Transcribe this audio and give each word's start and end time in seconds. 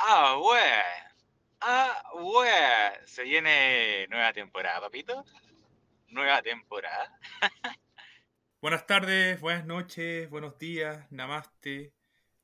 Ah, 0.00 0.36
bueno. 0.38 0.82
Ah, 1.60 2.02
bueno. 2.14 3.06
Se 3.06 3.24
viene 3.24 4.06
nueva 4.08 4.32
temporada, 4.32 4.80
papito. 4.80 5.24
Nueva 6.08 6.40
temporada. 6.42 7.18
Buenas 8.60 8.86
tardes, 8.86 9.40
buenas 9.40 9.66
noches, 9.66 10.28
buenos 10.30 10.58
días, 10.58 11.06
namaste, 11.12 11.94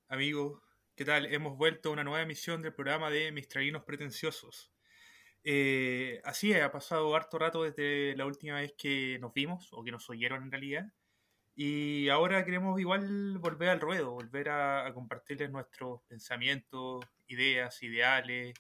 amigos. 0.09 0.63
¿Qué 0.95 1.05
tal? 1.05 1.27
Hemos 1.27 1.57
vuelto 1.57 1.89
a 1.89 1.93
una 1.93 2.05
nueva 2.05 2.23
emisión 2.23 2.63
del 2.63 2.73
programa 2.73 3.11
de 3.11 3.33
Mistralinos 3.33 3.83
Pretenciosos. 3.83 4.73
Eh, 5.43 6.21
así 6.23 6.55
ha 6.55 6.71
pasado 6.71 7.17
harto 7.17 7.37
rato 7.39 7.65
desde 7.65 8.17
la 8.17 8.27
última 8.27 8.61
vez 8.61 8.75
que 8.79 9.19
nos 9.21 9.33
vimos, 9.33 9.69
o 9.73 9.83
que 9.83 9.91
nos 9.91 10.09
oyeron 10.09 10.45
en 10.45 10.53
realidad. 10.53 10.85
Y 11.57 12.09
ahora 12.11 12.45
queremos 12.45 12.79
igual 12.79 13.39
volver 13.39 13.71
al 13.71 13.81
ruedo, 13.81 14.13
volver 14.13 14.51
a, 14.51 14.87
a 14.87 14.95
compartirles 14.95 15.51
nuestros 15.51 16.03
pensamientos, 16.09 17.05
ideas, 17.29 17.83
ideales 17.83 18.55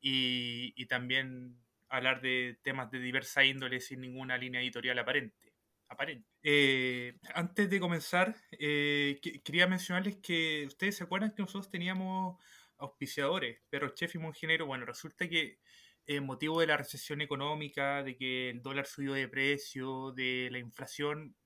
y, 0.00 0.72
y, 0.76 0.86
también 0.86 1.58
hablar 1.88 2.20
de 2.20 2.58
temas 2.62 2.90
de 2.90 3.00
diversa 3.00 3.44
índole 3.44 3.80
sin 3.80 4.00
ninguna 4.00 4.36
línea 4.36 4.60
editorial 4.60 4.98
aparente. 4.98 5.52
aparente. 5.88 6.28
Eh, 6.42 7.18
antes 7.34 7.70
de 7.70 7.80
comenzar, 7.80 8.36
eh, 8.52 9.18
que, 9.22 9.42
quería 9.42 9.66
mencionarles 9.66 10.16
que 10.18 10.64
ustedes 10.66 10.96
se 10.96 11.04
acuerdan 11.04 11.34
que 11.34 11.42
nosotros 11.42 11.70
teníamos 11.70 12.42
auspiciadores, 12.78 13.60
pero 13.70 13.90
Chef 13.90 14.14
y 14.14 14.18
Mongenero, 14.18 14.66
bueno, 14.66 14.84
resulta 14.84 15.28
que 15.28 15.58
en 16.06 16.24
motivo 16.24 16.60
de 16.60 16.66
la 16.66 16.76
recesión 16.76 17.20
económica, 17.20 18.02
de 18.02 18.16
que 18.16 18.50
el 18.50 18.62
dólar 18.62 18.86
subió 18.86 19.12
de 19.12 19.28
precio, 19.28 20.12
de 20.12 20.48
la 20.50 20.58
inflación, 20.58 21.36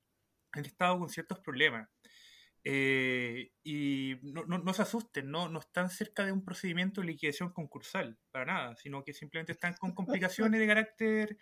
han 0.52 0.64
estado 0.64 0.98
con 0.98 1.08
ciertos 1.08 1.40
problemas. 1.40 1.88
Eh, 2.64 3.50
y 3.64 4.18
no, 4.22 4.44
no, 4.44 4.58
no, 4.58 4.72
se 4.72 4.82
asusten, 4.82 5.30
no, 5.30 5.48
no 5.48 5.58
están 5.58 5.90
cerca 5.90 6.24
de 6.24 6.30
un 6.30 6.44
procedimiento 6.44 7.00
de 7.00 7.08
liquidación 7.08 7.52
concursal, 7.52 8.16
para 8.30 8.44
nada, 8.44 8.76
sino 8.76 9.02
que 9.02 9.12
simplemente 9.12 9.52
están 9.52 9.74
con 9.74 9.92
complicaciones 9.94 10.60
de 10.60 10.66
carácter 10.66 11.38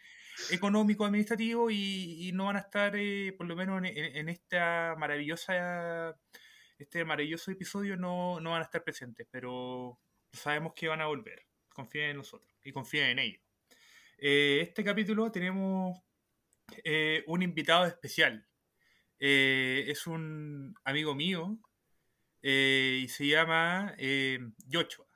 económico, 0.50 1.04
administrativo 1.04 1.70
y, 1.70 2.30
no 2.32 2.46
van 2.46 2.56
a 2.56 2.60
estar, 2.60 2.96
eh, 2.96 3.34
por 3.36 3.46
lo 3.46 3.54
menos 3.54 3.82
en, 3.84 4.28
esta 4.30 4.94
maravillosa, 4.98 6.16
este 6.78 7.04
maravilloso 7.04 7.50
episodio, 7.50 7.96
no, 7.96 8.40
no 8.40 8.52
van 8.52 8.62
a 8.62 8.64
estar 8.64 8.82
presentes, 8.82 9.26
pero 9.30 10.00
sabemos 10.32 10.72
que 10.74 10.88
van 10.88 11.02
a 11.02 11.06
volver. 11.06 11.46
Confíen 11.74 12.10
en 12.10 12.16
nosotros 12.16 12.52
y 12.64 12.72
confíen 12.72 13.10
en 13.10 13.18
ellos. 13.18 13.42
Eh, 14.18 14.60
este 14.62 14.82
capítulo 14.84 15.30
tenemos 15.30 15.98
un 17.26 17.42
invitado 17.42 17.84
especial 17.84 18.49
eh, 19.22 19.84
es 19.88 20.06
un 20.06 20.74
amigo 20.82 21.14
mío 21.14 21.58
eh, 22.40 23.00
y 23.02 23.08
se 23.08 23.26
llama 23.26 23.94
eh, 23.98 24.38
Yochua. 24.66 25.06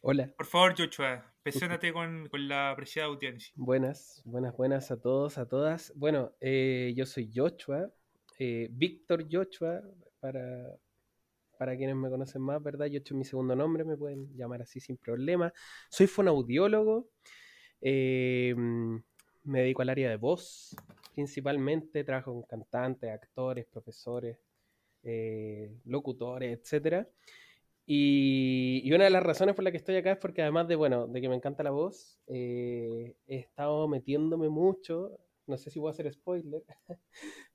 Hola. 0.00 0.32
Por 0.36 0.46
favor, 0.46 0.76
Yochua, 0.76 1.34
preséntate 1.42 1.92
con, 1.92 2.28
con, 2.28 2.46
la 2.46 2.70
apreciada 2.70 3.08
audiencia. 3.08 3.52
Buenas, 3.56 4.22
buenas, 4.24 4.56
buenas 4.56 4.92
a 4.92 5.00
todos, 5.00 5.38
a 5.38 5.48
todas. 5.48 5.92
Bueno, 5.96 6.36
yo 6.40 7.04
soy 7.06 7.32
Yochua, 7.32 7.90
Víctor 8.38 9.26
Yochua, 9.26 9.80
para, 10.20 10.78
para 11.58 11.76
quienes 11.76 11.96
me 11.96 12.10
conocen 12.10 12.42
más, 12.42 12.62
¿verdad? 12.62 12.86
Yochua 12.86 13.16
es 13.16 13.18
mi 13.18 13.24
segundo 13.24 13.56
nombre, 13.56 13.82
me 13.82 13.96
pueden 13.96 14.36
llamar 14.36 14.62
así 14.62 14.78
sin 14.78 14.98
problema. 14.98 15.52
Soy 15.88 16.06
fonaudiólogo, 16.06 17.08
me 17.80 19.02
dedico 19.44 19.82
al 19.82 19.88
área 19.88 20.10
de 20.10 20.16
voz, 20.16 20.76
principalmente, 21.14 22.04
trabajo 22.04 22.32
con 22.32 22.42
cantantes, 22.42 23.10
actores, 23.10 23.66
profesores, 23.66 24.38
eh, 25.02 25.70
locutores, 25.84 26.58
etc. 26.58 27.06
Y, 27.86 28.80
y, 28.84 28.92
una 28.92 29.04
de 29.04 29.10
las 29.10 29.22
razones 29.22 29.54
por 29.54 29.62
las 29.62 29.70
que 29.70 29.76
estoy 29.76 29.96
acá 29.96 30.12
es 30.12 30.18
porque 30.18 30.42
además 30.42 30.66
de, 30.68 30.76
bueno, 30.76 31.06
de 31.06 31.20
que 31.20 31.28
me 31.28 31.36
encanta 31.36 31.62
la 31.62 31.70
voz, 31.70 32.18
eh, 32.26 33.16
he 33.26 33.36
estado 33.36 33.86
metiéndome 33.88 34.48
mucho, 34.48 35.18
no 35.46 35.58
sé 35.58 35.70
si 35.70 35.78
voy 35.78 35.88
a 35.88 35.90
hacer 35.90 36.10
spoiler, 36.12 36.64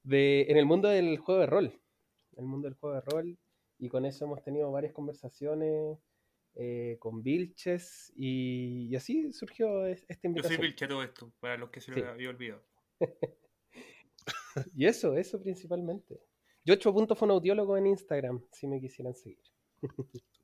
de, 0.03 0.45
en 0.49 0.57
el 0.57 0.65
mundo 0.65 0.87
del 0.87 1.17
juego 1.17 1.41
de 1.41 1.47
rol. 1.47 1.81
El 2.37 2.45
mundo 2.45 2.67
del 2.67 2.77
juego 2.77 2.95
de 2.95 3.01
rol. 3.01 3.37
Y 3.79 3.89
con 3.89 4.05
eso 4.05 4.25
hemos 4.25 4.43
tenido 4.43 4.71
varias 4.71 4.93
conversaciones 4.93 5.97
eh, 6.55 6.97
con 6.99 7.23
Vilches 7.23 8.11
y, 8.15 8.87
y, 8.89 8.95
así 8.95 9.31
surgió 9.33 9.85
esta 9.85 10.15
invitación. 10.23 10.57
Yo 10.57 10.57
soy 10.57 10.67
Vilche 10.67 10.87
todo 10.87 11.03
esto, 11.03 11.31
para 11.39 11.57
los 11.57 11.69
que 11.69 11.81
se 11.81 11.91
lo 11.91 12.07
había 12.07 12.29
olvidado. 12.29 12.63
y 14.75 14.85
eso, 14.85 15.15
eso 15.15 15.41
principalmente. 15.41 16.21
Yo 16.65 16.73
8 16.73 17.15
fonaudiólogo 17.15 17.77
en 17.77 17.87
Instagram, 17.87 18.45
si 18.51 18.67
me 18.67 18.79
quisieran 18.79 19.15
seguir. 19.15 19.39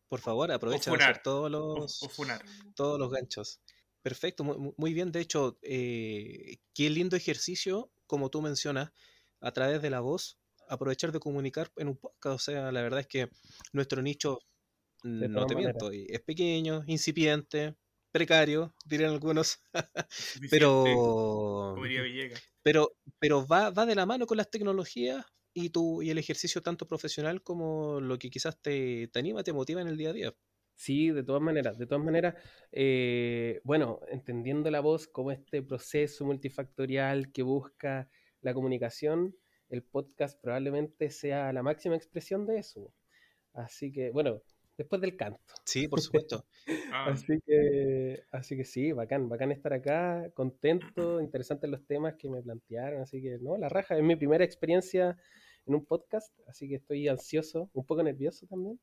Por 0.08 0.20
favor, 0.20 0.52
hacer 0.52 1.22
todos 1.24 1.52
los, 1.52 2.04
o, 2.04 2.08
o 2.08 2.26
todos 2.76 3.00
los 3.00 3.12
ganchos. 3.12 3.62
Perfecto, 4.02 4.44
muy, 4.44 4.74
muy 4.78 4.94
bien. 4.94 5.12
De 5.12 5.20
hecho, 5.20 5.58
eh, 5.64 6.58
qué 6.74 6.90
lindo 6.90 7.16
ejercicio, 7.16 7.92
como 8.06 8.30
tú 8.30 8.42
mencionas, 8.42 8.92
a 9.42 9.52
través 9.52 9.82
de 9.82 9.90
la 9.90 10.00
voz, 10.00 10.38
aprovechar 10.70 11.12
de 11.12 11.20
comunicar 11.20 11.72
en 11.78 11.88
un 11.90 11.98
podcast. 11.98 12.36
O 12.36 12.40
sea, 12.40 12.72
la 12.72 12.82
verdad 12.82 13.00
es 13.00 13.08
que 13.08 13.30
nuestro 13.74 14.02
nicho, 14.02 14.40
de 15.04 15.28
no 15.28 15.46
te 15.48 15.56
miento, 15.56 15.92
es 15.92 16.22
pequeño, 16.22 16.84
incipiente, 16.88 17.76
precario, 18.16 18.74
dirían 18.86 19.12
algunos. 19.12 19.60
pero, 20.50 21.76
pero, 22.64 22.96
pero 23.20 23.46
va, 23.46 23.72
va 23.72 23.86
de 23.86 23.94
la 23.94 24.06
mano 24.06 24.26
con 24.26 24.38
las 24.38 24.50
tecnologías 24.50 25.26
y, 25.54 25.70
tu, 25.72 26.02
y 26.02 26.12
el 26.12 26.18
ejercicio 26.18 26.62
tanto 26.62 26.88
profesional 26.88 27.44
como 27.44 28.00
lo 28.00 28.18
que 28.18 28.30
quizás 28.30 28.58
te, 28.62 29.10
te 29.10 29.20
anima, 29.20 29.44
te 29.44 29.52
motiva 29.52 29.82
en 29.82 29.90
el 29.90 29.98
día 29.98 30.12
a 30.12 30.14
día. 30.14 30.34
Sí, 30.76 31.12
de 31.12 31.24
todas 31.24 31.42
maneras, 31.42 31.78
de 31.78 31.88
todas 31.88 32.06
maneras, 32.06 32.36
eh, 32.72 33.60
bueno, 33.66 34.00
entendiendo 34.10 34.72
la 34.72 34.80
voz 34.80 35.08
como 35.08 35.32
este 35.32 35.62
proceso 35.62 36.24
multifactorial 36.24 37.34
que 37.34 37.44
busca 37.44 38.10
la 38.40 38.54
comunicación, 38.54 39.36
el 39.68 39.84
podcast 39.84 40.40
probablemente 40.42 41.10
sea 41.10 41.52
la 41.52 41.64
máxima 41.64 41.98
expresión 41.98 42.46
de 42.46 42.60
eso. 42.60 42.94
Así 43.52 43.92
que, 43.92 44.12
bueno, 44.12 44.42
después 44.78 45.02
del 45.02 45.16
canto. 45.16 45.40
Sí, 45.64 45.88
por 45.88 46.00
supuesto. 46.02 46.46
ah. 46.92 47.12
así, 47.12 47.40
que, 47.46 48.24
así 48.32 48.58
que 48.58 48.66
sí, 48.66 48.92
bacán, 48.92 49.30
bacán 49.30 49.52
estar 49.52 49.74
acá, 49.74 50.30
contento, 50.34 51.20
interesantes 51.22 51.70
los 51.70 51.86
temas 51.86 52.16
que 52.16 52.30
me 52.30 52.42
plantearon, 52.42 53.02
así 53.02 53.22
que 53.22 53.38
no, 53.40 53.58
la 53.58 53.70
raja, 53.70 53.98
es 53.98 54.04
mi 54.04 54.16
primera 54.16 54.44
experiencia 54.44 55.18
en 55.66 55.76
un 55.76 55.86
podcast, 55.86 56.32
así 56.48 56.68
que 56.68 56.76
estoy 56.76 57.08
ansioso, 57.08 57.70
un 57.74 57.86
poco 57.86 58.04
nervioso 58.04 58.46
también, 58.48 58.80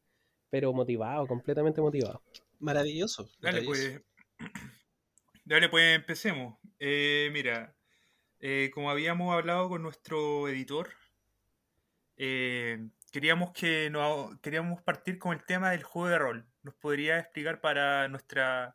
pero 0.50 0.72
motivado, 0.72 1.26
completamente 1.26 1.80
motivado. 1.80 2.22
Maravilloso. 2.58 3.28
Dale, 3.40 3.62
pues. 3.62 4.00
Dale, 5.44 5.68
pues 5.68 5.96
empecemos. 5.96 6.58
Eh, 6.78 7.28
mira, 7.32 7.74
eh, 8.38 8.70
como 8.72 8.90
habíamos 8.90 9.34
hablado 9.34 9.68
con 9.68 9.82
nuestro 9.82 10.48
editor, 10.48 10.90
eh, 12.16 12.88
queríamos 13.12 13.52
que 13.52 13.90
no, 13.90 14.36
queríamos 14.42 14.82
partir 14.82 15.18
con 15.18 15.34
el 15.34 15.44
tema 15.44 15.70
del 15.70 15.84
juego 15.84 16.08
de 16.08 16.18
rol. 16.18 16.46
¿Nos 16.62 16.74
podría 16.74 17.18
explicar 17.18 17.60
para 17.60 18.08
nuestra 18.08 18.74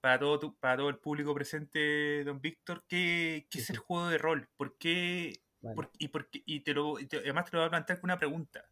para 0.00 0.18
todo 0.20 0.38
tu, 0.38 0.58
para 0.58 0.76
todo 0.76 0.88
el 0.88 0.98
público 0.98 1.34
presente, 1.34 2.22
don 2.22 2.40
Víctor, 2.40 2.84
qué, 2.88 3.48
qué 3.50 3.58
es 3.58 3.70
el 3.70 3.78
juego 3.78 4.08
de 4.08 4.18
rol? 4.18 4.48
¿Por 4.56 4.78
qué? 4.78 5.32
Vale. 5.60 5.74
Por, 5.74 5.90
y, 5.98 6.08
por 6.08 6.30
qué, 6.30 6.42
y, 6.46 6.60
te 6.60 6.74
lo, 6.74 7.00
y 7.00 7.06
te, 7.06 7.18
además 7.18 7.46
te 7.46 7.52
lo 7.52 7.58
voy 7.58 7.66
a 7.66 7.70
plantear 7.70 8.00
con 8.00 8.08
una 8.08 8.18
pregunta. 8.18 8.64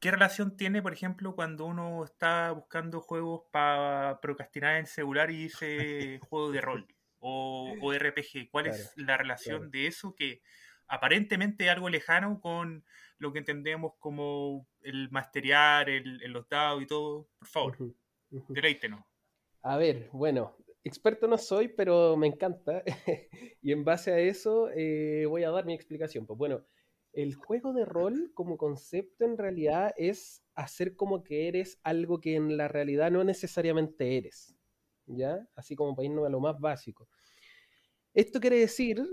¿Qué 0.00 0.10
relación 0.10 0.56
tiene, 0.56 0.82
por 0.82 0.92
ejemplo, 0.92 1.36
cuando 1.36 1.64
uno 1.66 2.04
está 2.04 2.50
buscando 2.50 3.00
juegos 3.00 3.44
para 3.52 4.20
procrastinar 4.20 4.72
en 4.72 4.80
el 4.80 4.86
celular 4.88 5.30
y 5.30 5.44
dice 5.44 6.18
juego 6.28 6.50
de 6.50 6.60
rol 6.60 6.86
o, 7.20 7.76
o 7.80 7.92
RPG? 7.94 8.50
¿Cuál 8.50 8.64
claro, 8.64 8.78
es 8.78 8.92
la 8.96 9.16
relación 9.16 9.58
claro. 9.58 9.70
de 9.70 9.86
eso 9.86 10.14
que 10.16 10.42
aparentemente 10.88 11.70
algo 11.70 11.88
lejano 11.88 12.40
con 12.40 12.84
lo 13.18 13.32
que 13.32 13.38
entendemos 13.40 13.92
como 13.98 14.68
el 14.82 15.10
masteriar, 15.10 15.88
el, 15.88 16.22
el 16.22 16.32
los 16.32 16.48
dados 16.48 16.82
y 16.82 16.86
todo. 16.86 17.28
Por 17.38 17.48
favor, 17.48 17.76
uh 17.78 17.84
-huh, 17.84 17.94
uh 18.30 18.40
-huh. 18.40 18.54
deleítenos. 18.54 19.04
A 19.62 19.76
ver, 19.76 20.08
bueno, 20.12 20.56
experto 20.84 21.26
no 21.26 21.38
soy, 21.38 21.68
pero 21.68 22.16
me 22.16 22.26
encanta. 22.26 22.82
y 23.62 23.72
en 23.72 23.84
base 23.84 24.12
a 24.12 24.18
eso 24.18 24.70
eh, 24.70 25.26
voy 25.26 25.44
a 25.44 25.50
dar 25.50 25.64
mi 25.64 25.74
explicación. 25.74 26.26
Pues 26.26 26.38
bueno, 26.38 26.64
el 27.12 27.34
juego 27.34 27.72
de 27.72 27.84
rol 27.84 28.30
como 28.34 28.56
concepto 28.56 29.24
en 29.24 29.38
realidad 29.38 29.92
es 29.96 30.44
hacer 30.54 30.94
como 30.94 31.24
que 31.24 31.48
eres 31.48 31.80
algo 31.82 32.20
que 32.20 32.36
en 32.36 32.56
la 32.56 32.68
realidad 32.68 33.10
no 33.10 33.24
necesariamente 33.24 34.16
eres. 34.16 34.54
¿Ya? 35.06 35.48
Así 35.54 35.74
como 35.76 35.94
para 35.94 36.06
irnos 36.06 36.26
a 36.26 36.30
lo 36.30 36.40
más 36.40 36.58
básico. 36.60 37.08
Esto 38.12 38.40
quiere 38.40 38.58
decir 38.58 39.04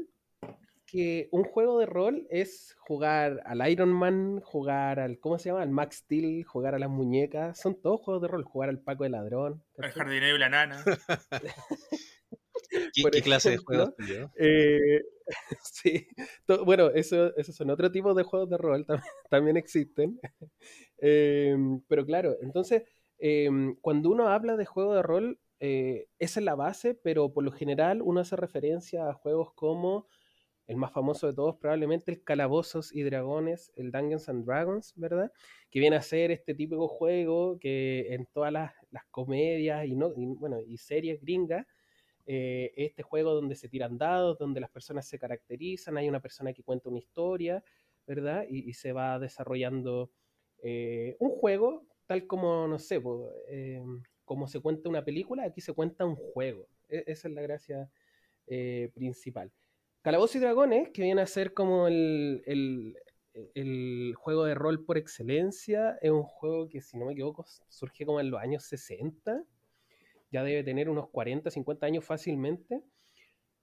que 0.93 1.27
un 1.31 1.43
juego 1.43 1.79
de 1.79 1.87
rol 1.87 2.27
es 2.29 2.75
jugar 2.77 3.41
al 3.45 3.67
Iron 3.67 3.91
Man, 3.91 4.41
jugar 4.41 4.99
al, 4.99 5.19
¿cómo 5.19 5.39
se 5.39 5.49
llama? 5.49 5.63
Al 5.63 5.71
Max 5.71 6.03
Steel, 6.03 6.43
jugar 6.43 6.75
a 6.75 6.79
las 6.79 6.89
muñecas. 6.91 7.59
Son 7.59 7.81
todos 7.81 7.99
juegos 7.99 8.21
de 8.21 8.27
rol. 8.27 8.43
Jugar 8.43 8.69
al 8.69 8.79
Paco 8.79 9.03
de 9.03 9.09
Ladrón. 9.09 9.63
El 9.77 9.89
jardinero 9.89 10.35
y 10.35 10.39
la 10.39 10.49
nana. 10.49 10.83
¿Qué, 12.69 13.03
¿Qué, 13.11 13.21
clase 13.23 13.49
de 13.49 13.57
juegos? 13.57 13.95
Eh, 14.37 15.01
sí, 15.63 16.07
bueno, 16.63 16.91
eso, 16.91 17.35
esos 17.37 17.55
son 17.55 17.71
otro 17.71 17.91
tipo 17.91 18.13
de 18.13 18.21
juegos 18.21 18.51
de 18.51 18.57
rol, 18.57 18.85
también, 18.85 19.07
también 19.31 19.57
existen. 19.57 20.19
Eh, 20.99 21.57
pero 21.87 22.05
claro, 22.05 22.37
entonces, 22.43 22.83
em, 23.17 23.77
cuando 23.81 24.11
uno 24.11 24.27
habla 24.27 24.57
de 24.57 24.65
juego 24.65 24.93
de 24.93 25.01
rol, 25.01 25.39
eh, 25.59 26.07
esa 26.19 26.39
es 26.39 26.45
la 26.45 26.53
base, 26.53 26.93
pero 26.93 27.33
por 27.33 27.43
lo 27.43 27.51
general 27.51 28.03
uno 28.03 28.19
hace 28.19 28.35
referencia 28.35 29.09
a 29.09 29.13
juegos 29.13 29.53
como 29.55 30.07
el 30.73 30.77
más 30.79 30.91
famoso 30.91 31.27
de 31.27 31.33
todos, 31.33 31.55
probablemente 31.57 32.11
el 32.11 32.23
Calabozos 32.23 32.93
y 32.95 33.03
Dragones, 33.03 33.71
el 33.75 33.91
Dungeons 33.91 34.27
and 34.27 34.43
Dragons, 34.43 34.93
¿verdad? 34.95 35.31
Que 35.69 35.79
viene 35.79 35.95
a 35.95 36.01
ser 36.01 36.31
este 36.31 36.55
típico 36.55 36.87
juego 36.87 37.59
que 37.59 38.13
en 38.13 38.25
todas 38.25 38.51
las, 38.51 38.73
comedias 39.11 39.85
y, 39.85 39.95
no, 39.95 40.11
bueno, 40.15 40.59
y 40.59 40.77
series 40.77 41.21
gringas, 41.21 41.67
eh, 42.25 42.71
este 42.75 43.03
juego 43.03 43.35
donde 43.35 43.55
se 43.55 43.69
tiran 43.69 43.99
dados, 43.99 44.39
donde 44.39 44.59
las 44.61 44.71
personas 44.71 45.07
se 45.07 45.19
caracterizan, 45.19 45.95
hay 45.97 46.09
una 46.09 46.21
persona 46.21 46.53
que 46.53 46.63
cuenta 46.63 46.89
una 46.89 46.97
historia, 46.97 47.63
¿verdad? 48.07 48.45
Y, 48.49 48.73
se 48.73 48.93
va 48.93 49.19
desarrollando 49.19 50.09
eh, 50.63 51.15
un 51.19 51.29
juego, 51.29 51.85
tal 52.07 52.25
como, 52.25 52.67
no 52.67 52.79
sé, 52.79 52.99
eh, 53.49 53.83
como 54.25 54.47
se 54.47 54.59
cuenta 54.59 54.89
una 54.89 55.05
película, 55.05 55.43
aquí 55.43 55.61
se 55.61 55.73
cuenta 55.73 56.03
un 56.03 56.15
juego. 56.15 56.67
E, 56.89 57.03
esa 57.05 57.27
es 57.27 57.33
la 57.35 57.41
gracia 57.43 57.91
principal. 58.93 59.51
Calabozos 60.03 60.35
y 60.35 60.39
Dragones, 60.39 60.89
que 60.89 61.01
viene 61.01 61.21
a 61.21 61.25
ser 61.25 61.53
como 61.53 61.87
el, 61.87 62.43
el, 63.55 64.13
juego 64.15 64.43
de 64.43 64.53
rol 64.53 64.83
por 64.83 64.97
excelencia, 64.97 65.97
es 66.01 66.11
un 66.11 66.23
juego 66.23 66.67
que, 66.67 66.81
si 66.81 66.97
no 66.97 67.05
me 67.05 67.13
equivoco, 67.13 67.45
surge 67.69 68.05
como 68.05 68.19
en 68.19 68.29
los 68.29 68.41
años 68.41 68.63
60. 68.65 69.45
Ya 70.29 70.43
debe 70.43 70.61
tener 70.65 70.89
unos 70.89 71.07
40, 71.09 71.49
50 71.49 71.85
años 71.85 72.03
fácilmente. 72.03 72.83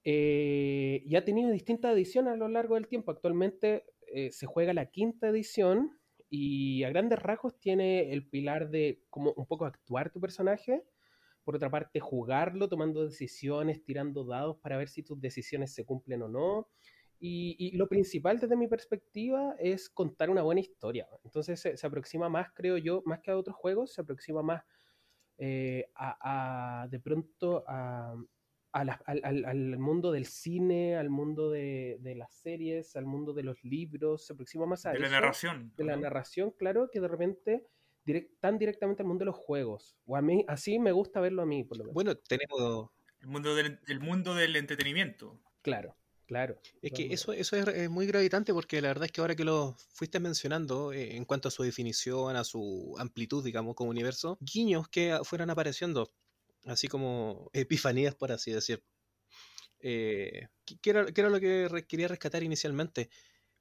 Eh, 0.03 1.03
y 1.05 1.15
ha 1.17 1.27
tenido 1.27 1.51
distintas 1.51 1.93
ediciones 1.93 2.33
a 2.33 2.37
lo 2.37 2.49
largo 2.49 2.77
del 2.77 2.89
tiempo. 2.89 3.11
Actualmente 3.11 3.85
eh, 4.15 4.31
se 4.33 4.47
juega 4.47 4.73
la 4.73 4.87
quinta 4.87 5.29
edición 5.29 6.01
y 6.31 6.85
a 6.85 6.89
grandes 6.89 7.19
rasgos 7.19 7.61
tiene 7.61 8.15
el 8.15 8.27
pilar 8.27 8.71
de 8.71 9.03
como 9.11 9.35
un 9.37 9.45
poco 9.45 9.67
actuar 9.67 10.11
tu 10.11 10.23
personaje 10.23 10.85
por 11.51 11.57
otra 11.57 11.69
parte, 11.69 11.99
jugarlo 11.99 12.69
tomando 12.69 13.05
decisiones, 13.05 13.83
tirando 13.83 14.25
dados 14.25 14.57
para 14.59 14.77
ver 14.77 14.89
si 14.89 15.03
tus 15.03 15.21
decisiones 15.21 15.75
se 15.75 15.85
cumplen 15.85 16.23
o 16.23 16.29
no. 16.29 16.69
Y, 17.19 17.77
lo 17.77 17.89
principal 17.89 18.39
desde 18.39 18.55
mi 18.55 18.69
perspectiva 18.69 19.57
es 19.59 19.91
contar 19.91 20.31
una 20.31 20.43
buena 20.43 20.61
historia. 20.61 21.09
Entonces 21.25 21.61
se, 21.61 21.87
aproxima 21.87 22.29
más, 22.29 22.53
creo 22.55 22.79
yo, 22.79 23.03
más 23.05 23.19
que 23.19 23.33
a 23.33 23.37
otros 23.37 23.57
juegos, 23.57 23.93
se 23.93 24.01
aproxima 24.01 24.43
más 24.43 24.63
eh, 25.39 25.91
a, 25.97 26.87
de 26.89 27.01
pronto 27.01 27.65
a, 27.67 28.15
al, 28.71 29.79
mundo 29.81 30.13
del 30.13 30.27
cine, 30.27 30.95
al 30.97 31.11
mundo 31.11 31.51
de, 31.51 32.15
las 32.17 32.33
series, 32.33 32.95
al 32.95 33.07
mundo 33.07 33.33
de 33.33 33.43
los 33.43 33.65
libros, 33.65 34.25
se 34.25 34.35
aproxima 34.35 34.67
más 34.67 34.87
a... 34.87 34.93
De 34.93 35.01
la 35.01 35.11
narración. 35.11 35.73
De 35.77 35.83
la 35.83 35.97
narración, 35.97 36.53
claro, 36.53 36.91
que 36.93 37.01
de 37.01 37.09
repente 37.09 37.67
tan 38.41 38.59
directamente 38.59 39.03
al 39.03 39.09
mundo 39.09 39.25
de 39.25 39.27
los 39.27 39.37
juegos. 39.37 39.97
O 40.07 40.17
a 40.17 40.23
mí, 40.23 40.45
así 40.49 40.79
me 40.79 40.93
gusta 40.93 41.21
verlo 41.21 41.43
a 41.43 41.47
mí, 41.47 41.65
por 41.65 41.79
lo 41.79 41.85
menos. 41.85 41.95
Bueno, 41.95 42.17
tenemos... 42.17 42.91
El 43.21 43.29
mundo 43.29 43.55
del, 43.55 43.79
mundo 44.01 44.35
del 44.35 44.57
entretenimiento. 44.57 45.39
Claro, 45.61 45.95
claro. 46.27 46.59
Es 46.81 46.93
que 46.93 47.13
eso, 47.13 47.35
eso 47.35 47.57
es, 47.57 47.91
muy 47.91 48.07
gravitante 48.07 48.55
porque 48.55 48.81
la 48.81 48.89
verdad 48.89 49.05
es 49.05 49.13
que 49.13 49.21
ahora 49.21 49.37
que 49.37 49.45
lo 49.45 49.77
fuiste 49.93 50.21
mencionando, 50.21 50.93
eh, 50.93 51.17
en 51.17 51.27
cuanto 51.27 51.49
a 51.49 51.51
su 51.51 51.63
definición, 51.63 52.37
a 52.37 52.45
su 52.45 52.95
amplitud, 52.99 53.45
digamos, 53.45 53.75
como 53.75 53.91
universo, 53.91 54.39
guiños 54.41 54.89
que 54.89 55.19
fueran 55.23 55.51
apareciendo, 55.51 56.11
así 56.65 56.89
como 56.89 57.51
epifanías, 57.53 58.15
por 58.15 58.33
así 58.33 58.53
decir. 58.53 58.83
Eh, 59.81 60.49
¿qué, 60.65 60.91
era, 60.91 61.29
lo 61.29 61.41
que 61.41 61.85
quería 61.87 62.09
rescatar 62.09 62.43
inicialmente? 62.43 63.11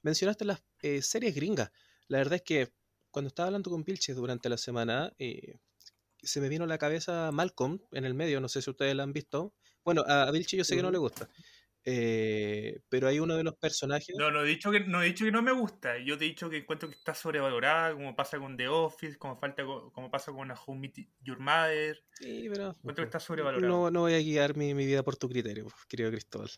Mencionaste 0.02 0.46
las 0.46 0.62
eh, 0.82 1.02
series 1.02 1.34
gringas. 1.34 1.70
La 2.08 2.18
verdad 2.18 2.34
es 2.34 2.42
que 2.42 2.72
cuando 3.10 3.28
estaba 3.28 3.48
hablando 3.48 3.70
con 3.70 3.84
Vilches 3.84 4.16
durante 4.16 4.48
la 4.48 4.56
semana, 4.56 5.12
eh, 5.18 5.58
se 6.22 6.40
me 6.40 6.48
vino 6.48 6.64
a 6.64 6.68
la 6.68 6.78
cabeza 6.78 7.30
Malcolm 7.32 7.80
en 7.92 8.04
el 8.04 8.14
medio, 8.14 8.40
no 8.40 8.48
sé 8.48 8.62
si 8.62 8.70
ustedes 8.70 8.94
la 8.94 9.02
han 9.02 9.12
visto. 9.12 9.54
Bueno, 9.84 10.04
a 10.06 10.30
Vilches 10.30 10.58
yo 10.58 10.64
sé 10.64 10.76
que 10.76 10.82
no 10.82 10.90
le 10.90 10.98
gusta. 10.98 11.28
Eh, 11.84 12.82
pero 12.90 13.08
hay 13.08 13.20
uno 13.20 13.36
de 13.36 13.42
los 13.42 13.56
personajes. 13.56 14.14
No, 14.18 14.30
no 14.30 14.44
he, 14.44 14.46
dicho 14.46 14.70
que, 14.70 14.80
no 14.80 15.02
he 15.02 15.06
dicho 15.06 15.24
que 15.24 15.32
no 15.32 15.42
me 15.42 15.52
gusta. 15.52 15.98
Yo 15.98 16.18
te 16.18 16.26
he 16.26 16.28
dicho 16.28 16.50
que 16.50 16.58
encuentro 16.58 16.90
que 16.90 16.94
está 16.94 17.14
sobrevalorada, 17.14 17.94
como 17.94 18.14
pasa 18.14 18.38
con 18.38 18.56
The 18.56 18.68
Office, 18.68 19.18
como, 19.18 19.36
falta, 19.38 19.64
como 19.64 20.10
pasa 20.10 20.30
con 20.32 20.50
A 20.50 20.54
Home 20.66 20.80
Meet 20.80 21.08
Your 21.22 21.38
Mother. 21.38 22.04
Sí, 22.12 22.48
pero. 22.52 22.70
Encuentro 22.70 23.04
que 23.04 23.08
está 23.08 23.20
sobrevalorada. 23.20 23.66
No, 23.66 23.90
no 23.90 24.00
voy 24.00 24.14
a 24.14 24.18
guiar 24.18 24.56
mi, 24.56 24.74
mi 24.74 24.84
vida 24.84 25.02
por 25.02 25.16
tu 25.16 25.28
criterio, 25.28 25.66
querido 25.88 26.10
Cristóbal. 26.10 26.50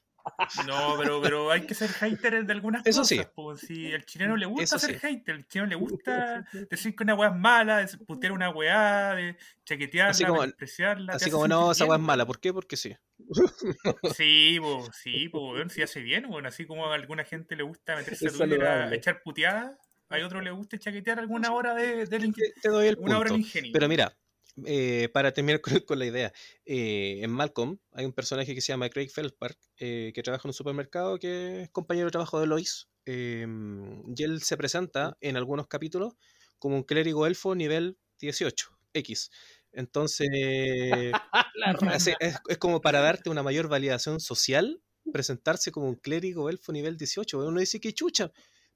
No, 0.67 0.97
pero, 0.99 1.21
pero 1.21 1.51
hay 1.51 1.63
que 1.67 1.75
ser 1.75 1.91
hater 1.91 2.45
de 2.45 2.53
algunas 2.53 2.87
Eso 2.87 3.01
cosas. 3.01 3.61
Sí. 3.61 3.67
si 3.67 3.93
al 3.93 4.05
chileno 4.05 4.37
le 4.37 4.47
gusta 4.47 4.79
ser 4.79 4.99
hater, 4.99 5.35
al 5.35 5.47
chileno 5.49 5.69
le 5.69 5.77
gusta 5.77 6.47
decir 6.71 6.95
que 6.95 7.03
una 7.03 7.15
weá 7.15 7.31
es 7.31 7.37
mala, 7.37 7.87
putear 8.07 8.33
una 8.33 8.51
weá, 8.51 9.15
de 9.15 9.37
chaquetearla, 9.65 10.11
así 10.11 10.25
como, 10.25 10.43
despreciarla. 10.43 11.13
Así 11.15 11.31
como 11.31 11.49
no, 11.49 11.73
esa 11.73 11.85
weá 11.85 11.97
es 11.97 12.03
mala. 12.03 12.27
¿Por 12.27 12.41
qué? 12.41 12.53
Porque 12.53 12.77
sí. 12.77 12.97
Sí, 14.15 14.59
po, 14.61 14.89
sí, 14.93 15.29
pues, 15.29 15.73
si 15.73 15.83
hace 15.83 16.01
bien, 16.01 16.29
bueno, 16.29 16.49
así 16.49 16.67
como 16.67 16.87
a 16.87 16.95
alguna 16.95 17.25
gente 17.25 17.57
le 17.57 17.63
gusta 17.63 17.97
meterse 18.17 18.29
a, 18.29 18.89
a 18.89 18.95
echar 18.95 19.23
puteadas, 19.23 19.77
hay 20.13 20.23
otro 20.23 20.43
le 20.43 20.51
gusta 20.51 20.79
chaquetear 20.79 21.19
alguna 21.19 21.53
hora 21.53 21.75
de, 21.75 22.07
Te 22.07 22.69
doy 22.69 22.89
el 22.89 22.99
una 22.99 23.19
hora 23.19 23.33
ingenio. 23.33 23.71
Pero 23.73 23.89
mira, 23.89 24.15
eh, 24.67 25.09
para 25.13 25.33
terminar 25.33 25.61
con, 25.87 25.99
la 25.99 26.07
idea, 26.07 26.33
eh, 26.65 27.21
en 27.23 27.31
Malcolm 27.31 27.79
hay 27.93 28.05
un 28.05 28.13
personaje 28.13 28.55
que 28.55 28.61
se 28.61 28.73
llama 28.73 28.89
Craig 28.89 29.09
Feldpark, 29.09 29.59
eh, 29.79 30.13
que 30.15 30.23
trabaja 30.23 30.47
en 30.47 30.51
un 30.51 30.55
supermercado, 30.55 31.19
que 31.19 31.63
es 31.63 31.71
compañero 31.71 32.07
de 32.07 32.13
trabajo 32.13 32.41
de 32.41 32.47
Lois, 32.47 32.89
em, 33.07 34.03
y 34.15 34.23
él 34.23 34.43
se 34.43 34.57
presenta 34.57 35.17
en 35.21 35.37
algunos 35.37 35.69
capítulos 35.69 36.15
como 36.59 36.77
un 36.77 36.83
clérigo 36.85 37.27
elfo 37.27 37.55
nivel 37.55 37.99
18, 38.21 38.71
X. 38.95 39.31
Entonces, 39.73 40.29
es, 42.21 42.37
es, 42.49 42.59
como 42.59 42.81
para 42.81 43.01
darte 43.01 43.31
una 43.31 43.43
mayor 43.43 43.69
validación 43.69 44.21
social, 44.21 44.83
presentarse 45.13 45.73
como 45.73 45.89
un 45.89 45.97
clérigo 45.97 46.49
elfo 46.51 46.73
nivel 46.73 46.97
18. 46.97 47.39
Uno 47.39 47.59
dice 47.59 47.81
que 47.81 47.95
chucha, 47.95 48.31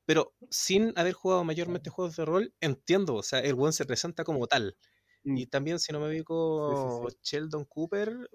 pero 0.06 0.34
sin 0.50 0.92
haber 0.96 1.12
jugado 1.12 1.44
mayormente 1.44 1.90
juegos 1.90 2.16
de 2.16 2.24
rol, 2.24 2.54
entiendo, 2.60 3.14
o 3.14 3.22
sea, 3.22 3.40
el 3.40 3.54
buen 3.54 3.72
se 3.72 3.84
presenta 3.84 4.24
como 4.24 4.46
tal. 4.46 4.76
Y 5.26 5.46
mm. 5.46 5.48
también, 5.48 5.78
si 5.80 5.92
no 5.92 5.98
me 5.98 6.08
ubico, 6.08 7.08
Sheldon 7.22 7.64
Cooper, 7.64 8.30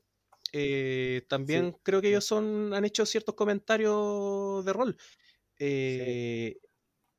eh, 0.52 1.22
también 1.30 1.74
creo 1.84 2.02
que 2.02 2.10
ellos 2.10 2.26
son 2.26 2.74
han 2.74 2.84
hecho 2.84 3.06
ciertos 3.06 3.34
comentarios 3.34 4.66
de 4.66 4.74
rol. 4.74 4.98
Eh, 5.58 6.58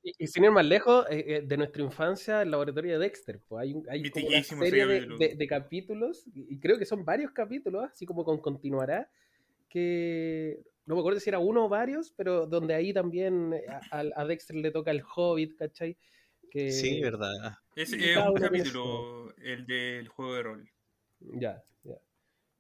y, 0.03 0.27
sin 0.27 0.45
ir 0.45 0.51
más 0.51 0.67
lejos, 0.67 1.07
eh, 1.09 1.43
de 1.47 1.57
nuestra 1.57 1.83
infancia, 1.83 2.43
el 2.43 2.51
laboratorio 2.51 2.93
de 2.93 2.99
Dexter. 2.99 3.41
Pues 3.49 3.63
hay, 3.63 3.83
hay 3.89 4.13
una 4.27 4.43
serie 4.43 4.87
de, 4.87 5.47
capítulos, 5.47 6.27
y 6.35 6.59
creo 6.59 6.79
que 6.79 6.85
son 6.85 7.05
varios 7.05 7.31
capítulos, 7.31 7.85
así 7.91 8.05
como 8.05 8.25
con 8.25 8.39
continuará, 8.39 9.11
que 9.71 10.61
no 10.85 10.97
me 10.97 11.01
acuerdo 11.01 11.19
si 11.19 11.31
era 11.31 11.39
uno 11.39 11.65
o 11.65 11.69
varios, 11.71 12.13
pero 12.15 12.47
donde 12.47 12.75
ahí 12.75 12.93
también 12.93 13.55
a, 13.91 14.05
a 14.17 14.25
Dexter 14.27 14.57
le 14.57 14.71
toca 14.71 14.91
el 14.91 15.03
Hobbit, 15.03 15.57
¿cachai? 15.57 15.97
Sí, 16.53 17.01
verdad. 17.01 17.33
Es, 17.75 17.93
un 17.93 18.35
capítulo, 18.35 19.35
el 19.39 19.67
del 19.67 20.09
juego 20.09 20.35
de 20.35 20.43
rol. 20.43 20.71
Ya, 21.21 21.63
ya. 21.85 21.95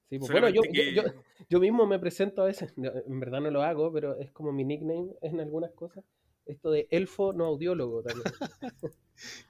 Sí, 0.08 0.18
pues, 0.18 0.30
bueno, 0.30 0.48
yo, 0.48 0.62
yo, 0.72 1.02
yo, 1.48 1.60
mismo 1.60 1.86
me 1.86 1.98
presento 1.98 2.42
a 2.42 2.46
veces, 2.46 2.72
en 2.76 3.20
verdad 3.20 3.40
no 3.40 3.50
lo 3.50 3.62
hago, 3.62 3.92
pero 3.92 4.18
es 4.18 4.30
como 4.30 4.52
mi 4.52 4.64
nickname 4.64 5.14
en 5.22 5.40
algunas 5.40 5.72
cosas. 5.72 6.04
Esto 6.44 6.70
de 6.70 6.88
elfo 6.90 7.32
no 7.32 7.46
audiólogo 7.46 8.02
también. 8.02 8.24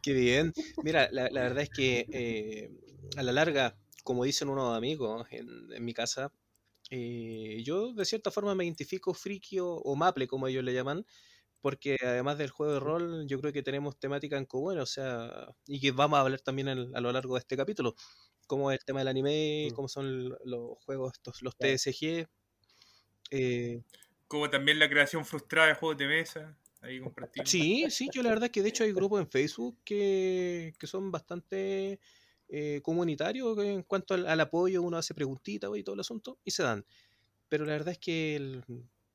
Qué 0.03 0.13
bien. 0.13 0.53
Mira, 0.83 1.09
la, 1.11 1.29
la 1.31 1.43
verdad 1.43 1.63
es 1.63 1.71
que 1.71 2.07
eh, 2.13 2.71
a 3.17 3.23
la 3.23 3.33
larga, 3.33 3.77
como 4.05 4.25
dicen 4.25 4.49
unos 4.49 4.77
amigos 4.77 5.27
en, 5.31 5.49
en 5.73 5.85
mi 5.85 5.95
casa, 5.95 6.33
eh, 6.91 7.63
yo 7.65 7.93
de 7.93 8.05
cierta 8.05 8.31
forma 8.31 8.55
me 8.55 8.65
identifico 8.65 9.15
friki 9.15 9.59
o 9.61 9.95
maple, 9.97 10.27
como 10.27 10.47
ellos 10.47 10.65
le 10.65 10.75
llaman, 10.75 11.07
porque 11.63 11.97
además 12.03 12.37
del 12.39 12.51
juego 12.51 12.75
de 12.75 12.81
rol, 12.81 13.27
yo 13.29 13.41
creo 13.41 13.53
que 13.53 13.63
tenemos 13.63 13.99
temática 13.99 14.37
en 14.37 14.45
común, 14.45 14.79
o 14.79 14.87
sea, 14.87 15.49
y 15.67 15.81
que 15.81 15.93
vamos 15.93 16.19
a 16.19 16.23
hablar 16.23 16.41
también 16.41 16.69
a 16.69 17.01
lo 17.01 17.13
largo 17.13 17.35
de 17.35 17.41
este 17.41 17.57
capítulo, 17.57 17.95
como 18.49 18.73
el 18.73 18.85
tema 18.85 18.99
del 18.99 19.09
anime, 19.09 19.69
cómo 19.75 19.89
son 19.89 20.31
los 20.45 20.77
juegos, 20.85 21.13
estos, 21.15 21.41
los 21.41 21.57
TSG. 21.57 22.27
Eh, 23.31 23.81
como 24.27 24.51
también 24.51 24.79
la 24.81 24.91
creación 24.91 25.25
frustrada 25.25 25.69
de 25.69 25.75
juegos 25.75 25.99
de 25.99 26.07
mesa. 26.09 26.59
Ahí 26.81 27.01
compartimos. 27.01 27.49
Sí, 27.49 27.87
sí, 27.91 28.09
yo 28.13 28.25
la 28.25 28.31
verdad 28.31 28.47
es 28.47 28.51
que 28.51 28.63
de 28.63 28.69
hecho 28.71 28.83
hay 28.83 28.93
grupos 28.93 29.21
en 29.21 29.31
Facebook 29.31 29.79
que, 29.85 30.75
son 30.83 31.13
bastante 31.13 32.01
eh, 32.49 32.81
comunitarios 32.83 33.57
en 33.59 33.85
cuanto 33.85 34.15
al, 34.15 34.41
apoyo, 34.41 34.83
uno 34.83 34.97
hace 34.97 35.15
preguntitas 35.15 35.71
y 35.77 35.85
todo 35.85 35.95
el 35.95 36.01
asunto, 36.01 36.41
y 36.45 36.51
se 36.51 36.65
dan. 36.65 36.85
Pero 37.49 37.65
la 37.65 37.73
verdad 37.73 37.93
es 37.93 37.99
que 37.99 38.63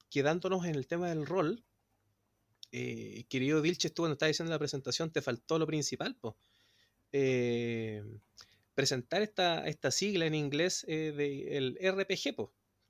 quedándonos 0.09 0.65
en 0.65 0.75
el 0.75 0.87
tema 0.87 1.09
del 1.09 1.25
rol, 1.25 1.65
eh, 2.71 3.25
querido 3.29 3.61
Vilches, 3.61 3.93
tú 3.93 4.03
cuando 4.03 4.13
estabas 4.13 4.31
diciendo 4.31 4.51
la 4.51 4.59
presentación 4.59 5.11
te 5.11 5.21
faltó 5.21 5.57
lo 5.59 5.67
principal, 5.67 6.17
eh, 7.11 8.03
presentar 8.73 9.21
esta, 9.21 9.67
esta 9.67 9.91
sigla 9.91 10.25
en 10.25 10.35
inglés 10.35 10.85
eh, 10.87 11.11
del 11.11 11.77
RPG, 11.81 12.35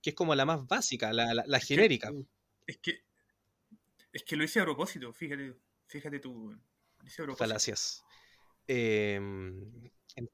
que 0.01 0.09
es 0.09 0.15
como 0.15 0.35
la 0.35 0.45
más 0.45 0.67
básica, 0.67 1.13
la, 1.13 1.59
genérica. 1.59 2.11
es 2.65 2.77
que 2.77 3.01
es 4.11 4.23
que 4.23 4.35
lo 4.35 4.43
hice 4.43 4.59
a 4.59 4.63
propósito, 4.63 5.13
fíjate, 5.13 5.53
fíjate 5.85 6.19
tú. 6.19 6.57
Falacias. 7.37 8.03
Em, 8.67 9.89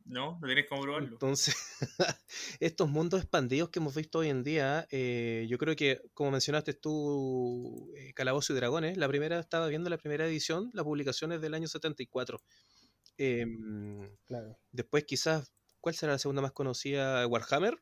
no, 0.06 0.40
no 0.40 0.48
tienes 0.48 0.66
cómo 0.68 0.82
probarlo. 0.82 1.10
Entonces, 1.10 1.56
estos 2.60 2.90
mundos 2.90 3.22
expandidos 3.22 3.70
que 3.70 3.80
hemos 3.80 3.96
visto 3.96 4.20
hoy 4.20 4.30
en 4.30 4.44
día, 4.44 4.88
eh, 4.92 5.46
yo 5.50 5.58
creo 5.58 5.76
que, 5.76 6.02
como 6.14 6.32
mencionaste 6.32 6.74
tú, 6.74 7.92
eh, 7.98 8.14
Calabozo 8.14 8.54
y 8.54 8.56
Dragones, 8.56 8.98
la 8.98 9.08
primera, 9.08 9.40
estaba 9.40 9.68
viendo 9.68 9.90
la 9.90 9.98
primera 9.98 10.26
edición, 10.26 10.70
la 10.74 10.84
publicación 10.84 11.34
es 11.34 11.42
del 11.42 11.54
año 11.54 11.68
74. 11.68 12.42
Em, 13.18 14.10
claro. 14.26 14.58
Después, 14.72 15.04
quizás, 15.04 15.52
¿cuál 15.82 15.96
será 15.96 16.14
la 16.14 16.20
segunda 16.20 16.42
más 16.42 16.54
conocida? 16.54 17.28
Warhammer. 17.28 17.78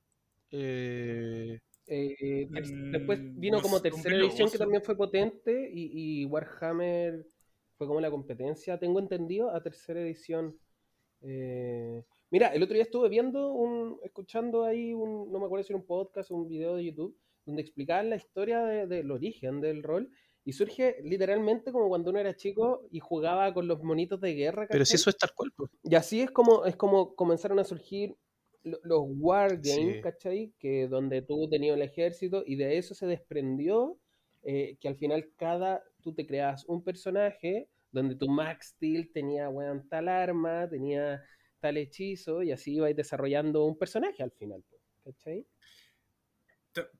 Eh, 0.49 1.59
después 1.87 3.19
mm, 3.19 3.39
vino 3.39 3.61
como 3.61 3.81
tercera 3.81 4.15
edición 4.15 4.49
que 4.49 4.57
también 4.57 4.81
fue 4.81 4.95
potente 4.95 5.69
y, 5.73 6.21
y 6.21 6.25
Warhammer 6.25 7.25
fue 7.81 7.87
como 7.87 7.99
la 7.99 8.11
competencia, 8.11 8.77
tengo 8.77 8.99
entendido, 8.99 9.49
a 9.49 9.59
tercera 9.63 9.99
edición. 9.99 10.55
Eh, 11.21 12.03
mira, 12.29 12.49
el 12.49 12.61
otro 12.61 12.75
día 12.75 12.83
estuve 12.83 13.09
viendo, 13.09 13.53
un, 13.53 13.97
escuchando 14.03 14.65
ahí, 14.65 14.93
un, 14.93 15.31
no 15.31 15.39
me 15.39 15.45
acuerdo 15.45 15.63
si 15.63 15.73
era 15.73 15.79
un 15.79 15.87
podcast 15.87 16.29
o 16.29 16.35
un 16.35 16.47
video 16.47 16.75
de 16.75 16.85
YouTube, 16.85 17.17
donde 17.43 17.63
explicaban 17.63 18.11
la 18.11 18.17
historia 18.17 18.63
del 18.85 19.09
origen 19.09 19.61
del 19.61 19.81
rol. 19.81 20.11
Y 20.45 20.53
surge 20.53 20.97
literalmente 21.01 21.71
como 21.71 21.89
cuando 21.89 22.11
uno 22.11 22.19
era 22.19 22.35
chico 22.35 22.83
y 22.91 22.99
jugaba 22.99 23.51
con 23.51 23.67
los 23.67 23.81
monitos 23.81 24.21
de 24.21 24.35
guerra. 24.35 24.67
Pero 24.69 24.85
si 24.85 24.97
eso 24.97 25.09
es 25.09 25.17
tal 25.17 25.31
cual. 25.35 25.51
Y 25.81 25.95
así 25.95 26.21
es 26.21 26.29
como, 26.29 26.65
es 26.65 26.75
como 26.75 27.15
comenzaron 27.15 27.57
a 27.57 27.63
surgir 27.63 28.15
los 28.61 29.01
wargames, 29.07 30.03
¿cachai? 30.03 30.53
Que 30.59 30.87
donde 30.87 31.23
tú 31.23 31.49
tenías 31.49 31.75
el 31.75 31.81
ejército 31.81 32.43
y 32.45 32.57
de 32.57 32.77
eso 32.77 32.93
se 32.93 33.07
desprendió 33.07 33.97
eh, 34.43 34.77
que 34.79 34.87
al 34.87 34.95
final 34.95 35.31
cada, 35.35 35.83
tú 36.01 36.13
te 36.13 36.25
creas 36.25 36.65
un 36.65 36.83
personaje 36.83 37.69
donde 37.91 38.15
tu 38.15 38.29
Max 38.29 38.73
Steel 38.75 39.11
tenía, 39.11 39.47
bueno, 39.49 39.83
tal 39.89 40.07
arma, 40.07 40.67
tenía 40.69 41.23
tal 41.59 41.77
hechizo, 41.77 42.41
y 42.41 42.51
así 42.51 42.75
ibas 42.75 42.95
desarrollando 42.95 43.65
un 43.65 43.77
personaje 43.77 44.23
al 44.23 44.31
final, 44.31 44.63
¿cachai? 45.03 45.45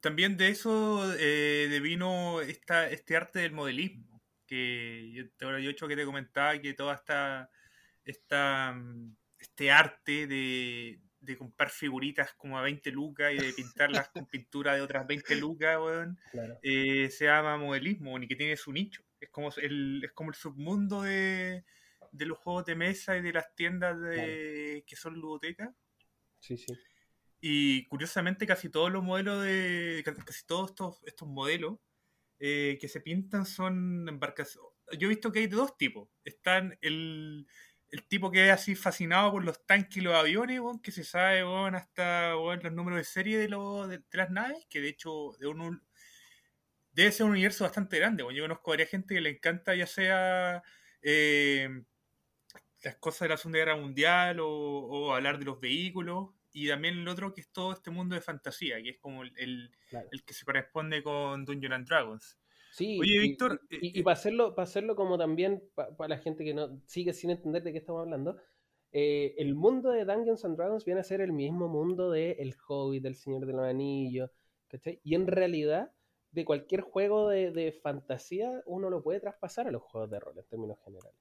También 0.02 0.36
de 0.36 0.50
eso 0.50 1.14
eh, 1.18 1.68
devino 1.70 2.42
esta, 2.42 2.90
este 2.90 3.16
arte 3.16 3.40
del 3.40 3.54
modelismo, 3.54 4.22
que 4.46 5.12
yo, 5.14 5.24
yo 5.60 5.70
hecho 5.70 5.88
que 5.88 5.96
te 5.96 6.06
comentaba 6.06 6.60
que 6.60 6.74
toda 6.74 6.96
esta, 6.96 7.50
esta 8.04 8.74
mm, 8.74 9.16
este 9.40 9.72
arte 9.72 10.28
de, 10.28 11.00
de 11.22 11.38
comprar 11.38 11.70
figuritas 11.70 12.34
como 12.34 12.58
a 12.58 12.64
20 12.64 12.92
lucas 12.92 13.32
y 13.34 13.38
de 13.38 13.54
pintarlas 13.54 14.10
con 14.10 14.26
pintura 14.26 14.76
de 14.76 14.82
otras 14.82 15.06
20 15.08 15.36
lucas, 15.36 15.78
eh, 16.64 17.10
se 17.12 17.26
llama 17.26 17.58
modelismo, 17.58 18.18
ni 18.18 18.28
que 18.28 18.36
tiene 18.36 18.58
su 18.58 18.74
nicho. 18.74 19.04
Es 19.20 19.30
como 19.30 19.52
el, 19.58 20.04
es 20.04 20.12
como 20.14 20.32
el 20.32 20.36
submundo 20.36 21.04
de, 21.04 21.64
los 22.12 22.38
juegos 22.40 22.66
de 22.66 22.76
mesa 22.76 23.16
y 23.16 23.22
de 23.22 23.34
las 23.34 23.56
tiendas 23.56 24.02
de, 24.02 24.84
que 24.88 24.96
son 24.96 25.14
ludotecas. 25.14 25.70
Sí, 26.40 26.58
sí. 26.58 26.74
Y 27.40 27.86
curiosamente 27.86 28.48
casi 28.48 28.70
todos 28.70 28.92
los 28.92 29.04
modelos 29.04 29.44
de. 29.44 30.02
casi 30.04 30.46
todos 30.46 30.72
estos, 30.72 31.02
estos 31.06 31.28
modelos 31.28 31.80
eh, 32.40 32.80
que 32.82 32.88
se 32.88 33.02
pintan 33.02 33.46
son 33.46 34.10
embarcaciones. 34.10 34.72
Yo 34.98 35.08
he 35.08 35.10
visto 35.10 35.32
que 35.32 35.40
hay 35.40 35.48
de 35.48 35.56
dos 35.56 35.78
tipos. 35.78 36.10
Están 36.24 36.78
el, 36.82 37.48
el 37.92 38.04
tipo 38.04 38.32
que 38.32 38.48
es 38.48 38.52
así 38.52 38.76
fascinado 38.76 39.32
por 39.32 39.44
los 39.44 39.66
tanques 39.66 39.98
y 39.98 40.02
los 40.02 40.16
aviones, 40.16 40.62
que 40.82 40.92
se 40.92 41.04
sabe 41.04 41.42
hasta 41.76 42.32
los 42.34 42.72
números 42.72 42.98
de 42.98 43.04
serie 43.04 43.38
de, 43.38 43.48
de, 43.48 44.02
las 44.14 44.32
naves, 44.32 44.66
que 44.70 44.80
de 44.80 44.88
hecho 44.88 45.32
de 45.40 45.48
un, 45.48 45.84
debe 46.94 47.12
ser 47.12 47.26
un 47.26 47.34
universo 47.34 47.66
bastante 47.66 48.00
grande. 48.00 48.24
Yo 48.34 48.44
conozco 48.44 48.72
a 48.72 48.74
varias 48.74 48.90
gente 48.90 49.14
que 49.14 49.22
le 49.22 49.32
encanta 49.32 49.76
ya 49.76 49.88
sea 49.88 50.64
eh, 51.02 51.84
las 52.84 52.96
cosas 52.96 53.22
de 53.22 53.30
la 53.30 53.38
Segunda 53.38 53.60
Guerra 53.60 53.76
Mundial 53.76 54.38
o, 54.40 55.14
hablar 55.14 55.38
de 55.38 55.46
los 55.46 55.60
vehículos, 55.60 56.30
y 56.54 56.70
también 56.70 56.98
el 56.98 57.08
otro 57.08 57.34
que 57.34 57.42
es 57.42 57.52
todo 57.52 57.74
este 57.74 57.92
mundo 57.92 58.16
de 58.16 58.22
fantasía, 58.22 58.82
que 58.82 58.92
es 58.92 58.98
como 59.00 59.24
el, 59.24 59.34
el 59.36 60.24
que 60.26 60.34
se 60.34 60.46
corresponde 60.46 61.04
con 61.04 61.44
Dungeons 61.44 61.76
and 61.76 61.88
Dragons. 61.88 62.38
Sí, 62.72 62.98
Oye, 63.00 63.20
Víctor. 63.20 63.62
Y, 63.70 64.00
eh, 64.00 64.04
para, 64.04 64.14
hacerlo, 64.14 64.56
para 64.56 64.64
hacerlo 64.64 64.96
como 64.96 65.18
también 65.18 65.62
para 65.76 66.08
la 66.08 66.18
gente 66.18 66.46
que 66.46 66.54
no 66.54 66.82
sigue 66.86 67.14
sin 67.14 67.30
entender 67.30 67.64
de 67.64 67.74
qué 67.74 67.80
estamos 67.80 68.02
hablando, 68.02 68.38
eh, 68.94 69.36
el 69.38 69.56
mundo 69.56 69.92
de 69.92 70.06
Dungeons 70.06 70.46
and 70.46 70.58
Dragons 70.58 70.86
viene 70.86 71.02
a 71.02 71.04
ser 71.04 71.20
el 71.20 71.34
mismo 71.34 71.68
mundo 71.68 72.12
de 72.12 72.32
El 72.40 72.56
Hobbit, 72.68 73.04
del 73.04 73.16
Señor 73.16 73.46
de 73.46 73.54
los 73.54 73.66
Anillos, 73.66 74.32
¿cachai? 74.70 75.02
Y 75.04 75.16
en 75.16 75.28
realidad, 75.28 75.92
de 76.32 76.46
cualquier 76.46 76.82
juego 76.82 77.28
de, 77.28 77.78
fantasía, 77.84 78.62
uno 78.66 78.90
lo 78.90 79.04
puede 79.04 79.20
traspasar 79.20 79.68
a 79.68 79.72
los 79.72 79.82
juegos 79.82 80.10
de 80.10 80.20
rol 80.20 80.38
en 80.38 80.46
términos 80.46 80.78
generales. 80.84 81.20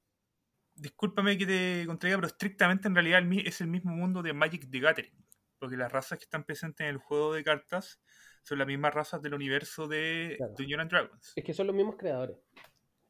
Discúlpame 0.74 1.36
que 1.36 1.46
te 1.46 1.84
contraiga, 1.86 2.16
pero 2.16 2.28
estrictamente 2.28 2.86
en 2.86 2.94
realidad 2.94 3.22
es 3.44 3.60
el 3.60 3.66
mismo 3.66 3.92
mundo 3.92 4.22
de 4.22 4.32
Magic 4.32 4.70
the 4.70 4.78
Gathering, 4.78 5.26
porque 5.58 5.76
las 5.76 5.90
razas 5.90 6.18
que 6.18 6.24
están 6.24 6.44
presentes 6.44 6.84
en 6.84 6.90
el 6.90 6.98
juego 6.98 7.34
de 7.34 7.42
cartas 7.42 8.00
son 8.42 8.58
las 8.58 8.66
mismas 8.66 8.94
razas 8.94 9.22
del 9.22 9.34
universo 9.34 9.86
de 9.86 10.36
Dungeons 10.56 10.82
and 10.82 10.90
Dragons. 10.90 11.32
Es 11.36 11.44
que 11.44 11.54
son 11.54 11.66
los 11.66 11.76
mismos 11.76 11.96
creadores. 11.96 12.36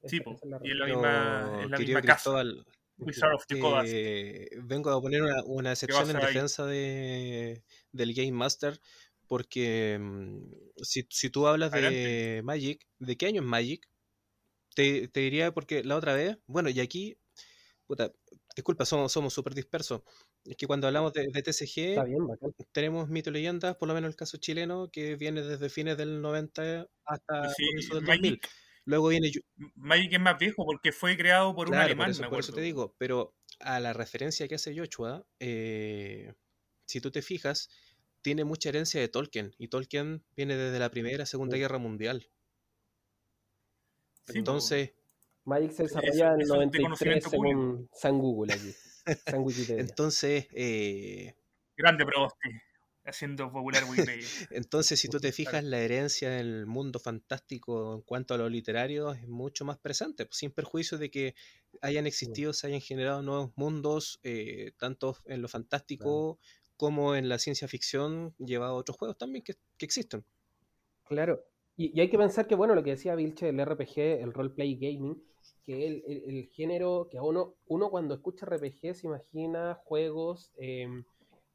Sí, 0.04 0.20
y 0.62 0.70
es 0.70 0.76
la 0.76 0.86
misma, 0.86 1.60
es 1.62 1.70
la 1.70 1.78
misma 1.78 2.02
casa. 2.02 2.42
Wizard 3.00 3.34
of 3.34 3.46
the 3.46 4.50
vengo 4.62 4.90
a 4.90 5.00
poner 5.00 5.22
una, 5.22 5.42
una 5.44 5.72
excepción 5.72 6.10
en 6.10 6.20
defensa 6.20 6.66
de, 6.66 7.64
del 7.92 8.12
Game 8.12 8.32
Master 8.32 8.78
porque 9.26 9.96
mm, 9.98 10.82
si, 10.82 11.06
si, 11.08 11.30
tú 11.30 11.46
hablas 11.46 11.70
de 11.70 12.42
Magic, 12.44 12.86
¿de 12.98 13.16
qué 13.16 13.26
año 13.26 13.40
es 13.40 13.46
Magic? 13.46 13.88
Te, 14.74 15.08
te, 15.08 15.20
diría 15.20 15.52
porque 15.52 15.84
la 15.84 15.96
otra 15.96 16.14
vez, 16.14 16.38
bueno, 16.46 16.68
y 16.68 16.80
aquí, 16.80 17.16
puta, 17.86 18.12
disculpa, 18.56 18.84
somos 18.84 19.32
súper 19.32 19.54
dispersos. 19.54 20.02
Es 20.44 20.56
que 20.56 20.66
cuando 20.66 20.86
hablamos 20.86 21.12
de, 21.12 21.28
TCG, 21.30 22.02
tenemos 22.72 23.08
mito 23.08 23.30
leyendas, 23.30 23.76
por 23.76 23.88
lo 23.88 23.94
menos 23.94 24.08
el 24.08 24.16
caso 24.16 24.38
chileno, 24.38 24.90
que 24.90 25.16
viene 25.16 25.42
desde 25.42 25.68
fines 25.68 25.96
del 25.96 26.22
90 26.22 26.86
hasta 27.04 27.52
el 27.58 27.88
2000. 27.88 28.40
Luego 28.86 29.08
viene. 29.08 29.30
Magic 29.74 30.14
es 30.14 30.20
más 30.20 30.38
viejo 30.38 30.64
porque 30.64 30.92
fue 30.92 31.16
creado 31.16 31.54
por 31.54 31.68
un 31.68 31.74
alemán, 31.74 32.12
por 32.28 32.40
eso, 32.40 32.52
te 32.52 32.62
digo, 32.62 32.94
pero 32.98 33.34
a 33.60 33.78
la 33.80 33.92
referencia 33.92 34.48
que 34.48 34.54
hace 34.54 34.76
Joshua, 34.76 35.24
eh, 35.38 36.32
si 36.86 37.00
tú 37.00 37.10
te 37.10 37.22
fijas, 37.22 37.68
tiene 38.22 38.44
mucha 38.44 38.70
herencia 38.70 39.00
de 39.00 39.08
Tolkien, 39.08 39.54
y 39.58 39.68
Tolkien 39.68 40.24
viene 40.36 40.56
desde 40.56 40.78
la 40.78 40.90
Primera, 40.90 41.26
Segunda 41.26 41.56
Guerra 41.56 41.78
Mundial. 41.78 42.30
Entonces. 44.28 44.94
Magic 45.44 45.72
se 45.72 45.82
desarrolla 45.84 46.34
en 46.34 46.40
el 46.42 46.48
93 46.48 47.24
según 47.24 47.88
San 47.92 48.18
Google 48.18 48.54
aquí. 48.54 48.74
Entonces. 49.68 50.46
Eh, 50.52 51.34
Grande 51.76 52.04
Proboste, 52.04 52.62
haciendo 53.04 53.50
popular 53.50 53.84
Wikipedia. 53.84 54.26
Entonces, 54.50 55.00
si 55.00 55.08
tú 55.08 55.18
te 55.18 55.32
fijas, 55.32 55.64
la 55.64 55.78
herencia 55.78 56.30
del 56.30 56.66
mundo 56.66 56.98
fantástico 56.98 57.94
en 57.94 58.02
cuanto 58.02 58.34
a 58.34 58.38
lo 58.38 58.48
literario 58.48 59.12
es 59.12 59.26
mucho 59.26 59.64
más 59.64 59.78
presente, 59.78 60.26
pues, 60.26 60.38
sin 60.38 60.50
perjuicio 60.50 60.98
de 60.98 61.10
que 61.10 61.34
hayan 61.80 62.06
existido, 62.06 62.52
se 62.52 62.66
hayan 62.66 62.80
generado 62.80 63.22
nuevos 63.22 63.52
mundos, 63.56 64.20
eh, 64.22 64.72
tanto 64.78 65.16
en 65.26 65.42
lo 65.42 65.48
fantástico 65.48 66.38
como 66.76 67.14
en 67.14 67.28
la 67.28 67.38
ciencia 67.38 67.68
ficción, 67.68 68.34
llevado 68.38 68.72
a 68.72 68.76
otros 68.76 68.96
juegos 68.96 69.18
también 69.18 69.44
que, 69.44 69.56
existen. 69.78 70.24
Claro, 71.04 71.44
y, 71.80 71.96
y, 71.96 72.00
hay 72.02 72.10
que 72.10 72.18
pensar 72.18 72.46
que, 72.46 72.54
bueno, 72.54 72.74
lo 72.74 72.84
que 72.84 72.90
decía 72.90 73.14
Vilche, 73.14 73.48
el 73.48 73.64
RPG, 73.64 73.98
el 73.98 74.34
roleplay 74.34 74.76
gaming, 74.76 75.16
que 75.64 75.86
el, 75.86 76.04
el, 76.06 76.50
género 76.52 77.08
que 77.10 77.16
a 77.16 77.22
uno, 77.22 77.54
uno 77.68 77.88
cuando 77.88 78.14
escucha 78.14 78.44
RPG 78.44 78.94
se 78.94 79.06
imagina 79.06 79.80
juegos 79.84 80.52
em, 80.58 81.02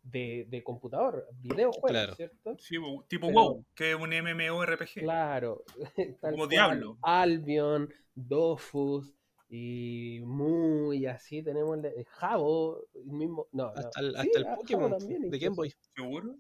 de, 0.02 0.48
de, 0.50 0.64
computador, 0.64 1.28
videojuegos, 1.42 2.16
¿cierto? 2.16 2.58
Sí, 2.58 2.78
tipo 3.08 3.28
WoW, 3.28 3.66
que 3.76 3.92
es 3.92 3.96
un 3.96 4.10
MMORPG. 4.10 5.02
Claro. 5.02 5.64
Como 6.22 6.48
Diablo. 6.48 6.98
Albion, 7.04 7.88
Dofus, 8.16 9.14
y 9.48 10.22
muy 10.26 11.06
así 11.06 11.44
tenemos 11.44 11.78
el, 11.84 12.04
Jabo, 12.06 12.84
el 12.96 13.12
mismo. 13.12 13.48
No, 13.52 13.68
hasta 13.76 14.00
el, 14.00 14.16
hasta 14.16 14.40
el 14.40 14.46
Pokémon 14.56 14.98
de 14.98 15.38
Game 15.38 15.56
Boy. 15.56 15.72
¿Seguro? 15.96 16.36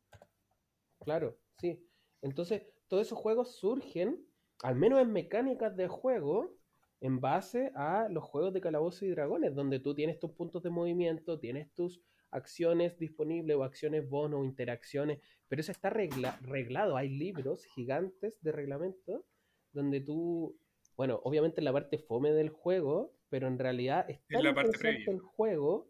Claro, 1.03 1.37
sí. 1.59 1.79
Entonces, 2.23 2.63
todos 2.87 3.07
esos 3.07 3.17
juegos 3.17 3.55
surgen, 3.55 4.25
al 4.63 4.75
menos 4.75 5.01
en 5.01 5.11
mecánicas 5.11 5.75
de 5.75 5.87
juego, 5.87 6.55
en 7.01 7.19
base 7.19 7.71
a 7.75 8.07
los 8.09 8.23
juegos 8.23 8.53
de 8.53 8.61
calabozos 8.61 9.03
y 9.03 9.09
dragones, 9.09 9.53
donde 9.53 9.79
tú 9.79 9.93
tienes 9.93 10.19
tus 10.19 10.31
puntos 10.31 10.63
de 10.63 10.69
movimiento, 10.69 11.39
tienes 11.39 11.73
tus 11.73 12.01
acciones 12.31 12.97
disponibles 12.97 13.55
o 13.55 13.63
acciones 13.63 14.09
bono 14.09 14.39
o 14.39 14.45
interacciones, 14.45 15.19
pero 15.47 15.61
eso 15.61 15.71
está 15.71 15.89
reglado. 15.89 16.97
Hay 16.97 17.09
libros 17.09 17.65
gigantes 17.65 18.41
de 18.41 18.51
reglamento 18.51 19.25
donde 19.71 20.01
tú, 20.01 20.57
bueno, 20.97 21.21
obviamente 21.23 21.61
la 21.61 21.73
parte 21.73 21.97
fome 21.97 22.31
del 22.31 22.49
juego, 22.49 23.13
pero 23.29 23.47
en 23.47 23.59
realidad 23.59 24.09
está 24.09 24.41
la 24.41 24.53
parte 24.53 25.05
el 25.07 25.19
juego 25.19 25.89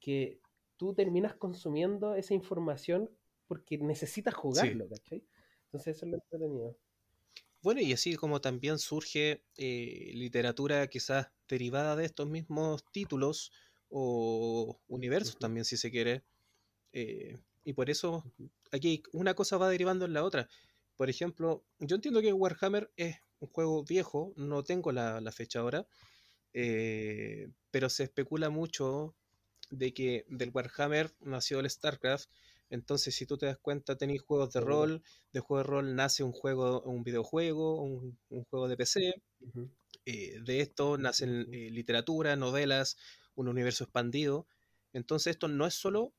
que 0.00 0.40
tú 0.76 0.94
terminas 0.94 1.34
consumiendo 1.34 2.14
esa 2.14 2.34
información 2.34 3.10
porque 3.46 3.78
necesitas 3.78 4.34
jugarlo, 4.34 4.88
¿cachai? 4.88 5.24
Entonces 5.74 5.96
eso 5.96 6.06
es 6.06 6.12
lo 6.12 6.18
entretenido. 6.18 6.78
Bueno, 7.60 7.80
y 7.80 7.92
así 7.92 8.14
como 8.14 8.40
también 8.40 8.78
surge 8.78 9.42
eh, 9.56 10.12
literatura 10.14 10.86
quizás 10.86 11.32
derivada 11.48 11.96
de 11.96 12.04
estos 12.04 12.28
mismos 12.28 12.84
títulos 12.92 13.50
o 13.88 14.78
universos 14.86 15.36
también, 15.36 15.64
si 15.64 15.76
se 15.76 15.90
quiere. 15.90 16.22
Eh, 16.92 17.38
y 17.64 17.72
por 17.72 17.90
eso 17.90 18.22
aquí 18.70 19.02
una 19.12 19.34
cosa 19.34 19.56
va 19.56 19.68
derivando 19.68 20.04
en 20.04 20.12
la 20.12 20.22
otra. 20.22 20.48
Por 20.94 21.10
ejemplo, 21.10 21.64
yo 21.80 21.96
entiendo 21.96 22.20
que 22.20 22.32
Warhammer 22.32 22.92
es 22.96 23.16
un 23.40 23.48
juego 23.48 23.82
viejo, 23.82 24.32
no 24.36 24.62
tengo 24.62 24.92
la, 24.92 25.20
fecha 25.32 25.58
ahora, 25.58 25.88
eh, 26.52 27.50
pero 27.72 27.88
se 27.88 28.04
especula 28.04 28.48
mucho 28.48 29.16
de 29.70 29.92
que 29.92 30.24
del 30.28 30.52
Warhammer 30.54 31.12
nació 31.18 31.58
el 31.58 31.68
StarCraft. 31.68 32.30
Entonces, 32.70 33.14
si 33.14 33.26
tú 33.26 33.36
te 33.36 33.46
das 33.46 33.58
cuenta, 33.58 33.96
tenéis 33.96 34.22
juegos 34.22 34.52
de 34.52 34.60
rol, 34.60 35.02
de 35.32 35.40
juego 35.40 35.58
de 35.58 35.68
rol 35.68 35.94
nace 35.94 36.22
un 36.22 36.32
juego, 36.32 36.82
un 36.82 37.04
videojuego, 37.04 37.82
un, 37.82 38.18
juego 38.50 38.68
de 38.68 38.76
PC. 38.76 39.14
Eh, 40.06 40.40
de 40.42 40.60
esto 40.60 40.98
nacen 40.98 41.48
eh, 41.52 41.70
literatura, 41.70 42.36
novelas, 42.36 42.96
un 43.34 43.48
universo 43.48 43.84
expandido. 43.84 44.46
Entonces, 44.92 45.32
esto 45.32 45.48
no 45.48 45.66
es 45.66 45.74
solo 45.74 46.14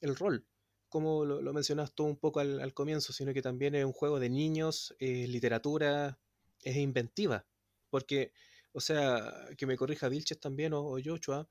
el 0.00 0.14
rol, 0.14 0.46
como 0.88 1.24
lo, 1.24 1.42
lo 1.42 1.52
mencionas 1.52 1.92
tú 1.92 2.04
un 2.04 2.16
poco 2.16 2.40
al, 2.40 2.72
comienzo, 2.72 3.12
sino 3.12 3.32
que 3.32 3.42
también 3.42 3.74
es 3.74 3.84
un 3.84 3.92
juego 3.92 4.20
de 4.20 4.30
niños, 4.30 4.94
eh, 5.00 5.26
literatura, 5.26 6.18
es 6.62 6.76
inventiva. 6.76 7.46
Porque, 7.90 8.32
o 8.72 8.80
sea, 8.80 9.32
que 9.56 9.66
me 9.66 9.76
corrija 9.76 10.08
Vilches 10.08 10.38
también 10.38 10.72
o, 10.72 10.82
o 10.82 10.98
Joshua, 11.04 11.48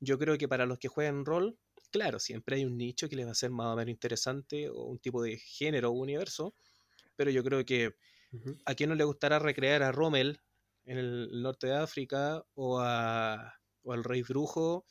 yo 0.00 0.18
creo 0.18 0.36
que 0.36 0.48
para 0.48 0.66
los 0.66 0.78
que 0.78 0.88
juegan 0.88 1.24
rol, 1.24 1.58
claro, 1.94 2.18
siempre 2.18 2.56
hay 2.56 2.64
un 2.64 2.76
nicho 2.76 3.08
que 3.08 3.14
les 3.14 3.24
va 3.24 3.30
a 3.30 3.36
ser 3.36 3.52
más 3.52 3.68
o 3.68 3.76
menos 3.76 3.92
interesante 3.92 4.68
o 4.68 4.82
un 4.86 4.98
tipo 4.98 5.22
de 5.22 5.38
género 5.38 5.90
o 5.90 5.92
universo, 5.92 6.56
pero 7.14 7.30
yo 7.30 7.44
creo 7.44 7.64
que 7.64 7.94
a 8.64 8.74
quien 8.74 8.90
no 8.90 8.96
le 8.96 9.04
gustará 9.04 9.38
recrear 9.38 9.84
a 9.84 9.92
Rommel 9.92 10.40
en 10.86 10.98
el 10.98 11.40
norte 11.40 11.68
de 11.68 11.76
África 11.76 12.44
o, 12.54 12.80
a, 12.80 13.54
o 13.84 13.92
al 13.92 14.02
rey 14.02 14.22
brujo 14.22 14.84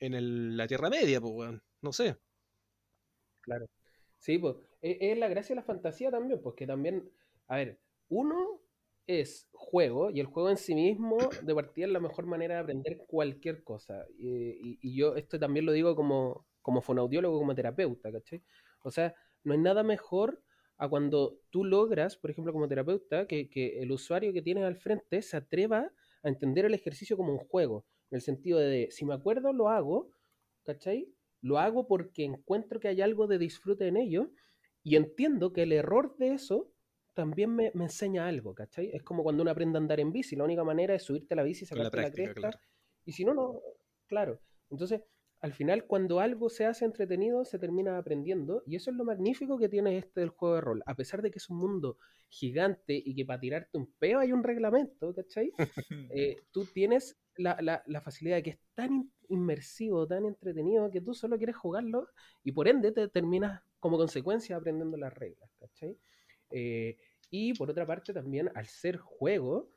en 0.00 0.56
la 0.56 0.66
Tierra 0.66 0.90
Media, 0.90 1.20
pues, 1.20 1.52
no 1.80 1.92
sé. 1.92 2.16
Claro. 3.42 3.66
Sí, 4.18 4.36
pues 4.38 4.56
e, 4.80 4.98
es, 5.12 5.18
la 5.18 5.28
gracia 5.28 5.54
de 5.54 5.60
la 5.60 5.64
fantasía 5.64 6.10
también, 6.10 6.42
porque 6.42 6.66
también, 6.66 7.08
a 7.46 7.54
ver, 7.58 7.78
uno 8.08 8.60
es 9.06 9.48
juego 9.72 10.10
y 10.10 10.20
el 10.20 10.26
juego 10.26 10.50
en 10.50 10.58
sí 10.58 10.74
mismo 10.74 11.16
de 11.42 11.54
partida 11.54 11.86
es 11.86 11.92
la 11.92 11.98
mejor 11.98 12.26
manera 12.26 12.56
de 12.56 12.60
aprender 12.60 12.98
cualquier 13.06 13.64
cosa. 13.64 14.04
Y, 14.18 14.94
yo 14.94 15.16
esto 15.16 15.38
también 15.38 15.64
lo 15.64 15.72
digo 15.72 15.96
como, 15.96 16.46
como 16.60 16.82
fonaudiólogo, 16.82 17.38
como 17.38 17.54
terapeuta, 17.54 18.12
¿cachai? 18.12 18.42
O 18.82 18.90
sea, 18.90 19.14
no 19.44 19.54
hay 19.54 19.58
nada 19.58 19.82
mejor 19.82 20.42
a 20.76 20.90
cuando 20.90 21.38
tú 21.48 21.64
logras, 21.64 22.18
por 22.18 22.30
ejemplo, 22.30 22.52
como 22.52 22.68
terapeuta, 22.68 23.26
que, 23.26 23.48
que 23.48 23.80
el 23.80 23.90
usuario 23.92 24.34
que 24.34 24.42
tienes 24.42 24.64
al 24.64 24.76
frente 24.76 25.22
se 25.22 25.38
atreva 25.38 25.90
a 26.22 26.28
entender 26.28 26.66
el 26.66 26.74
ejercicio 26.74 27.16
como 27.16 27.32
un 27.32 27.38
juego, 27.38 27.86
en 28.10 28.16
el 28.16 28.20
sentido 28.20 28.58
de, 28.58 28.88
si 28.90 29.06
me 29.06 29.14
acuerdo, 29.14 29.54
lo 29.54 29.70
hago, 29.70 30.10
¿cachai? 30.64 31.08
Lo 31.40 31.58
hago 31.58 31.86
porque 31.86 32.24
encuentro 32.24 32.78
que 32.78 32.88
hay 32.88 33.00
algo 33.00 33.26
de 33.26 33.38
disfrute 33.38 33.88
en 33.88 33.96
ello 33.96 34.32
y 34.82 34.96
entiendo 34.96 35.54
que 35.54 35.62
el 35.62 35.72
error 35.72 36.14
de 36.18 36.34
eso 36.34 36.70
también 37.14 37.54
me, 37.54 37.72
enseña 37.74 38.26
algo, 38.26 38.54
¿cachai? 38.54 38.90
Es 38.92 39.02
como 39.02 39.22
cuando 39.22 39.42
uno 39.42 39.50
aprende 39.50 39.78
a 39.78 39.80
andar 39.80 40.00
en 40.00 40.12
bici, 40.12 40.36
la 40.36 40.44
única 40.44 40.64
manera 40.64 40.94
es 40.94 41.02
subirte 41.02 41.34
a 41.34 41.36
la 41.36 41.42
bici, 41.42 41.66
sacarte 41.66 41.84
la, 41.84 41.90
práctica, 41.90 42.28
la 42.28 42.34
cresta, 42.34 42.60
y 43.04 43.12
si 43.12 43.24
no, 43.24 43.34
no, 43.34 43.60
claro. 44.06 44.40
Entonces, 44.70 45.02
al 45.42 45.52
final, 45.52 45.86
cuando 45.86 46.20
algo 46.20 46.48
se 46.48 46.66
hace 46.66 46.84
entretenido, 46.84 47.44
se 47.44 47.58
termina 47.58 47.98
aprendiendo, 47.98 48.62
y 48.64 48.76
eso 48.76 48.92
es 48.92 48.96
lo 48.96 49.04
magnífico 49.04 49.58
que 49.58 49.68
tiene 49.68 49.98
este 49.98 50.20
del 50.20 50.28
juego 50.28 50.54
de 50.54 50.60
rol. 50.60 50.82
A 50.86 50.94
pesar 50.94 51.20
de 51.20 51.32
que 51.32 51.38
es 51.38 51.50
un 51.50 51.58
mundo 51.58 51.98
gigante 52.28 52.94
y 52.94 53.14
que 53.16 53.26
para 53.26 53.40
tirarte 53.40 53.76
un 53.76 53.92
peo 53.98 54.20
hay 54.20 54.32
un 54.32 54.44
reglamento, 54.44 55.12
¿cachai? 55.12 55.50
Eh, 56.14 56.36
tú 56.52 56.64
tienes 56.66 57.18
la, 57.36 57.82
la, 57.86 58.00
facilidad 58.02 58.36
de 58.36 58.42
que 58.42 58.50
es 58.50 58.58
tan 58.74 59.10
inmersivo, 59.28 60.06
tan 60.06 60.26
entretenido, 60.26 60.90
que 60.90 61.00
tú 61.00 61.12
solo 61.14 61.36
quieres 61.38 61.56
jugarlo, 61.56 62.06
y 62.44 62.52
por 62.52 62.68
ende 62.68 62.92
te 62.92 63.08
terminas 63.08 63.62
como 63.80 63.96
consecuencia 63.96 64.56
aprendiendo 64.56 64.96
las 64.96 65.12
reglas, 65.12 65.50
¿cachai? 65.58 65.98
Eh, 66.52 66.98
y 67.30 67.54
por 67.54 67.70
otra 67.70 67.86
parte 67.86 68.12
también, 68.12 68.50
al 68.54 68.66
ser 68.66 68.96
juego, 68.98 69.70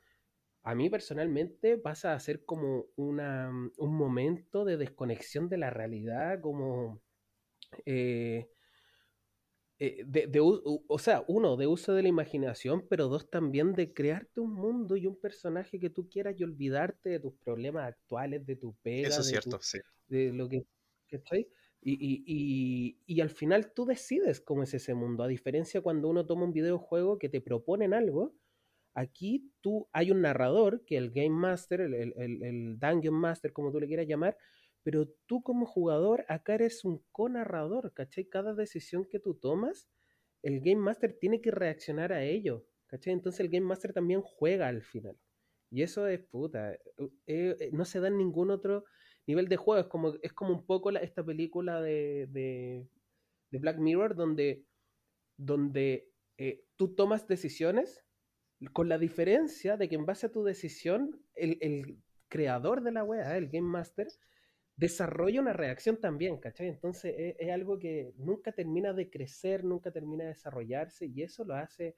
a 0.62 0.74
mí 0.74 0.90
personalmente 0.90 1.78
pasa 1.78 2.12
a 2.12 2.20
ser 2.20 2.44
como 2.44 2.86
una, 2.96 3.50
un 3.78 3.94
momento 3.96 4.64
de 4.64 4.76
desconexión 4.76 5.48
de 5.48 5.58
la 5.58 5.70
realidad, 5.70 6.40
como... 6.40 7.00
Eh, 7.84 8.48
eh, 9.78 10.04
de, 10.06 10.40
o 10.40 10.98
sea, 10.98 11.22
uno, 11.28 11.56
de 11.56 11.66
uso 11.66 11.92
de 11.92 12.02
la 12.02 12.08
imaginación, 12.08 12.86
pero 12.88 13.08
dos, 13.08 13.28
también 13.28 13.74
de 13.74 13.92
crearte 13.92 14.40
un 14.40 14.54
mundo 14.54 14.96
y 14.96 15.06
un 15.06 15.20
personaje 15.20 15.78
que 15.78 15.90
tú 15.90 16.08
quieras 16.08 16.34
y 16.38 16.44
olvidarte 16.44 17.10
de 17.10 17.20
tus 17.20 17.34
problemas 17.44 17.86
actuales, 17.86 18.46
de 18.46 18.56
tu 18.56 18.74
pega. 18.82 19.08
Eso 19.08 19.20
es 19.20 19.26
cierto, 19.26 19.58
sí. 19.60 19.78
De 20.08 20.32
lo 20.32 20.48
que, 20.48 20.66
¿cachai? 21.10 21.46
Y, 21.88 23.20
al 23.20 23.30
final 23.30 23.72
tú 23.72 23.86
decides 23.86 24.40
cómo 24.40 24.64
es 24.64 24.74
ese 24.74 24.94
mundo. 24.94 25.22
A 25.22 25.28
diferencia 25.28 25.80
cuando 25.80 26.08
uno 26.08 26.26
toma 26.26 26.44
un 26.44 26.52
videojuego 26.52 27.18
que 27.18 27.28
te 27.28 27.40
proponen 27.40 27.94
algo, 27.94 28.34
aquí 28.94 29.52
tú 29.60 29.88
hay 29.92 30.10
un 30.10 30.22
narrador, 30.22 30.84
que 30.84 30.96
el 30.96 31.12
Game 31.12 31.30
Master, 31.30 31.82
el, 31.82 31.94
el, 31.94 32.78
Dungeon 32.80 33.14
Master, 33.14 33.52
como 33.52 33.70
tú 33.70 33.78
le 33.78 33.86
quieras 33.86 34.08
llamar, 34.08 34.36
pero 34.82 35.08
tú 35.26 35.42
como 35.42 35.64
jugador 35.64 36.24
acá 36.28 36.54
eres 36.54 36.84
un 36.84 37.04
co-narrador, 37.12 37.92
¿cachai? 37.92 38.24
Cada 38.28 38.54
decisión 38.54 39.04
que 39.04 39.20
tú 39.20 39.34
tomas, 39.34 39.88
el 40.42 40.60
Game 40.60 40.80
Master 40.80 41.16
tiene 41.20 41.40
que 41.40 41.52
reaccionar 41.52 42.12
a 42.12 42.24
ello, 42.24 42.66
¿cachai? 42.86 43.12
Entonces 43.12 43.40
el 43.40 43.48
Game 43.48 43.66
Master 43.66 43.92
también 43.92 44.22
juega 44.22 44.66
al 44.66 44.82
final. 44.82 45.16
Y 45.70 45.82
eso 45.82 46.06
es 46.08 46.20
puta. 46.20 46.72
Eh, 46.72 46.80
eh, 47.26 47.70
no 47.72 47.84
se 47.84 48.00
da 48.00 48.08
en 48.08 48.16
ningún 48.18 48.50
otro 48.50 48.84
nivel 49.26 49.48
de 49.48 49.56
juego. 49.56 49.80
Es 49.80 49.88
como, 49.88 50.14
es 50.22 50.32
como 50.32 50.52
un 50.52 50.66
poco 50.66 50.90
esta 50.90 51.24
película 51.24 51.80
de, 51.80 52.26
de, 52.30 52.88
Black 53.58 53.78
Mirror 53.78 54.14
donde, 54.14 54.66
donde 55.38 56.10
eh, 56.36 56.64
tú 56.76 56.94
tomas 56.94 57.26
decisiones 57.26 58.04
con 58.72 58.88
la 58.88 58.98
diferencia 58.98 59.76
de 59.76 59.88
que 59.88 59.94
en 59.94 60.06
base 60.06 60.26
a 60.26 60.32
tu 60.32 60.44
decisión 60.44 61.22
el, 61.34 61.98
creador 62.28 62.82
de 62.82 62.92
la 62.92 63.04
wea, 63.04 63.36
el 63.36 63.48
Game 63.48 63.68
Master, 63.68 64.08
desarrolla 64.76 65.40
una 65.40 65.52
reacción 65.52 65.98
también, 65.98 66.38
¿cachai? 66.38 66.68
Entonces 66.68 67.14
es, 67.38 67.50
algo 67.50 67.78
que 67.78 68.12
nunca 68.18 68.52
termina 68.52 68.92
de 68.92 69.08
crecer, 69.08 69.64
nunca 69.64 69.90
termina 69.92 70.24
de 70.24 70.30
desarrollarse 70.30 71.06
y 71.06 71.22
eso 71.22 71.44
lo 71.44 71.54
hace 71.54 71.96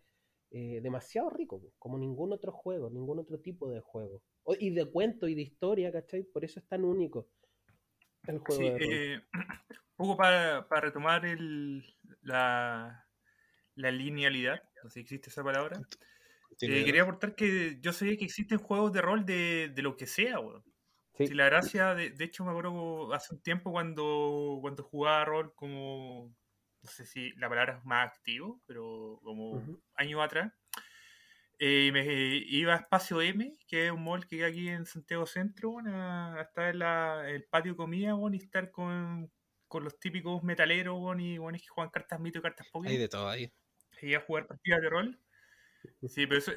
eh, 0.51 0.81
demasiado 0.83 1.31
rico, 1.31 1.61
como 1.79 1.99
ningún 1.99 2.33
otro 2.33 2.53
juego, 2.53 2.91
ningún 2.91 3.19
otro 3.19 3.41
tipo 3.41 3.69
de 3.71 3.81
juego 3.81 4.23
y 4.59 4.71
de 4.71 4.87
cuento 4.87 5.29
y 5.29 5.35
de 5.35 5.43
historia, 5.43 5.93
¿cachai? 5.93 6.23
Por 6.23 6.45
eso 6.45 6.61
es 6.61 6.67
tan 6.67 6.85
único 6.85 7.29
el 8.27 8.39
juego. 8.39 8.79
Sí, 8.79 8.85
eh, 8.91 9.21
un 9.33 9.97
poco 9.97 10.17
para, 10.17 10.67
retomar 10.81 11.27
el, 11.27 11.85
la, 12.23 13.07
la 13.75 13.91
linealidad, 13.91 14.63
no 14.83 14.91
sé 14.91 14.95
si 14.95 15.01
existe 15.01 15.31
esa 15.31 15.43
palabra. 15.43 15.81
Eh, 16.61 16.85
quería 16.85 17.03
aportar 17.03 17.35
que 17.35 17.79
yo 17.81 17.93
sabía 17.93 18.17
que 18.17 18.25
existen 18.25 18.59
juegos 18.59 18.93
de 18.93 19.03
rol 19.03 19.25
de, 19.25 19.73
lo 19.77 19.97
que 19.97 20.07
sea, 20.07 20.41
weón. 20.41 20.65
Sí. 21.15 21.35
la 21.35 21.47
gracia, 21.47 21.97
de, 21.97 22.11
de, 22.11 22.25
hecho 22.25 22.45
me 22.45 22.51
acuerdo 22.51 23.13
hace 23.13 23.35
un 23.35 23.43
tiempo 23.43 23.73
cuando, 23.73 24.59
cuando 24.61 24.85
jugaba 24.85 25.25
rol 25.25 25.53
como, 25.57 26.33
no 26.81 26.89
sé 26.89 27.05
si 27.05 27.33
la 27.33 27.49
palabra 27.49 27.79
es 27.79 27.85
más 27.85 28.07
activo, 28.07 28.63
pero 28.67 29.19
como 29.25 29.61
años 29.95 30.21
atrás, 30.21 30.53
eh, 31.59 31.91
me 31.93 32.05
iba 32.05 32.75
a 32.75 32.77
Espacio 32.77 33.21
M, 33.21 33.57
que 33.67 33.87
es 33.87 33.93
un 33.93 34.05
mall 34.05 34.27
que 34.27 34.45
hay 34.45 34.51
aquí 34.51 34.69
en 34.69 34.87
Santiago 34.87 35.27
Centro, 35.27 35.79
a, 35.87 36.41
estar 36.41 36.75
en 36.75 37.35
el 37.35 37.45
patio 37.45 37.73
de 37.73 37.77
comida 37.77 38.15
y 38.33 38.37
estar 38.37 38.71
con, 38.71 39.31
los 39.73 39.99
típicos 39.99 40.43
metaleros 40.43 40.99
y 41.19 41.39
bueno, 41.39 41.59
que 41.59 41.67
juegan 41.67 41.91
cartas 41.91 42.21
mito 42.21 42.39
y 42.39 42.43
cartas 42.43 42.67
Pokémon. 42.73 42.93
Hay 42.93 42.99
de 42.99 43.09
todo 43.09 43.29
ahí. 43.29 43.53
Y 44.01 44.15
a 44.15 44.21
jugar 44.21 44.47
partidas 44.47 44.81
de 44.81 44.89
rol. 44.89 45.21
Sí, 46.07 46.27
pero 46.27 46.39
eso, 46.39 46.53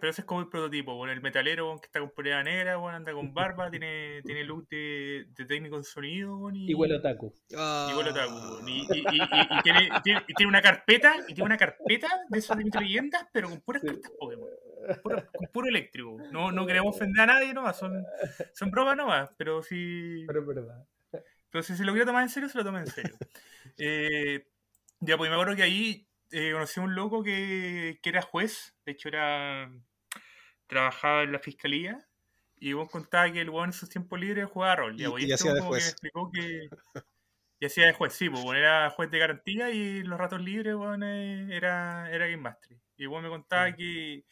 pero 0.00 0.10
ese 0.10 0.20
es 0.20 0.24
como 0.24 0.40
el 0.40 0.48
prototipo. 0.48 0.94
Bueno, 0.94 1.12
el 1.12 1.20
metalero 1.20 1.76
que 1.80 1.86
está 1.86 2.00
con 2.00 2.10
polera 2.10 2.42
negra, 2.42 2.76
bueno, 2.76 2.96
anda 2.96 3.12
con 3.12 3.34
barba, 3.34 3.70
tiene, 3.70 4.22
tiene 4.22 4.44
look 4.44 4.68
de, 4.68 5.26
técnico 5.48 5.78
de 5.78 5.84
sonido. 5.84 6.50
y, 6.52 6.70
y 6.70 6.74
huele 6.74 6.96
otaku. 6.96 7.34
Y 7.50 7.94
huele 7.94 8.10
otaku. 8.10 8.68
Y, 8.68 8.82
y, 8.82 9.62
tiene, 9.62 9.90
tiene, 10.02 10.48
una 10.48 10.62
carpeta, 10.62 11.16
y 11.28 11.34
tiene 11.34 11.44
una 11.44 11.56
carpeta 11.56 12.08
de 12.28 12.38
esas 12.38 12.56
de 12.56 12.64
leyendas, 12.64 13.26
pero 13.32 13.48
con 13.48 13.60
puras 13.60 13.82
cartas 13.82 14.12
Pokémon. 14.18 14.48
Puro, 15.02 15.24
con 15.34 15.46
puro 15.48 15.68
eléctrico. 15.68 16.16
No, 16.30 16.52
no 16.52 16.66
queremos 16.66 16.94
ofender 16.94 17.22
a 17.22 17.26
nadie 17.26 17.54
nomás, 17.54 17.78
son, 17.78 18.04
son 18.52 18.70
bromas 18.70 18.96
nomás, 18.96 19.30
pero 19.36 19.62
si. 19.62 20.24
Pero 20.26 20.46
verdad. 20.46 20.86
Pero 21.50 21.62
si 21.62 21.76
se 21.76 21.84
lo 21.84 21.92
quiero 21.92 22.06
tomar 22.06 22.22
en 22.22 22.28
serio, 22.28 22.48
se 22.48 22.58
lo 22.58 22.64
toma 22.64 22.80
en 22.80 22.86
serio. 22.88 23.16
Eh, 23.76 24.46
ya, 25.00 25.16
pues 25.16 25.28
me 25.30 25.34
acuerdo 25.34 25.56
que 25.56 25.62
ahí 25.64 26.06
eh, 26.34 26.52
conocí 26.52 26.80
a 26.80 26.82
un 26.82 26.94
loco 26.94 27.22
que, 27.22 27.98
era 28.02 28.22
juez, 28.22 28.74
de 28.84 28.92
hecho 28.92 29.08
era 29.08 29.70
trabajaba 30.66 31.22
en 31.22 31.32
la 31.32 31.38
fiscalía, 31.38 32.06
y 32.56 32.72
vos 32.72 32.90
contaba 32.90 33.30
que 33.30 33.40
el 33.40 33.50
weón 33.50 33.68
en 33.68 33.72
sus 33.72 33.88
tiempos 33.88 34.18
libres 34.18 34.46
jugaba 34.46 34.76
rol. 34.76 35.00
Y, 35.00 35.04
y, 35.04 35.32
hacía 35.32 35.52
de 35.52 35.60
juez. 35.60 35.90
explicó 35.90 36.30
que, 36.32 36.68
y 37.60 37.66
hacía 37.66 37.86
de 37.86 37.92
juez, 37.92 38.12
sí, 38.14 38.28
pues 38.28 38.44
era 38.56 38.90
juez 38.90 39.10
de 39.10 39.18
garantía 39.18 39.70
y 39.70 40.02
los 40.02 40.18
ratos 40.18 40.40
libres, 40.40 40.74
bueno, 40.74 41.06
eh, 41.06 41.48
era, 41.50 42.10
era 42.10 42.26
Game 42.26 42.38
Master. 42.38 42.76
Y 42.96 43.06
vos 43.06 43.22
me 43.22 43.28
contaba 43.28 43.70
mm. 43.70 43.76
que, 43.76 44.24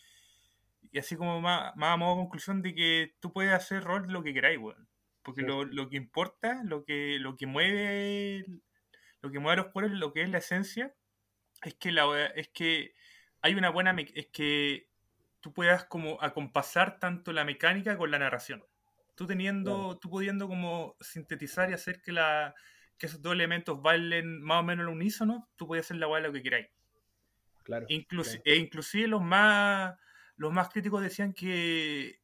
y 0.91 0.99
así 0.99 1.17
como 1.17 1.41
más, 1.41 1.77
más 1.77 1.95
a 1.95 1.97
modo 1.97 2.17
de 2.17 2.23
conclusión 2.23 2.63
de 2.63 2.75
que 2.75 3.15
tú 3.21 3.33
puedes 3.33 3.53
hacer 3.53 3.85
rol 3.85 4.07
lo 4.09 4.23
que 4.23 4.35
queráis, 4.35 4.59
weón. 4.59 4.89
Porque 5.23 5.43
lo, 5.43 5.65
lo, 5.65 5.89
que 5.89 5.97
importa, 5.97 6.63
lo 6.65 6.85
que, 6.85 7.19
lo 7.21 7.37
que 7.37 7.47
mueve 7.47 8.45
lo 9.21 9.31
que 9.31 9.39
mueve 9.39 9.61
a 9.61 9.63
los 9.63 9.73
jugadores, 9.73 9.99
lo 9.99 10.13
que 10.13 10.23
es 10.23 10.31
la 10.31 10.39
esencia, 10.39 10.93
es 11.63 11.75
que 11.75 11.93
la 11.93 12.31
es 12.35 12.49
que 12.49 12.95
hay 13.41 13.55
una 13.55 13.71
buena 13.71 13.95
es 14.15 14.29
que 14.29 14.89
tú 15.41 15.53
puedas 15.53 15.85
como 15.85 16.23
acompasar 16.23 16.99
tanto 16.99 17.33
la 17.33 17.45
mecánica 17.45 17.97
con 17.99 18.11
la 18.11 18.19
narración. 18.19 18.65
Tú 19.17 19.27
teniendo, 19.27 19.99
tú 19.99 20.09
pudiendo 20.09 20.49
como 20.49 20.97
sintetizar 21.01 21.71
y 21.71 21.75
hacer 21.75 22.01
que 22.01 22.13
la 22.13 22.55
que 22.97 23.07
esos 23.07 23.21
dos 23.21 23.33
elementos 23.33 23.83
bailen 23.83 24.41
más 24.43 24.61
o 24.61 24.63
menos 24.63 24.87
al 24.87 24.93
unísono, 24.93 25.51
tú 25.57 25.67
puedes 25.67 25.87
hacer 25.87 25.97
la 25.97 26.09
weá 26.09 26.21
lo 26.21 26.33
que 26.33 26.43
queráis. 26.43 26.69
Claro, 27.65 27.87
E 27.89 28.57
inclusive 28.57 29.09
los 29.09 29.23
más 29.23 29.97
los 30.37 30.53
más 30.53 30.69
críticos 30.69 31.03
decían 31.03 31.33
que 31.33 32.21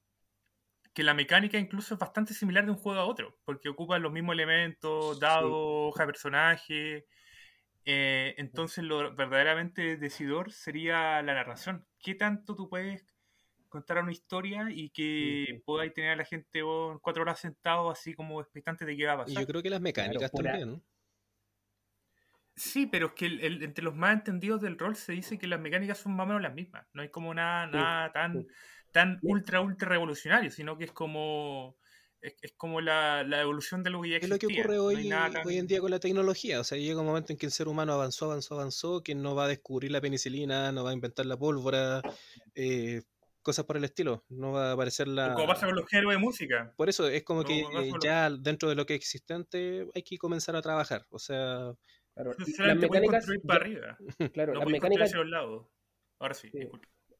que 0.95 1.03
la 1.05 1.15
mecánica 1.15 1.59
incluso 1.59 1.95
es 1.95 2.01
bastante 2.01 2.35
similar 2.35 2.65
de 2.65 2.73
un 2.73 2.77
juego 2.77 2.99
a 3.01 3.05
otro, 3.05 3.39
porque 3.45 3.69
ocupan 3.69 4.03
los 4.03 4.13
mismos 4.13 4.35
elementos, 4.35 5.21
dados, 5.21 5.51
hoja 5.53 6.03
de 6.03 6.07
personaje, 6.07 7.07
eh, 7.91 8.35
entonces 8.37 8.85
lo 8.85 9.15
verdaderamente 9.15 9.97
decidor 9.97 10.53
sería 10.53 11.23
la 11.23 11.33
narración. 11.33 11.87
¿Qué 11.99 12.15
tanto 12.15 12.55
tú 12.55 12.69
puedes 12.69 13.03
contar 13.71 14.03
una 14.03 14.13
historia 14.13 14.67
y 14.69 14.91
que 14.91 15.63
podáis 15.65 15.95
tener 15.95 16.11
a 16.11 16.17
la 16.17 16.27
gente 16.27 16.61
cuatro 17.01 17.23
horas 17.23 17.41
sentado 17.41 17.91
así 17.91 18.13
como 18.13 18.43
expectante 18.43 18.85
de 18.85 18.95
qué 18.95 19.07
va 19.07 19.15
a 19.15 19.19
pasar? 19.25 19.41
Yo 19.41 19.47
creo 19.47 19.63
que 19.63 19.71
las 19.71 19.81
mecánicas 19.81 20.31
también. 20.31 20.83
Sí, 22.57 22.85
pero 22.85 23.07
es 23.07 23.13
que 23.15 23.25
entre 23.25 23.83
los 23.83 23.95
más 23.95 24.13
entendidos 24.13 24.61
del 24.61 24.79
rol 24.79 24.95
se 24.95 25.13
dice 25.13 25.39
que 25.39 25.47
las 25.47 25.61
mecánicas 25.61 25.97
son 25.97 26.15
más 26.15 26.25
o 26.25 26.27
menos 26.27 26.43
las 26.43 26.55
mismas. 26.55 26.87
No 26.93 27.01
hay 27.01 27.09
como 27.09 27.33
nada, 27.33 27.69
nada 27.69 28.13
tan, 28.13 28.47
tan 28.93 29.19
ultra, 29.23 29.63
ultra 29.63 29.89
revolucionario, 29.89 30.51
sino 30.51 30.77
que 30.77 30.85
es 30.85 30.93
como 30.93 31.79
es, 32.21 32.53
como 32.57 32.81
la, 32.81 33.21
evolución 33.41 33.83
de 33.83 33.91
lo 33.91 34.03
que 34.03 34.11
ya 34.11 34.17
existía. 34.17 34.37
Es 34.37 34.43
lo 34.43 34.49
que 34.49 34.61
ocurre 34.61 34.79
hoy, 34.79 35.13
hoy 35.45 35.59
en 35.59 35.67
día 35.67 35.81
con 35.81 35.91
la 35.91 36.01
tecnología. 36.01 36.61
O 36.61 36.65
sea, 36.65 36.79
llega 36.79 37.01
un 37.01 37.07
momento 37.07 37.33
en 37.33 37.39
que 37.39 37.47
el 37.47 37.53
ser 37.53 37.69
humano 37.69 37.93
avanzó, 37.93 38.27
avanzó, 38.27 38.55
avanzó, 38.55 39.03
que 39.03 39.15
no 39.15 39.35
va 39.35 39.45
a 39.45 39.49
descubrir 39.49 39.93
la 39.93 40.01
penicilina, 40.01 40.73
no 40.73 40.85
va 40.85 40.91
a 40.91 40.95
inventar 40.95 41.27
la 41.27 41.37
pólvora, 41.37 42.03
eh, 42.55 43.03
cosas 43.43 43.65
por 43.65 43.77
el 43.77 43.85
estilo. 43.85 44.25
No 44.29 44.53
va 44.53 44.71
a 44.71 44.73
aparecer 44.73 45.09
la. 45.09 45.35
Como 45.35 45.47
pasa 45.47 45.67
con 45.67 45.77
los 45.77 45.87
géneros 45.89 46.13
de 46.13 46.19
música. 46.19 46.73
Por 46.77 46.89
eso 46.89 47.09
es 47.09 47.23
como 47.23 47.45
que 47.45 47.61
eh, 47.61 47.93
ya 48.03 48.31
dentro 48.31 48.69
de 48.69 48.75
lo 48.75 48.85
que 48.87 48.95
es 48.95 48.99
existente 48.99 49.87
hay 49.95 50.03
que 50.03 50.19
comenzar 50.19 50.57
a 50.57 50.63
trabajar. 50.63 51.07
O 51.11 51.19
sea. 51.19 51.73
Claro, 52.15 52.35
las 52.37 52.77
mecánicas. 52.77 53.27
Para 53.47 53.61
arriba. 53.61 53.99
Claro, 54.35 54.55
las 54.55 54.67
mecánicas. 54.67 55.13
Ahora 56.21 56.35
sí, 56.35 56.51
sí 56.51 56.69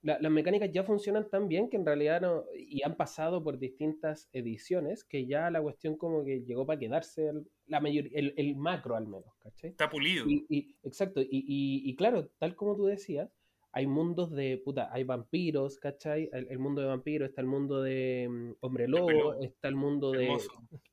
las 0.03 0.31
mecánicas 0.31 0.71
ya 0.73 0.85
funcionan 0.85 1.29
tan 1.29 1.49
bien 1.49 1.69
que 1.69 1.77
en 1.77 1.85
realidad 1.85 2.21
no, 2.21 2.45
y 2.55 2.83
han 2.83 2.97
pasado 2.97 3.43
por 3.43 3.59
distintas 3.59 4.29
ediciones 4.33 5.05
que 5.05 5.27
ya 5.27 5.51
la 5.51 5.61
cuestión 5.61 5.97
como 5.97 6.25
que 6.25 6.45
llegó 6.45 6.65
para 6.67 6.79
quedarse 6.79 7.33
la 7.67 7.81
mayor, 7.81 8.05
el, 8.13 8.57
macro 8.57 8.97
al 8.97 9.07
menos, 9.07 9.35
¿cachai? 9.41 9.71
Está 9.71 9.91
pulido. 9.91 10.25
Y, 10.29 10.77
exacto, 10.85 11.21
y, 11.21 11.29
y, 11.31 11.97
claro, 11.97 12.29
tal 12.39 12.55
como 12.55 12.77
tú 12.77 12.85
decías, 12.85 13.29
hay 13.73 13.87
mundos 13.87 14.31
de, 14.31 14.59
puta, 14.65 14.89
hay 14.93 15.05
vampiros, 15.05 15.79
¿cachai? 15.79 16.31
El, 16.33 16.59
mundo 16.59 16.81
de 16.81 16.87
vampiros, 16.87 17.29
está 17.29 17.41
el 17.41 17.49
mundo 17.49 17.83
de 17.83 18.29
mm, 18.31 18.53
hombre 18.61 18.89
lobo, 18.89 19.35
está 19.35 19.69
el 19.69 19.75
mundo 19.75 20.13
de, 20.13 20.37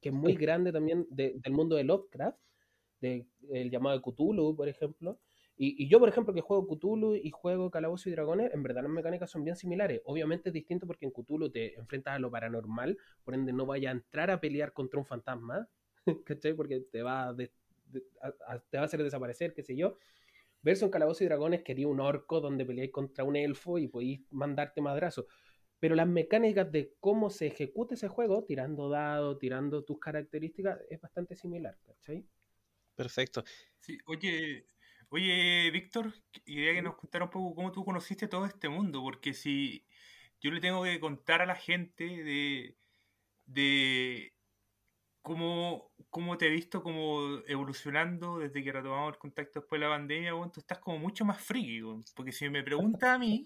que 0.01 0.09
es 0.09 0.15
muy 0.15 0.33
grande 0.35 0.71
también, 0.71 1.05
del 1.09 1.51
mundo 1.51 1.75
de 1.75 1.83
Lovecraft, 1.83 2.37
de, 3.01 3.27
el 3.51 3.69
llamado 3.69 3.97
de 3.97 4.01
Cthulhu, 4.01 4.55
por 4.55 4.67
ejemplo, 4.67 5.19
y, 5.57 5.87
yo, 5.87 5.99
por 5.99 6.09
ejemplo, 6.09 6.33
que 6.33 6.41
juego 6.41 6.67
Cthulhu 6.67 7.15
y 7.15 7.31
juego 7.31 7.71
Calabozo 7.71 8.09
y 8.09 8.11
Dragones, 8.11 8.53
en 8.53 8.61
verdad 8.61 8.83
las 8.83 8.91
mecánicas 8.91 9.31
son 9.31 9.45
bien 9.45 9.55
similares. 9.55 10.01
Obviamente 10.03 10.49
es 10.49 10.53
distinto 10.53 10.85
porque 10.85 11.05
en 11.05 11.11
Cthulhu 11.11 11.49
te 11.49 11.75
enfrentas 11.75 12.15
a 12.15 12.19
lo 12.19 12.29
paranormal, 12.29 12.97
por 13.23 13.33
ende 13.33 13.53
no 13.53 13.65
vaya 13.65 13.89
a 13.89 13.93
entrar 13.93 14.29
a 14.31 14.41
pelear 14.41 14.73
contra 14.73 14.99
un 14.99 15.05
fantasma, 15.05 15.69
¿cachai? 16.25 16.53
Porque 16.53 16.81
te 16.91 17.01
va 17.01 17.29
a, 17.29 17.35
te 17.35 18.77
va 18.77 18.81
a 18.81 18.85
hacer 18.85 19.01
desaparecer, 19.01 19.53
qué 19.53 19.63
sé 19.63 19.77
yo. 19.77 19.97
Verso 20.61 20.83
en 20.85 20.91
Calabozo 20.91 21.23
y 21.23 21.27
Dragones 21.27 21.63
quería 21.63 21.87
un 21.87 22.01
orco 22.01 22.41
donde 22.41 22.65
peleáis 22.65 22.91
contra 22.91 23.23
un 23.23 23.37
elfo 23.37 23.77
y 23.77 23.87
podéis 23.87 24.21
mandarte 24.31 24.81
madrazo. 24.81 25.27
Pero 25.79 25.95
las 25.95 26.07
mecánicas 26.07 26.69
de 26.69 26.95
cómo 26.99 27.29
se 27.29 27.47
ejecuta 27.47 27.93
ese 27.93 28.07
juego, 28.09 28.43
tirando 28.43 28.89
dados, 28.89 29.39
tirando 29.39 29.83
tus 29.83 29.99
características, 29.99 30.79
es 30.89 30.99
bastante 30.99 31.35
similar, 31.35 31.77
¿cachai? 31.85 32.25
Perfecto. 32.95 33.43
Sí, 33.77 33.97
oye, 34.07 34.65
Oye, 35.09 35.69
Víctor, 35.71 36.13
quería 36.45 36.73
que 36.73 36.81
nos 36.81 36.95
contara 36.95 37.25
un 37.25 37.31
poco 37.31 37.55
cómo 37.55 37.71
tú 37.71 37.85
conociste 37.85 38.27
todo 38.27 38.45
este 38.45 38.69
mundo, 38.69 39.01
porque 39.01 39.33
si 39.33 39.85
yo 40.41 40.51
le 40.51 40.59
tengo 40.61 40.83
que 40.83 40.99
contar 40.99 41.41
a 41.41 41.45
la 41.45 41.55
gente 41.55 42.03
de, 42.03 42.77
de 43.45 44.33
cómo, 45.21 45.91
cómo 46.09 46.37
te 46.37 46.47
he 46.47 46.51
visto 46.51 46.83
como 46.83 47.39
evolucionando 47.47 48.39
desde 48.39 48.63
que 48.63 48.71
retomamos 48.71 49.13
el 49.13 49.19
contacto 49.19 49.59
después 49.59 49.79
de 49.79 49.87
la 49.87 49.95
pandemia, 49.95 50.33
bueno, 50.33 50.51
tú 50.51 50.59
estás 50.59 50.79
como 50.79 50.99
mucho 50.99 51.25
más 51.25 51.41
friki, 51.41 51.81
porque 52.15 52.31
si 52.31 52.49
me 52.49 52.63
preguntas 52.63 53.09
a 53.09 53.17
mí, 53.17 53.43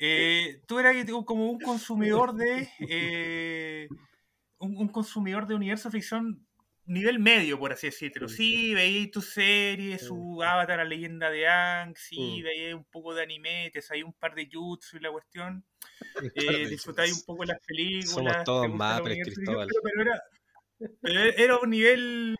eh, 0.00 0.62
tú 0.66 0.78
eras 0.78 0.96
como 1.24 1.50
un 1.50 1.60
consumidor 1.60 2.34
de... 2.34 2.68
Eh, 2.80 3.88
un, 4.60 4.76
un, 4.76 4.88
consumidor 4.88 5.46
de 5.46 5.54
universo 5.54 5.88
ficción 5.88 6.47
nivel 6.88 7.18
medio, 7.18 7.58
por 7.58 7.72
así 7.72 7.88
decirlo. 7.88 8.28
Sí, 8.28 8.74
veía 8.74 9.10
tu 9.10 9.20
serie, 9.20 9.98
su 9.98 10.42
Avatar, 10.42 10.78
la 10.78 10.84
leyenda 10.84 11.30
de 11.30 11.46
Ang, 11.46 11.96
sí, 11.96 12.42
veía 12.42 12.74
un 12.74 12.84
poco 12.84 13.14
de 13.14 13.22
anime, 13.22 13.70
te 13.72 14.04
un 14.04 14.12
par 14.14 14.34
de 14.34 14.48
jutsu 14.50 14.96
y 14.96 15.00
la 15.00 15.10
cuestión. 15.10 15.64
Eh, 16.34 16.66
disfrutáis 16.68 17.12
un 17.12 17.22
poco 17.24 17.44
las 17.44 17.60
películas. 17.64 18.10
Somos 18.10 18.44
todos 18.44 18.68
más 18.68 19.00
Cristóbal. 19.00 19.68
Pero, 19.82 20.02
era, 20.02 20.22
pero 21.00 21.20
era 21.20 21.58
un 21.58 21.70
nivel 21.70 22.36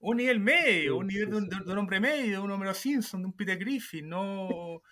un 0.00 0.16
nivel 0.16 0.38
medio, 0.38 0.96
un 0.96 1.08
nivel 1.08 1.30
de 1.30 1.72
un, 1.72 1.78
hombre 1.78 1.98
medio, 1.98 2.38
de 2.38 2.38
un 2.38 2.50
Homero 2.50 2.72
Simpson, 2.72 3.20
de 3.20 3.26
un 3.26 3.32
Peter 3.32 3.58
Griffin, 3.58 4.08
¿no? 4.08 4.82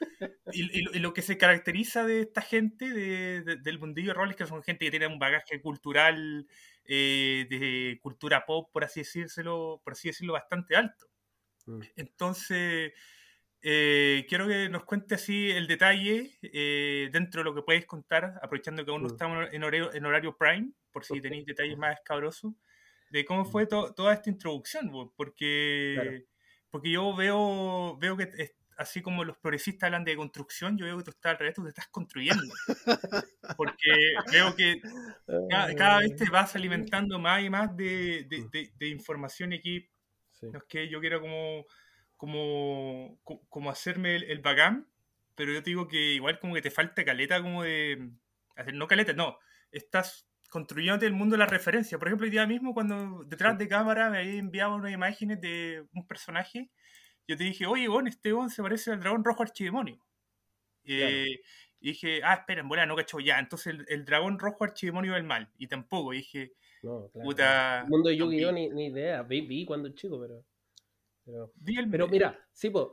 Y, 0.52 0.98
lo 0.98 1.12
que 1.12 1.22
se 1.22 1.38
caracteriza 1.38 2.04
de 2.04 2.22
esta 2.22 2.42
gente 2.42 2.90
de, 2.90 3.56
del 3.62 3.78
mundillo 3.78 4.08
de 4.08 4.14
roles 4.14 4.36
que 4.36 4.46
son 4.46 4.62
gente 4.62 4.84
que 4.84 4.90
tiene 4.90 5.06
un 5.06 5.18
bagaje 5.18 5.60
cultural 5.60 6.46
eh, 6.88 7.46
de 7.48 7.98
cultura 8.02 8.44
pop, 8.46 8.70
por 8.72 8.84
así 8.84 9.00
decírselo, 9.00 9.80
por 9.84 9.92
así 9.92 10.08
decirlo, 10.08 10.34
bastante 10.34 10.76
alto. 10.76 11.06
Mm. 11.66 11.80
Entonces, 11.96 12.92
eh, 13.62 14.26
quiero 14.28 14.46
que 14.46 14.68
nos 14.68 14.84
cuente 14.84 15.16
así 15.16 15.50
el 15.50 15.66
detalle 15.66 16.38
eh, 16.42 17.08
dentro 17.12 17.40
de 17.40 17.44
lo 17.44 17.54
que 17.54 17.62
puedes 17.62 17.86
contar, 17.86 18.38
aprovechando 18.42 18.84
que 18.84 18.90
aún 18.90 19.02
no 19.02 19.08
mm. 19.08 19.12
estamos 19.12 19.48
en 19.52 19.64
horario, 19.64 19.94
en 19.94 20.06
horario 20.06 20.36
prime, 20.36 20.70
por 20.92 21.04
si 21.04 21.20
tenéis 21.20 21.46
detalles 21.46 21.76
más 21.76 21.96
escabrosos, 21.96 22.52
de 23.10 23.24
cómo 23.24 23.44
fue 23.44 23.64
mm. 23.64 23.94
toda 23.94 24.14
esta 24.14 24.30
introducción, 24.30 24.90
porque, 25.16 26.26
porque 26.70 26.90
yo 26.90 27.14
veo, 27.16 27.96
veo 27.98 28.16
que 28.16 28.55
así 28.76 29.00
como 29.02 29.24
los 29.24 29.38
progresistas 29.38 29.88
hablan 29.88 30.04
de 30.04 30.16
construcción, 30.16 30.76
yo 30.76 30.84
veo 30.84 30.98
que 30.98 31.04
tú 31.04 31.10
estás 31.10 31.32
al 31.32 31.38
revés, 31.38 31.54
tú 31.54 31.62
te 31.62 31.70
estás 31.70 31.88
construyendo. 31.88 32.42
Porque 33.56 33.90
veo 34.30 34.54
que 34.54 34.80
cada, 35.76 36.00
vez 36.00 36.16
te 36.16 36.28
vas 36.30 36.54
alimentando 36.54 37.18
más 37.18 37.42
y 37.42 37.50
más 37.50 37.76
de, 37.76 38.26
de, 38.28 38.70
de, 38.76 38.88
información 38.88 39.52
aquí. 39.52 39.88
No 40.42 40.58
es 40.58 40.64
que 40.64 40.88
yo 40.88 41.00
quiero 41.00 41.20
como, 41.20 41.64
como, 42.16 43.18
como 43.48 43.70
hacerme 43.70 44.16
el, 44.16 44.40
bacán, 44.40 44.86
pero 45.34 45.52
yo 45.52 45.62
te 45.62 45.70
digo 45.70 45.88
que 45.88 46.12
igual 46.12 46.38
como 46.38 46.54
que 46.54 46.62
te 46.62 46.70
falta 46.70 47.04
caleta 47.04 47.42
como 47.42 47.62
de... 47.62 48.10
Hacer, 48.56 48.74
no 48.74 48.86
caleta, 48.86 49.12
no. 49.12 49.38
Estás 49.70 50.28
construyéndote 50.50 51.06
el 51.06 51.12
mundo 51.12 51.34
de 51.34 51.38
la 51.38 51.46
referencia. 51.46 51.98
Por 51.98 52.08
ejemplo, 52.08 52.26
el 52.26 52.30
día 52.30 52.46
mismo 52.46 52.74
cuando 52.74 53.24
detrás 53.24 53.58
de 53.58 53.68
cámara 53.68 54.10
me 54.10 54.18
había 54.18 54.38
enviado 54.38 54.76
unas 54.76 54.92
imágenes 54.92 55.40
de 55.40 55.86
un 55.92 56.06
personaje 56.06 56.70
yo 57.28 57.36
te 57.36 57.44
dije, 57.44 57.66
oye, 57.66 57.88
bon, 57.88 58.06
este 58.06 58.32
bon 58.32 58.50
se 58.50 58.62
parece 58.62 58.92
al 58.92 59.00
dragón 59.00 59.24
rojo 59.24 59.42
archidemonio. 59.42 59.98
Eh, 60.84 61.40
y 61.80 61.88
dije, 61.88 62.20
ah, 62.22 62.34
espera, 62.34 62.62
en 62.62 62.88
no 62.88 62.96
cacho 62.96 63.18
ya. 63.20 63.38
Entonces 63.38 63.76
el, 63.88 64.04
dragón 64.04 64.38
rojo 64.38 64.64
archidemonio 64.64 65.14
del 65.14 65.24
mal. 65.24 65.50
Y 65.58 65.66
tampoco. 65.66 66.12
Y 66.12 66.18
dije, 66.18 66.52
puta. 67.12 67.82
El 67.82 67.88
mundo 67.88 68.08
de 68.08 68.16
Yu-Gi-Oh! 68.16 68.52
Ni, 68.52 68.68
ni, 68.68 68.86
idea. 68.86 69.22
Vi, 69.22 69.40
vi 69.40 69.64
cuando 69.66 69.88
chico, 69.90 70.20
pero. 70.20 70.44
Pero, 71.90 72.06
mira, 72.06 72.38
sí, 72.52 72.70
pues, 72.70 72.86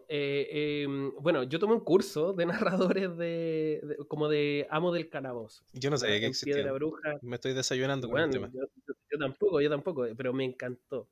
bueno, 1.19 1.43
yo 1.43 1.59
tomé 1.59 1.73
un 1.73 1.83
curso 1.83 2.33
de 2.33 2.45
narradores 2.91 3.15
de, 3.15 3.97
como 4.07 4.27
de 4.27 4.65
amo 4.71 4.91
del 4.91 5.07
calabozo. 5.07 5.63
Yo 5.73 5.91
no 5.91 5.97
sabía 5.97 6.19
que 6.19 6.27
existía. 6.27 6.71
Bruja. 6.71 7.19
Me 7.21 7.35
estoy 7.35 7.53
desayunando 7.53 8.09
con 8.09 8.19
el 8.19 8.31
tema. 8.31 8.49
yo, 8.51 9.19
tampoco, 9.19 9.61
yo 9.61 9.69
tampoco, 9.69 10.07
pero 10.17 10.33
me 10.33 10.45
encantó. 10.45 11.07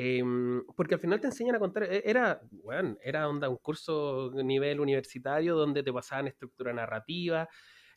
Em, 0.00 0.64
porque 0.76 0.94
al 0.94 1.00
final 1.00 1.20
te 1.20 1.26
enseñan 1.26 1.56
a 1.56 1.58
contar, 1.58 1.82
e, 1.82 2.08
era, 2.08 2.40
bueno, 2.52 2.96
era 3.02 3.28
onda, 3.28 3.48
un 3.48 3.56
curso 3.56 4.30
nivel 4.32 4.78
universitario 4.78 5.56
donde 5.56 5.82
te 5.82 5.92
pasaban 5.92 6.28
estructura 6.28 6.72
narrativa, 6.72 7.48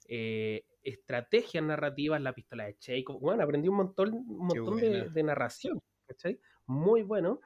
eh, 0.07 0.65
estrategias 0.81 1.63
narrativas, 1.63 2.19
la 2.19 2.33
pistola 2.33 2.65
de 2.65 2.75
Chekhov, 2.79 3.19
bueno, 3.19 3.43
aprendí 3.43 3.67
un 3.67 3.75
montón, 3.75 4.15
un 4.15 4.47
montón 4.47 4.77
de, 4.77 5.23
narración, 5.23 5.79
¿cachai? 6.07 6.39
Muy 6.65 7.03
bueno. 7.03 7.39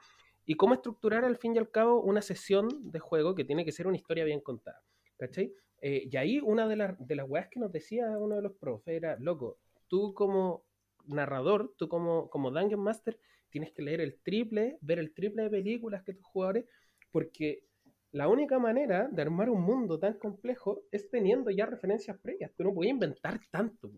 Y 0.45 0.55
cómo 0.55 0.75
estructurar 0.75 1.25
al 1.25 1.35
fin 1.35 1.53
y 1.53 1.57
al 1.57 1.69
cabo 1.69 2.01
una 2.01 2.21
sesión 2.21 2.69
de 2.93 2.99
juego 2.99 3.35
que 3.35 3.43
tiene 3.43 3.65
que 3.65 3.73
ser 3.73 3.87
una 3.87 3.97
historia 3.97 4.23
bien 4.23 4.39
contada, 4.39 4.81
¿cachai? 5.17 5.53
Eh, 5.81 6.07
y 6.09 6.15
ahí 6.15 6.39
una 6.39 6.65
de, 6.65 6.77
las 6.77 6.95
de 7.05 7.15
las 7.17 7.27
weas 7.27 7.49
que 7.49 7.59
nos 7.59 7.73
decía 7.73 8.07
uno 8.17 8.37
de 8.37 8.41
los 8.41 8.53
profes 8.53 8.95
era, 8.95 9.17
loco, 9.19 9.57
tú 9.89 10.13
como 10.13 10.63
narrador, 11.07 11.73
tú 11.75 11.89
como, 11.89 12.29
como 12.29 12.51
Dungeon 12.51 12.79
Master, 12.79 13.19
tienes 13.49 13.71
que 13.71 13.81
leer 13.81 14.01
el 14.01 14.19
triple, 14.21 14.77
ver 14.81 14.99
el 14.99 15.13
triple 15.13 15.43
de 15.43 15.49
películas 15.49 16.03
que 16.03 16.13
tus 16.13 16.25
jugadores, 16.25 16.65
porque 17.11 17.63
la 18.11 18.27
única 18.27 18.59
manera 18.59 19.09
de 19.11 19.21
armar 19.21 19.49
un 19.49 19.61
mundo 19.61 19.99
tan 19.99 20.13
complejo 20.17 20.83
es 20.91 21.09
teniendo 21.09 21.51
ya 21.51 21.65
referencias 21.65 22.17
previas. 22.19 22.51
Tú 22.55 22.63
no 22.63 22.73
puedes 22.73 22.91
inventar 22.91 23.41
tanto. 23.51 23.91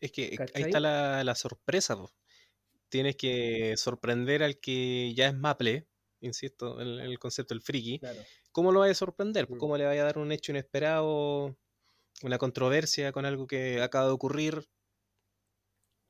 Es 0.00 0.10
que 0.10 0.38
ahí 0.54 0.62
está 0.62 0.80
la, 0.80 1.34
sorpresa. 1.34 1.96
Tienes 2.88 3.16
que 3.16 3.76
sorprender 3.76 4.42
al 4.42 4.58
que 4.58 5.12
ya 5.14 5.28
es 5.28 5.34
maple, 5.34 5.86
insisto, 6.20 6.80
en 6.80 6.88
el, 6.88 7.18
concepto 7.18 7.52
del 7.52 7.62
friki. 7.62 8.00
¿Cómo 8.52 8.72
lo 8.72 8.80
vaya 8.80 8.92
a 8.92 8.94
sorprender? 8.94 9.50
Mm. 9.50 9.58
¿Cómo 9.58 9.76
le 9.76 9.84
vaya 9.84 10.00
a 10.00 10.06
dar 10.06 10.18
un 10.18 10.32
hecho 10.32 10.52
inesperado, 10.52 11.56
una 12.22 12.38
controversia 12.38 13.12
con 13.12 13.26
algo 13.26 13.46
que 13.46 13.82
acaba 13.82 14.06
de 14.06 14.12
ocurrir? 14.12 14.66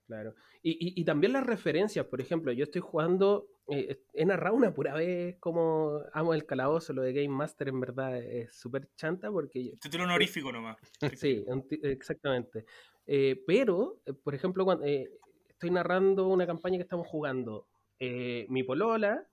Claro. 0.07 0.35
Y, 0.63 1.05
también 1.05 1.33
las 1.33 1.47
referencias, 1.47 2.05
por 2.05 2.21
ejemplo, 2.21 2.53
yo 2.53 2.65
estoy 2.65 2.83
jugando, 2.83 3.49
eh, 3.69 4.03
he 4.13 4.27
narrado 4.27 4.55
una 4.55 4.75
pura 4.75 4.93
vez 4.93 5.37
como 5.41 6.03
amo 6.13 6.35
el 6.35 6.45
calabozo, 6.45 6.93
lo 6.93 7.01
de 7.01 7.15
Game 7.15 7.29
Master 7.31 7.69
en 7.69 7.81
verdad 7.81 8.19
es 8.19 8.55
súper 8.55 8.91
chanta 8.95 9.31
porque... 9.31 9.79
Título 9.81 10.05
honorífico 10.05 10.53
nomás. 10.53 10.77
Sí, 11.17 11.47
exactamente. 11.83 12.67
Eh, 13.07 13.43
pero, 13.47 14.03
eh, 14.05 14.13
por 14.13 14.35
ejemplo, 14.35 14.67
cuando, 14.67 14.85
estoy 14.85 15.71
narrando 15.71 16.29
una 16.29 16.47
campaña 16.47 16.77
que 16.77 16.83
estamos 16.83 17.07
jugando, 17.07 17.67
mi 17.99 18.63
polola, 18.63 19.27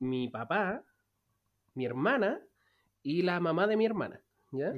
mi 0.00 0.28
papá, 0.28 0.84
mi 1.74 1.86
hermana 1.86 2.40
y 3.04 3.22
la 3.22 3.38
mamá 3.38 3.68
de 3.68 3.76
mi 3.76 3.86
hermana, 3.86 4.20
¿ya? 4.50 4.72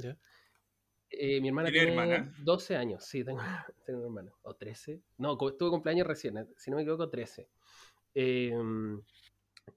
Eh, 1.11 1.41
mi 1.41 1.49
hermana 1.49 1.71
tiene 1.71 2.31
12 2.43 2.77
años, 2.77 3.05
sí, 3.05 3.25
tengo, 3.25 3.41
tengo 3.87 4.01
una 4.01 4.09
hermana. 4.09 4.33
O 4.43 4.55
13. 4.55 5.01
No, 5.19 5.37
tuve 5.37 5.71
cumpleaños 5.71 6.07
recién, 6.07 6.37
eh, 6.39 6.47
si 6.57 6.71
no 6.71 6.77
me 6.77 6.83
equivoco, 6.83 7.09
13. 7.09 7.49
Em, 8.15 9.01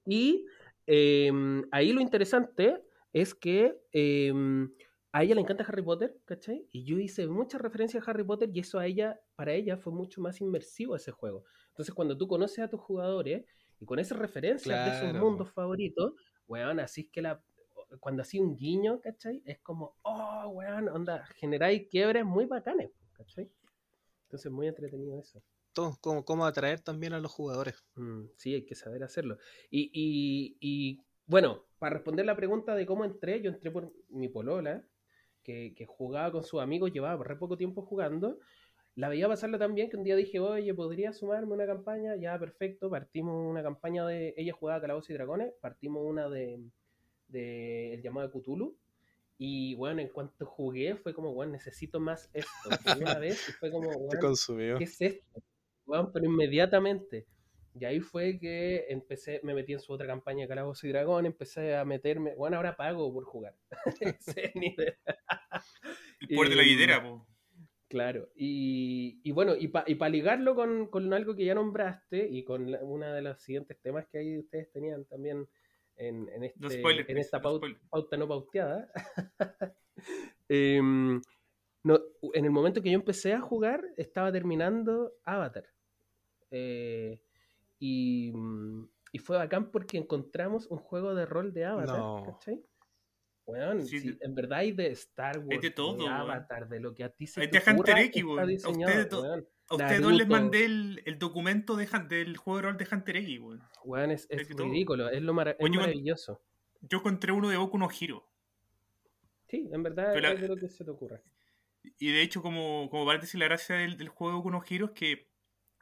y 0.06 0.46
em, 0.86 1.64
ahí 1.72 1.94
lo 1.94 2.02
interesante 2.02 2.82
es 3.14 3.34
que 3.34 3.78
em, 3.92 4.72
a 5.12 5.24
ella 5.24 5.36
le 5.36 5.42
encanta 5.42 5.66
Harry 5.66 5.82
Potter, 5.82 6.18
¿cachai? 6.26 6.68
Y 6.72 6.86
yo 6.86 6.98
hice 6.98 7.28
muchas 7.28 7.62
referencias 7.62 8.08
a 8.08 8.12
Harry 8.12 8.24
Potter 8.24 8.50
y 8.54 8.60
eso 8.60 8.80
a 8.80 8.86
ella, 8.86 9.20
para 9.36 9.54
ella 9.54 9.78
fue 9.78 9.92
mucho 9.92 10.22
más 10.22 10.40
inmersivo 10.42 10.96
ese 10.96 11.12
juego. 11.12 11.44
Entonces, 11.70 11.94
cuando 11.94 12.18
tú 12.18 12.28
conoces 12.28 12.60
a 12.60 12.70
tus 12.70 12.80
jugadores 12.80 13.46
y 13.80 13.86
con 13.86 14.00
esas 14.00 14.18
referencias 14.18 14.86
de 14.86 15.10
esos 15.10 15.22
mundos 15.22 15.52
favoritos, 15.52 16.14
weón, 16.48 16.80
así 16.80 17.02
es 17.02 17.10
que 17.10 17.22
la, 17.22 17.44
cuando 18.00 18.22
así 18.22 18.40
un 18.40 18.56
guiño, 18.56 19.02
¿cachai? 19.02 19.42
Es 19.46 19.60
como, 19.60 19.96
oh, 20.04 20.48
weón, 20.50 20.90
onda, 20.90 21.26
generáis 21.36 21.88
quiebres 21.90 22.26
muy 22.26 22.46
bacanes, 22.46 22.92
¿cachai? 23.14 23.50
Entonces, 24.24 24.52
muy 24.52 24.68
entretenido 24.68 25.20
eso. 25.20 25.42
Todo, 25.74 25.98
como, 26.02 26.26
cómo 26.26 26.46
atraer 26.46 26.80
también 26.82 27.14
a 27.14 27.20
los 27.20 27.32
jugadores. 27.32 27.84
Mm, 27.96 28.26
sí, 28.38 28.56
hay 28.56 28.66
que 28.66 28.76
saber 28.76 29.04
hacerlo. 29.04 29.38
Y, 29.70 29.92
y, 29.94 30.58
y, 30.60 31.02
bueno, 31.26 31.66
para 31.80 31.96
responder 31.96 32.26
la 32.26 32.36
pregunta 32.36 32.76
de 32.76 32.86
cómo 32.86 33.06
entré, 33.06 33.42
yo 33.42 33.52
entré 33.52 33.72
por 33.72 33.94
mi 34.10 34.30
polola, 34.30 34.86
que, 35.44 35.74
que 35.76 35.86
jugaba 35.86 36.32
con 36.32 36.44
sus 36.44 36.62
amigos, 36.62 36.92
llevaba 36.92 37.24
re 37.24 37.36
poco 37.36 37.58
tiempo 37.58 37.82
jugando. 37.82 38.40
La 38.96 39.10
veía 39.10 39.28
pasarla 39.28 39.58
tan 39.58 39.74
bien 39.74 39.90
que 39.90 39.98
un 39.98 40.04
día 40.04 40.16
dije, 40.16 40.40
oye, 40.40 40.74
¿podría 40.74 41.14
sumarme 41.14 41.54
una 41.54 41.66
campaña? 41.66 42.16
Ya, 42.18 42.38
perfecto. 42.38 42.90
Partimos 42.90 43.50
una 43.50 43.64
campaña 43.64 44.06
de. 44.06 44.34
Ella 44.36 44.54
jugaba 44.54 44.82
Calabozos 44.82 45.10
y 45.10 45.14
Dragones, 45.14 45.54
partimos 45.62 46.04
una 46.06 46.30
de 46.30 46.60
de 47.32 47.94
El 47.94 48.02
llamado 48.02 48.28
de 48.28 48.34
Cthulhu. 48.34 48.78
Y 49.38 49.74
bueno, 49.76 50.02
en 50.02 50.10
cuanto 50.10 50.46
jugué, 50.46 50.96
fue 50.96 51.14
como, 51.14 51.34
bueno, 51.34 51.54
necesito 51.54 52.00
más 52.00 52.30
esto. 52.34 52.70
Una 53.16 53.18
vez 53.18 53.50
y 53.50 53.52
fue 53.54 53.72
como, 53.72 53.90
bueno, 53.90 54.38
¿qué 54.78 54.84
es 54.84 55.02
esto? 55.02 55.42
Bueno, 55.86 56.12
pero 56.14 56.26
inmediatamente. 56.26 57.26
Y 57.74 57.86
ahí 57.86 58.02
fue 58.02 58.38
que 58.38 58.86
empecé, 58.90 59.40
me 59.44 59.54
metí 59.54 59.74
en 59.74 59.80
su 59.80 59.94
otra 59.94 60.06
campaña 60.06 60.42
de 60.42 60.50
Calabozos 60.50 60.84
y 60.84 60.90
Dragón, 60.90 61.26
empecé 61.26 61.76
a 61.76 61.86
meterme, 61.86 62.36
bueno, 62.36 62.58
ahora 62.58 62.76
pago 62.76 63.12
por 63.14 63.24
jugar. 63.24 63.56
El 66.20 66.36
poder 66.36 66.50
de 66.50 66.56
la 66.56 66.64
guidera, 66.64 67.24
Claro, 67.88 68.30
y, 68.36 69.20
y, 69.22 69.32
bueno, 69.32 69.54
y 69.58 69.68
para 69.68 69.90
y 69.90 70.12
ligarlo 70.12 70.56
con, 70.56 70.88
con, 70.88 71.12
algo 71.14 71.36
que 71.36 71.44
ya 71.44 71.56
nombraste 71.56 72.26
y 72.26 72.46
con 72.46 72.74
una 72.84 73.14
de 73.14 73.22
los 73.22 73.42
siguientes 73.42 73.82
temas 73.82 74.08
que 74.08 74.20
ahí 74.20 74.38
ustedes 74.38 74.72
tenían 74.72 75.04
también 75.04 75.46
en, 76.02 76.28
en, 76.30 76.44
este, 76.44 76.82
en 77.12 77.18
esta 77.18 77.40
pauta 77.42 78.18
no, 78.18 78.28
pauteada. 78.28 78.92
Em, 80.50 81.22
no, 81.84 82.00
en 82.34 82.46
el 82.46 82.52
momento 82.52 82.82
que 82.82 82.90
yo 82.90 82.96
empecé 82.96 83.34
a 83.34 83.40
jugar, 83.40 83.86
estaba 83.96 84.32
terminando 84.32 85.14
Avatar. 85.24 85.66
Eh, 86.50 87.22
y, 87.80 88.34
y, 89.14 89.20
fue 89.20 89.38
bacán 89.38 89.72
porque 89.72 89.98
encontramos 89.98 90.68
un 90.68 90.80
juego 90.80 91.14
de 91.14 91.26
rol 91.26 91.54
de 91.54 91.66
Avatar, 91.66 92.26
¿cachai? 92.26 92.66
Bueno, 93.46 93.82
en 94.20 94.36
verdad 94.36 94.60
hay 94.60 94.72
de 94.72 94.88
Star 94.88 95.40
Wars, 95.40 95.62
de, 95.62 95.72
todo, 95.72 96.08
Avatar, 96.08 96.68
de 96.68 96.80
lo 96.80 96.94
que 96.94 97.04
a 97.04 97.10
ti 97.10 97.28
se 97.28 97.42
hay 97.42 97.50
te 97.50 97.60
de 97.60 97.72
Hunter 97.72 97.98
X, 98.00 98.24
a 99.72 99.76
ustedes 99.76 100.02
dos 100.02 100.14
les 100.14 100.28
mandé 100.28 100.66
el, 100.66 101.02
el 101.06 101.18
documento 101.18 101.76
de, 101.76 101.88
del 102.08 102.38
juego 102.38 102.58
de 102.58 102.64
rol 102.64 102.78
de 102.78 102.88
Hunter 102.92 103.18
X, 103.18 103.40
weón. 103.40 103.64
Weón, 103.84 104.12
es, 104.12 104.28
es 104.30 104.50
ridículo, 104.50 105.10
es 105.10 105.22
lo 105.22 105.34
maravilloso. 105.34 106.42
Yo 106.82 107.00
encontré 107.00 107.32
uno 107.32 107.50
de 107.50 107.58
Boku 107.58 107.78
no 107.78 107.90
Hiro. 107.90 108.28
Sí, 109.48 109.70
en 109.72 109.84
verdad 109.84 110.16
es 110.16 110.42
de 110.42 110.48
lo 110.48 110.56
que 110.56 110.70
se 110.70 110.84
te 110.84 110.92
ocurre. 110.92 111.22
Y 111.98 112.12
de 112.12 112.22
hecho, 112.22 112.42
como, 112.42 112.90
como 112.90 113.12
decir 113.14 113.40
la 113.40 113.46
gracia 113.46 113.76
del, 113.76 113.98
del 113.98 114.10
juego 114.10 114.32
de 114.32 114.38
Boku 114.38 114.52
no 114.52 114.64
Hiro 114.68 114.88
es 114.88 114.92
que 114.92 115.28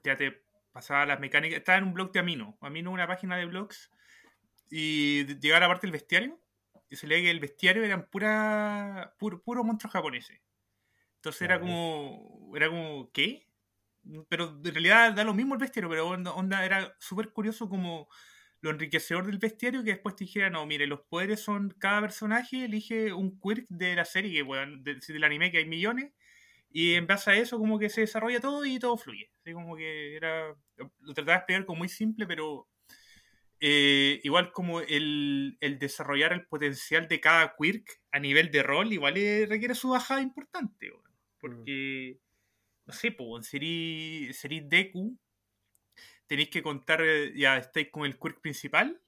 ya 0.03 0.15
te 0.15 0.43
pasaba 0.71 1.05
las 1.05 1.19
mecánicas. 1.19 1.59
Estaba 1.59 1.77
en 1.77 1.85
un 1.85 1.93
blog 1.93 2.11
de 2.11 2.19
Amino. 2.19 2.57
Amino 2.61 2.91
una 2.91 3.07
página 3.07 3.37
de 3.37 3.45
blogs. 3.45 3.91
Y 4.69 5.25
llegaba 5.39 5.57
a 5.57 5.61
la 5.61 5.67
parte 5.67 5.87
del 5.87 5.91
bestiario. 5.91 6.39
Y 6.89 6.95
se 6.95 7.07
leía 7.07 7.23
que 7.23 7.31
el 7.31 7.39
bestiario 7.39 7.83
eran 7.83 8.07
pura, 8.09 9.15
puro, 9.19 9.41
puro 9.41 9.63
monstruos 9.63 9.93
japoneses. 9.93 10.39
Entonces 11.15 11.41
era 11.41 11.59
como. 11.59 12.51
Era 12.55 12.69
como. 12.69 13.11
¿Qué? 13.11 13.48
Pero 14.27 14.59
en 14.63 14.73
realidad 14.73 15.13
da 15.13 15.23
lo 15.23 15.33
mismo 15.33 15.53
el 15.55 15.59
bestiario, 15.59 15.89
pero 15.89 16.07
onda, 16.07 16.65
era 16.65 16.95
súper 16.99 17.31
curioso 17.31 17.69
como 17.69 18.07
lo 18.61 18.71
enriquecedor 18.71 19.25
del 19.25 19.37
bestiario 19.37 19.83
que 19.83 19.91
después 19.91 20.15
te 20.15 20.25
dijera, 20.25 20.49
no, 20.49 20.65
mire, 20.65 20.87
los 20.87 21.01
poderes 21.01 21.41
son, 21.41 21.73
cada 21.79 22.01
personaje 22.01 22.65
elige 22.65 23.13
un 23.13 23.39
quirk 23.39 23.65
de 23.69 23.95
la 23.95 24.05
serie, 24.05 24.33
que 24.33 24.41
bueno, 24.41 24.77
del 24.83 25.23
anime 25.23 25.51
que 25.51 25.59
hay 25.59 25.65
millones, 25.65 26.11
y 26.71 26.93
en 26.95 27.07
base 27.07 27.31
a 27.31 27.35
eso 27.35 27.57
como 27.57 27.79
que 27.79 27.89
se 27.89 28.01
desarrolla 28.01 28.39
todo 28.39 28.65
y 28.65 28.77
todo 28.79 28.97
fluye. 28.97 29.31
Así 29.41 29.53
como 29.53 29.75
que 29.75 30.15
era, 30.15 30.55
lo 30.99 31.13
trataba 31.13 31.33
de 31.33 31.37
explicar 31.37 31.65
como 31.65 31.79
muy 31.79 31.89
simple, 31.89 32.27
pero 32.27 32.67
eh, 33.59 34.19
igual 34.23 34.51
como 34.51 34.81
el, 34.81 35.57
el, 35.61 35.79
desarrollar 35.79 36.33
el 36.33 36.45
potencial 36.45 37.07
de 37.07 37.19
cada 37.19 37.55
quirk 37.57 38.01
a 38.11 38.19
nivel 38.19 38.51
de 38.51 38.63
rol, 38.63 38.93
igual 38.93 39.15
requiere 39.47 39.73
su 39.75 39.89
bajada 39.89 40.21
importante, 40.21 40.91
mm. 40.91 41.01
porque 41.39 42.19
no 42.89 42.93
sé, 42.95 43.11
pues, 43.11 43.45
seréis 43.45 44.67
Deku, 44.67 45.15
tenéis 46.25 46.49
que 46.49 46.63
contar, 46.63 47.03
eh, 47.03 47.31
ya 47.37 47.57
estáis 47.57 47.91
con 47.91 48.03
el 48.03 48.17
quirk 48.17 48.41
principal 48.41 48.99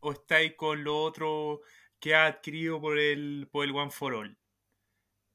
o 0.00 0.10
estáis 0.10 0.54
con 0.56 0.82
lo 0.82 1.00
otro 1.00 1.60
que 2.00 2.16
ha 2.16 2.26
adquirido 2.26 2.80
por 2.80 2.98
el, 2.98 3.48
por 3.52 3.64
el 3.64 3.70
One 3.70 3.92
for 3.92 4.14
All. 4.14 4.36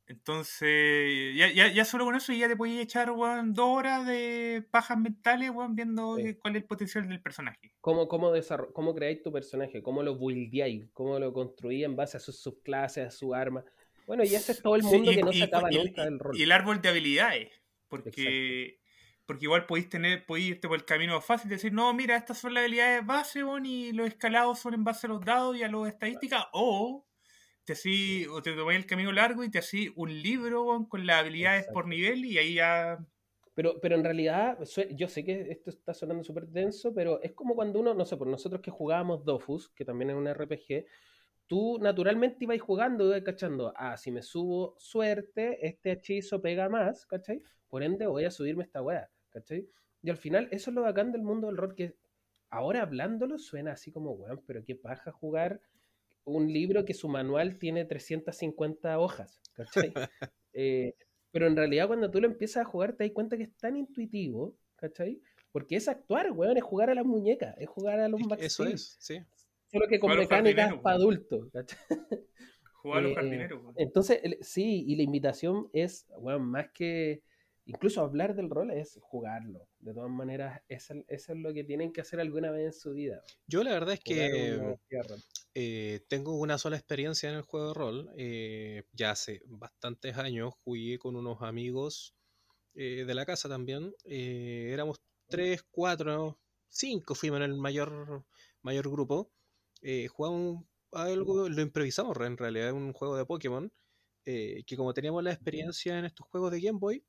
Entonces, 0.07 1.37
ya, 1.37 1.49
ya, 1.53 1.71
ya, 1.71 1.85
solo 1.85 2.03
con 2.03 2.15
eso 2.15 2.33
ya 2.33 2.49
te 2.49 2.57
podéis 2.57 2.81
echar 2.81 3.07
dos 3.07 3.65
horas 3.65 4.05
de 4.05 4.67
pajas 4.69 4.97
mentales 4.97 5.51
viendo 5.69 6.17
cuál 6.41 6.55
es 6.57 6.61
el 6.63 6.67
potencial 6.67 7.07
del 7.07 7.21
personaje. 7.21 7.73
¿Cómo, 7.79 8.09
cómo, 8.09 8.33
cómo 8.73 8.93
creáis 8.93 9.23
tu 9.23 9.31
personaje? 9.31 9.81
¿Cómo 9.81 10.03
lo 10.03 10.17
buildáis? 10.17 10.89
¿Cómo 10.91 11.17
lo 11.17 11.31
construís 11.31 11.85
en 11.85 11.95
base 11.95 12.17
a 12.17 12.19
sus 12.19 12.37
subclases, 12.39 13.07
a 13.07 13.11
su 13.11 13.33
arma? 13.33 13.63
Bueno, 14.05 14.23
y 14.25 14.35
ese 14.35 14.51
es 14.51 14.61
todo 14.61 14.75
el 14.75 14.83
mundo 14.83 15.11
que 15.11 15.23
no 15.23 15.31
se 15.31 15.43
acaba 15.43 15.71
nunca 15.71 16.03
del 16.03 16.19
rol. 16.19 16.37
Y 16.37 16.43
el 16.43 16.51
árbol 16.51 16.81
de 16.81 16.89
habilidades. 16.89 17.64
Porque, 17.87 18.79
porque 19.25 19.45
igual 19.45 19.65
podéis 19.65 19.89
tener, 19.89 20.25
podéis 20.25 20.49
irte 20.49 20.67
por 20.67 20.77
el 20.77 20.85
camino 20.85 21.19
fácil 21.21 21.51
y 21.51 21.55
decir, 21.55 21.73
no, 21.73 21.93
mira, 21.93 22.15
estas 22.15 22.39
son 22.39 22.53
las 22.53 22.63
habilidades 22.63 23.05
base, 23.05 23.41
y 23.63 23.91
los 23.93 24.07
escalados 24.07 24.59
son 24.59 24.73
en 24.73 24.83
base 24.83 25.07
a 25.07 25.09
los 25.09 25.23
dados 25.23 25.57
y 25.57 25.63
a 25.63 25.69
las 25.69 25.87
estadísticas, 25.87 26.45
o 26.53 27.05
te 27.65 27.73
así, 27.73 28.25
o 28.27 28.41
te 28.41 28.53
tomáis 28.53 28.79
el 28.79 28.85
camino 28.85 29.11
largo 29.11 29.43
y 29.43 29.49
te 29.49 29.57
así 29.57 29.91
un 29.95 30.21
libro 30.21 30.87
con 30.87 31.05
las 31.05 31.21
habilidades 31.21 31.67
por 31.73 31.87
nivel 31.87 32.23
y 32.23 32.37
ahí 32.37 32.53
ya. 32.55 32.99
Pero, 33.55 33.79
pero 33.81 33.95
en 33.95 34.03
realidad, 34.03 34.59
yo 34.91 35.07
sé 35.07 35.23
que 35.23 35.49
esto 35.49 35.69
está 35.69 35.93
sonando 35.93 36.23
súper 36.23 36.47
denso, 36.47 36.93
pero 36.93 37.21
es 37.23 37.31
como 37.31 37.55
cuando 37.55 37.79
uno, 37.79 37.93
no 37.93 38.05
sé, 38.05 38.17
por 38.17 38.27
nosotros 38.27 38.61
que 38.61 38.69
jugábamos 38.69 39.23
Dofus, 39.23 39.69
que 39.69 39.85
también 39.85 40.11
es 40.11 40.15
un 40.15 40.27
RPG, 40.27 40.85
tú 41.47 41.77
naturalmente 41.79 42.43
ibas 42.45 42.59
jugando, 42.61 43.05
ibas 43.05 43.21
cachando, 43.21 43.73
ah, 43.75 43.97
si 43.97 44.11
me 44.11 44.21
subo 44.21 44.75
suerte, 44.77 45.65
este 45.65 45.91
hechizo 45.91 46.41
pega 46.41 46.69
más, 46.69 47.05
¿cachai? 47.05 47.41
Por 47.67 47.83
ende 47.83 48.07
voy 48.07 48.25
a 48.25 48.31
subirme 48.31 48.63
esta 48.63 48.81
weá, 48.81 49.09
¿cachai? 49.29 49.67
Y 50.01 50.09
al 50.09 50.17
final, 50.17 50.47
eso 50.51 50.69
es 50.69 50.75
lo 50.75 50.83
bacán 50.83 51.11
del 51.11 51.23
mundo 51.23 51.47
del 51.47 51.57
rol, 51.57 51.75
que 51.75 51.95
ahora 52.49 52.81
hablándolo 52.81 53.37
suena 53.37 53.73
así 53.73 53.91
como, 53.91 54.11
weón, 54.11 54.41
pero 54.45 54.63
qué 54.63 54.75
paja 54.75 55.11
jugar 55.11 55.61
un 56.25 56.51
libro 56.51 56.85
que 56.85 56.93
su 56.93 57.07
manual 57.07 57.57
tiene 57.59 57.85
350 57.85 58.99
hojas, 58.99 59.41
¿cachai? 59.53 59.93
Eh, 60.57 60.95
pero 61.31 61.47
en 61.47 61.57
realidad 61.57 61.87
cuando 61.87 62.09
tú 62.09 62.21
lo 62.21 62.27
empiezas 62.27 62.61
a 62.61 62.63
jugar 62.63 62.93
te 62.93 63.03
das 63.03 63.11
cuenta 63.11 63.35
que 63.35 63.43
es 63.43 63.57
tan 63.57 63.75
intuitivo, 63.75 64.55
¿cachai? 64.77 65.21
Porque 65.51 65.75
es 65.75 65.89
actuar, 65.89 66.31
weón, 66.31 66.55
es 66.55 66.63
jugar 66.63 66.89
a 66.89 66.95
las 66.95 67.05
muñecas, 67.05 67.53
es 67.57 67.67
jugar 67.67 67.99
a 67.99 68.07
los 68.07 68.21
Eso 68.39 68.63
es, 68.63 68.95
sí. 69.01 69.19
Solo 69.71 69.87
que 69.87 69.99
con 69.99 70.15
mecánicas 70.17 70.75
para 70.81 70.95
adultos. 70.95 71.49
Jugar 72.73 72.99
a 72.99 73.01
los 73.01 73.11
eh, 73.11 73.15
jardineros, 73.15 73.61
Entonces, 73.77 74.21
sí, 74.41 74.83
y 74.87 74.95
la 74.95 75.03
invitación 75.03 75.69
es, 75.73 76.05
weón, 76.17 76.43
más 76.43 76.67
que 76.71 77.23
incluso 77.65 78.01
hablar 78.01 78.35
del 78.35 78.49
rol 78.49 78.69
es 78.69 78.99
jugarlo. 79.01 79.67
De 79.79 79.93
todas 79.93 80.11
maneras, 80.11 80.61
eso, 80.67 80.93
es 81.07 81.27
lo 81.29 81.51
que 81.51 81.63
tienen 81.63 81.91
que 81.91 82.01
hacer 82.01 82.19
alguna 82.19 82.51
vez 82.51 82.65
en 82.65 82.73
su 82.73 82.93
vida. 82.93 83.23
Yo 83.47 83.63
la 83.63 83.71
verdad 83.71 83.95
es 83.95 84.01
que 84.01 84.77
eh, 85.55 86.01
tengo 86.07 86.37
una 86.37 86.59
sola 86.59 86.75
experiencia 86.75 87.27
en 87.29 87.37
el 87.37 87.41
juego 87.41 87.69
de 87.69 87.73
rol. 87.73 88.11
Eh, 88.17 88.83
ya 88.93 89.11
hace 89.11 89.41
bastantes 89.47 90.15
años 90.17 90.53
jugué 90.63 90.99
con 90.99 91.15
unos 91.15 91.41
amigos 91.41 92.15
de 92.75 93.13
la 93.15 93.25
casa 93.25 93.47
también. 93.47 93.95
éramos 94.03 95.01
tres, 95.27 95.63
cuatro, 95.71 96.37
cinco 96.67 97.15
fuimos 97.15 97.37
en 97.37 97.43
el 97.43 97.55
mayor, 97.55 98.25
mayor 98.61 98.91
grupo. 98.91 99.31
Eh, 99.87 100.07
jugamos 100.07 100.65
algo, 100.93 101.47
lo 101.47 101.61
improvisamos 101.61 102.17
en 102.19 102.37
realidad, 102.37 102.73
un 102.73 102.91
juego 102.91 103.15
de 103.17 103.25
Pokémon. 103.25 103.71
Eh, 104.25 104.63
que 104.65 104.75
como 104.75 104.95
teníamos 104.95 105.23
la 105.23 105.31
experiencia 105.31 105.99
en 105.99 106.05
estos 106.05 106.25
juegos 106.25 106.51
de 106.51 106.59
Game 106.59 106.79
Boy, 106.79 107.05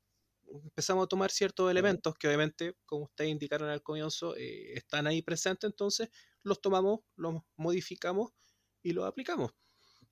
empezamos 0.46 1.04
a 1.06 1.08
tomar 1.08 1.30
ciertos 1.30 1.70
elementos 1.70 2.14
que 2.18 2.28
obviamente, 2.28 2.76
como 2.84 3.04
ustedes 3.04 3.30
indicaron 3.30 3.70
al 3.70 3.82
comienzo, 3.82 4.36
eh, 4.36 4.74
están 4.74 5.06
ahí 5.06 5.22
presentes, 5.22 5.70
entonces 5.70 6.10
los 6.42 6.60
tomamos, 6.60 7.00
los 7.16 7.42
modificamos 7.56 8.32
y 8.82 8.92
los 8.92 9.06
aplicamos. 9.06 9.52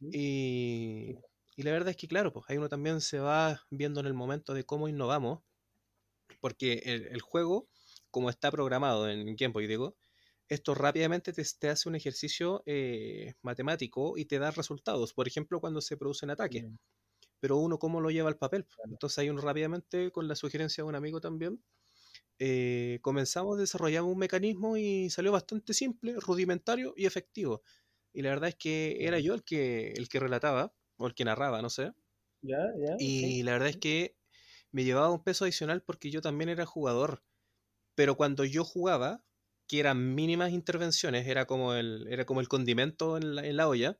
Y, 0.01 1.19
y, 1.57 1.63
la 1.65 1.71
verdad 1.71 1.91
es 1.91 1.97
que, 1.99 2.09
claro, 2.09 2.33
pues 2.33 2.47
ahí 2.49 2.57
uno 2.57 2.71
también 2.71 3.03
se 3.03 3.19
va 3.19 3.61
viendo 3.71 4.01
en 4.01 4.07
el 4.07 4.15
momento 4.15 4.55
de 4.55 4.65
cómo 4.65 4.89
innovamos, 4.89 5.41
porque 6.41 6.81
el, 6.87 7.09
el 7.09 7.21
juego 7.21 7.69
como 8.11 8.31
está 8.31 8.51
programado 8.51 9.11
en 9.11 9.37
Game 9.37 9.53
Boy, 9.53 9.67
digo, 9.67 9.97
esto 10.49 10.75
rápidamente 10.75 11.33
te, 11.33 11.69
hace 11.69 11.89
un 11.89 11.95
ejercicio 11.95 12.63
eh, 12.67 13.35
matemático 13.43 14.19
y 14.19 14.27
te 14.27 14.39
da 14.39 14.51
resultados. 14.51 15.13
Por 15.13 15.27
ejemplo, 15.27 15.61
cuando 15.61 15.81
se 15.81 15.97
producen 15.97 16.31
ataques. 16.31 16.67
Pero 17.41 17.59
uno, 17.59 17.79
¿cómo 17.79 18.01
lo 18.01 18.11
lleva 18.11 18.29
al 18.29 18.39
papel? 18.39 18.67
Entonces, 18.91 19.19
ahí 19.19 19.31
uno 19.31 19.41
rápidamente, 19.41 20.11
con 20.11 20.29
la 20.29 20.35
sugerencia 20.35 20.83
de 20.83 20.89
un 20.89 20.95
amigo 20.95 21.21
también, 21.21 21.63
eh, 22.39 22.99
comenzamos 23.03 23.57
a 23.57 23.61
desarrollar 23.61 24.03
un 24.03 24.19
mecanismo 24.19 24.77
y 24.77 25.11
salió 25.11 25.33
bastante 25.33 25.75
simple, 25.75 26.15
rudimentario 26.19 26.95
y 26.97 27.07
efectivo. 27.07 27.63
Y 28.13 28.23
la 28.23 28.31
verdad 28.31 28.51
es 28.51 28.57
que 28.57 28.97
era 29.01 29.19
yo 29.19 29.35
el 29.35 29.45
que, 29.45 29.93
el 29.93 30.09
que 30.09 30.21
relataba, 30.21 30.75
o 30.97 31.07
el 31.07 31.15
que 31.15 31.25
narraba, 31.25 31.61
no 31.61 31.71
sé. 31.71 31.93
y 32.99 33.43
la 33.43 33.53
verdad 33.53 33.69
es 33.69 33.77
que 33.79 34.17
me 34.71 34.85
llevaba 34.85 35.11
un 35.11 35.23
peso 35.23 35.45
adicional 35.45 35.83
porque 35.83 36.11
yo 36.11 36.21
también 36.21 36.49
era 36.49 36.67
jugador 36.67 37.23
pero 37.95 38.17
cuando 38.17 38.45
yo 38.45 38.65
jugaba, 38.65 39.25
que 39.67 39.81
eran 39.81 40.15
mínimas 40.15 40.53
intervenciones, 40.53 41.27
era 41.27 41.47
como 41.47 41.75
el, 41.75 42.07
era 42.09 42.25
como 42.25 42.41
el 42.41 42.49
condimento 42.49 43.17
en 43.17 43.57
la, 43.57 43.69
olla, 43.69 43.99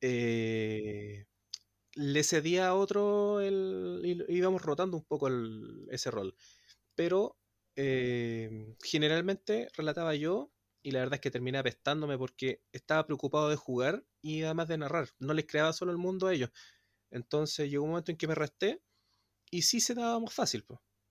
eh, 0.00 1.26
le 1.94 2.24
cedía 2.24 2.68
a 2.68 2.74
otro, 2.74 3.40
el, 3.40 4.24
íbamos 4.28 4.62
rotando 4.62 4.96
un 4.96 5.04
poco 5.04 5.28
ese 5.90 6.10
rol. 6.10 6.36
Pero 6.94 7.38
eh, 7.76 8.76
generalmente 8.82 9.68
relataba 9.76 10.14
yo 10.14 10.52
y 10.82 10.92
la 10.92 11.00
verdad 11.00 11.14
es 11.14 11.20
que 11.20 11.30
terminé 11.30 11.58
apestándome 11.58 12.18
porque 12.18 12.62
estaba 12.72 13.06
preocupado 13.06 13.48
de 13.48 13.56
jugar 13.56 14.04
y 14.20 14.42
además 14.42 14.68
de 14.68 14.78
narrar. 14.78 15.08
No 15.18 15.32
les 15.34 15.46
creaba 15.46 15.72
solo 15.72 15.92
el 15.92 15.98
mundo 15.98 16.26
a 16.26 16.34
ellos. 16.34 16.50
Entonces 17.10 17.70
llegó 17.70 17.84
un 17.84 17.90
momento 17.90 18.10
en 18.12 18.18
que 18.18 18.28
me 18.28 18.34
resté 18.34 18.82
y 19.50 19.62
sí 19.62 19.80
se 19.80 19.94
daba 19.94 20.20
más 20.20 20.34
fácil, 20.34 20.64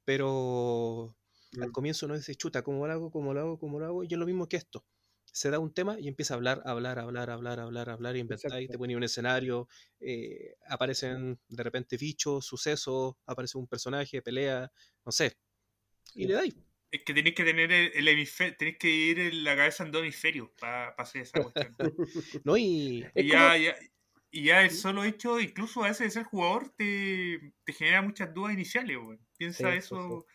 pero 0.06 1.16
al 1.62 1.72
comienzo 1.72 2.06
uno 2.06 2.16
dice, 2.16 2.36
chuta, 2.36 2.64
¿cómo 2.64 2.88
lo 2.88 2.94
hago? 2.94 3.12
¿Cómo 3.12 3.34
lo 3.34 3.40
hago? 3.40 3.60
¿Cómo 3.60 3.80
lo 3.80 3.86
hago? 3.86 4.04
Y 4.04 4.08
es 4.08 4.18
lo 4.18 4.26
mismo 4.26 4.48
que 4.48 4.58
esto. 4.58 4.86
Se 5.26 5.50
da 5.50 5.60
un 5.60 5.74
tema 5.74 6.00
y 6.00 6.08
empieza 6.08 6.36
a 6.36 6.38
hablar, 6.38 6.62
hablar, 6.66 7.00
hablar, 7.00 7.30
hablar, 7.32 7.60
hablar, 7.60 7.90
hablar, 7.90 8.16
inventar, 8.16 8.62
y 8.62 8.68
te 8.68 8.78
pone 8.78 8.96
un 8.96 9.04
escenario, 9.04 9.68
eh, 10.00 10.56
aparecen 10.68 11.40
de 11.48 11.64
repente 11.64 11.98
bichos, 11.98 12.46
sucesos, 12.46 13.16
aparece 13.26 13.58
un 13.58 13.68
personaje, 13.68 14.22
pelea, 14.22 14.72
no 15.04 15.12
sé. 15.12 15.36
Y 16.14 16.28
le 16.28 16.34
dais. 16.36 16.56
Es 16.92 17.04
que 17.04 17.16
tenéis 17.16 17.34
que 17.34 17.44
tener 17.44 17.72
el, 17.72 18.08
hemisferio, 18.08 18.56
tenéis 18.56 18.78
que 18.78 18.90
ir 18.92 19.20
en 19.20 19.44
la 19.44 19.56
cabeza 19.56 19.84
en 19.84 19.92
dos 19.92 20.04
hemisferios 20.04 20.50
para 20.60 20.90
hacer 20.90 21.24
esa 21.24 21.42
cuestión. 21.42 21.76
no, 22.44 22.56
y, 22.56 23.04
ya, 23.16 23.58
ya, 23.58 23.76
y 24.30 24.44
ya 24.44 24.64
el 24.64 24.70
solo 24.70 25.04
hecho, 25.04 25.40
incluso 25.40 25.84
a 25.84 25.88
veces 25.88 26.08
de 26.08 26.12
ser 26.12 26.24
jugador, 26.26 26.70
te, 26.78 27.54
te 27.64 27.74
genera 27.74 28.04
muchas 28.04 28.32
dudas 28.32 28.54
iniciales, 28.54 29.00
Piensa 29.36 29.74
eso 29.74 30.28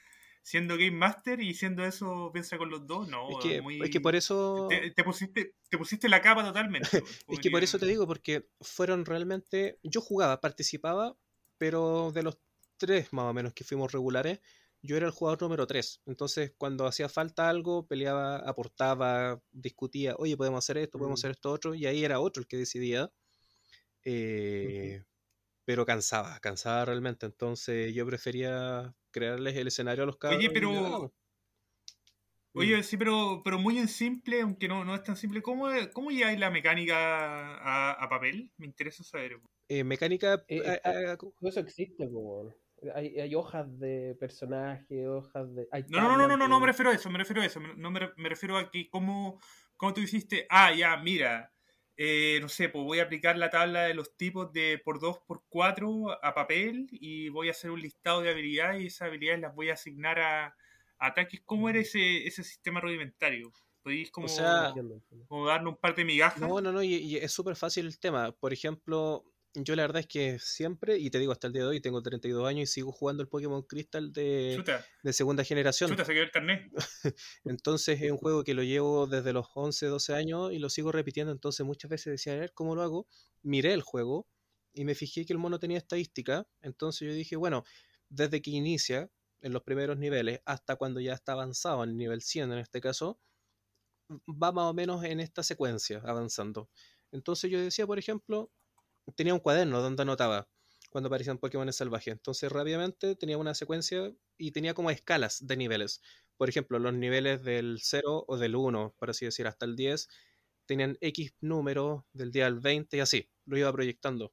siendo 0.48 0.78
Game 0.78 0.92
Master 0.92 1.42
y 1.42 1.52
siendo 1.52 1.84
eso, 1.84 2.30
piensa 2.32 2.56
con 2.56 2.70
los 2.70 2.86
dos, 2.86 3.06
no. 3.06 3.28
Es 3.28 3.36
que, 3.42 3.62
es 3.82 3.90
que 3.90 4.00
por 4.00 4.16
eso. 4.16 4.66
Te, 4.96 5.04
pusiste, 5.04 5.54
te 5.68 5.76
pusiste 5.76 6.08
la 6.08 6.22
capa 6.22 6.42
totalmente. 6.42 6.88
es 7.28 7.38
que 7.38 7.50
por 7.50 7.62
eso 7.62 7.78
te 7.78 7.84
digo, 7.84 8.06
porque 8.06 8.48
fueron 8.62 9.04
realmente. 9.04 9.78
Yo 9.82 10.00
jugaba, 10.00 10.40
participaba, 10.40 11.18
pero 11.58 12.12
de 12.12 12.22
los 12.22 12.38
tres 12.78 13.12
más 13.12 13.26
o 13.26 13.34
menos 13.34 13.52
que 13.52 13.62
fuimos 13.62 13.92
regulares, 13.92 14.40
yo 14.80 14.96
era 14.96 15.04
el 15.04 15.12
jugador 15.12 15.42
número 15.42 15.66
tres. 15.66 16.00
Entonces, 16.06 16.54
cuando 16.56 16.86
hacía 16.86 17.10
falta 17.10 17.50
algo, 17.50 17.86
peleaba, 17.86 18.38
aportaba, 18.38 19.42
discutía, 19.52 20.14
oye, 20.16 20.38
podemos 20.38 20.64
hacer 20.64 20.78
esto, 20.78 20.96
podemos 20.96 21.18
mm. 21.18 21.20
hacer 21.20 21.30
esto 21.32 21.50
otro, 21.50 21.74
y 21.74 21.84
ahí 21.84 22.06
era 22.06 22.20
otro 22.20 22.40
el 22.40 22.46
que 22.46 22.56
decidía. 22.56 23.12
Eh, 24.02 25.04
pero 25.66 25.84
cansaba, 25.84 26.40
cansaba 26.40 26.86
realmente. 26.86 27.26
Entonces 27.26 27.92
yo 27.92 28.06
prefería 28.06 28.94
crearles 29.10 29.56
el 29.56 29.68
escenario 29.68 30.04
a 30.04 30.06
los 30.06 30.16
cabros. 30.16 30.38
Oye, 30.38 30.50
pero. 30.50 31.12
Oye, 32.54 32.82
sí, 32.82 32.96
pero, 32.96 33.42
pero 33.44 33.58
muy 33.58 33.78
en 33.78 33.86
simple, 33.86 34.40
aunque 34.40 34.66
no, 34.66 34.84
no 34.84 34.94
es 34.94 35.02
tan 35.04 35.16
simple. 35.16 35.42
¿Cómo, 35.42 35.68
cómo 35.92 36.10
lleváis 36.10 36.40
la 36.40 36.50
mecánica 36.50 37.92
a, 37.92 38.08
papel? 38.08 38.50
Me 38.56 38.66
interesa 38.66 39.04
saber. 39.04 39.38
Eh, 39.68 39.84
mecánica. 39.84 40.44
Eh, 40.48 40.80
eso 41.42 41.60
existe, 41.60 42.10
como. 42.10 42.52
Hay, 42.94 43.18
hay, 43.18 43.34
hojas 43.34 43.78
de 43.78 44.16
personaje, 44.18 45.06
hojas 45.08 45.54
de. 45.54 45.68
no, 45.88 46.00
no, 46.00 46.16
no, 46.16 46.28
no, 46.28 46.36
no, 46.36 46.48
no, 46.48 46.60
me 46.60 46.66
refiero 46.66 46.90
a 46.90 46.94
eso, 46.94 47.10
me 47.10 47.18
refiero 47.18 47.42
a 47.42 47.46
eso. 47.46 47.60
No 47.60 47.90
me, 47.90 48.00
me 48.16 48.28
refiero 48.28 48.56
a 48.56 48.70
que 48.70 48.88
cómo, 48.88 49.40
cómo 49.76 49.94
tú 49.94 50.00
hiciste. 50.00 50.46
Ah, 50.48 50.72
ya, 50.72 50.96
mira 50.96 51.52
eh, 52.00 52.38
no 52.40 52.48
sé, 52.48 52.68
pues 52.68 52.84
voy 52.84 53.00
a 53.00 53.02
aplicar 53.02 53.36
la 53.36 53.50
tabla 53.50 53.82
de 53.82 53.94
los 53.94 54.16
tipos 54.16 54.52
de 54.52 54.80
por 54.84 55.00
2 55.00 55.18
por 55.26 55.42
4 55.48 56.24
a 56.24 56.32
papel 56.32 56.86
y 56.92 57.28
voy 57.28 57.48
a 57.48 57.50
hacer 57.50 57.72
un 57.72 57.82
listado 57.82 58.22
de 58.22 58.30
habilidades 58.30 58.82
y 58.82 58.86
esas 58.86 59.08
habilidades 59.08 59.40
las 59.40 59.52
voy 59.52 59.70
a 59.70 59.72
asignar 59.72 60.20
a, 60.20 60.56
ataques. 60.98 61.42
¿Cómo 61.44 61.68
era 61.68 61.80
ese, 61.80 62.24
ese 62.24 62.44
sistema 62.44 62.80
rudimentario? 62.80 63.52
¿Podéis 63.82 64.12
como, 64.12 64.28
como 65.26 65.46
darle 65.46 65.68
un 65.70 65.76
par 65.76 65.96
de 65.96 66.04
migajas? 66.04 66.40
No, 66.40 66.60
no, 66.60 66.70
no, 66.70 66.84
y 66.84 67.16
es 67.16 67.32
súper 67.32 67.56
fácil 67.56 67.86
el 67.86 67.98
tema. 67.98 68.30
Por 68.30 68.52
ejemplo, 68.52 69.24
yo 69.64 69.76
la 69.76 69.82
verdad 69.82 70.00
es 70.00 70.06
que 70.06 70.38
siempre, 70.38 70.98
y 70.98 71.10
te 71.10 71.18
digo 71.18 71.32
hasta 71.32 71.46
el 71.46 71.52
día 71.52 71.62
de 71.62 71.68
hoy, 71.68 71.80
tengo 71.80 72.02
32 72.02 72.46
años 72.46 72.68
y 72.68 72.72
sigo 72.72 72.92
jugando 72.92 73.22
el 73.22 73.28
Pokémon 73.28 73.62
Crystal 73.62 74.12
de, 74.12 74.62
de 75.02 75.12
segunda 75.12 75.44
generación. 75.44 75.90
Chuta, 75.90 76.04
se 76.04 76.12
quedó 76.12 76.24
el 76.24 76.30
carnet. 76.30 76.70
entonces 77.44 78.00
es 78.00 78.10
un 78.10 78.18
juego 78.18 78.44
que 78.44 78.54
lo 78.54 78.62
llevo 78.62 79.06
desde 79.06 79.32
los 79.32 79.46
11, 79.54 79.86
12 79.86 80.14
años 80.14 80.52
y 80.52 80.58
lo 80.58 80.70
sigo 80.70 80.92
repitiendo. 80.92 81.32
Entonces 81.32 81.64
muchas 81.64 81.90
veces 81.90 82.12
decía, 82.12 82.34
a 82.34 82.36
ver 82.36 82.52
cómo 82.54 82.74
lo 82.74 82.82
hago. 82.82 83.06
Miré 83.42 83.72
el 83.72 83.82
juego 83.82 84.26
y 84.72 84.84
me 84.84 84.94
fijé 84.94 85.24
que 85.26 85.32
el 85.32 85.38
mono 85.38 85.58
tenía 85.58 85.78
estadística. 85.78 86.46
Entonces 86.60 87.08
yo 87.08 87.14
dije, 87.14 87.36
bueno, 87.36 87.64
desde 88.08 88.42
que 88.42 88.50
inicia 88.50 89.10
en 89.40 89.52
los 89.52 89.62
primeros 89.62 89.98
niveles 89.98 90.40
hasta 90.44 90.76
cuando 90.76 91.00
ya 91.00 91.12
está 91.12 91.32
avanzado 91.32 91.84
en 91.84 91.90
el 91.90 91.96
nivel 91.96 92.22
100 92.22 92.52
en 92.52 92.58
este 92.58 92.80
caso, 92.80 93.20
va 94.26 94.52
más 94.52 94.64
o 94.64 94.74
menos 94.74 95.04
en 95.04 95.20
esta 95.20 95.42
secuencia 95.42 96.00
avanzando. 96.04 96.70
Entonces 97.12 97.50
yo 97.50 97.60
decía, 97.60 97.86
por 97.86 97.98
ejemplo, 97.98 98.50
tenía 99.16 99.34
un 99.34 99.40
cuaderno 99.40 99.80
donde 99.80 100.02
anotaba 100.02 100.48
cuando 100.90 101.08
aparecían 101.08 101.38
Pokémon 101.38 101.72
salvajes. 101.72 102.12
Entonces 102.12 102.50
rápidamente 102.50 103.14
tenía 103.16 103.38
una 103.38 103.54
secuencia 103.54 104.12
y 104.36 104.52
tenía 104.52 104.74
como 104.74 104.90
escalas 104.90 105.46
de 105.46 105.56
niveles. 105.56 106.00
Por 106.36 106.48
ejemplo, 106.48 106.78
los 106.78 106.94
niveles 106.94 107.42
del 107.42 107.78
0 107.82 108.24
o 108.26 108.36
del 108.36 108.56
1, 108.56 108.94
por 108.98 109.10
así 109.10 109.24
decir, 109.24 109.46
hasta 109.46 109.66
el 109.66 109.76
10, 109.76 110.08
tenían 110.66 110.96
X 111.00 111.34
número 111.40 112.06
del 112.12 112.30
día 112.30 112.46
al 112.46 112.60
20 112.60 112.96
y 112.96 113.00
así, 113.00 113.30
lo 113.44 113.58
iba 113.58 113.72
proyectando. 113.72 114.32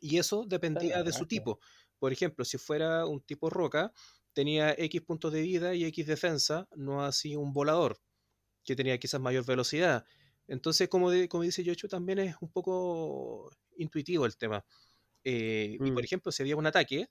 Y 0.00 0.18
eso 0.18 0.44
dependía 0.46 1.02
de 1.02 1.12
su 1.12 1.26
tipo. 1.26 1.60
Por 1.98 2.12
ejemplo, 2.12 2.44
si 2.44 2.58
fuera 2.58 3.06
un 3.06 3.20
tipo 3.20 3.48
roca, 3.48 3.92
tenía 4.32 4.74
X 4.76 5.02
puntos 5.02 5.32
de 5.32 5.42
vida 5.42 5.74
y 5.74 5.84
X 5.84 6.06
defensa, 6.06 6.68
no 6.74 7.04
así 7.04 7.36
un 7.36 7.52
volador, 7.52 8.00
que 8.64 8.74
tenía 8.74 8.98
quizás 8.98 9.20
mayor 9.20 9.46
velocidad. 9.46 10.04
Entonces, 10.48 10.88
como, 10.88 11.10
como 11.28 11.44
dice 11.44 11.62
Yocho, 11.62 11.88
también 11.88 12.18
es 12.18 12.34
un 12.40 12.50
poco 12.50 13.50
intuitivo 13.76 14.26
el 14.26 14.36
tema. 14.36 14.64
Eh, 15.24 15.76
y 15.80 15.90
por 15.90 16.02
mm. 16.02 16.04
ejemplo, 16.04 16.32
si 16.32 16.42
había 16.42 16.56
un 16.56 16.66
ataque, 16.66 17.08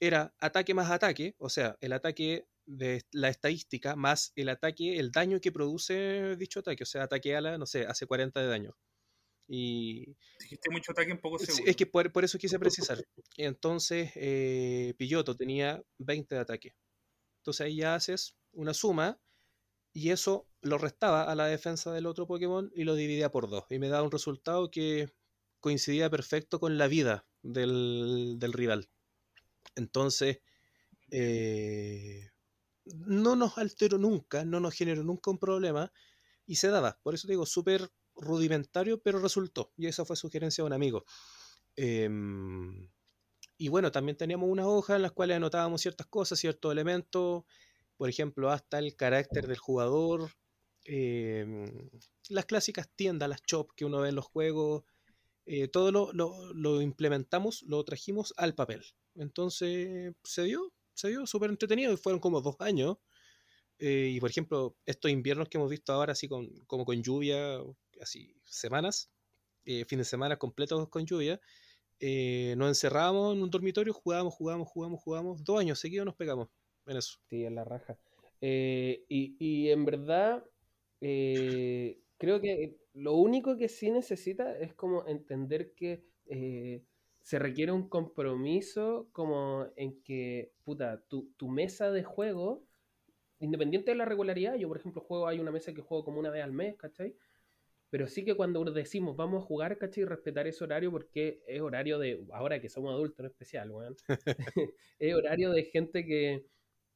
era 0.00 0.34
ataque 0.38 0.74
más 0.74 0.90
ataque, 0.90 1.34
o 1.38 1.48
sea, 1.48 1.76
el 1.80 1.92
ataque 1.92 2.46
de 2.66 3.02
la 3.12 3.28
estadística 3.28 3.96
más 3.96 4.32
el 4.36 4.48
ataque, 4.48 4.98
el 4.98 5.10
daño 5.10 5.40
que 5.40 5.52
produce 5.52 6.36
dicho 6.36 6.60
ataque, 6.60 6.82
o 6.84 6.86
sea, 6.86 7.04
ataque 7.04 7.36
a 7.36 7.40
la, 7.40 7.58
no 7.58 7.66
sé, 7.66 7.86
hace 7.86 8.06
40 8.06 8.40
de 8.40 8.46
daño. 8.46 8.76
Y, 9.48 10.16
Dijiste 10.40 10.70
mucho 10.70 10.92
ataque 10.92 11.12
un 11.12 11.20
poco 11.20 11.38
seguro. 11.38 11.64
Es 11.66 11.76
que 11.76 11.86
por, 11.86 12.24
eso 12.24 12.38
quise 12.38 12.58
precisar. 12.58 13.04
Entonces, 13.36 14.10
eh, 14.14 14.94
Pilloto 14.96 15.36
tenía 15.36 15.82
20 15.98 16.34
de 16.34 16.40
ataque. 16.40 16.74
Entonces 17.40 17.66
ahí 17.66 17.76
ya 17.76 17.94
haces 17.94 18.36
una 18.52 18.72
suma 18.72 19.20
y 19.92 20.10
eso 20.10 20.48
lo 20.60 20.78
restaba 20.78 21.24
a 21.24 21.34
la 21.34 21.46
defensa 21.46 21.92
del 21.92 22.06
otro 22.06 22.26
Pokémon 22.26 22.70
y 22.74 22.84
lo 22.84 22.94
dividía 22.94 23.30
por 23.30 23.50
dos. 23.50 23.64
Y 23.68 23.78
me 23.78 23.88
daba 23.88 24.04
un 24.04 24.12
resultado 24.12 24.70
que 24.70 25.12
coincidía 25.62 26.10
perfecto 26.10 26.60
con 26.60 26.76
la 26.76 26.88
vida 26.88 27.24
del, 27.42 28.38
rival. 28.52 28.90
Entonces, 29.76 30.40
eh, 31.10 32.30
no 32.84 33.36
nos 33.36 33.56
alteró 33.56 33.96
nunca, 33.96 34.44
no 34.44 34.60
nos 34.60 34.74
generó 34.74 35.04
nunca 35.04 35.30
un 35.30 35.38
problema 35.38 35.90
y 36.46 36.56
se 36.56 36.68
daba. 36.68 36.98
Por 37.02 37.14
eso 37.14 37.28
digo, 37.28 37.46
súper 37.46 37.90
rudimentario, 38.16 39.00
pero 39.00 39.20
resultó. 39.20 39.72
Y 39.76 39.86
esa 39.86 40.04
fue 40.04 40.16
sugerencia 40.16 40.62
de 40.62 40.66
un 40.66 40.72
amigo. 40.74 41.04
Em, 41.76 42.90
y 43.56 43.68
bueno, 43.68 43.92
también 43.92 44.16
teníamos 44.16 44.50
una 44.50 44.66
hoja 44.68 44.96
en 44.96 45.02
las 45.02 45.12
cuales 45.12 45.36
anotábamos 45.36 45.80
ciertas 45.80 46.08
cosas, 46.08 46.40
ciertos 46.40 46.72
elementos, 46.72 47.44
por 47.96 48.08
ejemplo, 48.08 48.50
hasta 48.50 48.80
el 48.80 48.96
carácter 48.96 49.46
del 49.46 49.58
jugador, 49.58 50.32
em, 50.84 51.88
las 52.28 52.46
clásicas 52.46 52.90
tiendas, 52.96 53.28
las 53.28 53.42
shops 53.46 53.72
que 53.76 53.84
uno 53.84 54.00
ve 54.00 54.08
en 54.08 54.16
los 54.16 54.26
juegos, 54.26 54.82
eh, 55.44 55.68
todo 55.68 55.90
lo, 55.90 56.82
implementamos, 56.82 57.62
lo 57.62 57.82
trajimos 57.84 58.32
al 58.36 58.54
papel. 58.54 58.84
Entonces 59.14 60.14
se 60.22 60.42
dio, 60.44 60.72
se 60.94 61.08
dio 61.08 61.26
súper 61.26 61.50
entretenido 61.50 61.92
y 61.92 61.96
fueron 61.96 62.20
como 62.20 62.40
dos 62.40 62.56
años. 62.60 62.98
Eh, 63.78 64.12
y 64.14 64.20
por 64.20 64.30
ejemplo, 64.30 64.76
estos 64.86 65.10
inviernos 65.10 65.48
que 65.48 65.58
hemos 65.58 65.70
visto 65.70 65.92
ahora, 65.92 66.12
así 66.12 66.28
con, 66.28 66.48
como 66.66 66.84
con 66.84 67.02
lluvia, 67.02 67.58
así 68.00 68.36
semanas, 68.44 69.10
eh, 69.64 69.84
fines 69.86 70.06
de 70.06 70.10
semana 70.10 70.36
completos 70.38 70.88
con 70.88 71.04
lluvia, 71.04 71.40
nos 72.56 72.68
encerrábamos 72.68 73.36
en 73.36 73.42
un 73.42 73.50
dormitorio, 73.50 73.92
jugábamos, 73.92 74.34
jugábamos, 74.34 74.68
jugábamos, 74.68 75.00
jugábamos, 75.02 75.44
dos 75.44 75.60
años 75.60 75.78
seguidos 75.78 76.06
nos 76.06 76.16
pegamos 76.16 76.48
en 76.86 76.96
eso. 76.96 77.18
Sí, 77.30 77.44
en 77.44 77.54
la 77.54 77.64
raja. 77.64 77.96
y, 78.40 79.36
y, 79.38 79.70
en 79.70 79.84
verdad, 79.84 80.44
creo 80.98 82.40
que 82.40 82.81
lo 82.94 83.14
único 83.14 83.56
que 83.56 83.68
sí 83.68 83.90
necesita 83.90 84.58
es 84.58 84.74
como 84.74 85.06
entender 85.06 85.72
que 85.74 86.04
eh, 86.26 86.82
se 87.20 87.38
requiere 87.38 87.72
un 87.72 87.88
compromiso 87.88 89.08
como 89.12 89.66
en 89.76 90.02
que, 90.02 90.52
puta, 90.64 91.02
tu, 91.08 91.48
mesa 91.48 91.90
de 91.90 92.02
juego, 92.02 92.64
independiente 93.38 93.92
de 93.92 93.96
la 93.96 94.04
regularidad, 94.04 94.56
yo 94.56 94.68
por 94.68 94.76
ejemplo 94.76 95.00
juego, 95.00 95.28
hay 95.28 95.38
una 95.38 95.52
mesa 95.52 95.72
que 95.72 95.82
juego 95.82 96.04
como 96.04 96.18
una 96.18 96.30
vez 96.30 96.42
al 96.42 96.52
mes, 96.52 96.76
¿cachai? 96.76 97.16
Pero 97.90 98.08
sí 98.08 98.24
que 98.24 98.34
cuando 98.34 98.64
decimos 98.64 99.16
vamos 99.16 99.42
a 99.42 99.46
jugar, 99.46 99.78
¿cachai? 99.78 100.04
Respetar 100.04 100.46
ese 100.46 100.64
horario 100.64 100.90
porque 100.90 101.42
es 101.46 101.60
horario 101.60 101.98
de, 101.98 102.24
ahora 102.32 102.60
que 102.60 102.68
somos 102.68 102.92
adultos 102.92 103.20
en 103.20 103.26
especial, 103.26 103.70
weón. 103.70 103.96
es 104.98 105.14
horario 105.14 105.50
de 105.50 105.64
gente 105.64 106.04
que, 106.04 106.46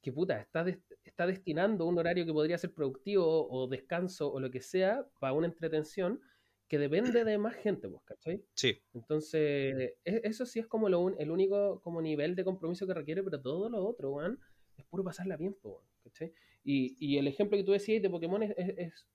que 0.07 0.13
puta, 0.13 0.41
está, 0.41 0.65
está 1.03 1.27
destinando 1.27 1.85
un 1.85 1.99
horario 1.99 2.25
que 2.25 2.33
podría 2.33 2.57
ser 2.59 2.73
productivo 2.73 3.49
o 3.51 3.67
descanso 3.67 4.33
o 4.33 4.39
lo 4.39 4.53
que 4.53 4.61
sea 4.61 5.05
para 5.19 5.33
una 5.33 5.49
entretención 5.49 6.21
que 6.69 6.79
depende 6.79 7.25
de 7.25 7.39
más 7.39 7.57
gente, 7.57 7.89
pues, 7.89 8.05
¿cachai? 8.05 8.41
Sí. 8.55 8.81
Entonces, 8.95 9.95
e, 10.05 10.21
eso 10.23 10.47
sí 10.47 10.61
es 10.61 10.69
como 10.69 10.89
lo 10.89 11.19
el 11.19 11.29
único 11.33 11.81
como 11.81 12.01
nivel 12.01 12.37
de 12.37 12.45
compromiso 12.45 12.87
que 12.87 12.95
requiere, 12.95 13.21
pero 13.25 13.43
todo 13.43 13.69
lo 13.69 13.85
otro, 13.85 14.13
weón, 14.13 14.39
es 14.77 14.85
puro 14.85 15.03
pasarla 15.03 15.37
bien, 15.37 15.57
pues, 15.61 15.75
¿cachai? 16.05 16.33
Y, 16.63 16.95
y, 17.05 17.19
el 17.19 17.27
ejemplo 17.27 17.59
que 17.59 17.65
tú 17.65 17.73
decías 17.73 18.01
de 18.01 18.09
Pokémon 18.09 18.45
es 18.45 19.09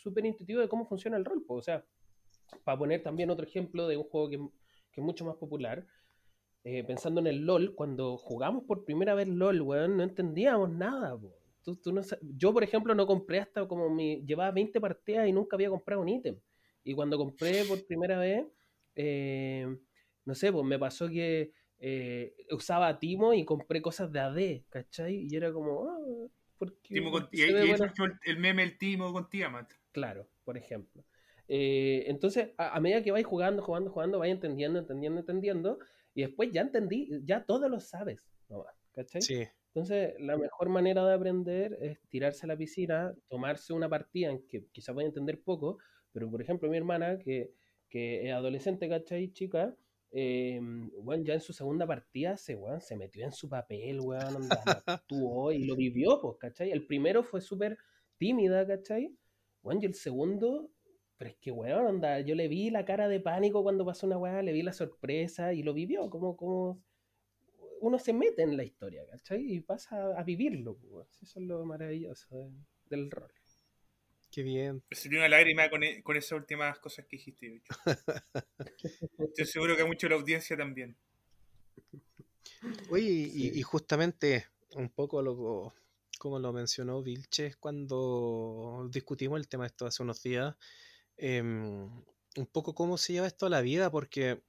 súper 0.00 0.26
es, 0.26 0.30
intuitivo 0.30 0.60
de 0.60 0.68
cómo 0.68 0.86
funciona 0.86 1.16
el 1.16 1.24
rol, 1.24 1.42
pues, 1.44 1.58
o 1.58 1.62
sea, 1.62 1.84
para 2.62 2.78
poner 2.78 3.02
también 3.02 3.30
otro 3.30 3.44
ejemplo 3.44 3.88
de 3.88 3.96
un 3.96 4.04
juego 4.04 4.30
que, 4.30 4.38
que 4.92 5.00
es 5.00 5.04
mucho 5.04 5.24
más 5.24 5.34
popular, 5.34 5.84
eh, 6.62 6.84
pensando 6.84 7.20
en 7.20 7.26
el 7.26 7.46
LOL, 7.46 7.74
cuando 7.74 8.18
jugamos 8.18 8.64
por 8.64 8.84
primera 8.84 9.14
vez 9.14 9.28
LOL, 9.28 9.62
weón, 9.62 9.96
no 9.96 10.02
entendíamos 10.02 10.70
nada, 10.70 11.18
yo, 12.22 12.52
por 12.52 12.64
ejemplo, 12.64 12.94
no 12.94 13.06
compré 13.06 13.38
hasta 13.38 13.66
como 13.66 13.90
mi. 13.90 14.24
Llevaba 14.24 14.50
20 14.50 14.80
partidas 14.80 15.28
y 15.28 15.32
nunca 15.32 15.56
había 15.56 15.68
comprado 15.68 16.00
un 16.00 16.08
ítem. 16.08 16.38
Y 16.84 16.94
cuando 16.94 17.18
compré 17.18 17.64
por 17.64 17.84
primera 17.86 18.18
vez, 18.18 18.46
eh, 18.96 19.66
no 20.24 20.34
sé, 20.34 20.52
pues 20.52 20.64
me 20.64 20.78
pasó 20.78 21.08
que 21.08 21.52
eh, 21.78 22.34
usaba 22.50 22.98
Timo 22.98 23.34
y 23.34 23.44
compré 23.44 23.82
cosas 23.82 24.10
de 24.10 24.20
AD, 24.20 24.62
¿cachai? 24.70 25.26
Y 25.30 25.36
era 25.36 25.52
como. 25.52 25.90
Ah, 25.90 25.98
y, 26.88 26.98
el, 26.98 28.38
meme 28.38 28.62
el 28.62 28.78
Timo 28.78 29.12
con 29.12 29.28
Tiamat. 29.30 29.70
Claro, 29.92 30.28
por 30.44 30.56
ejemplo. 30.58 31.04
entonces, 31.46 32.50
a, 32.58 32.76
a, 32.76 32.80
medida 32.80 33.02
que 33.02 33.12
vais 33.12 33.26
jugando, 33.26 33.62
jugando, 33.62 33.90
jugando, 33.90 34.18
vais 34.18 34.32
entendiendo, 34.32 34.78
entendiendo, 34.78 35.20
entendiendo. 35.20 35.78
Y 36.14 36.22
después 36.22 36.50
ya 36.52 36.62
entendí, 36.62 37.08
ya 37.24 37.44
todo 37.44 37.68
lo 37.68 37.80
sabes, 37.80 38.28
¿cachai? 38.92 39.22
Sí. 39.22 39.46
Entonces, 39.72 40.14
la 40.18 40.36
mejor 40.36 40.68
manera 40.68 41.06
de 41.06 41.14
aprender 41.14 41.78
es 41.80 42.00
tirarse 42.08 42.44
a 42.44 42.48
la 42.48 42.56
piscina, 42.56 43.14
tomarse 43.28 43.72
una 43.72 43.88
partida 43.88 44.30
en 44.30 44.44
que 44.48 44.66
quizás 44.72 44.94
vaya 44.94 45.06
a 45.06 45.10
entender 45.10 45.40
poco, 45.42 45.78
pero 46.12 46.28
por 46.28 46.42
ejemplo, 46.42 46.68
mi 46.68 46.76
hermana, 46.76 47.18
que, 47.18 47.52
que 47.88 48.26
es 48.26 48.32
adolescente, 48.32 48.88
¿cachai? 48.88 49.32
Chica, 49.32 49.76
bueno, 50.12 51.20
em, 51.20 51.24
ya 51.24 51.34
en 51.34 51.40
su 51.40 51.52
segunda 51.52 51.86
partida 51.86 52.36
se, 52.36 52.56
bueno, 52.56 52.80
se 52.80 52.96
metió 52.96 53.24
en 53.24 53.30
su 53.30 53.48
papel, 53.48 54.00
weón, 54.00 54.48
actuó 54.86 55.52
y 55.52 55.64
lo 55.64 55.76
vivió, 55.76 56.20
pues, 56.20 56.36
¿cachai? 56.38 56.72
El 56.72 56.86
primero 56.86 57.22
fue 57.22 57.40
súper 57.40 57.78
tímida, 58.16 58.66
¿cachai? 58.66 59.16
Bueno, 59.62 59.80
y 59.82 59.86
el 59.86 59.94
segundo 59.94 60.70
pero 61.20 61.32
es 61.32 61.36
que, 61.36 61.50
weón, 61.50 61.84
onda, 61.84 62.20
yo 62.20 62.34
le 62.34 62.48
vi 62.48 62.70
la 62.70 62.86
cara 62.86 63.06
de 63.06 63.20
pánico 63.20 63.62
cuando 63.62 63.84
pasó 63.84 64.06
una 64.06 64.16
weá, 64.16 64.40
le 64.40 64.52
vi 64.52 64.62
la 64.62 64.72
sorpresa 64.72 65.52
y 65.52 65.62
lo 65.62 65.74
vivió, 65.74 66.08
como, 66.08 66.34
como 66.34 66.82
uno 67.82 67.98
se 67.98 68.14
mete 68.14 68.40
en 68.40 68.56
la 68.56 68.64
historia, 68.64 69.04
¿cachai? 69.06 69.52
Y 69.52 69.60
pasa 69.60 70.18
a 70.18 70.22
vivirlo, 70.22 70.78
pues. 70.78 71.08
Eso 71.20 71.40
es 71.40 71.46
lo 71.46 71.62
maravilloso 71.66 72.50
del 72.88 73.10
rol. 73.10 73.30
Qué 74.30 74.42
bien. 74.42 74.82
Me 74.88 74.96
salió 74.96 75.18
una 75.18 75.28
lágrima 75.28 75.68
con, 75.68 75.82
e, 75.82 76.02
con, 76.02 76.16
esas 76.16 76.32
últimas 76.32 76.78
cosas 76.78 77.04
que 77.04 77.18
dijiste, 77.18 77.60
Estoy 79.18 79.44
seguro 79.44 79.76
que 79.76 79.84
mucho 79.84 80.08
la 80.08 80.14
audiencia 80.14 80.56
también. 80.56 80.96
Oye, 82.88 83.30
y, 83.34 83.60
justamente 83.60 84.46
un 84.74 84.88
poco 84.88 85.20
lo, 85.20 85.74
como 86.18 86.38
lo 86.38 86.50
mencionó 86.54 87.02
Vilches 87.02 87.56
cuando 87.56 88.88
discutimos 88.90 89.38
el 89.38 89.48
tema 89.48 89.64
de 89.64 89.68
esto 89.68 89.84
hace 89.84 90.02
unos 90.02 90.22
días, 90.22 90.56
Em, 91.22 91.84
un 92.36 92.46
poco 92.50 92.74
cómo 92.74 92.96
se 92.96 93.12
lleva 93.12 93.26
esto 93.26 93.44
a 93.44 93.50
la 93.50 93.60
vida, 93.60 93.90
porque 93.90 94.42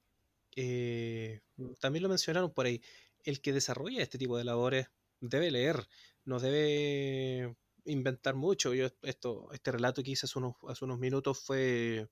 eh, 0.56 1.42
también 1.80 2.02
lo 2.02 2.08
mencionaron 2.08 2.50
por 2.52 2.64
ahí, 2.64 2.80
el 3.24 3.42
que 3.42 3.52
desarrolla 3.52 4.02
este 4.02 4.16
tipo 4.16 4.38
de 4.38 4.44
labores 4.44 4.88
debe 5.20 5.50
leer, 5.50 5.86
no 6.24 6.40
debe 6.40 7.56
inventar 7.84 8.34
mucho. 8.36 8.72
Yo 8.72 8.86
esto, 9.02 9.52
este 9.52 9.70
relato 9.72 10.02
que 10.02 10.12
hice 10.12 10.24
hace 10.24 10.38
unos, 10.38 10.54
hace 10.66 10.86
unos 10.86 10.98
minutos 10.98 11.40
fue, 11.40 12.08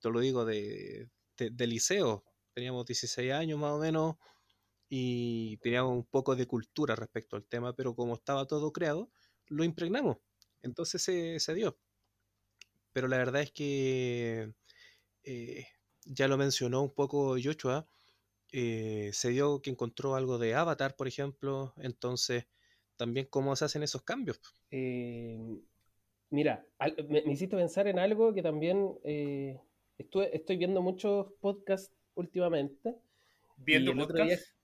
te 0.00 0.10
lo 0.10 0.20
digo, 0.20 0.44
de, 0.44 1.10
de, 1.36 1.66
liceo. 1.66 2.24
Teníamos 2.54 2.86
16 2.86 3.32
años 3.32 3.58
más 3.58 3.72
o 3.72 3.78
menos 3.78 4.16
y 4.88 5.56
teníamos 5.58 5.92
un 5.92 6.04
poco 6.04 6.36
de 6.36 6.46
cultura 6.46 6.94
respecto 6.94 7.34
al 7.34 7.44
tema, 7.44 7.74
pero 7.74 7.96
como 7.96 8.14
estaba 8.14 8.46
todo 8.46 8.72
creado, 8.72 9.10
lo 9.48 9.64
impregnamos. 9.64 10.18
Entonces 10.62 11.02
se, 11.02 11.40
se 11.40 11.54
dio 11.54 11.76
pero 12.96 13.08
la 13.08 13.18
verdad 13.18 13.42
es 13.42 13.52
que 13.52 14.54
eh, 15.22 15.66
ya 16.06 16.28
lo 16.28 16.38
mencionó 16.38 16.80
un 16.80 16.94
poco 16.94 17.36
Joshua, 17.38 17.86
eh, 18.52 19.10
se 19.12 19.28
dio 19.28 19.60
que 19.60 19.68
encontró 19.68 20.14
algo 20.14 20.38
de 20.38 20.54
Avatar, 20.54 20.96
por 20.96 21.06
ejemplo, 21.06 21.74
entonces 21.76 22.46
también 22.96 23.26
cómo 23.28 23.54
se 23.54 23.66
hacen 23.66 23.82
esos 23.82 24.00
cambios. 24.00 24.40
Eh, 24.70 25.38
mira, 26.30 26.64
me, 27.06 27.18
hiciste 27.30 27.54
pensar 27.54 27.86
en 27.86 27.98
algo 27.98 28.32
que 28.32 28.42
también 28.42 28.98
estoy, 29.98 30.28
estoy 30.32 30.56
viendo 30.56 30.80
muchos 30.80 31.34
podcasts 31.42 31.94
últimamente. 32.14 32.96
¿Viendo 33.58 33.94
podcasts? 33.94 34.55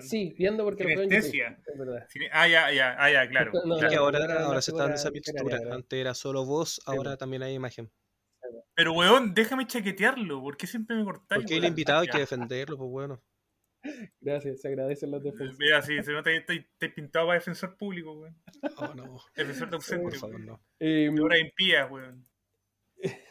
Sí, 0.00 0.34
viendo 0.36 0.64
porque 0.64 0.84
lo 0.84 1.02
Ah, 2.32 2.48
ya, 2.48 2.72
ya, 2.72 2.96
ah, 2.98 3.10
ya, 3.10 3.28
claro. 3.28 3.52
ahora, 3.98 4.62
se 4.62 4.70
está 4.70 4.84
dando 4.84 4.96
esa 4.96 5.10
mixtura. 5.10 5.58
Antes 5.70 5.98
era 5.98 6.14
solo 6.14 6.44
voz, 6.44 6.80
ahora 6.86 7.16
también 7.16 7.42
hay 7.42 7.54
imagen. 7.54 7.90
Pero, 8.74 8.92
weón, 8.92 9.34
déjame 9.34 9.66
chaquetearlo. 9.66 10.40
¿Por 10.40 10.56
qué 10.56 10.66
siempre 10.66 10.96
me 10.96 11.04
cortáis? 11.04 11.42
Porque 11.42 11.56
el 11.56 11.64
invitado 11.64 12.00
hay 12.00 12.08
que 12.08 12.18
defenderlo, 12.18 12.78
pues 12.78 12.90
bueno. 12.90 13.22
Gracias, 14.20 14.60
se 14.60 14.68
agradecen 14.68 15.10
los 15.10 15.22
defensores. 15.22 15.58
Mira, 15.58 15.82
sí, 15.82 16.02
se 16.02 16.12
nota 16.12 16.30
que 16.30 16.36
estoy 16.36 16.88
pintado 16.94 17.26
para 17.26 17.38
defensor 17.38 17.76
público, 17.76 18.12
weón. 18.12 18.36
Oh, 18.76 18.94
no. 18.94 19.20
Defensor 19.34 19.70
de 19.70 19.80
favor, 19.80 20.40
no. 20.40 20.60
Eh, 20.80 21.10
ahora 21.18 21.38
impías, 21.38 21.90
weón. 21.90 22.27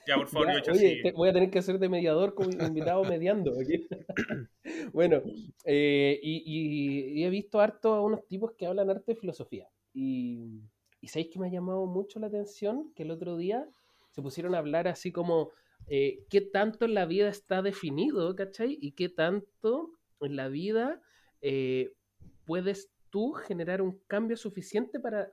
Ya, 0.07 0.15
por 0.15 0.27
favor, 0.27 0.47
yo 0.65 0.73
Oye, 0.73 1.11
voy 1.15 1.29
a 1.29 1.33
tener 1.33 1.49
que 1.49 1.59
hacer 1.59 1.79
de 1.79 1.89
mediador 1.89 2.33
como 2.33 2.49
invitado 2.49 3.03
mediando. 3.03 3.53
bueno, 4.93 5.21
eh, 5.65 6.19
y, 6.23 7.23
he 7.23 7.29
visto 7.29 7.59
harto 7.59 7.93
a 7.93 8.01
unos 8.01 8.25
tipos 8.27 8.53
que 8.53 8.65
hablan 8.65 8.89
arte 8.89 9.13
de 9.13 9.19
filosofía. 9.19 9.67
Y, 9.93 10.61
y 11.01 11.07
sabéis 11.09 11.29
que 11.31 11.39
me 11.39 11.47
ha 11.47 11.51
llamado 11.51 11.85
mucho 11.85 12.19
la 12.19 12.27
atención 12.27 12.93
que 12.95 13.03
el 13.03 13.11
otro 13.11 13.35
día 13.35 13.67
se 14.11 14.21
pusieron 14.21 14.55
a 14.55 14.59
hablar 14.59 14.87
así 14.87 15.11
como 15.11 15.51
eh, 15.87 16.25
qué 16.29 16.41
tanto 16.41 16.85
en 16.85 16.93
la 16.93 17.05
vida 17.05 17.29
está 17.29 17.61
definido, 17.61 18.35
¿cachai? 18.35 18.77
Y 18.81 18.91
qué 18.91 19.09
tanto 19.09 19.91
en 20.19 20.35
la 20.35 20.49
vida 20.49 21.01
eh, 21.41 21.93
puedes 22.45 22.89
tú 23.09 23.33
generar 23.33 23.81
un 23.81 23.99
cambio 24.07 24.37
suficiente 24.37 24.99
para, 24.99 25.31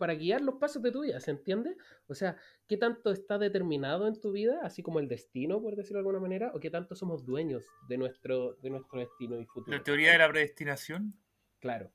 para 0.00 0.14
guiar 0.14 0.40
los 0.40 0.54
pasos 0.54 0.82
de 0.82 0.90
tu 0.90 1.02
vida, 1.02 1.20
¿se 1.20 1.30
entiende? 1.30 1.76
O 2.06 2.14
sea, 2.14 2.34
¿qué 2.66 2.78
tanto 2.78 3.12
está 3.12 3.36
determinado 3.36 4.08
en 4.08 4.18
tu 4.18 4.32
vida, 4.32 4.58
así 4.62 4.82
como 4.82 4.98
el 4.98 5.08
destino, 5.08 5.60
por 5.60 5.76
decirlo 5.76 5.98
de 5.98 6.00
alguna 6.00 6.20
manera, 6.20 6.52
o 6.54 6.58
qué 6.58 6.70
tanto 6.70 6.96
somos 6.96 7.26
dueños 7.26 7.66
de 7.86 7.98
nuestro, 7.98 8.54
de 8.54 8.70
nuestro 8.70 8.98
destino 8.98 9.38
y 9.38 9.44
futuro? 9.44 9.76
La 9.76 9.84
teoría 9.84 10.12
de 10.12 10.18
la 10.18 10.30
predestinación. 10.30 11.14
Claro. 11.58 11.92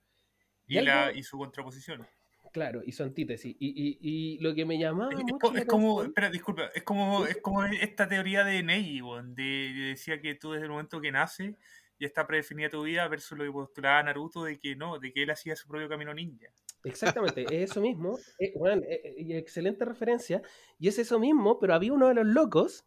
Y, 0.67 0.79
la, 0.81 1.11
y 1.13 1.23
su 1.23 1.39
contraposición. 1.39 2.05
Claro, 2.53 2.83
y 2.85 2.91
su 2.91 3.01
antítesis. 3.01 3.55
Y, 3.59 3.69
y, 3.69 3.97
y 3.99 4.37
lo 4.37 4.53
que 4.53 4.65
me 4.65 4.77
llamaba. 4.77 5.11
Es, 5.11 5.23
mucho 5.23 5.55
es 5.55 5.65
como, 5.65 6.03
espera, 6.03 6.29
disculpa, 6.29 6.69
es 6.75 6.83
como, 6.83 7.25
es 7.25 7.37
como 7.37 7.65
esta 7.65 8.07
teoría 8.07 8.43
de 8.43 8.61
Neji, 8.61 9.01
de, 9.29 9.73
decía 9.89 10.21
que 10.21 10.35
tú 10.35 10.51
desde 10.51 10.65
el 10.65 10.71
momento 10.71 11.01
que 11.01 11.11
naces 11.11 11.55
ya 11.99 12.05
está 12.05 12.27
predefinida 12.27 12.69
tu 12.69 12.83
vida 12.83 13.07
versus 13.07 13.35
lo 13.35 13.45
que 13.45 13.51
postulaba 13.51 14.03
Naruto 14.03 14.43
de 14.43 14.59
que 14.59 14.75
no, 14.75 14.99
de 14.99 15.11
que 15.11 15.23
él 15.23 15.31
hacía 15.31 15.55
su 15.55 15.67
propio 15.67 15.89
camino 15.89 16.13
ninja. 16.13 16.49
Exactamente, 16.85 17.43
es 17.43 17.71
eso 17.71 17.81
mismo. 17.81 18.17
bueno, 18.55 18.83
eh, 18.83 19.01
eh, 19.17 19.37
excelente 19.37 19.85
referencia. 19.85 20.41
Y 20.77 20.87
es 20.87 20.99
eso 20.99 21.19
mismo, 21.19 21.59
pero 21.59 21.73
había 21.73 21.93
uno 21.93 22.07
de 22.07 22.13
los 22.15 22.25
locos 22.25 22.85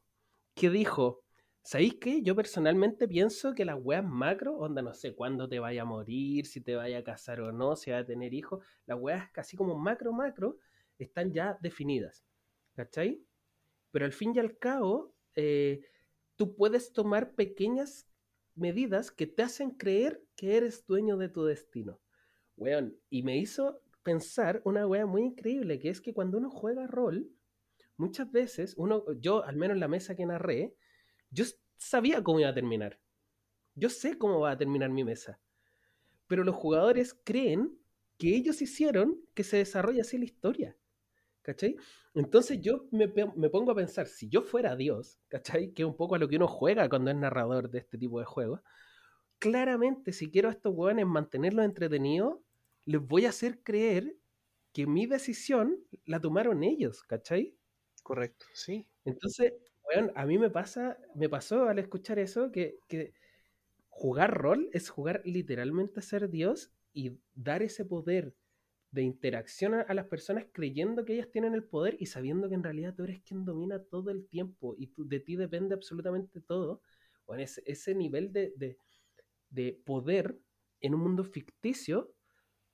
que 0.55 0.71
dijo: 0.71 1.23
¿Sabéis 1.63 1.97
qué? 2.01 2.23
Yo 2.23 2.35
personalmente 2.35 3.09
pienso 3.09 3.55
que 3.55 3.65
las 3.65 3.77
weas 3.79 4.05
macro, 4.05 4.57
onda, 4.57 4.81
no 4.81 4.95
sé 4.95 5.15
cuándo 5.15 5.49
te 5.49 5.59
vaya 5.59 5.83
a 5.83 5.85
morir, 5.85 6.47
si 6.47 6.61
te 6.61 6.77
vaya 6.77 6.99
a 6.99 7.05
casar 7.05 7.41
o 7.41 7.53
no, 7.53 7.77
si 7.77 7.91
va 7.91 7.99
a 7.99 8.07
tener 8.07 8.33
hijos, 8.33 8.65
las 8.87 8.99
weas 8.99 9.31
casi 9.33 9.57
como 9.57 9.77
macro, 9.77 10.13
macro, 10.13 10.57
están 10.99 11.33
ya 11.33 11.59
definidas. 11.61 12.25
¿Cachai? 12.75 13.23
Pero 13.91 14.05
al 14.05 14.13
fin 14.13 14.33
y 14.35 14.39
al 14.39 14.57
cabo, 14.59 15.13
eh, 15.35 15.81
tú 16.37 16.55
puedes 16.55 16.93
tomar 16.93 17.35
pequeñas 17.35 18.07
medidas 18.55 19.11
que 19.11 19.27
te 19.27 19.43
hacen 19.43 19.71
creer 19.71 20.23
que 20.37 20.57
eres 20.57 20.87
dueño 20.87 21.17
de 21.17 21.29
tu 21.29 21.45
destino. 21.45 22.01
Weón, 22.57 22.97
y 23.09 23.23
me 23.23 23.37
hizo 23.37 23.81
pensar 24.03 24.63
una 24.65 24.87
wea 24.87 25.07
muy 25.07 25.23
increíble, 25.23 25.79
que 25.79 25.91
es 25.91 26.01
que 26.01 26.15
cuando 26.15 26.39
uno 26.39 26.51
juega 26.51 26.87
rol, 26.87 27.31
muchas 27.97 28.31
veces, 28.31 28.75
uno, 28.77 29.05
yo 29.21 29.45
al 29.45 29.57
menos 29.57 29.75
en 29.75 29.81
la 29.81 29.89
mesa 29.89 30.15
que 30.15 30.27
narré, 30.27 30.75
yo 31.31 31.45
sabía 31.77 32.23
cómo 32.23 32.41
iba 32.41 32.49
a 32.49 32.55
terminar. 32.55 32.99
Yo 33.75 33.91
sé 33.91 34.19
cómo 34.19 34.41
va 34.41 34.53
a 34.53 34.59
terminar 34.59 34.91
mi 34.91 35.05
mesa. 35.05 35.41
Pero 36.27 36.45
los 36.45 36.55
jugadores 36.55 37.19
creen 37.25 37.79
que 38.19 38.35
ellos 38.35 38.61
hicieron 38.61 39.21
que 39.35 39.45
se 39.45 39.59
desarrolle 39.59 40.01
así 40.01 40.19
la 40.19 40.25
historia. 40.25 40.77
¿Cachai? 41.43 41.77
Entonces 42.15 42.61
yo 42.61 42.87
me, 42.91 43.09
pongo 43.09 43.73
a 43.73 43.75
pensar, 43.75 44.07
si 44.07 44.29
yo 44.29 44.43
fuera 44.43 44.77
Dios, 44.77 45.19
¿cachai? 45.29 45.73
Que 45.73 45.83
es 45.83 45.89
un 45.89 45.97
poco 45.97 46.15
a 46.15 46.19
lo 46.19 46.29
que 46.29 46.37
uno 46.37 46.47
juega 46.47 46.89
cuando 46.89 47.11
es 47.11 47.17
narrador 47.17 47.71
de 47.71 47.79
este 47.79 47.97
tipo 47.97 48.19
de 48.19 48.27
juegos. 48.27 48.61
Claramente, 49.39 50.13
si 50.13 50.31
quiero 50.31 50.49
a 50.49 50.53
estos 50.53 50.75
hueones 50.75 51.07
mantenerlos 51.07 51.65
entretenidos, 51.65 52.39
les 52.89 53.07
voy 53.07 53.27
a 53.27 53.29
hacer 53.29 53.63
creer 53.63 54.17
que 54.73 54.87
mi 54.87 55.05
decisión 55.05 55.77
la 56.07 56.21
tomaron 56.21 56.65
ellos, 56.65 57.03
¿cachai? 57.03 57.55
Correcto, 58.03 58.47
sí. 58.55 58.89
Entonces, 59.05 59.53
a 60.15 60.25
mí 60.25 60.39
me 60.39 60.49
pasa, 60.49 60.97
me 61.15 61.29
pasó 61.29 61.69
al 61.69 61.79
escuchar 61.79 62.19
eso 62.19 62.51
que, 62.51 62.79
jugar 63.91 64.33
rol 64.33 64.71
es 64.73 64.89
jugar 64.89 65.21
literalmente 65.27 66.01
a 66.01 66.03
ser 66.03 66.31
Dios 66.31 66.73
y 66.95 67.19
dar 67.35 67.63
ese 67.63 67.85
poder 67.85 68.35
de 68.91 69.03
interacción 69.03 69.75
a, 69.75 69.93
las 69.93 70.07
personas 70.07 70.47
creyendo 70.51 71.05
que 71.05 71.13
ellas 71.13 71.31
tienen 71.31 71.53
el 71.53 71.65
poder 71.65 71.95
y 72.01 72.07
sabiendo 72.07 72.49
que 72.49 72.55
en 72.55 72.63
realidad 72.63 72.95
tú 72.95 73.05
eres 73.05 73.21
quien 73.21 73.45
domina 73.45 73.83
todo 73.83 74.11
el 74.11 74.27
tiempo 74.29 74.75
y 74.79 74.91
de 74.97 75.21
ti 75.21 75.37
depende 75.37 75.75
absolutamente 75.75 76.41
todo. 76.41 76.81
Bueno, 77.27 77.43
ese, 77.43 77.63
ese 77.67 77.95
nivel 77.95 78.33
de, 78.33 78.79
de 79.51 79.83
poder 79.85 80.39
en 80.81 80.95
un 80.95 81.03
mundo 81.03 81.23
ficticio 81.23 82.15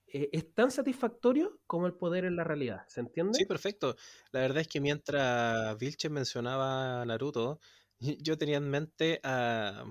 eh, 0.06 0.30
es 0.32 0.54
tan 0.54 0.70
satisfactorio 0.70 1.60
como 1.66 1.86
el 1.86 1.94
poder 1.94 2.24
en 2.24 2.36
la 2.36 2.44
realidad, 2.44 2.84
¿se 2.88 3.00
entiende? 3.00 3.38
Sí, 3.38 3.46
perfecto. 3.46 3.96
La 4.32 4.40
verdad 4.40 4.58
es 4.58 4.68
que 4.68 4.80
mientras 4.80 5.76
Vilche 5.78 6.08
mencionaba 6.08 7.04
Naruto, 7.04 7.58
yo 8.20 8.38
tenía 8.38 8.58
en 8.58 8.70
mente 8.70 9.20
a, 9.22 9.84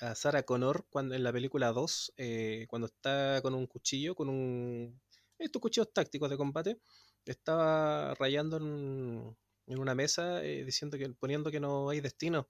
a 0.00 0.14
Sarah 0.14 0.42
Connor 0.44 0.86
cuando, 0.90 1.14
en 1.14 1.22
la 1.22 1.32
película 1.32 1.72
2, 1.72 2.14
eh, 2.16 2.66
cuando 2.68 2.86
está 2.86 3.40
con 3.42 3.54
un 3.54 3.66
cuchillo, 3.66 4.14
con 4.14 4.28
un... 4.28 5.00
estos 5.38 5.60
cuchillos 5.60 5.92
tácticos 5.92 6.30
de 6.30 6.36
combate, 6.36 6.78
estaba 7.24 8.14
rayando 8.14 8.56
en, 8.56 9.36
una 9.66 9.94
mesa 9.94 10.44
eh, 10.44 10.64
diciendo 10.64 10.98
que 10.98 11.08
poniendo 11.10 11.50
que 11.50 11.60
no 11.60 11.90
hay 11.90 12.00
destino. 12.00 12.48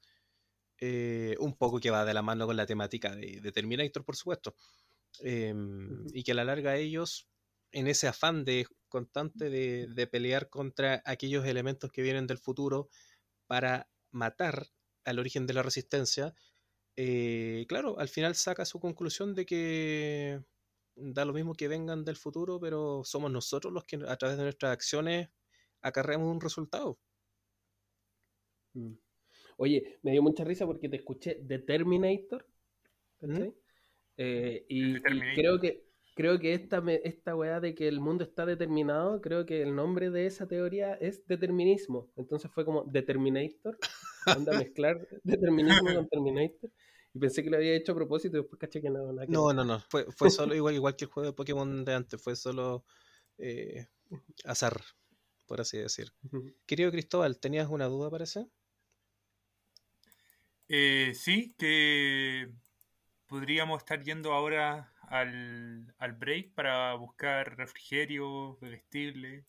un 1.38 1.57
poco 1.57 1.80
que 1.80 1.90
va 1.90 2.05
de 2.05 2.14
la 2.14 2.22
mano 2.22 2.47
con 2.47 2.57
la 2.57 2.66
temática 2.66 3.14
de 3.14 3.53
Terminator, 3.53 4.05
por 4.05 4.16
supuesto. 4.16 4.55
Em, 5.20 6.06
y 6.12 6.22
que 6.24 6.32
a 6.32 6.34
la 6.34 6.44
larga 6.44 6.76
ellos, 6.76 7.28
en 7.72 7.86
ese 7.86 8.08
afán 8.08 8.44
de 8.44 8.66
constante 8.88 9.50
de, 9.50 10.06
pelear 10.06 10.48
contra 10.48 11.02
aquellos 11.04 11.46
elementos 11.46 11.90
que 11.90 12.02
vienen 12.02 12.26
del 12.26 12.38
futuro 12.38 12.88
para 13.46 13.88
matar 14.10 14.68
al 15.04 15.18
origen 15.18 15.46
de 15.46 15.54
la 15.54 15.62
resistencia, 15.62 16.34
eh, 16.96 17.64
claro, 17.68 17.98
al 17.98 18.08
final 18.08 18.34
saca 18.36 18.64
su 18.64 18.78
conclusión 18.78 19.34
de 19.34 19.46
que 19.46 20.40
da 20.96 21.24
lo 21.24 21.32
mismo 21.32 21.54
que 21.54 21.68
vengan 21.68 22.04
del 22.04 22.16
futuro, 22.16 22.60
pero 22.60 23.02
somos 23.04 23.32
nosotros 23.32 23.72
los 23.72 23.84
que 23.84 23.96
a 24.06 24.16
través 24.16 24.36
de 24.36 24.44
nuestras 24.44 24.72
acciones 24.72 25.28
acarreamos 25.82 26.32
un 26.32 26.40
resultado. 26.40 26.98
Mm. 28.74 28.94
Oye, 29.56 29.98
me 30.02 30.12
dio 30.12 30.22
mucha 30.22 30.44
risa 30.44 30.66
porque 30.66 30.88
te 30.88 30.96
escuché 30.96 31.40
de 31.42 31.58
Terminator. 31.58 32.46
Eh, 34.16 34.64
y, 34.68 35.00
creo 35.34 35.60
que 35.60 35.84
creo 36.14 36.38
que 36.38 36.54
esta, 36.54 36.82
esta 37.02 37.34
weá 37.34 37.60
de 37.60 37.74
que 37.74 37.88
el 37.88 38.00
mundo 38.00 38.24
está 38.24 38.46
determinado, 38.46 39.20
creo 39.20 39.44
que 39.44 39.62
el 39.62 39.74
nombre 39.74 40.10
de 40.10 40.26
esa 40.26 40.46
teoría 40.46 40.94
es 40.94 41.26
determinismo. 41.26 42.10
Entonces 42.16 42.50
fue 42.50 42.64
como 42.64 42.84
Determinator, 42.84 43.76
anda 44.26 44.54
a 44.54 44.58
mezclar 44.72 45.06
determinismo 45.22 45.92
con 45.92 46.08
Terminator. 46.08 46.70
Y 47.12 47.18
pensé 47.18 47.44
que 47.44 47.50
lo 47.50 47.56
había 47.56 47.74
hecho 47.74 47.92
a 47.92 47.94
propósito 47.94 48.36
y 48.36 48.40
después 48.40 48.58
caché 48.58 48.80
que 48.80 48.90
no. 48.90 49.12
no, 49.12 49.52
no, 49.52 49.64
no. 49.64 49.80
Fue, 49.88 50.04
fue 50.10 50.30
solo 50.30 50.54
igual, 50.54 50.74
igual 50.74 50.96
que 50.96 51.04
el 51.04 51.10
juego 51.10 51.28
de 51.28 51.32
Pokémon 51.32 51.84
de 51.84 51.94
antes. 51.94 52.20
Fue 52.20 52.34
solo 52.34 52.84
eh, 53.38 53.86
azar, 54.44 54.80
por 55.46 55.60
así 55.60 55.78
decir. 55.78 56.12
Querido 56.66 56.90
Cristóbal, 56.90 57.38
¿tenías 57.38 57.68
una 57.68 57.86
duda, 57.86 58.10
parece? 58.10 58.46
Eh, 60.68 61.12
sí, 61.14 61.54
que 61.56 62.50
podríamos 63.35 63.78
estar 63.78 64.01
yendo 64.01 64.32
ahora 64.32 64.93
al, 65.09 65.93
break 66.16 66.55
para 66.55 66.95
buscar 66.95 67.57
refrigerio, 67.57 68.57
bebestible 68.61 69.45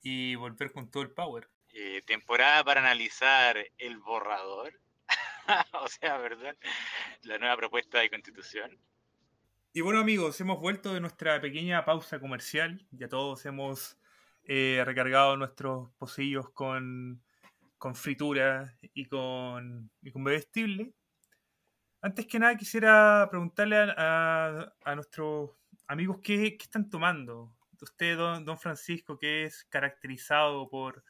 y 0.00 0.36
volver 0.36 0.70
con 0.70 0.88
todo 0.88 1.02
el 1.02 1.10
power. 1.10 1.50
Eh, 1.72 2.00
temporada 2.06 2.62
para 2.62 2.80
analizar 2.80 3.56
el 3.76 3.98
borrador, 3.98 4.72
o 5.82 5.88
sea, 5.88 6.18
¿verdad? 6.18 6.56
La 7.22 7.38
nueva 7.38 7.56
propuesta 7.56 7.98
de 7.98 8.08
constitución. 8.08 8.78
Y 9.72 9.80
bueno 9.80 9.98
amigos, 9.98 10.40
hemos 10.40 10.60
vuelto 10.60 10.94
de 10.94 11.00
nuestra 11.00 11.40
pequeña 11.40 11.84
pausa 11.84 12.20
comercial, 12.20 12.86
ya 12.92 13.08
todos 13.08 13.44
hemos 13.46 13.98
eh, 14.44 14.80
recargado 14.86 15.36
nuestros 15.36 15.90
pocillos 15.98 16.50
con, 16.50 17.20
con 17.78 17.96
fritura 17.96 18.76
y 18.94 19.06
con, 19.06 19.90
y 20.02 20.12
con 20.12 20.22
bebestible. 20.22 20.94
Antes 22.00 22.26
que 22.26 22.38
nada 22.38 22.56
quisiera 22.56 23.26
preguntarle 23.28 23.76
a, 23.96 24.72
nuestros 24.94 25.50
amigos 25.88 26.18
qué, 26.22 26.56
están 26.60 26.88
tomando. 26.88 27.56
Usted, 27.80 28.16
don, 28.16 28.58
Francisco, 28.58 29.18
que 29.18 29.44
es 29.44 29.64
caracterizado 29.64 30.68
por, 30.68 31.04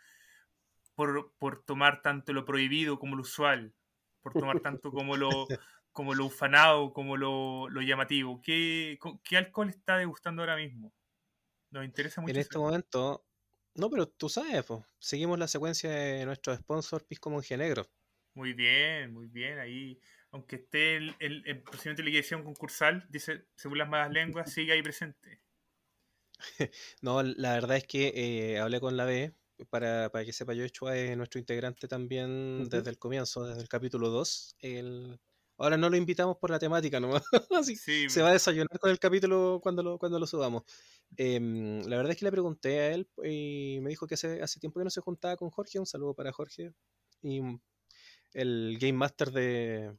por, 0.95 1.65
tomar 1.65 2.03
tanto 2.03 2.33
lo 2.33 2.45
prohibido 2.45 2.99
como 2.99 3.17
lo 3.17 3.23
usual, 3.23 3.75
por 4.23 4.33
tomar 4.33 4.61
tanto 4.61 4.91
como 4.91 5.17
lo, 5.17 5.29
como 5.93 6.15
lo 6.15 6.27
ufanado, 6.27 6.93
como 6.93 7.17
lo, 7.17 7.69
llamativo. 7.81 8.41
¿Qué, 8.43 8.99
¿Qué, 9.23 9.37
alcohol 9.37 9.69
está 9.69 9.99
degustando 9.99 10.43
ahora 10.43 10.57
mismo? 10.57 10.93
Nos 11.71 11.85
interesa 11.85 12.21
mucho. 12.23 12.33
En 12.33 12.41
este 12.41 12.59
momento, 12.59 13.27
no, 13.75 13.91
pero 13.91 14.09
tú 14.09 14.31
sabes, 14.31 14.65
pues, 14.65 14.85
seguimos 14.99 15.39
la 15.39 15.49
secuencia 15.49 15.91
de 15.91 16.25
nuestro 16.25 16.57
sponsor 16.57 17.07
Pisco 17.07 17.29
Montenegro. 17.29 17.87
Muy 18.35 18.53
bien, 18.53 19.13
muy 19.13 19.27
bien. 19.27 19.59
Ahí 19.59 20.01
aunque 20.31 20.57
esté 20.57 20.97
el, 20.97 21.15
el, 21.21 21.63
procedimiento 21.63 22.03
de 22.03 22.07
liquidación 22.07 22.45
concursal, 22.45 23.07
dice, 23.09 23.47
según 23.55 23.79
las 23.79 23.89
malas 23.89 24.13
lenguas, 24.13 24.53
sigue 24.53 24.73
ahí 24.73 24.83
presente. 24.83 25.41
No, 27.03 27.23
la 27.23 27.55
verdad 27.55 27.77
es 27.79 27.85
que 27.85 28.13
eh, 28.15 28.59
hablé 28.61 28.81
con 28.81 28.97
la 28.97 29.05
B, 29.05 29.35
para, 29.71 30.11
para 30.11 30.25
que 30.25 30.33
sepa 30.33 30.55
yo, 30.55 30.69
Chua 30.69 30.97
es 30.97 31.17
nuestro 31.17 31.41
integrante 31.41 31.89
también 31.89 32.69
desde 32.69 32.91
el 32.91 32.99
comienzo, 32.99 33.45
desde 33.45 33.63
el 33.63 33.69
capítulo 33.69 34.09
2. 34.11 34.57
El... 34.61 35.19
Ahora 35.57 35.77
no 35.77 35.91
lo 35.91 35.97
invitamos 35.97 36.37
por 36.37 36.51
la 36.51 36.61
temática 36.61 37.01
nomás, 37.01 37.23
así 37.51 37.75
se 37.75 38.23
va 38.23 38.29
a 38.29 38.33
desayunar 38.33 38.79
con 38.79 38.93
el 38.93 39.01
capítulo 39.01 39.59
cuando 39.61 39.83
lo, 39.83 39.99
cuando 39.99 40.21
lo 40.21 40.27
subamos. 40.29 40.63
Em, 41.17 41.81
la 41.89 41.97
verdad 41.97 42.13
es 42.13 42.19
que 42.19 42.27
le 42.27 42.31
pregunté 42.31 42.79
a 42.79 42.93
él 42.93 43.09
y 43.25 43.81
me 43.81 43.91
dijo 43.91 44.07
que 44.07 44.15
hace, 44.15 44.41
hace 44.41 44.61
tiempo 44.61 44.79
que 44.79 44.85
no 44.85 44.91
se 44.91 45.01
juntaba 45.01 45.37
con 45.37 45.51
Jorge, 45.51 45.81
un 45.81 45.87
saludo 45.87 46.15
para 46.15 46.33
Jorge. 46.33 46.73
Y 47.23 47.41
el 48.35 48.79
Game 48.79 48.93
Master 48.93 49.33
de, 49.33 49.97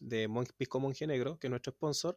de 0.00 0.28
Pisco 0.56 0.80
Monje 0.80 1.06
Negro, 1.06 1.38
que 1.38 1.46
es 1.46 1.50
nuestro 1.50 1.72
sponsor, 1.72 2.16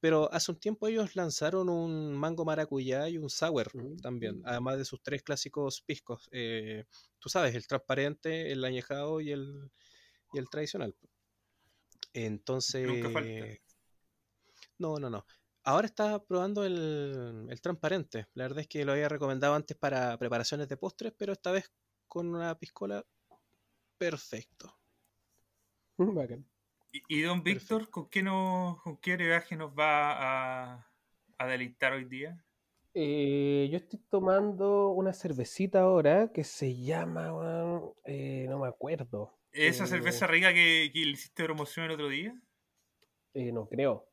pero 0.00 0.32
hace 0.32 0.52
un 0.52 0.58
tiempo 0.58 0.86
ellos 0.88 1.16
lanzaron 1.16 1.68
un 1.68 2.14
mango 2.14 2.44
maracuyá 2.44 3.08
y 3.08 3.18
un 3.18 3.30
sour 3.30 3.70
también, 4.02 4.40
mm. 4.40 4.46
además 4.46 4.78
de 4.78 4.84
sus 4.84 5.02
tres 5.02 5.22
clásicos 5.22 5.82
piscos. 5.82 6.28
Eh, 6.32 6.84
tú 7.18 7.28
sabes, 7.28 7.54
el 7.54 7.66
transparente, 7.66 8.52
el 8.52 8.64
añejado 8.64 9.20
y 9.20 9.32
el, 9.32 9.70
y 10.32 10.38
el 10.38 10.48
tradicional. 10.48 10.94
Entonces... 12.12 12.88
No, 14.78 14.98
no, 14.98 15.08
no. 15.08 15.24
Ahora 15.62 15.86
está 15.86 16.22
probando 16.22 16.64
el, 16.64 17.46
el, 17.48 17.60
transparente. 17.60 18.28
La 18.34 18.44
verdad 18.44 18.60
es 18.60 18.68
que 18.68 18.84
lo 18.84 18.92
había 18.92 19.08
recomendado 19.08 19.54
antes 19.54 19.76
para 19.76 20.16
preparaciones 20.18 20.68
de 20.68 20.76
postres, 20.76 21.14
pero 21.16 21.32
esta 21.32 21.50
vez 21.50 21.72
con 22.06 22.28
una 22.28 22.56
piscola 22.58 23.04
perfecto. 23.98 24.78
Bacán. 25.98 26.46
¿Y, 27.08 27.22
don 27.22 27.42
Víctor, 27.42 27.90
¿con 27.90 28.08
qué, 28.08 28.22
no, 28.22 28.80
con 28.82 28.96
qué 28.98 29.16
brebaje 29.16 29.56
nos 29.56 29.70
va 29.72 30.74
a, 30.74 30.86
a 31.38 31.46
deleitar 31.46 31.92
hoy 31.92 32.04
día? 32.04 32.42
Eh, 32.94 33.68
yo 33.70 33.76
estoy 33.76 34.00
tomando 34.08 34.88
una 34.90 35.12
cervecita 35.12 35.80
ahora 35.80 36.32
que 36.32 36.44
se 36.44 36.74
llama, 36.74 37.30
eh, 38.04 38.46
no 38.48 38.60
me 38.60 38.68
acuerdo. 38.68 39.38
¿Esa 39.52 39.84
eh, 39.84 39.86
cerveza 39.86 40.26
rica 40.26 40.54
que, 40.54 40.90
le 40.94 41.10
hiciste 41.10 41.44
promoción 41.44 41.86
el 41.86 41.92
otro 41.92 42.08
día? 42.08 42.34
no 43.34 43.68
creo. 43.68 44.08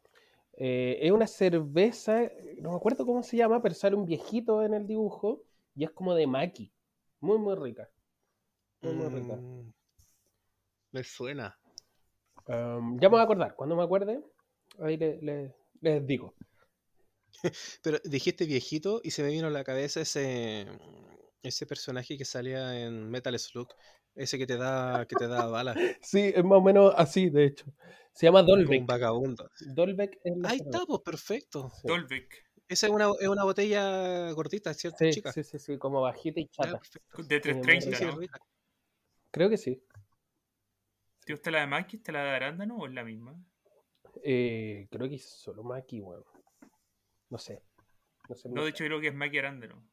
es 0.58 1.10
una 1.12 1.28
cerveza, 1.28 2.30
no 2.58 2.72
me 2.72 2.76
acuerdo 2.76 3.06
cómo 3.06 3.24
se 3.24 3.38
llama, 3.38 3.62
pero 3.62 3.74
sale 3.74 3.96
un 3.96 4.06
viejito 4.06 4.62
en 4.64 4.74
el 4.74 4.86
dibujo 4.86 5.46
y 5.76 5.86
es 5.86 5.92
como 5.92 6.14
de 6.14 6.28
maqui. 6.28 6.74
Muy, 7.22 7.38
muy 7.38 7.56
rica. 7.56 7.90
Muy, 8.82 8.94
muy 8.96 9.22
rica. 9.22 9.38
Mm, 9.38 9.72
me 10.92 11.04
suena 11.06 11.58
ya 12.48 12.80
me 12.80 13.10
voy 13.10 13.20
a 13.20 13.24
acordar. 13.24 13.56
Cuando 13.56 13.76
me 13.76 13.84
acuerde, 13.84 14.22
ahí 14.80 14.98
les 14.98 16.08
digo. 16.08 16.34
Pero 17.84 18.00
dijiste 18.04 18.46
viejito 18.46 19.02
y 19.04 19.12
se 19.12 19.24
me 19.24 19.30
vino 19.30 19.48
a 19.48 19.52
la 19.52 19.64
cabeza 19.64 20.02
ese, 20.02 20.68
ese 21.42 21.66
personaje 21.66 22.18
que 22.18 22.26
salía 22.26 22.80
en 22.80 23.10
Metal 23.10 23.38
Slug. 23.38 23.68
Ese 24.16 24.38
que 24.38 24.46
te 24.46 24.58
da, 24.58 25.06
que 25.08 25.16
te 25.16 25.28
da 25.28 25.48
balas. 25.48 25.76
sí, 26.02 26.32
es 26.36 26.44
más 26.44 26.60
o 26.60 26.62
menos 26.62 26.94
así, 26.96 27.30
de 27.30 27.46
hecho. 27.46 27.66
Se 28.14 28.28
llama 28.28 28.44
Dolbeck. 28.44 28.82
Un 28.82 28.86
vagabundo. 28.86 29.50
Dolbeck 29.74 30.20
Ahí 30.44 30.60
está, 30.60 30.86
pues 30.86 31.02
perfecto. 31.04 31.72
Dolbeck. 31.84 32.46
Esa 32.68 32.88
es 32.88 32.94
una, 32.94 33.10
es 33.20 33.28
una 33.28 33.44
botella 33.44 34.32
gordita, 34.32 34.74
¿cierto, 34.74 35.00
sí, 35.00 35.12
chica? 35.12 35.32
Sí, 35.32 35.44
sí, 35.44 35.60
sí, 35.60 35.78
como 35.78 36.02
bajita 36.02 36.40
y 36.40 36.48
chata. 36.48 36.80
De 37.28 37.40
330, 37.40 38.06
¿no? 38.06 38.20
Creo 39.32 39.50
que 39.50 39.58
sí. 39.58 39.84
¿Te 41.26 41.34
gusta 41.34 41.52
la 41.52 41.62
de 41.62 41.68
Maki? 41.68 41.98
¿Te 42.00 42.12
la 42.12 42.24
de 42.24 42.30
Arándano 42.32 42.78
o 42.78 42.86
es 42.86 42.94
la 42.94 43.04
misma? 43.04 43.36
Eh, 44.24 44.88
creo 44.92 45.08
que 45.08 45.16
es 45.16 45.26
solo 45.26 45.64
Maki, 45.64 46.02
weón. 46.02 46.24
No 47.30 47.38
sé. 47.38 47.64
No, 48.46 48.64
de 48.64 48.70
hecho 48.70 48.86
creo 48.86 49.02
que 49.02 49.08
es 49.08 49.16
Maki 49.16 49.38
Arándano. 49.38 49.84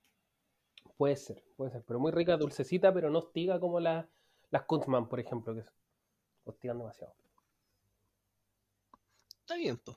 Puede 0.96 1.16
ser, 1.16 1.42
puede 1.56 1.70
ser. 1.70 1.84
Pero 1.84 1.98
muy 1.98 2.12
rica, 2.12 2.36
dulcecita, 2.36 2.92
pero 2.92 3.10
no 3.10 3.20
hostiga 3.20 3.58
como 3.58 3.80
la, 3.80 4.08
las 4.50 4.64
Kunzman, 4.64 5.08
por 5.08 5.20
ejemplo, 5.20 5.54
que 5.54 5.64
hostigan 6.44 6.78
demasiado. 6.78 7.14
Está 9.40 9.54
bien, 9.56 9.78
pues. 9.78 9.96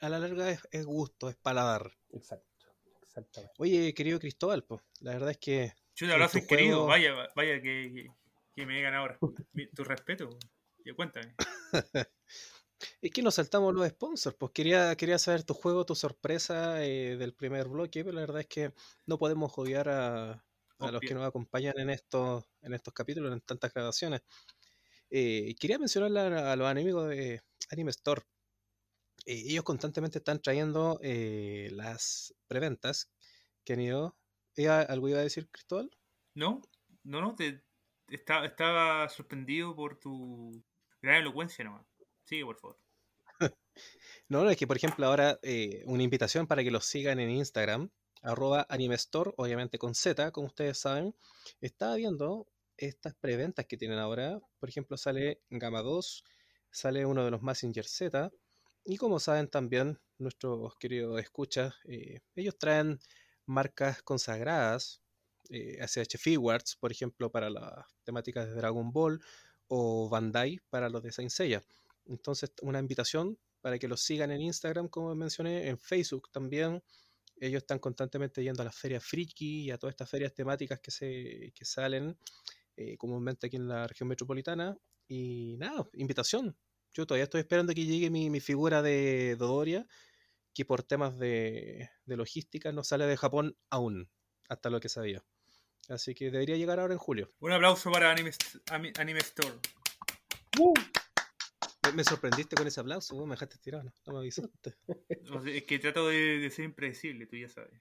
a 0.00 0.08
la 0.08 0.18
larga 0.18 0.50
es, 0.50 0.86
gusto, 0.86 1.28
es 1.28 1.36
paladar. 1.36 1.92
Exacto, 2.10 2.66
exactamente. 3.02 3.54
Oye, 3.58 3.94
querido 3.94 4.18
Cristóbal, 4.18 4.64
pues, 4.64 4.82
la 5.00 5.12
verdad 5.12 5.30
es 5.30 5.38
que. 5.38 5.72
Yo 5.94 6.06
te 6.06 6.12
abrazo, 6.12 6.40
querido. 6.48 6.86
Vaya, 6.86 7.14
vaya 7.36 7.60
que, 7.60 8.10
que 8.54 8.66
me 8.66 8.76
digan 8.76 8.94
ahora. 8.94 9.18
Tu 9.74 9.84
respeto. 9.84 10.30
Ya 10.84 10.94
cuéntame. 10.94 11.34
es 13.02 13.10
que 13.10 13.22
nos 13.22 13.34
saltamos 13.34 13.74
los 13.74 13.88
sponsors. 13.88 14.36
Pues 14.36 14.52
quería, 14.52 14.94
quería 14.96 15.18
saber 15.18 15.44
tu 15.44 15.54
juego, 15.54 15.86
tu 15.86 15.94
sorpresa 15.94 16.84
eh, 16.84 17.16
del 17.16 17.34
primer 17.34 17.68
bloque, 17.68 18.04
pero 18.04 18.14
la 18.14 18.22
verdad 18.22 18.40
es 18.40 18.46
que 18.46 18.72
no 19.06 19.18
podemos 19.18 19.52
odiar 19.56 19.88
a, 19.88 20.44
los 20.78 21.00
que 21.00 21.14
nos 21.14 21.26
acompañan 21.26 21.78
en 21.78 21.90
estos, 21.90 22.44
en 22.60 22.74
estos 22.74 22.92
capítulos, 22.92 23.32
en 23.32 23.40
tantas 23.40 23.72
grabaciones. 23.72 24.22
Eh, 25.10 25.54
quería 25.58 25.78
mencionar 25.78 26.32
a, 26.32 26.56
los 26.56 26.70
enemigos 26.70 27.08
de 27.08 27.42
Anime 27.70 27.90
Store. 27.90 28.22
Eh, 29.26 29.44
ellos 29.46 29.64
constantemente 29.64 30.18
están 30.18 30.42
trayendo 30.42 31.00
las 31.02 32.34
preventas 32.46 33.10
que 33.64 33.72
han 33.72 33.80
ido. 33.80 34.16
¿Algo 34.88 35.08
iba 35.08 35.18
a 35.18 35.22
decir, 35.22 35.48
Cristóbal? 35.50 35.90
No, 36.34 36.60
no, 37.04 37.20
no, 37.20 37.34
te, 37.34 37.62
estaba, 38.08 38.46
estaba 38.46 39.08
sorprendido 39.08 39.74
por 39.74 39.98
tu 39.98 40.62
gran 41.00 41.16
elocuencia 41.16 41.64
nomás. 41.64 41.86
Sigue, 42.24 42.44
por 42.44 42.56
favor. 42.58 42.78
no, 44.28 44.48
es 44.48 44.56
que, 44.56 44.66
por 44.66 44.76
ejemplo, 44.76 45.06
ahora 45.06 45.38
eh, 45.42 45.82
una 45.86 46.02
invitación 46.02 46.46
para 46.46 46.62
que 46.62 46.70
los 46.70 46.86
sigan 46.86 47.20
en 47.20 47.30
Instagram, 47.30 47.90
arroba 48.22 48.66
animestore, 48.68 49.32
obviamente 49.36 49.78
con 49.78 49.94
Z, 49.94 50.32
como 50.32 50.48
ustedes 50.48 50.78
saben. 50.78 51.14
Estaba 51.60 51.96
viendo 51.96 52.46
estas 52.76 53.14
preventas 53.14 53.66
que 53.66 53.76
tienen 53.76 53.98
ahora. 53.98 54.40
Por 54.58 54.68
ejemplo, 54.68 54.96
sale 54.96 55.40
Gama 55.50 55.82
2, 55.82 56.24
sale 56.70 57.06
uno 57.06 57.24
de 57.24 57.30
los 57.30 57.42
Messenger 57.42 57.86
Z. 57.86 58.30
Y 58.84 58.96
como 58.96 59.20
saben 59.20 59.48
también, 59.48 59.98
nuestros 60.18 60.74
queridos 60.76 61.20
escuchas, 61.20 61.74
eh, 61.84 62.20
ellos 62.34 62.58
traen 62.58 62.98
marcas 63.46 64.02
consagradas 64.02 65.03
eh, 65.50 65.78
SH 65.80 66.18
Figuarts, 66.18 66.76
por 66.76 66.92
ejemplo, 66.92 67.30
para 67.30 67.50
las 67.50 67.86
temáticas 68.04 68.46
de 68.46 68.54
Dragon 68.54 68.92
Ball, 68.92 69.20
o 69.68 70.08
Bandai 70.08 70.60
para 70.70 70.88
los 70.88 71.02
de 71.02 71.12
Saint 71.12 71.30
Seiya. 71.30 71.64
Entonces, 72.06 72.52
una 72.62 72.78
invitación 72.78 73.38
para 73.60 73.78
que 73.78 73.88
los 73.88 74.02
sigan 74.02 74.30
en 74.30 74.42
Instagram, 74.42 74.88
como 74.88 75.14
mencioné, 75.14 75.68
en 75.68 75.78
Facebook 75.78 76.30
también. 76.30 76.82
Ellos 77.36 77.62
están 77.62 77.78
constantemente 77.78 78.42
yendo 78.42 78.62
a 78.62 78.66
las 78.66 78.76
ferias 78.76 79.04
friki 79.04 79.64
y 79.64 79.70
a 79.70 79.78
todas 79.78 79.94
estas 79.94 80.10
ferias 80.10 80.34
temáticas 80.34 80.80
que, 80.80 80.90
se, 80.90 81.52
que 81.54 81.64
salen 81.64 82.16
eh, 82.76 82.96
comúnmente 82.96 83.46
aquí 83.46 83.56
en 83.56 83.68
la 83.68 83.86
región 83.86 84.08
metropolitana. 84.08 84.76
Y 85.08 85.56
nada, 85.58 85.88
invitación. 85.94 86.56
Yo 86.92 87.06
todavía 87.06 87.24
estoy 87.24 87.40
esperando 87.40 87.74
que 87.74 87.86
llegue 87.86 88.10
mi, 88.10 88.40
figura 88.40 88.82
de 88.82 89.34
Dodoria, 89.36 89.86
que 90.52 90.64
por 90.64 90.82
temas 90.82 91.18
de 91.18 91.88
logística 92.06 92.70
no 92.70 92.84
sale 92.84 93.06
de 93.06 93.16
Japón 93.16 93.56
aún, 93.70 94.08
hasta 94.48 94.70
lo 94.70 94.78
que 94.78 94.88
sabía. 94.88 95.24
Así 95.88 96.14
que 96.14 96.30
debería 96.30 96.56
llegar 96.56 96.80
ahora 96.80 96.94
en 96.94 96.98
julio. 96.98 97.32
Un 97.40 97.52
aplauso 97.52 97.90
para 97.90 98.10
Anime, 98.10 98.30
Anime 98.98 99.20
Store. 99.20 99.54
Uh. 100.58 100.74
Me 101.94 102.02
sorprendiste 102.02 102.56
con 102.56 102.66
ese 102.66 102.80
aplauso, 102.80 103.14
me 103.26 103.34
dejaste 103.34 103.58
tirado, 103.58 103.92
no 104.06 104.14
me 104.14 104.18
avisaste. 104.20 104.74
es 105.46 105.64
que 105.64 105.78
trato 105.78 106.08
de, 106.08 106.50
ser 106.50 106.64
impredecible, 106.64 107.26
tú 107.26 107.36
ya 107.36 107.48
sabes. 107.48 107.80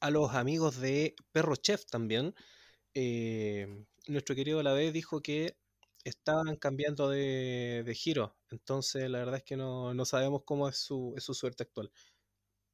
A 0.00 0.10
los 0.10 0.34
amigos 0.34 0.80
de 0.80 1.14
Perro 1.32 1.54
Chef 1.56 1.84
también, 1.86 2.34
eh, 2.94 3.84
nuestro 4.08 4.34
querido 4.34 4.62
La 4.62 4.74
dijo 4.74 5.20
que 5.20 5.56
estaban 6.04 6.56
cambiando 6.56 7.08
de, 7.08 7.92
giro, 7.94 8.36
entonces 8.50 9.08
la 9.10 9.18
verdad 9.18 9.36
es 9.36 9.44
que 9.44 9.56
no, 9.56 10.04
sabemos 10.04 10.42
cómo 10.44 10.68
es 10.68 10.78
su, 10.78 11.14
es 11.16 11.24
su 11.24 11.34
suerte 11.34 11.64
actual. 11.64 11.92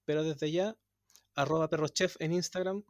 Pero 0.04 0.22
desde 0.22 0.50
ya, 0.50 0.76
arroba 1.34 1.68
perrochef 1.68 2.16
en 2.20 2.32
Instagram, 2.32 2.84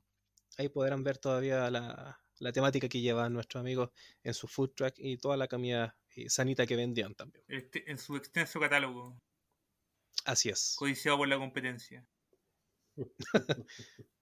ahí 0.59 0.68
podrán 0.68 1.02
ver 1.02 1.18
todavía 1.18 1.70
la, 1.70 2.20
temática 2.52 2.88
que 2.88 3.00
llevan 3.00 3.32
nuestros 3.32 3.61
amigos 3.61 3.90
en 4.22 4.34
su 4.34 4.46
food 4.46 4.72
truck 4.74 4.94
y 4.98 5.16
toda 5.16 5.36
la 5.36 5.48
comida 5.48 5.96
eh, 6.14 6.28
sanita 6.28 6.66
que 6.66 6.76
vendían 6.76 7.14
también. 7.14 7.44
Este, 7.48 7.90
en 7.90 7.98
su 7.98 8.16
extenso 8.16 8.61
catálogo. 8.61 9.20
Así 10.24 10.48
es. 10.50 10.74
Codiciado 10.76 11.18
por 11.18 11.28
la 11.28 11.38
competencia. 11.38 12.06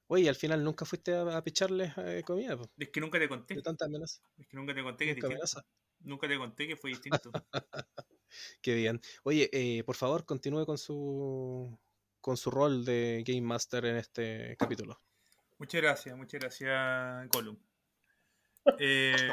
Oye, 0.08 0.28
al 0.28 0.36
final 0.36 0.62
nunca 0.62 0.84
fuiste 0.84 1.14
a, 1.14 1.42
picharles 1.42 1.92
eh, 1.96 2.22
comida. 2.24 2.56
Es 2.78 2.90
que 2.90 3.00
nunca 3.00 3.18
te 3.18 3.28
conté. 3.28 3.56
De 3.56 3.62
tanta 3.62 3.86
amenaza. 3.86 4.22
Es 4.38 4.46
que 4.46 4.56
nunca 4.56 4.74
te 4.74 4.82
conté 4.82 5.14
que 5.14 5.20
Nunca 6.00 6.28
te 6.28 6.36
conté 6.36 6.68
que 6.68 6.76
fue 6.76 6.90
distinto. 6.90 7.32
Qué 8.60 8.74
bien. 8.74 9.00
Oye, 9.24 9.48
eh, 9.52 9.82
por 9.84 9.96
favor, 9.96 10.24
continúe 10.24 10.64
con 10.66 10.78
su 10.78 11.76
con 12.20 12.36
su 12.36 12.50
rol 12.50 12.84
de 12.84 13.24
Game 13.26 13.42
Master 13.42 13.84
en 13.86 13.96
este 13.96 14.56
capítulo. 14.58 15.00
Muchas 15.58 15.80
gracias, 15.80 16.16
muchas 16.16 16.40
gracias, 16.40 17.28
Colum. 17.30 17.56
Eh, 18.80 19.30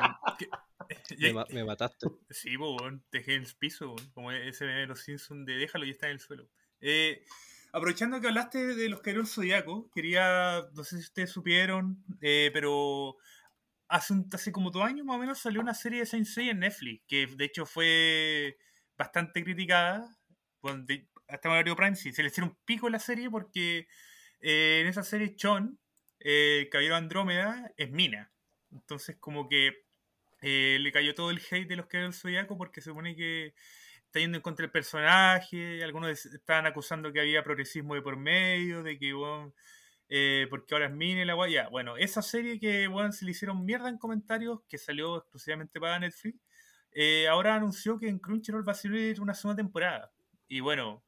me, 1.50 1.64
mataste. 1.64 2.08
Sí, 2.30 2.56
pues, 2.56 2.94
dejé 3.12 3.34
el 3.34 3.48
piso, 3.58 3.96
como 4.14 4.32
ese 4.32 4.66
de 4.66 4.86
los 4.86 5.00
Simpsons 5.00 5.46
de 5.48 5.56
déjalo 5.56 5.86
y 5.86 5.90
está 5.90 6.06
en 6.06 6.14
el 6.14 6.20
suelo. 6.20 6.48
Eh, 6.82 7.26
aprovechando 7.72 8.22
que 8.22 8.28
hablaste 8.28 8.76
de 8.76 8.90
los 8.90 9.02
Caeros 9.02 9.34
Zodíacos, 9.34 9.86
quería, 9.92 10.64
no 10.76 10.84
sé 10.84 10.98
si 10.98 11.04
ustedes 11.04 11.32
supieron, 11.32 12.04
eh, 12.22 12.52
pero 12.54 13.18
hace, 13.88 14.14
un, 14.14 14.30
hace 14.32 14.52
como 14.52 14.70
dos 14.70 14.84
años 14.84 15.04
más 15.04 15.16
o 15.16 15.20
menos 15.20 15.40
salió 15.40 15.62
una 15.62 15.74
serie 15.74 16.02
de 16.02 16.06
Saint 16.06 16.28
Seiya 16.28 16.52
en 16.52 16.60
Netflix, 16.60 17.04
que 17.08 17.26
de 17.26 17.46
hecho 17.46 17.66
fue 17.66 18.58
bastante 18.96 19.44
criticada. 19.44 20.16
hasta 21.28 21.50
Mario 21.50 21.76
Prime 21.76 21.96
sí, 21.96 22.14
se 22.14 22.22
le 22.22 22.28
hicieron 22.28 22.52
un 22.52 22.58
pico 22.66 22.88
la 22.88 23.00
serie 23.00 23.32
porque 23.32 23.88
en 24.42 24.86
esa 24.86 25.02
serie 25.02 25.36
Chon 25.36 25.80
eh, 26.24 26.70
Caballero 26.72 26.96
Andrómeda 26.96 27.72
es 27.78 27.92
Mina. 27.92 28.32
Entonces, 28.72 29.18
como 29.20 29.48
que 29.48 29.84
eh, 30.42 30.78
le 30.80 30.92
cayó 30.92 31.14
todo 31.14 31.32
el 31.32 31.40
hate 31.40 31.68
de 31.68 31.76
los 31.76 31.88
que 31.88 32.00
del 32.00 32.14
Zodiaco 32.14 32.58
porque 32.58 32.82
se 32.82 32.90
supone 32.90 33.16
que 33.16 33.54
está 34.06 34.20
yendo 34.20 34.38
en 34.38 34.42
contra 34.42 34.64
del 34.64 34.72
personaje, 34.72 35.84
algunos 35.84 36.26
estaban 36.26 36.66
acusando 36.68 37.12
que 37.12 37.20
había 37.20 37.44
progresismo 37.44 37.96
de 37.96 38.02
por 38.02 38.18
medio, 38.18 38.84
de 38.84 38.98
que, 38.98 39.14
bueno, 39.14 39.54
eh, 40.10 40.48
porque 40.50 40.76
ahora 40.76 40.88
es 40.88 40.94
Mine 40.94 41.26
la 41.26 41.34
guaya. 41.34 41.70
Bueno, 41.70 41.98
esa 41.98 42.22
serie 42.22 42.60
que, 42.60 42.88
bueno, 42.88 43.12
se 43.12 43.26
le 43.26 43.32
hicieron 43.32 43.66
mierda 43.66 43.90
en 43.90 43.98
comentarios, 43.98 44.62
que 44.70 44.78
salió 44.78 45.18
exclusivamente 45.18 45.80
para 45.80 46.00
Netflix, 46.00 46.40
eh, 46.92 47.28
ahora 47.28 47.56
anunció 47.56 47.98
que 47.98 48.08
en 48.08 48.20
Crunchyroll 48.20 48.68
va 48.68 48.74
a 48.74 48.76
salir 48.76 49.20
una 49.20 49.34
segunda 49.34 49.58
temporada. 49.58 50.12
Y 50.48 50.60
bueno, 50.60 51.04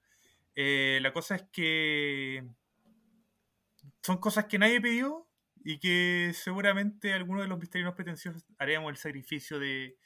eh, 0.56 1.00
la 1.02 1.14
cosa 1.14 1.36
es 1.36 1.44
que 1.52 2.44
son 4.02 4.18
cosas 4.18 4.46
que 4.46 4.60
nadie 4.60 4.82
pidió 4.82 5.28
y 5.64 5.80
que 5.80 6.32
seguramente 6.34 7.14
algunos 7.14 7.44
de 7.44 7.50
los 7.50 7.60
misterios 7.60 7.94
pretenciosos 7.96 8.46
haremos 8.60 8.92
el 8.92 8.98
sacrificio 8.98 9.60
de 9.60 9.98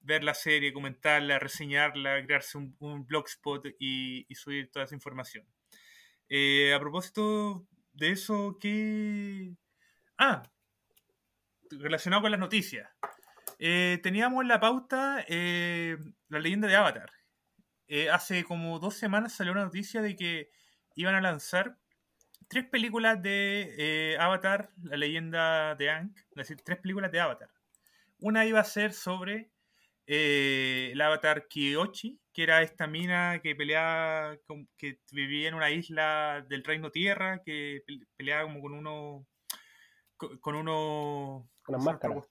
ver 0.00 0.22
la 0.22 0.34
serie, 0.34 0.72
comentarla, 0.72 1.38
reseñarla, 1.38 2.24
crearse 2.24 2.56
un, 2.56 3.06
blogspot 3.06 3.66
y, 3.78 4.26
subir 4.34 4.70
toda 4.70 4.84
esa 4.84 4.94
información. 4.94 5.44
Eh, 6.28 6.72
a 6.72 6.80
propósito 6.80 7.66
de 7.92 8.10
eso, 8.12 8.58
¿qué...? 8.60 9.56
Ah, 10.16 10.42
relacionado 11.70 12.22
con 12.22 12.30
las 12.30 12.40
noticias. 12.40 12.88
Eh, 13.58 13.98
teníamos 14.02 14.42
en 14.42 14.48
la 14.48 14.60
pauta 14.60 15.24
eh, 15.28 15.96
la 16.28 16.38
leyenda 16.38 16.68
de 16.68 16.76
Avatar. 16.76 17.12
Hace 18.12 18.44
como 18.44 18.78
dos 18.78 18.94
semanas 18.94 19.32
salió 19.32 19.52
una 19.52 19.64
noticia 19.64 20.02
de 20.02 20.14
que 20.14 20.50
iban 20.94 21.14
a 21.14 21.22
lanzar 21.22 21.78
tres 22.48 22.64
películas 22.66 23.22
de 23.22 24.16
Avatar, 24.18 24.70
la 24.82 24.96
leyenda 24.96 25.74
de 25.74 25.90
Aang, 25.90 26.14
es 26.16 26.34
decir, 26.34 26.62
tres 26.64 26.78
películas 26.78 27.12
de 27.12 27.20
Avatar. 27.20 27.50
Una 28.20 28.44
iba 28.44 28.60
a 28.60 28.64
ser 28.64 28.92
sobre 28.92 29.50
el 30.06 31.00
Avatar 31.00 31.46
Kyoshi, 31.48 32.18
que 32.32 32.42
era 32.42 32.62
esta 32.62 32.86
mina 32.86 33.40
que 33.42 33.54
peleaba, 33.54 34.38
que 34.76 35.00
vivía 35.12 35.48
en 35.48 35.54
una 35.54 35.70
isla 35.70 36.44
del 36.48 36.64
Reino 36.64 36.90
Tierra, 36.90 37.42
que 37.44 37.82
peleaba 38.16 38.44
como 38.44 38.60
con 38.60 38.72
uno. 38.72 39.26
con 40.16 40.54
uno. 40.54 41.50
Con 41.62 41.74
las 41.74 41.84
máscaras. 41.84 42.28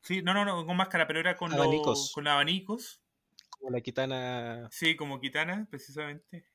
Sí, 0.00 0.22
no, 0.22 0.34
no, 0.34 0.44
no, 0.44 0.66
con 0.66 0.76
máscara, 0.76 1.06
pero 1.06 1.20
era 1.20 1.36
con 1.36 1.52
abanicos. 1.52 2.12
con 2.12 2.26
abanicos. 2.26 3.00
Como 3.50 3.70
la 3.70 3.80
Kitana. 3.80 4.68
Sí, 4.70 4.96
como 4.96 5.20
Kitana, 5.20 5.66
precisamente. 5.70 6.46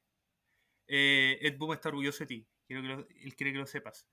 Eh, 0.88 1.40
Ed 1.42 1.58
Boom 1.58 1.74
está 1.74 1.90
orgulloso 1.90 2.20
de 2.20 2.28
ti. 2.28 2.48
Quiero 2.68 3.08
que 3.08 3.24
él 3.24 3.36
quiere 3.36 3.54
que 3.54 3.60
lo 3.60 3.66
sepas. 3.66 4.08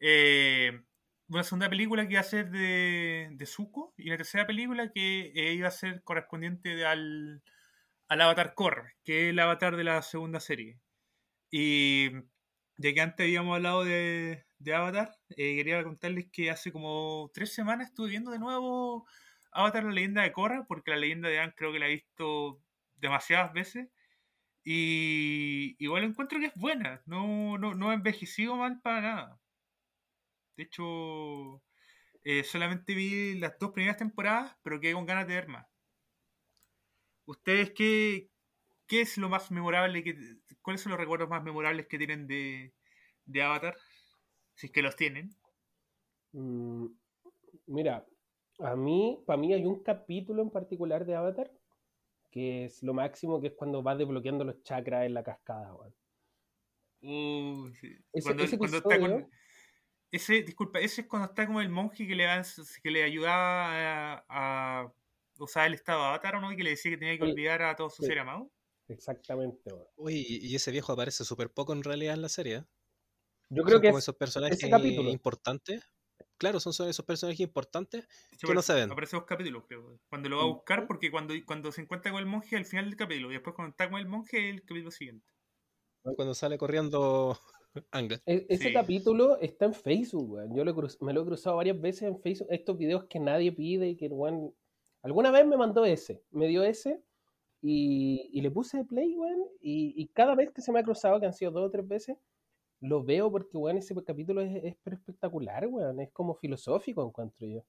Eh, 0.00 0.82
una 1.28 1.42
segunda 1.42 1.70
película 1.70 2.06
que 2.06 2.12
iba 2.12 2.20
a 2.20 2.24
ser 2.24 2.50
de, 2.50 3.28
de 3.32 3.46
Zuko 3.46 3.94
y 3.96 4.10
la 4.10 4.16
tercera 4.16 4.46
película 4.46 4.92
que 4.92 5.32
eh, 5.34 5.54
iba 5.54 5.68
a 5.68 5.72
ser 5.72 6.02
correspondiente 6.02 6.84
al, 6.84 7.42
al 8.08 8.20
Avatar 8.20 8.54
Korra, 8.54 8.92
que 9.04 9.26
es 9.26 9.30
el 9.30 9.38
avatar 9.38 9.76
de 9.76 9.84
la 9.84 10.02
segunda 10.02 10.40
serie. 10.40 10.78
Y 11.50 12.10
ya 12.76 12.92
que 12.92 13.00
antes 13.00 13.24
habíamos 13.24 13.56
hablado 13.56 13.84
de, 13.84 14.44
de 14.58 14.74
Avatar, 14.74 15.16
eh, 15.30 15.56
quería 15.56 15.82
contarles 15.84 16.26
que 16.30 16.50
hace 16.50 16.72
como 16.72 17.30
tres 17.32 17.54
semanas 17.54 17.88
estuve 17.88 18.10
viendo 18.10 18.30
de 18.30 18.38
nuevo 18.38 19.06
Avatar, 19.52 19.84
la 19.84 19.92
leyenda 19.92 20.22
de 20.22 20.32
Korra, 20.32 20.64
porque 20.66 20.90
la 20.90 20.96
leyenda 20.96 21.28
de 21.28 21.38
Anne 21.38 21.54
creo 21.56 21.72
que 21.72 21.78
la 21.78 21.86
he 21.86 21.94
visto 21.94 22.60
demasiadas 22.96 23.52
veces. 23.52 23.88
Y 24.64 25.76
igual 25.78 26.04
encuentro 26.04 26.40
que 26.40 26.46
es 26.46 26.54
buena, 26.54 27.02
no, 27.06 27.58
no, 27.58 27.74
no 27.74 27.92
envejecido 27.92 28.56
mal 28.56 28.80
para 28.80 29.00
nada. 29.02 29.40
De 30.56 30.62
hecho, 30.62 31.62
eh, 32.22 32.44
solamente 32.44 32.94
vi 32.94 33.38
las 33.38 33.58
dos 33.58 33.72
primeras 33.72 33.98
temporadas, 33.98 34.56
pero 34.62 34.80
quedé 34.80 34.94
con 34.94 35.04
ganas 35.06 35.26
de 35.28 35.34
ver 35.34 35.48
más. 35.48 35.66
¿Ustedes 37.26 37.72
qué, 37.72 38.30
qué 38.86 39.02
es 39.02 39.18
lo 39.18 39.28
más 39.28 39.50
memorable? 39.50 40.02
Que, 40.02 40.16
¿Cuáles 40.62 40.80
son 40.80 40.92
los 40.92 41.00
recuerdos 41.00 41.28
más 41.28 41.42
memorables 41.42 41.86
que 41.86 41.98
tienen 41.98 42.26
de, 42.26 42.74
de 43.26 43.42
Avatar? 43.42 43.76
Si 44.54 44.66
es 44.66 44.72
que 44.72 44.82
los 44.82 44.96
tienen. 44.96 45.36
Mm, 46.32 46.86
mira, 47.66 48.06
a 48.60 48.76
mí, 48.76 49.22
para 49.26 49.36
mí 49.36 49.52
hay 49.52 49.66
un 49.66 49.82
capítulo 49.82 50.42
en 50.42 50.50
particular 50.50 51.04
de 51.04 51.16
Avatar 51.16 51.50
que 52.34 52.64
es 52.64 52.82
lo 52.82 52.94
máximo, 52.94 53.40
que 53.40 53.46
es 53.46 53.52
cuando 53.52 53.80
vas 53.80 53.96
desbloqueando 53.96 54.42
los 54.42 54.60
chakras 54.64 55.06
en 55.06 55.14
la 55.14 55.22
cascada, 55.22 55.72
Uh, 57.06 57.68
ese, 58.14 58.56
cuando, 58.56 58.78
está 58.78 58.98
con, 58.98 59.30
ese, 60.10 60.42
disculpa, 60.42 60.80
ese 60.80 61.02
es 61.02 61.06
cuando 61.06 61.28
está 61.28 61.46
como 61.46 61.60
el 61.60 61.68
monje 61.68 62.06
que 62.06 62.14
le, 62.14 62.26
que 62.82 62.90
le 62.90 63.02
ayudaba 63.02 64.24
a, 64.26 64.90
usar 65.38 65.66
el 65.66 65.74
estado 65.74 66.00
de 66.00 66.06
avatar, 66.06 66.36
¿o 66.36 66.40
no? 66.40 66.50
Y 66.50 66.56
que 66.56 66.64
le 66.64 66.70
decía 66.70 66.92
que 66.92 66.96
tenía 66.96 67.18
que 67.18 67.24
olvidar 67.24 67.60
a 67.60 67.76
todos 67.76 67.94
sus 67.94 68.06
seres 68.06 68.22
amados. 68.22 68.48
Exactamente. 68.88 69.70
Uy, 69.96 70.24
y 70.26 70.56
ese 70.56 70.70
viejo 70.70 70.92
aparece 70.92 71.24
súper 71.24 71.52
poco 71.52 71.74
en 71.74 71.84
realidad 71.84 72.14
en 72.14 72.22
la 72.22 72.30
serie. 72.30 72.56
¿eh? 72.56 72.64
Yo 73.50 73.64
creo 73.64 73.82
que 73.82 73.88
como 73.88 73.98
esos 73.98 74.16
personajes 74.16 74.58
importantes. 74.62 75.82
Claro, 76.38 76.58
son, 76.60 76.88
esos 76.88 77.04
personajes 77.04 77.40
importantes 77.40 78.06
que 78.40 78.54
no 78.54 78.62
se 78.62 78.74
ven. 78.74 78.90
Aparece 78.90 79.16
dos 79.16 79.24
capítulos, 79.24 79.64
creo. 79.66 79.98
Cuando 80.08 80.28
lo 80.28 80.38
va 80.38 80.42
a 80.42 80.46
buscar, 80.46 80.86
porque 80.86 81.10
cuando, 81.10 81.34
cuando 81.46 81.70
se 81.70 81.82
encuentra 81.82 82.10
con 82.10 82.20
el 82.20 82.26
monje 82.26 82.56
al 82.56 82.64
final 82.64 82.86
del 82.86 82.96
capítulo, 82.96 83.30
y 83.30 83.34
después 83.34 83.54
cuando 83.54 83.70
está 83.70 83.88
con 83.88 84.00
el 84.00 84.06
monje, 84.06 84.50
el 84.50 84.62
capítulo 84.62 84.90
siguiente. 84.90 85.26
Cuando 86.02 86.34
sale 86.34 86.58
corriendo 86.58 87.38
Anga. 87.92 88.20
E, 88.26 88.46
ese 88.48 88.72
capítulo 88.72 89.38
está 89.40 89.66
en 89.66 89.74
Facebook, 89.74 90.38
Yo 90.54 90.64
me 91.00 91.12
lo 91.12 91.22
he 91.22 91.24
cruzado 91.24 91.56
varias 91.56 91.80
veces 91.80 92.02
en 92.02 92.20
Facebook. 92.20 92.48
Estos 92.50 92.76
videos 92.76 93.04
que 93.04 93.20
nadie 93.20 93.52
pide 93.52 93.88
y 93.88 93.96
que, 93.96 94.10
alguna 95.02 95.30
vez 95.30 95.46
me 95.46 95.56
mandó 95.56 95.84
ese, 95.84 96.22
me 96.30 96.48
dio 96.48 96.64
ese. 96.64 97.02
Y, 97.62 98.40
le 98.42 98.50
puse 98.50 98.84
play, 98.84 99.16
weón, 99.16 99.42
y, 99.60 99.94
y, 99.96 100.08
cada 100.08 100.34
vez 100.34 100.50
que 100.52 100.60
se 100.60 100.70
me 100.70 100.80
ha 100.80 100.82
cruzado, 100.82 101.18
que 101.18 101.26
han 101.26 101.32
sido 101.32 101.50
dos 101.50 101.68
o 101.68 101.70
tres 101.70 101.88
veces, 101.88 102.18
lo 102.84 103.02
veo 103.02 103.30
porque, 103.30 103.56
weón, 103.56 103.78
ese 103.78 103.94
capítulo 104.04 104.42
es, 104.42 104.76
espectacular, 104.84 105.66
weón. 105.66 106.00
Es 106.00 106.12
como 106.12 106.34
filosófico, 106.34 107.06
encuentro 107.06 107.46
yo. 107.46 107.64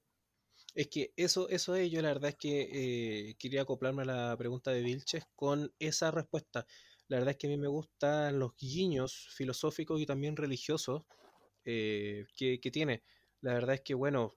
Es 0.74 0.88
que 0.88 1.12
eso, 1.16 1.48
eso 1.48 1.74
es, 1.74 1.90
yo 1.90 2.02
la 2.02 2.08
verdad 2.08 2.30
es 2.30 2.36
que 2.36 3.30
eh, 3.30 3.34
quería 3.38 3.62
acoplarme 3.62 4.02
a 4.02 4.04
la 4.04 4.36
pregunta 4.36 4.72
de 4.72 4.82
Vilches 4.82 5.24
con 5.34 5.72
esa 5.78 6.10
respuesta. 6.10 6.66
La 7.08 7.16
verdad 7.16 7.30
es 7.30 7.36
que 7.38 7.46
a 7.46 7.50
mí 7.50 7.56
me 7.56 7.68
gustan 7.68 8.38
los 8.38 8.54
guiños 8.56 9.28
filosóficos 9.34 10.00
y 10.00 10.06
también 10.06 10.36
religiosos 10.36 11.04
eh, 11.64 12.26
que, 12.36 12.58
tiene. 12.70 13.02
La 13.40 13.54
verdad 13.54 13.76
es 13.76 13.80
que, 13.80 13.94
bueno, 13.94 14.34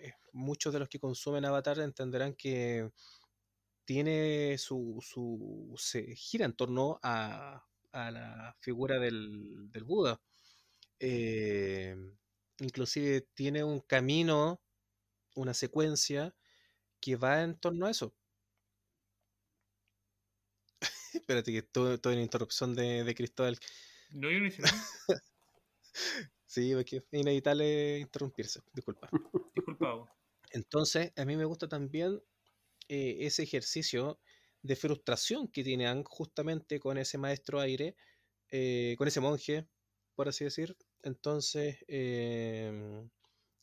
eh, 0.00 0.12
muchos 0.32 0.72
de 0.72 0.78
los 0.78 0.88
que 0.88 1.00
consumen 1.00 1.44
Avatar 1.44 1.80
entenderán 1.80 2.34
que 2.34 2.90
tiene 3.84 4.56
su, 4.58 4.98
su 5.00 5.74
se 5.76 6.14
gira 6.14 6.44
en 6.44 6.54
torno 6.54 7.00
a, 7.02 7.64
a 7.96 8.10
la 8.10 8.56
figura 8.60 8.98
del, 8.98 9.70
Buda. 9.84 10.20
Eh, 11.00 11.96
inclusive 12.58 13.22
tiene 13.34 13.64
un 13.64 13.80
camino, 13.80 14.60
una 15.34 15.54
secuencia 15.54 16.34
que 17.00 17.16
va 17.16 17.42
en 17.42 17.58
torno 17.58 17.86
a 17.86 17.90
eso. 17.90 18.14
Espérate 21.14 21.52
que 21.52 21.58
estoy, 21.58 22.14
en 22.14 22.20
interrupción 22.20 22.74
de, 22.74 23.14
Cristóbal. 23.16 23.58
No, 24.10 24.30
yo 24.30 24.40
no 24.40 24.46
hice 24.46 24.62
sí, 26.46 26.74
porque 26.74 26.96
es 26.98 27.04
inevitable 27.12 27.98
interrumpirse. 27.98 28.60
Disculpa. 28.72 29.08
Disculpa. 29.54 30.12
Entonces, 30.50 31.12
a 31.16 31.24
mí 31.24 31.36
me 31.36 31.44
gusta 31.44 31.68
también 31.68 32.22
eh, 32.88 33.16
ese 33.20 33.42
ejercicio 33.42 34.20
de 34.62 34.76
frustración 34.76 35.48
que 35.48 35.64
tiene 35.64 35.86
Ang 35.86 36.04
justamente 36.04 36.80
con 36.80 36.98
ese 36.98 37.18
maestro 37.18 37.60
aire, 37.60 37.96
eh, 38.50 38.94
con 38.98 39.08
ese 39.08 39.20
monje, 39.20 39.68
por 40.14 40.28
así 40.28 40.44
decir. 40.44 40.76
Entonces, 41.02 41.78
em, 41.88 43.10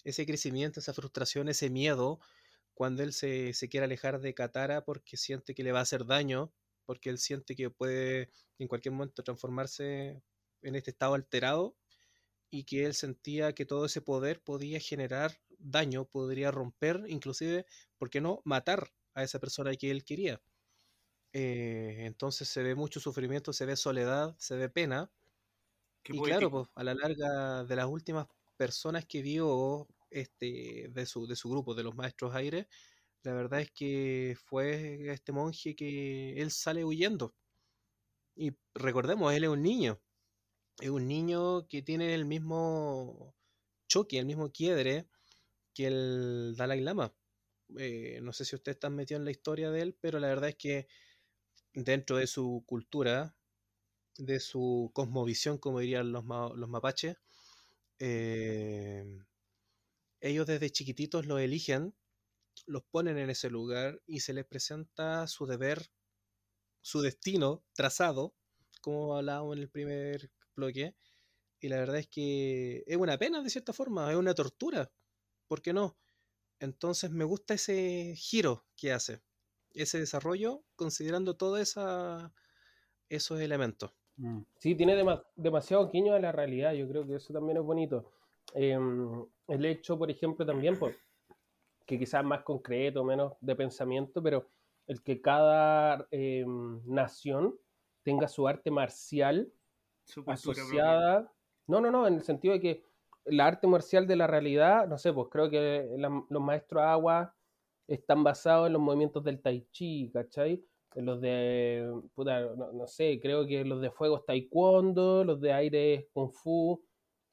ese 0.03 0.25
crecimiento, 0.25 0.79
esa 0.79 0.93
frustración, 0.93 1.49
ese 1.49 1.69
miedo, 1.69 2.19
cuando 2.73 3.03
él 3.03 3.13
se, 3.13 3.53
se, 3.53 3.69
quiere 3.69 3.85
alejar 3.85 4.21
de 4.21 4.33
Katara 4.33 4.83
porque 4.85 5.17
siente 5.17 5.53
que 5.55 5.63
le 5.63 5.71
va 5.71 5.79
a 5.79 5.83
hacer 5.83 6.05
daño, 6.05 6.53
porque 6.85 7.09
él 7.09 7.17
siente 7.19 7.55
que 7.55 7.69
puede 7.69 8.31
en 8.59 8.67
cualquier 8.67 8.93
momento 8.93 9.23
transformarse 9.23 10.21
en 10.61 10.75
este 10.75 10.91
estado 10.91 11.13
alterado 11.15 11.75
y 12.49 12.65
que 12.65 12.85
él 12.85 12.93
sentía 12.93 13.53
que 13.53 13.65
todo 13.65 13.85
ese 13.85 14.01
poder 14.01 14.41
podía 14.43 14.79
generar 14.79 15.39
daño, 15.59 16.05
podría 16.05 16.51
romper, 16.51 17.03
inclusive, 17.07 17.65
¿por 17.97 18.09
qué 18.09 18.21
no?, 18.21 18.41
matar 18.45 18.93
a 19.15 19.23
esa 19.23 19.39
persona 19.39 19.75
que 19.75 19.91
él 19.91 20.03
quería. 20.03 20.41
Eh, 21.33 22.05
entonces 22.05 22.47
se 22.47 22.61
ve 22.61 22.75
mucho 22.75 22.99
sufrimiento, 22.99 23.53
se 23.53 23.65
ve 23.65 23.75
soledad, 23.75 24.35
se 24.37 24.55
ve 24.55 24.69
pena. 24.69 25.11
y 26.05 26.21
claro, 26.21 26.51
pues, 26.51 26.67
a 26.75 26.83
la 26.83 26.93
larga 26.93 27.63
de 27.63 27.75
las 27.75 27.87
últimas 27.87 28.27
personas 28.55 29.05
que 29.05 29.21
vio 29.21 29.87
este, 30.09 30.89
de, 30.91 31.05
su, 31.05 31.25
de 31.27 31.35
su 31.35 31.49
grupo, 31.49 31.73
de 31.73 31.83
los 31.83 31.95
maestros 31.95 32.35
aire, 32.35 32.67
la 33.23 33.33
verdad 33.33 33.61
es 33.61 33.71
que 33.71 34.37
fue 34.45 35.11
este 35.11 35.31
monje 35.31 35.75
que 35.75 36.39
él 36.39 36.51
sale 36.51 36.85
huyendo. 36.85 37.35
Y 38.35 38.51
recordemos, 38.75 39.33
él 39.33 39.45
es 39.45 39.49
un 39.49 39.63
niño. 39.63 39.99
Es 40.79 40.89
un 40.89 41.07
niño 41.07 41.67
que 41.67 41.81
tiene 41.81 42.13
el 42.13 42.25
mismo 42.25 43.35
choque, 43.87 44.19
el 44.19 44.25
mismo 44.25 44.51
quiebre 44.51 45.07
que 45.73 45.87
el 45.87 46.55
Dalai 46.57 46.81
Lama 46.81 47.15
eh, 47.77 48.19
no 48.21 48.33
sé 48.33 48.45
si 48.45 48.55
usted 48.55 48.73
está 48.73 48.89
metido 48.89 49.19
en 49.19 49.25
la 49.25 49.31
historia 49.31 49.71
de 49.71 49.81
él, 49.81 49.97
pero 49.99 50.19
la 50.19 50.27
verdad 50.27 50.49
es 50.49 50.55
que 50.55 50.87
dentro 51.73 52.17
de 52.17 52.27
su 52.27 52.63
cultura, 52.65 53.35
de 54.17 54.39
su 54.39 54.91
cosmovisión, 54.93 55.57
como 55.57 55.79
dirían 55.79 56.11
los, 56.11 56.23
los 56.25 56.69
mapaches, 56.69 57.17
eh, 57.99 59.05
ellos 60.21 60.47
desde 60.47 60.71
chiquititos 60.71 61.25
los 61.25 61.39
eligen, 61.39 61.93
los 62.65 62.83
ponen 62.83 63.17
en 63.17 63.29
ese 63.29 63.49
lugar 63.49 64.01
y 64.05 64.21
se 64.21 64.33
les 64.33 64.45
presenta 64.45 65.27
su 65.27 65.45
deber, 65.45 65.89
su 66.81 67.01
destino 67.01 67.63
trazado, 67.73 68.35
como 68.81 69.17
hablábamos 69.17 69.55
en 69.57 69.63
el 69.63 69.69
primer 69.69 70.31
bloque, 70.55 70.95
y 71.59 71.69
la 71.69 71.77
verdad 71.77 71.97
es 71.97 72.07
que 72.07 72.83
es 72.85 72.97
una 72.97 73.17
pena 73.17 73.41
de 73.41 73.49
cierta 73.49 73.73
forma, 73.73 74.11
es 74.11 74.17
una 74.17 74.35
tortura, 74.35 74.91
¿por 75.47 75.61
qué 75.61 75.73
no? 75.73 75.97
Entonces 76.59 77.11
me 77.11 77.25
gusta 77.25 77.53
ese 77.55 78.13
giro 78.17 78.65
que 78.75 78.91
hace, 78.93 79.21
ese 79.73 79.99
desarrollo, 79.99 80.63
considerando 80.75 81.35
todos 81.35 81.77
esos 83.09 83.39
elementos. 83.39 83.91
Mm. 84.17 84.41
Sí, 84.57 84.75
tiene 84.75 84.95
demasiado 85.35 85.89
guiño 85.89 86.13
a 86.13 86.19
la 86.19 86.31
realidad, 86.31 86.73
yo 86.73 86.87
creo 86.87 87.05
que 87.05 87.15
eso 87.15 87.33
también 87.33 87.57
es 87.57 87.63
bonito. 87.63 88.11
Em, 88.53 89.25
el 89.47 89.65
hecho, 89.65 89.97
por 89.97 90.11
ejemplo, 90.11 90.45
también, 90.45 90.77
pues, 90.77 90.95
que 91.85 91.97
quizás 91.97 92.23
más 92.23 92.43
concreto, 92.43 93.03
menos 93.03 93.33
de 93.41 93.55
pensamiento, 93.55 94.21
pero 94.21 94.47
el 94.87 95.01
que 95.01 95.21
cada 95.21 96.07
em, 96.11 96.81
nación 96.85 97.55
tenga 98.03 98.27
su 98.27 98.47
arte 98.47 98.69
marcial 98.69 99.51
asociada. 100.27 101.31
No, 101.67 101.79
no, 101.79 101.89
no, 101.91 102.07
en 102.07 102.15
el 102.15 102.23
sentido 102.23 102.53
de 102.53 102.59
que 102.59 102.85
la 103.25 103.47
arte 103.47 103.67
marcial 103.67 104.05
de 104.05 104.17
la 104.17 104.27
realidad, 104.27 104.87
no 104.87 104.97
sé, 104.97 105.13
pues 105.13 105.29
creo 105.31 105.49
que 105.49 105.89
los 105.97 106.41
maestros 106.41 106.83
agua 106.83 107.33
están 107.87 108.23
basados 108.23 108.67
en 108.67 108.73
los 108.73 108.81
movimientos 108.81 109.23
del 109.23 109.41
tai 109.41 109.67
chi, 109.71 110.09
¿cachai? 110.11 110.63
En 110.95 111.05
los 111.05 111.21
de, 111.21 111.91
no, 112.15 112.87
sé, 112.87 113.19
creo 113.19 113.45
que 113.47 113.65
los 113.65 113.81
de 113.81 113.91
fuego 113.91 114.17
es 114.17 114.25
taekwondo, 114.25 115.23
los 115.23 115.41
de 115.41 115.51
aire 115.51 115.93
es 115.95 116.05
kung 116.13 116.31
fu, 116.31 116.83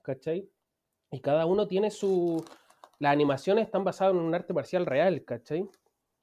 ¿cachai? 0.03 0.48
Y 1.11 1.20
cada 1.20 1.46
uno 1.46 1.68
tiene 1.68 1.90
su... 1.90 2.42
Las 2.98 3.12
animaciones 3.12 3.66
están 3.66 3.84
basadas 3.84 4.14
en 4.14 4.20
un 4.20 4.34
arte 4.34 4.53
marcial 4.53 4.86
real, 4.86 5.24
¿cachai? 5.24 5.68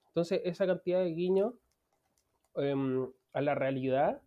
Entonces, 0.07 0.41
esa 0.45 0.65
cantidad 0.65 0.99
de 0.99 1.11
guiños 1.11 1.53
em, 2.55 3.07
a 3.33 3.41
la 3.41 3.55
realidad, 3.55 4.21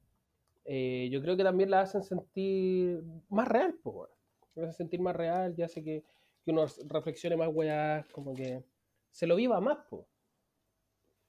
eh, 0.64 1.09
yo 1.11 1.20
creo 1.20 1.36
que 1.36 1.44
también 1.44 1.70
la 1.70 1.80
hacen 1.80 2.03
sentir 2.03 3.03
más 3.28 3.48
real, 3.48 3.74
pues, 3.82 4.11
me 4.55 4.64
hace 4.64 4.78
sentir 4.78 5.01
más 5.01 5.16
real, 5.16 5.55
ya 5.57 5.68
sé 5.68 5.82
que, 5.82 6.05
que 6.44 6.51
uno 6.51 6.66
reflexione 6.86 7.36
más, 7.36 7.48
weá, 7.53 8.07
como 8.12 8.34
que 8.34 8.62
se 9.11 9.27
lo 9.27 9.37
viva 9.37 9.61
más, 9.61 9.79
po. 9.89 10.09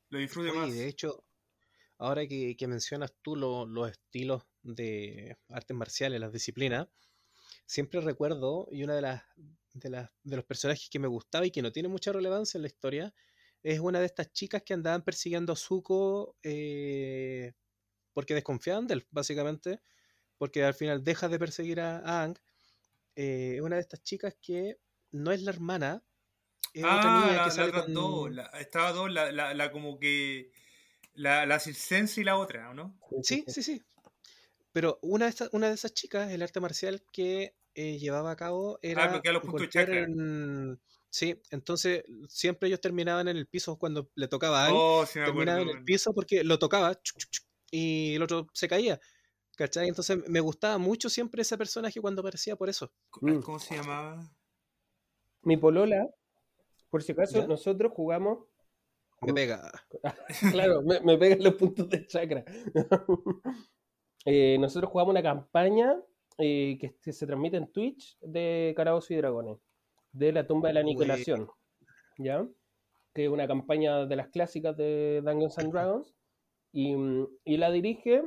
Lo 0.09 0.19
disfrute 0.19 0.51
más. 0.51 0.69
Y 0.69 0.73
de 0.73 0.87
hecho, 0.87 1.23
ahora 1.97 2.27
que, 2.27 2.55
mencionas 2.67 3.13
tú 3.21 3.35
los 3.35 3.89
estilos 3.89 4.43
de 4.63 5.37
artes 5.49 5.75
marciales, 5.75 6.19
las 6.19 6.33
disciplinas, 6.33 6.87
siempre 7.65 8.01
recuerdo, 8.01 8.67
y 8.71 8.83
una 8.83 8.95
de 8.95 9.01
las, 9.01 9.23
de 9.73 9.89
las 9.89 10.09
de 10.23 10.35
los 10.35 10.45
personajes 10.45 10.89
que 10.89 10.99
me 10.99 11.07
gustaba 11.07 11.45
y 11.45 11.51
que 11.51 11.61
no 11.61 11.71
tiene 11.71 11.89
mucha 11.89 12.11
relevancia 12.11 12.57
en 12.57 12.63
la 12.63 12.67
historia, 12.67 13.13
es 13.63 13.79
una 13.79 13.99
de 13.99 14.05
estas 14.05 14.31
chicas 14.33 14.63
que 14.63 14.73
andaban 14.73 15.03
persiguiendo 15.03 15.53
a 15.53 15.55
Zuko 15.55 16.35
eh, 16.43 17.53
porque 18.13 18.33
desconfiaban 18.33 18.87
de 18.87 18.95
él, 18.95 19.07
básicamente, 19.11 19.81
porque 20.37 20.63
al 20.63 20.73
final 20.73 21.03
deja 21.03 21.29
de 21.29 21.39
perseguir 21.39 21.79
a, 21.79 22.23
Ang 22.23 22.37
eh, 23.15 23.59
una 23.61 23.75
de 23.75 23.81
estas 23.81 24.01
chicas 24.03 24.35
que 24.41 24.79
no 25.11 25.31
es 25.31 25.43
la 25.43 25.51
hermana. 25.51 26.03
Es 26.73 26.83
ah, 26.85 26.97
otra 26.97 27.19
niña 27.19 27.43
que 27.43 27.49
estaba 28.61 28.91
dos, 28.93 29.11
la, 29.11 29.53
la, 29.53 29.71
como 29.71 29.99
que 29.99 30.51
la, 31.13 31.45
la 31.45 31.59
circense 31.59 32.21
y 32.21 32.23
la 32.23 32.37
otra, 32.37 32.73
¿no? 32.73 32.97
Sí, 33.23 33.43
sí, 33.47 33.61
sí. 33.61 33.81
Pero 34.71 34.99
una 35.01 35.25
de, 35.25 35.31
estas, 35.31 35.49
una 35.51 35.67
de 35.67 35.73
esas 35.73 35.93
chicas, 35.93 36.31
el 36.31 36.41
arte 36.41 36.61
marcial 36.61 37.03
que 37.11 37.55
eh, 37.75 37.97
llevaba 37.97 38.31
a 38.31 38.35
cabo 38.35 38.79
era. 38.81 39.05
Ah, 39.05 39.11
porque 39.11 39.29
a 39.29 39.33
los 39.33 39.43
puntos 39.43 39.69
chakra. 39.69 40.07
Sí, 41.09 41.41
entonces 41.49 42.05
siempre 42.29 42.69
ellos 42.69 42.79
terminaban 42.79 43.27
en 43.27 43.35
el 43.35 43.45
piso 43.45 43.77
cuando 43.77 44.09
le 44.15 44.29
tocaba 44.29 44.65
a 44.65 44.69
él. 44.69 44.73
Oh, 44.77 45.05
terminaban 45.05 45.63
en 45.63 45.77
el 45.77 45.83
piso 45.83 46.13
porque 46.13 46.45
lo 46.45 46.57
tocaba 46.57 46.97
y 47.69 48.15
el 48.15 48.23
otro 48.23 48.47
se 48.53 48.69
caía. 48.69 48.99
¿Cachai? 49.57 49.89
Entonces 49.89 50.17
me 50.29 50.39
gustaba 50.39 50.77
mucho 50.77 51.09
siempre 51.09 51.41
ese 51.41 51.57
personaje 51.57 51.99
cuando 51.99 52.21
aparecía 52.21 52.55
por 52.55 52.69
eso. 52.69 52.93
Mm. 53.19 53.41
¿Cómo 53.41 53.59
se 53.59 53.75
llamaba? 53.75 54.31
Mi 55.41 55.57
polola, 55.57 56.07
por 56.91 57.01
si 57.01 57.13
acaso, 57.13 57.47
nosotros 57.47 57.91
jugamos. 57.95 58.45
Me 59.21 59.33
pega. 59.33 59.71
claro, 60.51 60.83
me, 60.83 60.99
me, 61.01 61.17
pegan 61.17 61.43
los 61.43 61.55
puntos 61.55 61.89
de 61.89 62.05
chakra. 62.05 62.45
Eh, 64.23 64.57
nosotros 64.59 64.91
jugamos 64.91 65.13
una 65.13 65.23
campaña 65.23 65.99
eh, 66.37 66.77
que 66.77 67.11
se 67.11 67.25
transmite 67.25 67.57
en 67.57 67.71
Twitch 67.71 68.19
de 68.19 68.71
Carabos 68.77 69.09
y 69.09 69.15
Dragones, 69.15 69.57
de 70.11 70.31
la 70.31 70.45
tumba 70.45 70.67
de 70.67 70.75
la 70.75 70.81
aniquilación. 70.81 71.49
¿Ya? 72.19 72.47
Que 73.15 73.25
es 73.25 73.31
una 73.31 73.47
campaña 73.47 74.05
de 74.05 74.15
las 74.15 74.27
clásicas 74.27 74.77
de 74.77 75.23
Dungeons 75.25 75.57
and 75.57 75.71
Dragons. 75.71 76.13
Y, 76.71 76.95
y 77.45 77.57
la 77.57 77.71
dirige 77.71 78.21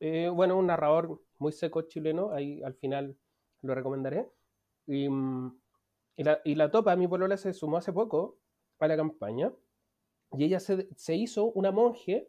eh, 0.00 0.28
bueno, 0.28 0.58
un 0.58 0.66
narrador 0.66 1.20
muy 1.38 1.52
seco 1.52 1.82
chileno, 1.82 2.32
ahí 2.32 2.62
al 2.62 2.74
final 2.74 3.16
lo 3.62 3.74
recomendaré. 3.74 4.28
Y, 4.86 5.08
mm, 6.16 6.22
la, 6.24 6.40
y 6.44 6.54
la, 6.54 6.70
topa, 6.70 6.96
mi 6.96 7.08
polola 7.08 7.36
se 7.36 7.52
sumó 7.52 7.76
hace 7.76 7.92
poco 7.92 8.38
a 8.78 8.88
la 8.88 8.96
campaña 8.96 9.52
y 10.32 10.44
ella 10.44 10.60
se, 10.60 10.88
se, 10.96 11.14
hizo 11.14 11.46
una 11.52 11.70
monje 11.70 12.28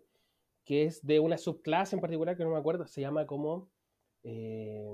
que 0.66 0.86
es 0.86 1.06
de 1.06 1.20
una 1.20 1.38
subclase 1.38 1.96
en 1.96 2.02
particular 2.02 2.36
que 2.36 2.44
no 2.44 2.52
me 2.52 2.58
acuerdo, 2.58 2.88
se 2.88 3.02
llama 3.02 3.26
como 3.26 3.70
eh, 4.24 4.86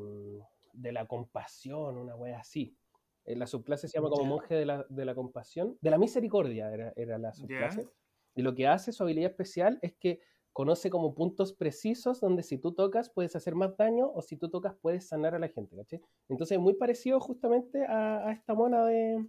de 0.73 0.91
la 0.91 1.07
compasión, 1.07 1.97
una 1.97 2.15
wea 2.15 2.39
así. 2.39 2.77
La 3.25 3.47
subclase 3.47 3.87
se 3.87 3.97
llama 3.97 4.09
como 4.09 4.25
monje 4.25 4.53
de 4.53 4.65
la, 4.65 4.85
de 4.89 5.05
la 5.05 5.15
compasión, 5.15 5.77
de 5.81 5.89
la 5.89 5.97
misericordia 5.97 6.71
era, 6.71 6.93
era 6.95 7.17
la 7.17 7.33
subclase. 7.33 7.87
Y 8.35 8.41
lo 8.41 8.53
que 8.53 8.67
hace 8.67 8.91
su 8.91 9.03
habilidad 9.03 9.31
especial 9.31 9.79
es 9.81 9.93
que 9.93 10.19
conoce 10.53 10.89
como 10.89 11.15
puntos 11.15 11.51
precisos 11.51 12.21
donde 12.21 12.43
si 12.43 12.57
tú 12.57 12.73
tocas 12.73 13.09
puedes 13.09 13.35
hacer 13.35 13.55
más 13.55 13.75
daño 13.75 14.11
o 14.13 14.21
si 14.21 14.37
tú 14.37 14.49
tocas 14.49 14.75
puedes 14.81 15.07
sanar 15.07 15.35
a 15.35 15.39
la 15.39 15.49
gente. 15.49 15.75
Entonces 16.29 16.55
es 16.55 16.61
muy 16.61 16.75
parecido 16.75 17.19
justamente 17.19 17.85
a, 17.85 18.31
esta 18.31 18.53
mona 18.53 18.85
de, 18.85 19.25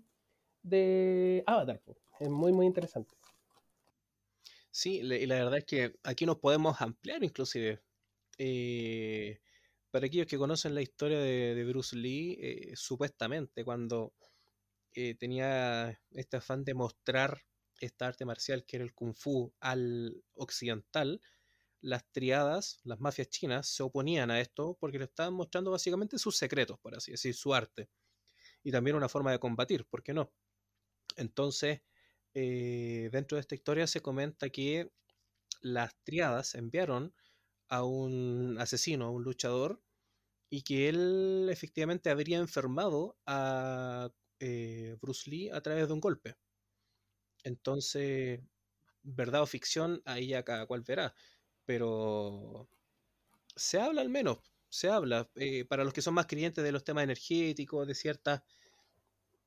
de 0.62 1.42
Avatar, 1.46 1.80
es 2.20 2.28
muy 2.28 2.52
muy 2.52 2.66
interesante. 2.66 3.16
Sí, 4.70 5.00
y 5.00 5.26
la 5.26 5.36
verdad 5.36 5.58
es 5.58 5.64
que 5.64 5.94
aquí 6.02 6.26
nos 6.26 6.38
podemos 6.38 6.80
ampliar 6.80 7.22
inclusive. 7.22 7.80
Eh, 8.38 9.40
para 9.90 10.06
aquellos 10.06 10.26
que 10.26 10.36
conocen 10.36 10.74
la 10.74 10.82
historia 10.82 11.20
de, 11.20 11.64
Bruce 11.64 11.96
Lee, 11.96 12.36
eh, 12.40 12.72
supuestamente 12.74 13.64
cuando 13.64 14.12
eh, 14.92 15.14
tenía 15.14 16.00
este 16.10 16.38
afán 16.38 16.64
de 16.64 16.74
mostrar 16.74 17.40
esta 17.80 18.06
arte 18.06 18.24
marcial 18.24 18.64
que 18.64 18.76
era 18.76 18.84
el 18.84 18.94
kung 18.94 19.14
fu 19.14 19.52
al 19.60 20.24
occidental, 20.34 21.20
las 21.80 22.10
triadas, 22.12 22.80
las 22.84 23.00
mafias 23.00 23.28
chinas, 23.28 23.68
se 23.68 23.82
oponían 23.82 24.30
a 24.30 24.40
esto 24.40 24.76
porque 24.80 24.98
le 24.98 25.04
estaban 25.06 25.34
mostrando 25.34 25.70
básicamente 25.70 26.18
sus 26.18 26.36
secretos, 26.36 26.78
por 26.80 26.94
así 26.96 27.12
decir, 27.12 27.34
su 27.34 27.54
arte. 27.54 27.90
Y 28.62 28.72
también 28.72 28.96
una 28.96 29.08
forma 29.08 29.32
de 29.32 29.38
combatir, 29.38 29.86
¿por 29.86 30.02
qué 30.02 30.14
no? 30.14 30.32
Entonces, 31.16 31.82
eh, 32.34 33.08
dentro 33.12 33.36
de 33.36 33.40
esta 33.42 33.54
historia 33.54 33.86
se 33.86 34.02
comenta 34.02 34.50
que 34.50 34.92
las 35.62 35.96
triadas 36.04 36.54
enviaron 36.54 37.14
a 37.68 37.84
un 37.84 38.56
asesino, 38.60 39.06
a 39.06 39.10
un 39.10 39.24
luchador, 39.24 39.82
y 40.50 40.62
que 40.62 40.88
él 40.88 41.48
efectivamente 41.50 42.10
habría 42.10 42.38
enfermado 42.38 43.18
a 43.26 44.10
eh, 44.40 44.96
Bruce 45.00 45.30
Lee 45.30 45.50
a 45.50 45.60
través 45.62 45.88
de 45.88 45.94
un 45.94 46.00
golpe. 46.00 46.36
Entonces, 47.44 48.40
verdad 49.02 49.42
o 49.42 49.46
ficción, 49.46 50.02
ahí 50.06 50.28
ya 50.28 50.44
cada 50.44 50.66
cual 50.66 50.82
verá. 50.82 51.14
Pero 51.66 52.68
se 53.56 53.80
habla 53.80 54.02
al 54.02 54.10
menos, 54.10 54.40
se 54.68 54.88
habla. 54.90 55.30
Eh, 55.36 55.64
para 55.66 55.84
los 55.84 55.92
que 55.94 56.02
son 56.02 56.14
más 56.14 56.26
creyentes 56.26 56.64
de 56.64 56.72
los 56.72 56.84
temas 56.84 57.04
energéticos, 57.04 57.86
de 57.86 57.94
ciertas 57.94 58.42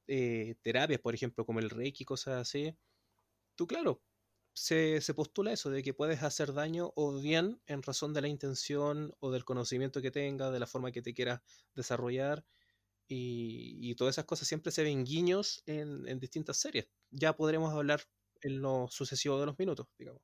eh, 0.08 0.56
terapias, 0.62 1.02
por 1.02 1.14
ejemplo, 1.16 1.45
como 1.45 1.60
el 1.60 1.70
Reiki, 1.70 2.06
cosas 2.06 2.36
así, 2.41 2.76
tú, 3.56 3.68
claro, 3.68 4.04
se, 4.54 5.02
se, 5.02 5.14
postula 5.14 5.54
eso, 5.54 5.70
de 5.70 5.84
que 5.84 5.93
puedes 5.93 6.24
hacer 6.24 6.54
daño 6.54 6.93
o 6.95 7.20
bien 7.22 7.62
en 7.68 7.84
razón 7.84 8.14
de 8.14 8.22
la 8.22 8.30
intención 8.30 9.16
o 9.20 9.32
del 9.32 9.45
conocimiento 9.45 10.02
que 10.02 10.12
tengas, 10.12 10.54
de 10.54 10.60
la 10.60 10.68
forma 10.68 10.91
que 10.91 11.02
te 11.02 11.14
quieras 11.14 11.41
desarrollar. 11.76 12.45
Y, 13.10 13.95
todas 13.95 14.16
esas 14.16 14.26
cosas 14.26 14.47
siempre 14.47 14.72
se 14.72 14.84
ven 14.84 15.05
guiños 15.05 15.64
en, 15.66 16.20
distintas 16.20 16.58
series. 16.58 16.88
Ya 17.10 17.36
podremos 17.36 17.74
hablar 17.74 18.01
en 18.41 18.62
lo 18.62 18.88
sucesivo 18.89 19.39
de 19.39 19.45
los 19.45 19.58
minutos, 19.58 19.88
digamos. 19.97 20.22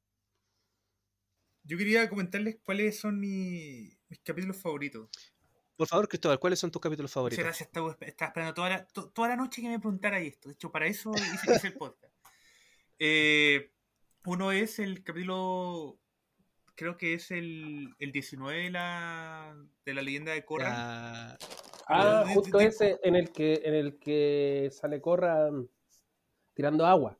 Yo 1.64 1.78
quería 1.78 2.10
comentarles 2.10 2.58
cuáles 2.62 3.00
son 3.00 3.20
mis, 3.20 3.98
capítulos 4.24 4.58
favoritos. 4.58 5.10
Por 5.78 5.88
favor, 5.88 6.08
Cristóbal, 6.08 6.40
¿cuáles 6.40 6.60
son 6.60 6.72
tus 6.72 6.82
capítulos 6.82 7.12
favoritos? 7.12 7.44
Muchas 7.44 7.58
gracias, 7.58 7.68
estaba, 7.68 7.98
esperando 8.00 8.54
toda 8.54 8.70
la, 8.70 8.86
toda 8.86 9.30
la 9.30 9.36
noche 9.38 9.62
que 9.62 9.70
me 9.70 9.80
preguntara 9.80 10.20
esto. 10.20 10.50
De 10.50 10.54
hecho, 10.54 10.72
para 10.72 10.86
eso 10.86 11.14
hice, 11.16 11.68
el 11.68 11.74
podcast. 11.74 12.14
Eh, 13.00 13.72
uno 14.26 14.52
es 14.52 14.80
el 14.80 15.04
capítulo, 15.04 16.00
creo 16.76 16.98
que 16.98 17.16
es 17.16 17.32
el, 17.32 17.96
el 18.00 18.12
19 18.12 18.64
de 18.64 18.70
la, 18.70 19.58
de 19.86 19.94
la 19.94 20.02
leyenda 20.02 20.34
de 20.34 20.46
Korra. 20.46 21.38
Ah, 21.88 22.26
justo 22.34 22.60
ese 22.60 23.00
en 23.04 23.16
el 23.16 23.32
que 23.32 23.62
en 23.64 23.74
el 23.74 24.00
que 24.00 24.70
sale 24.72 25.02
Korra 25.02 25.50
tirando 26.54 26.86
agua. 26.86 27.18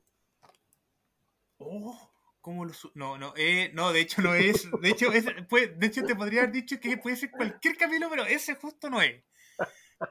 Oh, 1.58 2.10
¿cómo 2.40 2.64
lo 2.64 2.72
no, 2.94 3.18
no, 3.18 3.32
eh, 3.36 3.70
no, 3.74 3.92
de 3.92 4.00
hecho 4.00 4.22
no 4.22 4.34
es, 4.34 4.68
de 4.80 4.90
hecho 4.90 5.12
es, 5.12 5.24
de 5.24 5.86
hecho 5.86 6.04
te 6.04 6.14
podría 6.14 6.42
haber 6.42 6.52
dicho 6.52 6.78
que 6.80 6.96
puede 6.96 7.16
ser 7.16 7.30
cualquier 7.30 7.76
capítulo, 7.76 8.08
pero 8.10 8.24
ese 8.24 8.54
justo 8.54 8.90
no 8.90 9.00
es. 9.00 9.22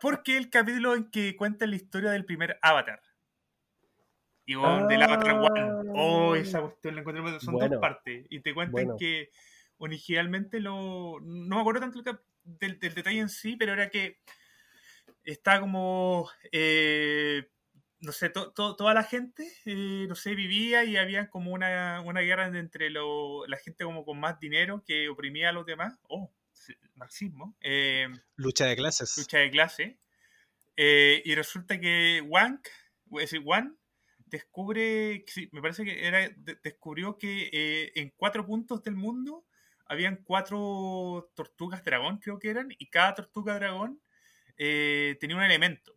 Porque 0.01 0.37
el 0.37 0.49
capítulo 0.49 0.95
en 0.95 1.11
que 1.11 1.35
cuenta 1.35 1.67
la 1.67 1.75
historia 1.75 2.11
del 2.11 2.25
primer 2.25 2.57
Avatar. 2.61 3.01
Y 4.45 4.55
bueno, 4.55 4.87
del 4.87 5.01
Avatar 5.01 5.33
One. 5.33 5.91
Oh, 5.95 6.35
esa 6.35 6.61
cuestión 6.61 6.95
la 6.95 7.01
encontré. 7.01 7.39
Son 7.39 7.57
dos 7.57 7.79
partes. 7.79 8.25
Y 8.29 8.41
te 8.41 8.53
cuentan 8.53 8.97
que 8.97 9.29
originalmente 9.77 10.59
lo. 10.59 11.19
No 11.21 11.55
me 11.55 11.61
acuerdo 11.61 11.81
tanto 11.81 12.01
del, 12.43 12.79
detalle 12.79 13.19
en 13.19 13.29
sí, 13.29 13.55
pero 13.55 13.73
era 13.73 13.89
que 13.89 14.19
está 15.23 15.59
como. 15.59 16.29
Eh, 16.51 17.49
no 17.99 18.11
sé, 18.11 18.29
toda 18.29 18.93
la 18.93 19.03
gente, 19.03 19.49
eh, 19.65 20.05
no 20.09 20.15
sé, 20.15 20.35
vivía 20.35 20.83
y 20.83 20.97
había 20.97 21.29
como 21.29 21.53
una, 21.53 22.01
una 22.01 22.19
guerra 22.19 22.47
entre 22.47 22.89
lo, 22.89 23.47
la 23.47 23.55
gente 23.55 23.85
como 23.85 24.03
con 24.03 24.19
más 24.19 24.41
dinero 24.41 24.83
que 24.85 25.07
oprimía 25.07 25.49
a 25.49 25.53
los 25.53 25.65
demás. 25.65 25.97
Oh, 26.09 26.29
marxismo. 26.95 27.55
Eh, 27.61 28.09
lucha 28.35 28.65
de 28.65 28.75
clases. 28.75 29.17
Lucha 29.17 29.37
de 29.37 29.49
clase. 29.49 29.99
y 30.75 31.33
resulta 31.33 31.79
que 31.79 32.21
Wang, 32.27 32.59
es 33.11 33.19
decir, 33.31 33.39
Wan, 33.45 33.77
descubre, 34.25 35.23
me 35.53 35.61
parece 35.61 35.85
que 35.85 36.05
era, 36.05 36.29
descubrió 36.61 37.17
que 37.17 37.93
en 37.95 38.09
cuatro 38.17 38.45
puntos 38.45 38.83
del 38.83 38.95
mundo 38.95 39.45
habían 39.85 40.17
cuatro 40.17 41.31
tortugas 41.35 41.85
dragón, 41.85 42.17
creo 42.17 42.37
que 42.37 42.49
eran, 42.49 42.67
y 42.77 42.87
cada 42.87 43.15
tortuga 43.15 43.55
dragón 43.55 44.01
eh, 44.57 45.17
tenía 45.19 45.35
un 45.37 45.43
elemento. 45.43 45.95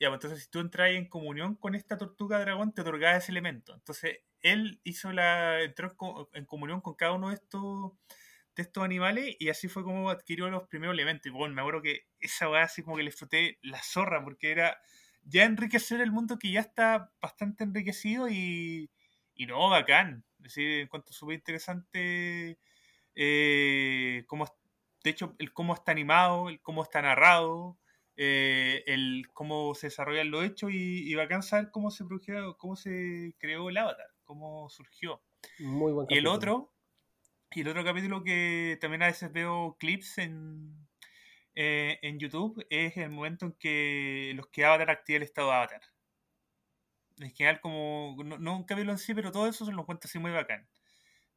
Ya, 0.00 0.08
pues, 0.08 0.16
entonces 0.18 0.44
si 0.44 0.50
tú 0.50 0.60
entras 0.60 0.90
en 0.90 1.08
comunión 1.08 1.54
con 1.56 1.74
esta 1.74 1.96
tortuga 1.96 2.40
dragón, 2.40 2.72
te 2.74 2.82
otorgaba 2.82 3.16
ese 3.16 3.32
elemento. 3.32 3.74
Entonces 3.74 4.18
él 4.42 4.80
hizo 4.84 5.12
la, 5.12 5.62
entró 5.62 5.96
en 6.34 6.44
comunión 6.46 6.80
con 6.80 6.94
cada 6.94 7.12
uno 7.12 7.30
de 7.30 7.36
estos, 7.36 7.92
de 8.56 8.62
estos 8.62 8.84
animales 8.84 9.36
y 9.38 9.48
así 9.48 9.68
fue 9.68 9.84
como 9.84 10.10
adquirió 10.10 10.50
los 10.50 10.68
primeros 10.68 10.94
elementos. 10.94 11.26
Y 11.26 11.30
bueno, 11.30 11.54
me 11.54 11.62
acuerdo 11.62 11.82
que 11.82 12.06
esa 12.20 12.50
weá 12.50 12.64
así 12.64 12.82
como 12.82 12.96
que 12.96 13.04
le 13.04 13.10
disfruté 13.10 13.58
la 13.62 13.82
zorra, 13.82 14.22
porque 14.22 14.50
era 14.52 14.78
ya 15.24 15.44
enriquecer 15.44 16.00
el 16.00 16.12
mundo 16.12 16.38
que 16.38 16.52
ya 16.52 16.60
está 16.60 17.12
bastante 17.20 17.64
enriquecido 17.64 18.28
y, 18.28 18.90
y 19.34 19.46
no, 19.46 19.68
bacán. 19.70 20.24
Es 20.38 20.44
decir, 20.44 20.80
en 20.80 20.88
cuanto 20.88 21.12
súper 21.12 21.36
interesante, 21.36 22.58
eh, 23.14 24.24
cómo, 24.26 24.46
de 25.04 25.10
hecho, 25.10 25.36
el 25.38 25.52
cómo 25.52 25.74
está 25.74 25.92
animado, 25.92 26.48
el 26.48 26.60
cómo 26.62 26.82
está 26.82 27.02
narrado, 27.02 27.78
eh, 28.16 28.82
el 28.86 29.26
cómo 29.34 29.74
se 29.74 29.88
desarrollan 29.88 30.30
los 30.30 30.44
hechos 30.44 30.72
y, 30.72 31.08
y 31.08 31.14
bacán 31.14 31.42
saber 31.42 31.70
cómo 31.70 31.90
se, 31.90 32.04
produjo, 32.06 32.56
cómo 32.56 32.74
se 32.74 33.34
creó 33.38 33.68
el 33.68 33.76
avatar, 33.76 34.06
cómo 34.24 34.68
surgió. 34.70 35.22
Muy 35.58 35.92
buen 35.92 36.06
y 36.08 36.16
el 36.16 36.26
otro, 36.26 36.72
y 37.50 37.60
el 37.60 37.68
otro 37.68 37.84
capítulo 37.84 38.24
que 38.24 38.78
también 38.80 39.02
a 39.02 39.08
veces 39.08 39.30
veo 39.30 39.76
clips 39.78 40.16
en, 40.18 40.88
eh, 41.54 41.98
en 42.00 42.18
YouTube 42.18 42.66
es 42.70 42.96
el 42.96 43.10
momento 43.10 43.44
en 43.46 43.52
que 43.52 44.32
los 44.34 44.48
que 44.48 44.64
Avatar 44.64 44.90
activa 44.90 45.18
el 45.18 45.22
estado 45.22 45.48
de 45.48 45.54
Avatar. 45.54 45.82
En 47.18 47.30
general, 47.30 47.60
como, 47.60 48.16
no, 48.24 48.38
no, 48.38 48.56
un 48.56 48.64
capítulo 48.64 48.92
en 48.92 48.98
sí, 48.98 49.14
pero 49.14 49.30
todo 49.30 49.46
eso 49.46 49.66
se 49.66 49.72
lo 49.72 49.84
cuenta 49.84 50.08
así 50.08 50.18
muy 50.18 50.32
bacán. 50.32 50.66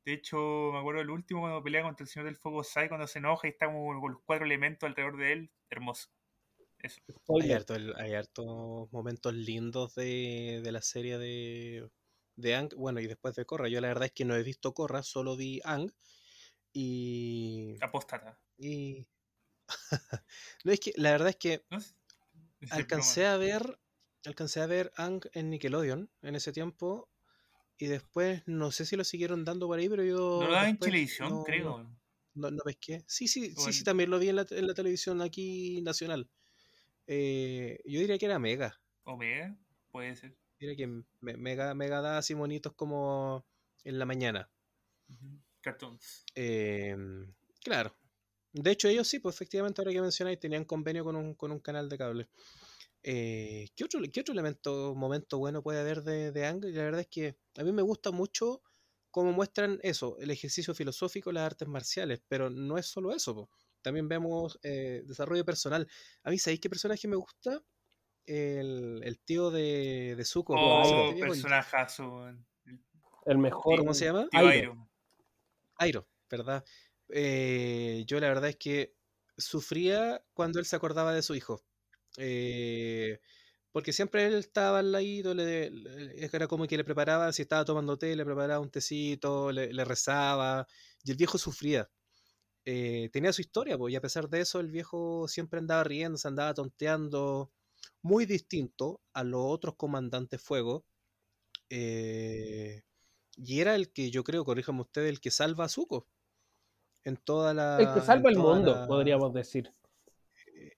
De 0.08 0.14
hecho, 0.14 0.70
me 0.72 0.80
acuerdo 0.80 1.02
del 1.02 1.10
último 1.10 1.42
cuando 1.42 1.62
pelea 1.62 1.84
contra 1.84 2.06
el 2.06 2.08
Señor 2.08 2.28
del 2.28 2.38
Fuego 2.38 2.64
Sai, 2.64 2.88
cuando 2.88 3.08
se 3.08 3.20
enoja 3.20 3.46
y 3.46 3.50
está 3.50 3.66
como 3.66 4.00
con 4.00 4.14
los 4.14 4.22
cuatro 4.26 4.46
elementos 4.46 4.88
alrededor 4.88 5.18
de 5.18 5.34
él. 5.34 5.52
Hermoso. 5.70 6.08
Eso. 6.80 7.02
Hay, 7.98 8.14
hartos 8.14 8.90
momentos 8.94 9.34
lindos 9.34 9.96
de, 9.96 10.62
de 10.64 10.72
la 10.72 10.82
serie 10.82 11.18
de, 11.18 11.90
de 12.38 12.56
Ang. 12.56 12.74
Bueno, 12.78 13.02
y 13.02 13.08
después 13.08 13.36
de 13.36 13.44
Korra. 13.44 13.68
Yo 13.68 13.82
la 13.82 13.90
verdad 13.90 14.06
es 14.06 14.14
que 14.14 14.24
no 14.24 14.34
he 14.38 14.44
visto 14.44 14.74
Korra, 14.74 15.04
solo 15.04 15.36
vi 15.36 15.60
Ang. 15.66 15.92
Y. 16.72 17.76
Apóstata. 17.82 18.40
Y. 18.58 19.06
no, 20.64 20.72
es 20.72 20.80
que 20.80 20.94
la 20.96 21.12
verdad 21.12 21.28
es 21.28 21.36
que 21.36 21.66
alcancé 22.72 23.26
a 23.26 23.36
ver 23.36 23.78
alcancé 24.24 24.62
a 24.62 24.68
ver 24.68 24.94
Ang 24.96 25.28
en 25.34 25.50
Nickelodeon 25.50 26.10
en 26.22 26.36
ese 26.38 26.54
tiempo 26.54 27.10
y 27.78 27.88
después 27.88 28.44
no 28.46 28.72
sé 28.72 28.86
si 28.86 28.96
lo 28.96 29.04
siguieron 29.04 29.46
dando 29.46 29.68
por 29.68 29.80
ahí, 29.80 29.90
pero 29.90 30.04
yo... 30.04 30.40
No 30.42 30.50
lo 30.50 30.64
en 30.64 30.78
televisión, 30.78 31.44
creo. 31.44 31.90
No, 32.34 32.52
no, 32.52 32.64
pesqué. 32.64 33.04
Sí, 33.08 33.28
sí, 33.28 33.54
sí, 33.56 33.74
sí, 33.74 33.84
también 33.84 34.10
lo 34.10 34.20
vi 34.20 34.30
en 34.30 34.38
la, 34.38 34.46
en 34.50 34.68
la 34.68 34.74
televisión 34.74 35.22
aquí 35.22 35.82
nacional. 35.82 36.30
Eh, 37.08 37.80
yo 37.86 38.00
diría 38.00 38.18
que 38.18 38.26
era 38.26 38.40
Mega. 38.40 38.80
¿O 39.04 39.18
Mega? 39.18 39.56
Puede 39.92 40.16
ser. 40.16 40.36
Diría 40.60 40.76
que 40.76 41.04
Mega, 41.22 41.74
Mega 41.74 42.02
da 42.02 42.18
así 42.18 42.34
bonitos 42.34 42.74
como 42.74 43.46
en 43.84 44.00
la 44.00 44.06
mañana. 44.06 44.50
Cartoons. 45.62 46.26
Em, 46.36 47.34
claro, 47.64 47.96
de 48.54 48.72
hecho, 48.72 48.88
ellos 48.88 49.08
sí, 49.08 49.20
pues 49.20 49.36
efectivamente, 49.36 49.82
ahora 49.82 49.92
que 49.92 50.02
mencionáis, 50.02 50.40
tenían 50.40 50.66
convenio 50.66 51.04
con 51.04 51.16
un, 51.16 51.36
con 51.36 51.52
un 51.52 51.60
canal 51.60 51.90
de 51.90 51.98
cable. 51.98 52.28
Eh, 53.10 53.70
¿qué, 53.74 53.86
otro, 53.86 54.02
¿Qué 54.12 54.20
otro 54.20 54.34
elemento, 54.34 54.94
momento 54.94 55.38
bueno 55.38 55.64
puede 55.64 55.80
haber 55.80 56.04
de, 56.04 56.34
de 56.34 56.46
Ang? 56.46 56.66
La 56.66 56.84
verdad 56.84 57.00
es 57.00 57.08
que 57.08 57.38
a 57.56 57.64
mí 57.64 57.72
me 57.72 57.82
gusta 57.82 58.12
mucho 58.12 58.62
cómo 59.12 59.32
muestran 59.32 59.80
eso, 59.82 60.18
el 60.20 60.30
ejercicio 60.30 60.76
filosófico, 60.76 61.32
las 61.32 61.46
artes 61.46 61.70
marciales, 61.70 62.22
pero 62.28 62.50
no 62.50 62.78
es 62.78 62.86
solo 62.86 63.16
eso, 63.16 63.50
también 63.82 64.10
vemos 64.10 64.60
eh, 64.62 65.04
desarrollo 65.06 65.46
personal. 65.46 65.88
A 66.24 66.32
mí, 66.32 66.38
¿sabéis 66.38 66.60
qué 66.60 66.70
personaje 66.70 67.08
me 67.08 67.16
gusta? 67.16 67.64
El, 68.26 69.00
el 69.02 69.20
tío 69.22 69.52
de, 69.52 70.16
de 70.18 70.26
Zuko. 70.26 70.56
Oh, 70.58 71.16
personaje 71.18 71.78
El 73.26 73.38
mejor. 73.38 73.80
¿Cómo 73.80 73.94
se 73.94 74.04
llama? 74.04 74.28
Airo. 74.34 74.90
Airo, 75.78 76.10
¿verdad? 76.30 76.66
Eh, 77.08 78.04
yo 78.06 78.20
la 78.20 78.28
verdad 78.28 78.50
es 78.50 78.58
que 78.58 78.98
sufría 79.38 80.22
cuando 80.34 80.60
él 80.60 80.66
se 80.66 80.76
acordaba 80.76 81.14
de 81.14 81.22
su 81.22 81.36
hijo. 81.36 81.64
Eh, 82.18 83.20
porque 83.72 83.94
siempre 83.94 84.26
él 84.26 84.34
estaba 84.36 84.80
al 84.80 84.92
ladito, 84.92 85.34
le, 85.34 85.72
era 86.34 86.48
como 86.48 86.66
que 86.68 86.78
le 86.78 86.84
preparaba, 86.84 87.32
si 87.32 87.44
estaba 87.44 87.64
tomando 87.64 87.98
té, 87.98 88.16
le 88.16 88.26
preparaba 88.26 88.60
un 88.60 88.72
tecito, 88.72 89.52
le, 89.52 89.86
rezaba, 89.86 90.68
y 91.04 91.12
el 91.12 91.18
viejo 91.18 91.38
sufría. 91.38 91.90
Eh, 92.66 93.10
tenía 93.14 93.32
su 93.32 93.42
historia, 93.42 93.78
pues, 93.78 93.94
y 93.94 93.96
a 93.96 94.02
pesar 94.02 94.30
de 94.30 94.42
eso, 94.42 94.60
el 94.60 94.72
viejo 94.72 95.28
siempre 95.28 95.60
andaba 95.60 95.84
riendo, 95.84 96.18
se 96.18 96.28
andaba 96.28 96.54
tonteando, 96.54 97.52
muy 98.02 98.26
distinto 98.26 99.02
a 99.14 99.24
los 99.24 99.42
otros 99.44 99.76
comandantes 99.76 100.42
fuego. 100.42 100.86
y 101.70 102.82
era 103.60 103.76
el 103.76 103.92
que 103.92 104.10
yo 104.12 104.24
creo, 104.24 104.44
corríjame 104.44 104.82
usted, 104.82 105.06
el 105.06 105.22
que 105.22 105.32
salva 105.32 105.66
a 105.66 105.70
Zuko 105.70 106.08
en 107.08 107.18
toda 107.18 107.54
la... 107.54 107.78
El 107.80 107.94
que 107.94 108.02
salva 108.02 108.30
el 108.30 108.38
mundo, 108.38 108.86
podríamos 108.88 109.34
decir. 109.34 109.72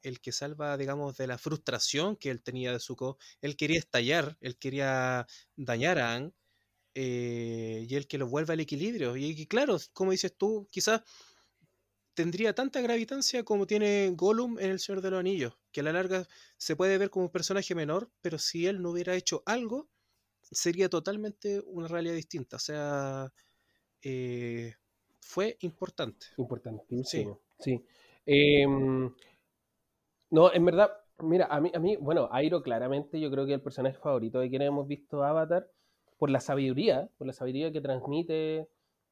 El 0.02 0.20
que 0.22 0.32
salva, 0.32 0.78
digamos, 0.78 1.18
de 1.18 1.28
la 1.28 1.38
frustración 1.38 2.16
que 2.16 2.30
él 2.30 2.42
tenía 2.42 2.72
de 2.72 2.80
Zuko. 2.80 3.18
Él 3.42 3.56
quería 3.58 3.80
estallar, 3.80 4.38
él 4.42 4.58
quería 4.58 5.28
dañar 5.56 6.00
a 6.00 6.16
Ang, 6.16 6.34
eh, 6.96 7.86
y 7.88 7.96
el 7.96 8.08
que 8.08 8.18
lo 8.18 8.28
vuelve 8.28 8.54
al 8.54 8.60
equilibrio. 8.60 9.16
Y, 9.16 9.46
claro, 9.46 9.78
como 9.94 10.12
dices 10.12 10.36
tú, 10.36 10.68
quizás 10.72 11.02
tendría 12.14 12.54
tanta 12.54 12.82
gravitancia 12.82 13.44
como 13.44 13.66
tiene 13.66 14.12
Gollum 14.16 14.60
en 14.60 14.72
El 14.72 14.80
Señor 14.80 15.02
de 15.02 15.12
los 15.12 15.20
Anillos, 15.20 15.54
que 15.72 15.80
a 15.80 15.84
la 15.84 15.94
larga 15.94 16.28
se 16.58 16.76
puede 16.76 16.98
ver 16.98 17.10
como 17.10 17.26
un 17.26 17.32
personaje 17.32 17.76
menor, 17.76 18.12
pero 18.22 18.38
si 18.38 18.68
él 18.68 18.82
no 18.82 18.92
hubiera 18.92 19.16
hecho 19.16 19.44
algo, 19.46 19.90
sería 20.42 20.90
totalmente 20.90 21.62
una 21.66 21.88
realidad 21.88 22.16
distinta. 22.16 22.58
O 22.58 22.60
sea, 22.60 23.32
eh, 24.02 24.74
fue 25.20 25.58
importante. 25.62 26.26
Importantísimo. 26.38 27.40
Sí. 27.60 27.82
Em, 28.26 29.14
no, 30.30 30.54
en 30.54 30.66
verdad, 30.66 30.92
mira, 31.20 31.48
a 31.50 31.60
mí, 31.60 31.72
a 31.74 31.80
mí, 31.80 31.96
bueno, 31.98 32.30
Airo 32.32 32.62
claramente 32.62 33.20
yo 33.20 33.32
creo 33.32 33.46
que 33.46 33.54
es 33.54 33.58
el 33.58 33.64
personaje 33.64 33.98
favorito 33.98 34.40
de 34.40 34.50
quienes 34.50 34.68
hemos 34.68 34.88
visto 34.88 35.24
Avatar 35.24 35.70
por 36.18 36.30
la 36.30 36.40
sabiduría, 36.40 37.10
por 37.18 37.28
la 37.28 37.34
sabiduría 37.34 37.72
que 37.72 37.82
transmite, 37.82 38.70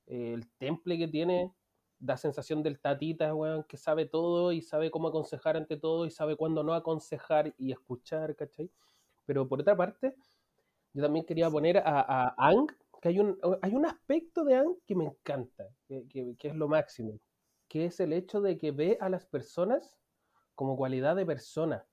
eh, 0.08 0.34
el 0.34 0.48
temple 0.58 0.98
que 0.98 1.08
tiene, 1.08 1.54
da 2.00 2.18
sensación 2.18 2.64
del 2.64 2.80
tatita, 2.80 3.34
weón, 3.34 3.64
que 3.64 3.78
sabe 3.78 4.06
todo 4.06 4.52
y 4.52 4.62
sabe 4.62 4.92
cómo 4.92 5.08
aconsejar 5.08 5.58
ante 5.58 5.78
todo 5.78 6.06
y 6.06 6.12
sabe 6.12 6.36
cuándo 6.36 6.64
no 6.64 6.74
aconsejar 6.74 7.54
y 7.58 7.72
escuchar, 7.72 8.36
¿cachai? 8.36 8.70
Pero 9.26 9.48
por 9.48 9.62
otra 9.62 9.76
parte, 9.76 10.16
yo 10.94 11.04
también 11.04 11.26
quería 11.26 11.50
poner 11.50 11.78
a, 11.80 12.02
a 12.02 12.36
Ang 12.38 12.68
que 13.02 13.10
hay 13.10 13.20
un, 13.20 13.38
hay 13.62 13.76
un 13.76 13.86
aspecto 13.86 14.44
de 14.44 14.56
Ang 14.56 14.76
que 14.86 14.96
me 14.96 15.06
encanta, 15.06 15.68
que, 15.88 16.36
es 16.42 16.56
lo 16.56 16.68
máximo, 16.68 17.20
que 17.68 17.86
es 17.86 18.00
el 18.00 18.14
hecho 18.14 18.42
de 18.42 18.58
que 18.58 18.72
ve 18.72 18.98
a 19.00 19.10
las 19.10 19.26
personas 19.26 19.98
como 20.58 20.76
cualidad 20.76 21.16
de 21.16 21.24
persona, 21.24 21.86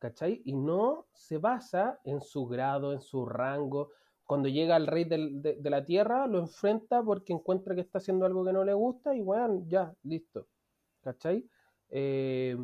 ¿cachai? 0.00 0.42
Y 0.44 0.52
no 0.52 1.06
se 1.12 1.38
basa 1.38 2.00
en 2.02 2.20
su 2.20 2.44
grado, 2.46 2.92
en 2.92 3.00
su 3.00 3.24
rango. 3.24 3.92
cuando 4.24 4.48
llega 4.48 4.76
el 4.76 4.88
rey 4.88 5.04
de, 5.04 5.56
la 5.62 5.84
tierra, 5.84 6.26
lo 6.26 6.40
enfrenta 6.40 7.02
porque 7.04 7.32
encuentra 7.32 7.76
que 7.76 7.80
está 7.80 7.98
haciendo 7.98 8.26
algo 8.26 8.44
que 8.44 8.52
no 8.52 8.64
le 8.64 8.74
gusta 8.74 9.14
y, 9.14 9.22
weón, 9.22 9.68
ya, 9.68 9.94
listo. 10.02 10.48
¿Cachai? 11.02 11.48
Eh, 11.90 12.56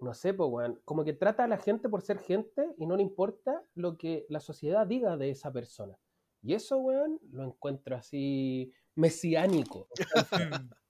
no 0.00 0.14
sé, 0.14 0.32
pues, 0.32 0.48
weón, 0.50 0.80
como 0.86 1.04
que 1.04 1.12
trata 1.12 1.44
a 1.44 1.48
la 1.48 1.58
gente 1.58 1.90
por 1.90 2.00
ser 2.00 2.18
gente 2.18 2.74
y 2.78 2.86
no 2.86 2.96
le 2.96 3.02
importa 3.02 3.62
lo 3.74 3.98
que 3.98 4.24
la 4.30 4.40
sociedad 4.40 4.86
diga 4.86 5.18
de 5.18 5.28
esa 5.28 5.52
persona. 5.52 5.98
Y 6.42 6.54
eso, 6.54 6.78
weón, 6.78 7.20
lo 7.30 7.44
encuentro 7.44 7.96
así 7.96 8.72
mesiánico. 8.94 9.88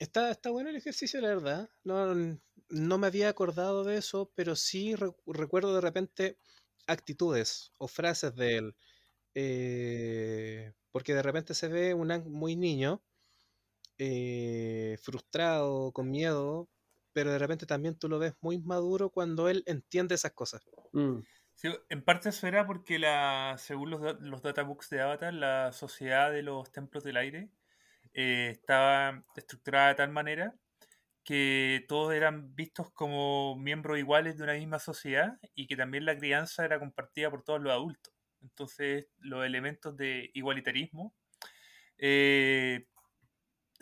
Está, 0.00 0.30
está 0.30 0.48
bueno 0.50 0.70
el 0.70 0.76
ejercicio, 0.76 1.20
la 1.20 1.28
verdad. 1.28 1.70
No, 1.84 2.14
no 2.70 2.98
me 2.98 3.06
había 3.06 3.28
acordado 3.28 3.84
de 3.84 3.98
eso, 3.98 4.32
pero 4.34 4.56
sí 4.56 4.94
recuerdo 5.26 5.74
de 5.74 5.82
repente 5.82 6.38
actitudes 6.86 7.74
o 7.76 7.86
frases 7.86 8.34
de 8.34 8.56
él. 8.56 8.76
Eh, 9.34 10.72
porque 10.90 11.14
de 11.14 11.22
repente 11.22 11.52
se 11.52 11.68
ve 11.68 11.92
un 11.92 12.08
muy 12.32 12.56
niño, 12.56 13.02
eh, 13.98 14.96
frustrado, 15.02 15.92
con 15.92 16.10
miedo, 16.10 16.70
pero 17.12 17.30
de 17.30 17.38
repente 17.38 17.66
también 17.66 17.94
tú 17.94 18.08
lo 18.08 18.18
ves 18.18 18.32
muy 18.40 18.58
maduro 18.58 19.10
cuando 19.10 19.50
él 19.50 19.62
entiende 19.66 20.14
esas 20.14 20.32
cosas. 20.32 20.62
Mm. 20.92 21.18
en 21.90 22.02
parte 22.02 22.30
eso 22.30 22.46
era 22.46 22.66
porque 22.66 22.98
la, 22.98 23.56
según 23.58 23.90
los, 23.90 24.18
los 24.22 24.40
databooks 24.40 24.88
de 24.88 25.02
Avatar, 25.02 25.34
la 25.34 25.72
sociedad 25.72 26.32
de 26.32 26.42
los 26.42 26.72
templos 26.72 27.04
del 27.04 27.18
aire 27.18 27.50
eh, 28.12 28.50
estaba 28.52 29.24
estructurada 29.36 29.88
de 29.88 29.94
tal 29.94 30.10
manera 30.10 30.54
que 31.24 31.84
todos 31.86 32.12
eran 32.14 32.54
vistos 32.54 32.90
como 32.92 33.56
miembros 33.56 33.98
iguales 33.98 34.36
de 34.36 34.44
una 34.44 34.54
misma 34.54 34.78
sociedad 34.78 35.38
y 35.54 35.66
que 35.66 35.76
también 35.76 36.04
la 36.04 36.18
crianza 36.18 36.64
era 36.64 36.78
compartida 36.78 37.30
por 37.30 37.44
todos 37.44 37.60
los 37.60 37.72
adultos. 37.72 38.12
Entonces, 38.40 39.08
los 39.18 39.44
elementos 39.44 39.96
de 39.96 40.30
igualitarismo 40.34 41.14
eh, 41.98 42.86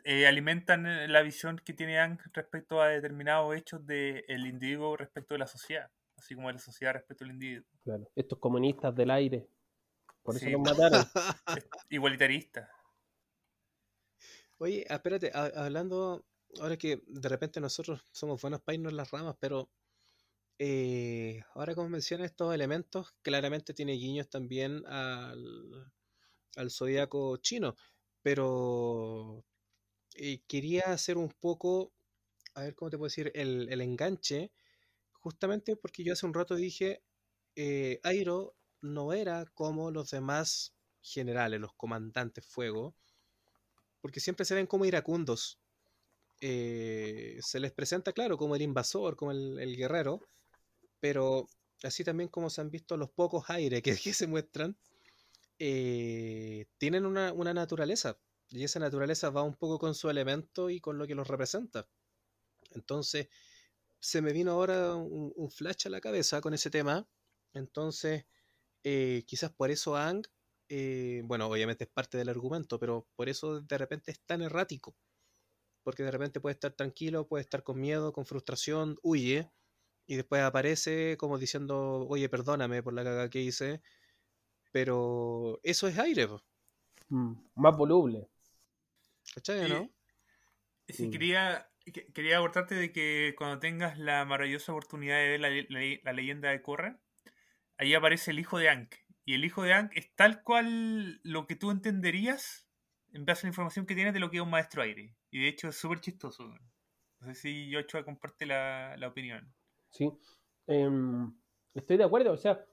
eh, 0.05 0.27
alimentan 0.27 1.13
la 1.13 1.23
visión 1.23 1.61
que 1.65 1.73
tiene 1.73 2.01
Ang 2.01 2.19
respecto 2.33 2.83
a 2.83 2.89
determinados 2.89 3.55
hechos 3.57 3.87
del 3.87 4.47
individuo 4.47 4.97
respecto 4.97 5.35
de 5.35 5.39
la 5.39 5.47
sociedad, 5.47 5.91
así 6.17 6.35
como 6.35 6.49
de 6.49 6.55
la 6.55 6.61
sociedad 6.61 6.93
respecto 6.93 7.25
al 7.25 7.31
individuo. 7.31 7.69
Claro, 7.85 8.11
estos 8.17 8.39
comunistas 8.39 8.95
del 8.95 9.11
aire, 9.11 9.49
por 10.23 10.37
eso 10.37 10.51
los 10.51 10.61
mataron. 10.61 11.05
Igualitaristas. 11.91 12.69
Oye, 14.59 14.85
espérate, 14.89 15.31
hablando 15.35 16.25
ahora 16.61 16.77
que 16.77 17.03
de 17.07 17.29
repente 17.29 17.61
nosotros 17.61 18.03
somos 18.13 18.41
buenos 18.43 18.61
para 18.63 18.75
irnos 18.75 18.93
las 18.93 19.11
ramas, 19.11 19.37
pero 19.41 19.71
eh, 20.59 21.43
ahora 21.55 21.75
como 21.75 21.91
menciona 21.91 22.25
estos 22.27 22.55
elementos, 22.55 23.15
claramente 23.23 23.75
tiene 23.75 23.95
guiños 23.95 24.29
también 24.31 24.85
al, 24.87 25.93
al 26.57 26.71
zodiaco 26.71 27.37
chino, 27.39 27.77
pero 28.23 29.45
eh, 30.17 30.43
quería 30.49 30.85
hacer 30.93 31.19
un 31.19 31.31
poco, 31.31 31.93
a 32.55 32.63
ver 32.63 32.75
cómo 32.75 32.91
te 32.91 32.99
puedo 32.99 33.09
decir, 33.09 33.33
el, 33.35 33.69
el 33.73 33.81
enganche, 33.83 34.53
justamente 35.13 35.77
porque 35.77 36.05
yo 36.05 36.13
hace 36.15 36.27
un 36.27 36.35
rato 36.35 36.55
dije, 36.57 37.03
eh, 37.57 38.01
Airo 38.05 38.57
no 38.83 39.13
era 39.13 39.47
como 39.55 39.91
los 39.91 40.11
demás 40.11 40.75
generales, 41.03 41.61
los 41.61 41.75
comandantes 41.75 42.47
fuego, 42.47 42.97
porque 44.01 44.21
siempre 44.21 44.45
se 44.45 44.55
ven 44.55 44.67
como 44.67 44.85
iracundos. 44.85 45.59
Eh, 46.41 47.39
se 47.43 47.59
les 47.59 47.73
presenta, 47.73 48.13
claro, 48.13 48.37
como 48.37 48.55
el 48.55 48.63
invasor, 48.63 49.17
como 49.17 49.33
el, 49.33 49.77
guerrero, 49.77 50.21
pero 51.01 51.49
así 51.83 52.05
también 52.05 52.29
como 52.29 52.51
se 52.51 52.61
han 52.61 52.71
visto 52.71 52.97
los 52.97 53.11
pocos 53.11 53.51
aires 53.51 53.83
que, 53.83 53.95
se 54.15 54.27
muestran, 54.27 54.77
eh, 55.59 56.67
tienen 56.79 57.07
una, 57.07 57.33
naturaleza, 57.33 58.19
y 58.51 58.65
esa 58.65 58.79
naturaleza 58.79 59.31
va 59.31 59.43
un 59.43 59.55
poco 59.55 59.79
con 59.79 59.95
su 59.95 60.09
elemento 60.11 60.71
y 60.71 60.81
con 60.81 60.99
lo 60.99 61.07
que 61.07 61.15
los 61.15 61.27
representa. 61.29 61.89
Entonces, 62.71 63.29
se 64.01 64.23
me 64.23 64.33
vino 64.33 64.53
ahora 64.53 64.95
un, 64.95 65.51
flash 65.51 65.87
a 65.87 65.91
la 65.91 66.01
cabeza 66.01 66.41
con 66.41 66.55
ese 66.55 66.71
tema, 66.71 67.09
entonces, 67.53 68.27
eh, 68.85 69.25
quizás 69.27 69.51
por 69.53 69.71
eso 69.71 69.97
Ang, 69.97 70.25
bueno, 71.25 71.47
obviamente 71.47 71.85
es 71.85 71.91
parte 71.91 72.19
del 72.19 72.29
argumento, 72.29 72.79
pero 72.79 73.07
por 73.17 73.29
eso 73.29 73.61
de 73.61 73.79
repente 73.79 74.11
es 74.11 74.21
tan 74.21 74.43
errático 74.43 74.95
porque 75.89 76.03
de 76.03 76.11
repente 76.11 76.39
puede 76.39 76.53
estar 76.53 76.73
tranquilo, 76.73 77.27
puede 77.27 77.41
estar 77.41 77.63
con 77.63 77.81
miedo, 77.81 78.13
con 78.13 78.27
frustración, 78.27 78.99
huye, 79.03 79.51
y 80.07 80.17
después 80.17 80.43
aparece 80.43 81.17
como 81.17 81.39
diciendo, 81.39 82.07
oye, 82.09 82.29
perdóname 82.29 82.83
por 82.83 82.93
la 82.93 83.05
caga 83.05 83.31
que 83.31 83.41
hice, 83.41 83.81
pero 84.71 85.61
eso 85.63 85.89
es 85.89 85.99
aire. 85.99 86.29
Mm, 87.09 87.33
más 87.55 87.75
voluble. 87.75 88.29
¿Cachai, 89.35 89.67
no? 89.67 89.91
Sí, 90.89 91.11
quería, 91.11 91.71
quería 92.13 92.37
abordarte 92.37 92.75
de 92.75 92.93
que 92.93 93.35
cuando 93.39 93.59
tengas 93.59 93.99
la 93.99 94.27
maravillosa 94.27 94.73
oportunidad 94.73 95.17
de 95.17 95.39
ver 95.39 95.41
la, 95.41 96.13
leyenda 96.13 96.51
de 96.51 96.61
Korra, 96.61 97.01
ahí 97.79 97.95
aparece 97.95 98.31
el 98.33 98.41
hijo 98.41 98.59
de 98.59 98.69
Ankh. 98.69 98.95
Y 99.29 99.35
el 99.35 99.45
hijo 99.45 99.63
de 99.63 99.75
Ankh 99.75 99.93
es 99.95 100.11
tal 100.17 100.43
cual 100.43 101.21
lo 101.23 101.47
que 101.47 101.55
tú 101.55 101.71
entenderías 101.71 102.67
en 103.13 103.27
base 103.27 103.43
a 103.43 103.45
la 103.45 103.51
información 103.51 103.85
que 103.85 103.95
tienes 103.95 104.15
de 104.15 104.21
lo 104.21 104.31
que 104.31 104.39
es 104.39 104.43
un 104.43 104.49
maestro 104.49 104.81
aire. 104.81 105.15
Y 105.31 105.43
de 105.43 105.49
hecho 105.49 105.69
es 105.69 105.77
súper 105.77 106.01
chistoso. 106.01 106.45
No 107.21 107.27
sé 107.27 107.35
si 107.35 107.69
Yochoa 107.69 108.07
comparte 108.07 108.47
la, 108.47 108.97
la 108.97 109.07
opinión. 109.07 109.53
Sí, 109.91 110.11
em, 110.67 111.31
estoy 111.75 111.99
de 111.99 112.05
acuerdo. 112.05 112.33
O 112.33 112.39
sea, 112.39 112.65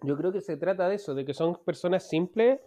yo 0.00 0.16
creo 0.16 0.32
que 0.32 0.40
se 0.40 0.56
trata 0.56 0.88
de 0.88 0.96
eso, 0.96 1.14
de 1.14 1.24
que 1.24 1.32
son 1.32 1.54
personas 1.64 2.08
simples, 2.08 2.58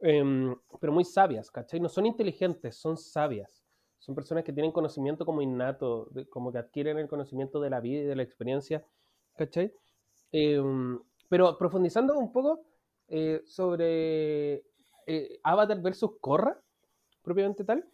em, 0.00 0.54
pero 0.78 0.92
muy 0.92 1.06
sabias, 1.06 1.50
¿cachai? 1.50 1.80
No 1.80 1.88
son 1.88 2.04
inteligentes, 2.04 2.76
son 2.76 2.98
sabias. 2.98 3.64
Son 3.98 4.14
personas 4.14 4.44
que 4.44 4.52
tienen 4.52 4.72
conocimiento 4.72 5.24
como 5.24 5.40
innato, 5.40 6.10
como 6.28 6.52
que 6.52 6.58
adquieren 6.58 6.98
el 6.98 7.08
conocimiento 7.08 7.60
de 7.62 7.70
la 7.70 7.80
vida 7.80 8.02
y 8.02 8.04
de 8.04 8.16
la 8.16 8.22
experiencia, 8.22 8.84
¿cachai? 9.38 9.72
Em, 10.32 11.00
pero 11.32 11.56
profundizando 11.56 12.18
un 12.18 12.30
poco 12.30 12.66
eh, 13.08 13.40
sobre 13.46 14.66
eh, 15.06 15.40
Avatar 15.42 15.80
versus 15.80 16.10
Korra, 16.20 16.62
propiamente 17.22 17.64
tal, 17.64 17.88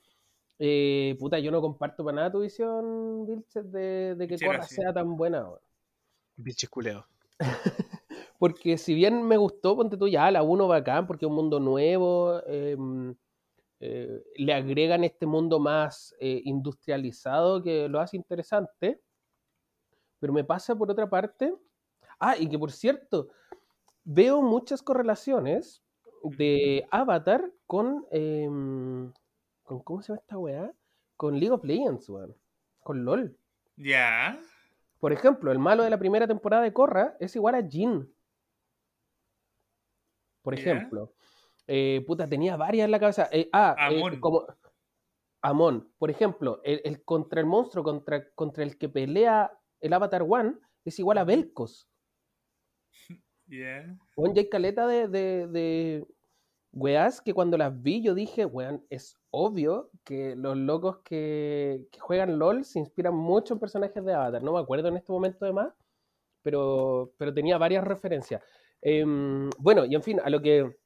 eh, 0.58 1.14
puta, 1.20 1.38
yo 1.38 1.52
no 1.52 1.60
comparto 1.60 2.04
para 2.04 2.16
nada 2.16 2.32
tu 2.32 2.40
visión, 2.40 3.26
Vilches, 3.28 3.70
de, 3.70 4.16
de 4.16 4.26
que 4.26 4.44
Korra 4.44 4.64
sea 4.64 4.92
tan 4.92 5.16
buena. 5.16 5.48
Vilches 6.34 6.68
culeo. 6.68 7.06
porque 8.40 8.76
si 8.76 8.92
bien 8.94 9.22
me 9.22 9.36
gustó, 9.36 9.76
ponte 9.76 9.96
tú 9.96 10.08
ya, 10.08 10.28
la 10.32 10.42
1 10.42 10.66
bacán, 10.66 11.06
porque 11.06 11.24
es 11.24 11.28
un 11.28 11.36
mundo 11.36 11.60
nuevo, 11.60 12.42
em, 12.44 13.14
eh, 13.78 14.20
le 14.34 14.52
agregan 14.52 15.04
este 15.04 15.26
mundo 15.26 15.60
más 15.60 16.12
industrializado 16.18 17.62
que 17.62 17.88
lo 17.88 18.00
hace 18.00 18.16
interesante. 18.16 19.00
Pero 20.18 20.32
me 20.32 20.42
pasa 20.42 20.74
por 20.74 20.90
otra 20.90 21.08
parte. 21.08 21.54
Ah, 22.18 22.36
y 22.36 22.48
que 22.48 22.58
por 22.58 22.72
cierto, 22.72 23.28
veo 24.04 24.42
muchas 24.42 24.82
correlaciones 24.82 25.82
de 26.22 26.86
Avatar 26.90 27.50
con, 27.66 28.06
em, 28.10 29.12
con. 29.62 29.80
¿Cómo 29.80 30.02
se 30.02 30.08
llama 30.08 30.20
esta 30.20 30.38
weá? 30.38 30.72
Con 31.16 31.38
League 31.38 31.52
of 31.52 31.64
Legends, 31.64 32.08
weón. 32.08 32.34
Con 32.80 33.04
LOL. 33.04 33.36
Ya. 33.76 34.40
Por 34.98 35.12
ejemplo, 35.12 35.52
el 35.52 35.58
malo 35.58 35.84
de 35.84 35.90
la 35.90 35.98
primera 35.98 36.26
temporada 36.26 36.62
de 36.62 36.72
Korra 36.72 37.16
es 37.20 37.36
igual 37.36 37.54
a 37.54 37.62
Jin. 37.62 38.12
Por 40.42 40.54
ejemplo. 40.54 41.12
Eh, 41.66 42.02
puta, 42.06 42.26
tenía 42.26 42.56
varias 42.56 42.86
en 42.86 42.90
la 42.90 42.98
cabeza. 42.98 43.28
Eh, 43.30 43.48
ah, 43.52 43.76
eh, 43.78 43.98
Amon. 43.98 44.20
como. 44.20 44.46
Amon. 45.42 45.92
Por 45.98 46.10
ejemplo, 46.10 46.60
el, 46.64 47.04
contra 47.04 47.40
el 47.40 47.46
monstruo 47.46 47.84
contra, 47.84 48.30
contra 48.30 48.64
el 48.64 48.76
que 48.76 48.88
pelea 48.88 49.52
el 49.80 49.92
Avatar 49.92 50.22
One 50.22 50.54
es 50.84 50.98
igual 50.98 51.18
a 51.18 51.24
Belcos. 51.24 51.88
Yeah. 53.48 53.96
Bueno, 54.14 54.34
ya 54.34 54.42
hay 54.42 54.48
caleta 54.50 54.86
de, 54.86 55.08
de, 55.08 56.06
weas 56.72 57.20
que 57.20 57.32
cuando 57.32 57.56
las 57.56 57.82
vi 57.82 58.02
yo 58.02 58.14
dije, 58.14 58.44
weón, 58.44 58.84
es 58.90 59.16
obvio 59.30 59.90
que 60.04 60.36
los 60.36 60.56
locos 60.56 60.98
que, 60.98 61.86
juegan 61.98 62.38
LOL 62.38 62.64
se 62.64 62.78
inspiran 62.78 63.14
mucho 63.14 63.54
en 63.54 63.60
personajes 63.60 64.04
de 64.04 64.12
Avatar. 64.12 64.42
No 64.42 64.52
me 64.52 64.60
acuerdo 64.60 64.88
en 64.88 64.96
este 64.96 65.12
momento 65.12 65.44
de 65.44 65.52
más, 65.52 65.72
pero, 66.42 67.12
pero 67.16 67.32
tenía 67.32 67.58
varias 67.58 67.84
referencias. 67.84 68.42
Em, 68.82 69.48
bueno, 69.58 69.84
y 69.84 69.94
en 69.94 70.02
fin, 70.02 70.20
a 70.22 70.30
lo 70.30 70.40
que... 70.42 70.76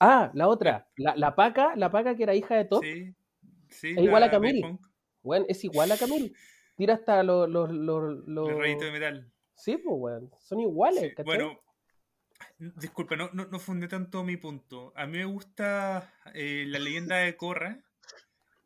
Ah, 0.00 0.30
la 0.34 0.48
otra, 0.48 0.88
la, 0.96 1.14
la 1.16 1.34
paca, 1.34 1.76
la 1.76 1.90
paca 1.90 2.16
que 2.16 2.24
era 2.24 2.34
hija 2.34 2.56
de 2.56 2.64
Top. 2.64 2.82
Sí, 2.82 3.14
sí, 3.70 3.94
es 3.96 4.02
igual 4.02 4.24
a 4.24 4.30
Camille. 4.30 4.76
Bueno, 5.22 5.46
es 5.48 5.64
igual 5.64 5.92
a 5.92 5.96
Camille. 5.96 6.32
Tira 6.76 6.94
hasta 6.94 7.22
los... 7.22 7.48
Los, 7.48 7.70
los, 7.70 8.26
los... 8.26 8.48
de 8.48 8.90
metal. 8.90 9.33
Sí, 9.54 9.76
pues, 9.76 9.96
weón. 9.98 10.30
Son 10.40 10.60
iguales, 10.60 11.14
Bueno, 11.24 11.60
disculpa, 12.58 13.16
no, 13.16 13.30
no, 13.32 13.58
fundé 13.58 13.88
tanto 13.88 14.24
mi 14.24 14.36
punto. 14.36 14.92
A 14.96 15.06
mí 15.06 15.18
me 15.18 15.24
gusta 15.24 16.12
eh, 16.34 16.64
la 16.66 16.78
leyenda 16.78 17.16
de 17.16 17.36
Korra. 17.36 17.78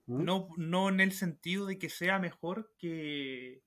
¿Mm? 0.06 0.24
No, 0.24 0.48
no 0.56 0.88
en 0.88 1.00
el 1.00 1.12
sentido 1.12 1.66
de 1.66 1.78
que 1.78 1.90
sea 1.90 2.18
mejor 2.18 2.72
que, 2.78 3.62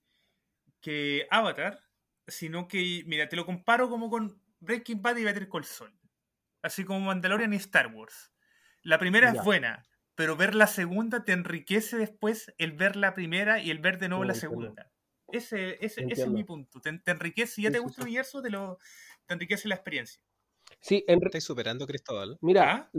que 0.79 1.27
Avatar, 1.29 1.79
sino 2.27 2.67
que, 2.67 3.03
mira, 3.05 3.29
te 3.29 3.35
lo 3.35 3.45
comparo 3.45 3.89
como 3.89 4.09
con 4.09 4.41
Breaking 4.59 5.01
Bad 5.01 5.17
y 5.17 5.23
Better 5.23 5.49
Call 5.49 5.65
Saul. 5.65 5.93
Así 6.63 6.83
como 6.83 6.99
Mandalorian 7.01 7.53
y 7.53 7.57
Star 7.57 7.87
Wars. 7.93 8.31
La 8.83 8.97
primera 8.97 9.29
es 9.29 9.43
buena, 9.43 9.85
pero 10.15 10.35
ver 10.35 10.55
la 10.55 10.67
segunda 10.67 11.23
te 11.23 11.33
enriquece 11.33 11.97
después 11.97 12.53
el 12.57 12.71
ver 12.73 12.95
la 12.95 13.13
primera 13.13 13.59
y 13.59 13.69
el 13.69 13.79
ver 13.79 13.99
de 13.99 14.09
nuevo 14.09 14.23
la 14.23 14.33
segunda. 14.33 14.91
Ese, 15.31 15.77
ese, 15.83 16.05
ese, 16.09 16.23
es 16.23 16.29
mi 16.29 16.43
punto. 16.43 16.79
Te, 16.81 16.99
enriquece, 17.05 17.53
si 17.53 17.61
ya 17.63 17.71
te 17.71 17.79
gusta 17.79 18.01
el 18.01 18.07
universo, 18.07 18.41
te, 18.41 18.49
lo, 18.49 18.77
te 19.25 19.33
enriquece 19.33 19.67
la 19.67 19.75
experiencia. 19.75 20.21
Sí, 20.79 21.03
en... 21.07 21.19
¿Te 21.19 21.27
estás 21.27 21.43
superando, 21.43 21.85
Cristóbal? 21.85 22.37
Mira, 22.41 22.73
¿Ah? 22.73 22.91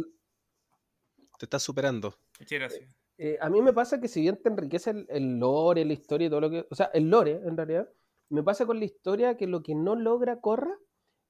te 1.38 1.46
estás 1.46 1.62
superando. 1.62 2.18
Muchas 2.38 2.58
gracias. 2.58 2.96
Eh, 3.18 3.38
a 3.40 3.48
mí 3.48 3.60
me 3.62 3.72
pasa 3.72 4.00
que 4.00 4.08
si 4.08 4.20
bien 4.20 4.40
te 4.42 4.48
enriquece 4.48 4.90
el, 4.90 5.06
el, 5.08 5.38
lore, 5.38 5.84
la 5.84 5.92
historia 5.92 6.26
y 6.26 6.30
todo 6.30 6.40
lo 6.40 6.50
que... 6.50 6.66
O 6.70 6.74
sea, 6.74 6.90
el 6.94 7.10
lore, 7.10 7.40
en 7.44 7.56
realidad, 7.56 7.88
me 8.28 8.42
pasa 8.42 8.66
con 8.66 8.78
la 8.78 8.84
historia 8.84 9.36
que 9.36 9.46
lo 9.46 9.62
que 9.62 9.74
no 9.74 9.94
logra 9.94 10.40
Corra 10.40 10.78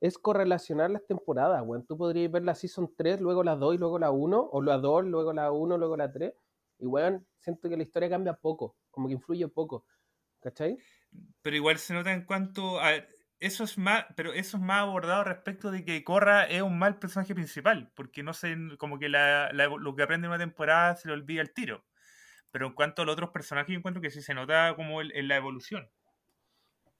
es 0.02 0.18
correlacionar 0.18 0.90
las 0.90 1.06
temporadas, 1.06 1.62
weón. 1.64 1.86
Tú 1.86 1.96
podrías 1.96 2.30
ver 2.30 2.42
la 2.42 2.56
Season 2.56 2.92
3, 2.96 3.20
luego 3.20 3.44
la 3.44 3.54
2 3.54 3.76
y 3.76 3.78
luego 3.78 4.00
la 4.00 4.10
1, 4.10 4.50
o 4.52 4.60
la 4.62 4.78
2, 4.78 5.04
luego 5.04 5.32
la 5.32 5.52
1, 5.52 5.78
luego 5.78 5.96
la 5.96 6.10
3. 6.10 6.34
Y, 6.80 6.86
weón, 6.86 7.24
siento 7.38 7.68
que 7.68 7.76
la 7.76 7.84
historia 7.84 8.10
cambia 8.10 8.34
poco, 8.34 8.74
como 8.90 9.06
que 9.06 9.14
influye 9.14 9.46
poco. 9.46 9.84
¿Cachai? 10.42 10.76
Pero 11.40 11.56
igual 11.56 11.78
se 11.78 11.94
nota 11.94 12.12
en 12.12 12.24
cuanto 12.24 12.80
a... 12.80 12.92
Eso 13.40 13.64
es 13.64 13.76
más, 13.76 14.06
pero 14.14 14.32
eso 14.32 14.56
es 14.56 14.62
más 14.62 14.82
abordado 14.82 15.24
respecto 15.24 15.72
de 15.72 15.84
que 15.84 16.04
Corra 16.04 16.44
es 16.44 16.62
un 16.62 16.78
mal 16.78 16.98
personaje 17.00 17.34
principal, 17.34 17.90
porque 17.96 18.22
no 18.22 18.34
sé, 18.34 18.56
como 18.78 19.00
que 19.00 19.08
lo 19.08 19.96
que 19.96 20.02
aprende 20.02 20.26
en 20.26 20.30
una 20.30 20.38
temporada 20.38 20.94
se 20.94 21.08
le 21.08 21.14
olvida 21.14 21.42
el 21.42 21.52
tiro. 21.52 21.84
Pero 22.52 22.66
en 22.66 22.74
cuanto 22.74 23.02
a 23.02 23.04
los 23.04 23.14
otros 23.14 23.30
personajes, 23.30 23.72
yo 23.72 23.78
encuentro 23.78 24.00
que 24.00 24.10
sí 24.10 24.22
se 24.22 24.34
nota 24.34 24.76
como 24.76 25.02
en 25.02 25.26
la 25.26 25.36
evolución. 25.36 25.90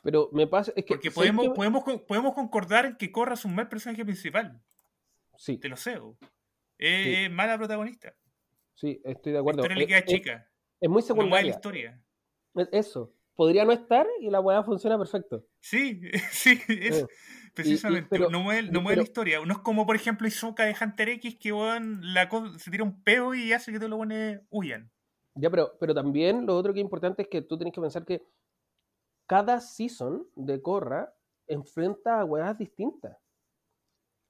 Pero 0.02 0.30
me 0.32 0.48
pasa. 0.48 0.72
Es 0.74 0.84
que 0.84 0.94
Porque 0.94 1.10
podemos, 1.10 1.48
podemos, 1.50 1.84
podemos 2.08 2.34
concordar 2.34 2.86
en 2.86 2.96
que 2.96 3.12
Corra 3.12 3.34
es 3.34 3.44
un 3.44 3.54
mal 3.54 3.68
personaje 3.68 4.04
principal. 4.04 4.60
Sí. 5.36 5.58
Te 5.58 5.68
lo 5.68 5.76
sé. 5.76 5.98
Es 6.76 7.30
mala 7.30 7.56
protagonista. 7.56 8.14
Sí, 8.74 9.00
estoy 9.04 9.32
de 9.32 9.38
acuerdo. 9.38 9.66
La 9.66 9.74
le 9.74 9.86
queda 9.86 10.04
chica. 10.04 10.50
Es, 10.80 10.90
muy 10.90 11.02
secundaria. 11.02 11.50
la 11.50 11.50
historia. 11.50 12.02
Eso. 12.72 13.14
Podría 13.34 13.64
no 13.64 13.72
estar 13.72 14.06
y 14.20 14.30
la 14.30 14.40
weá 14.40 14.62
funciona 14.62 14.98
perfecto. 14.98 15.44
Sí, 15.60 16.00
sí, 16.30 16.60
es, 16.68 17.06
precisamente. 17.54 18.18
no 18.18 18.40
mueve, 18.40 18.70
no 18.70 18.80
mueve 18.80 18.96
la 18.96 19.02
historia. 19.02 19.40
No 19.44 19.52
es 19.52 19.58
como, 19.58 19.86
por 19.86 19.96
ejemplo, 19.96 20.26
Izuka 20.26 20.64
de 20.64 20.76
Hunter 20.78 21.08
X 21.10 21.38
que 21.38 21.50
la, 21.52 22.28
se 22.58 22.70
tira 22.70 22.84
un 22.84 23.02
peo 23.02 23.34
y 23.34 23.52
hace 23.52 23.72
que 23.72 23.78
te 23.78 23.88
lo 23.88 23.96
pone 23.98 24.40
huyan. 24.50 24.90
Ya, 25.34 25.50
pero, 25.50 25.76
pero 25.80 25.94
también 25.94 26.44
lo 26.44 26.56
otro 26.56 26.74
que 26.74 26.80
es 26.80 26.84
importante 26.84 27.22
es 27.22 27.28
que 27.28 27.40
tú 27.40 27.56
tienes 27.56 27.74
que 27.74 27.80
pensar 27.80 28.04
que 28.04 28.22
cada 29.26 29.60
season 29.60 30.26
de 30.34 30.60
Corra 30.60 31.14
enfrenta 31.46 32.20
a 32.20 32.24
weas 32.24 32.58
distintas. 32.58 33.16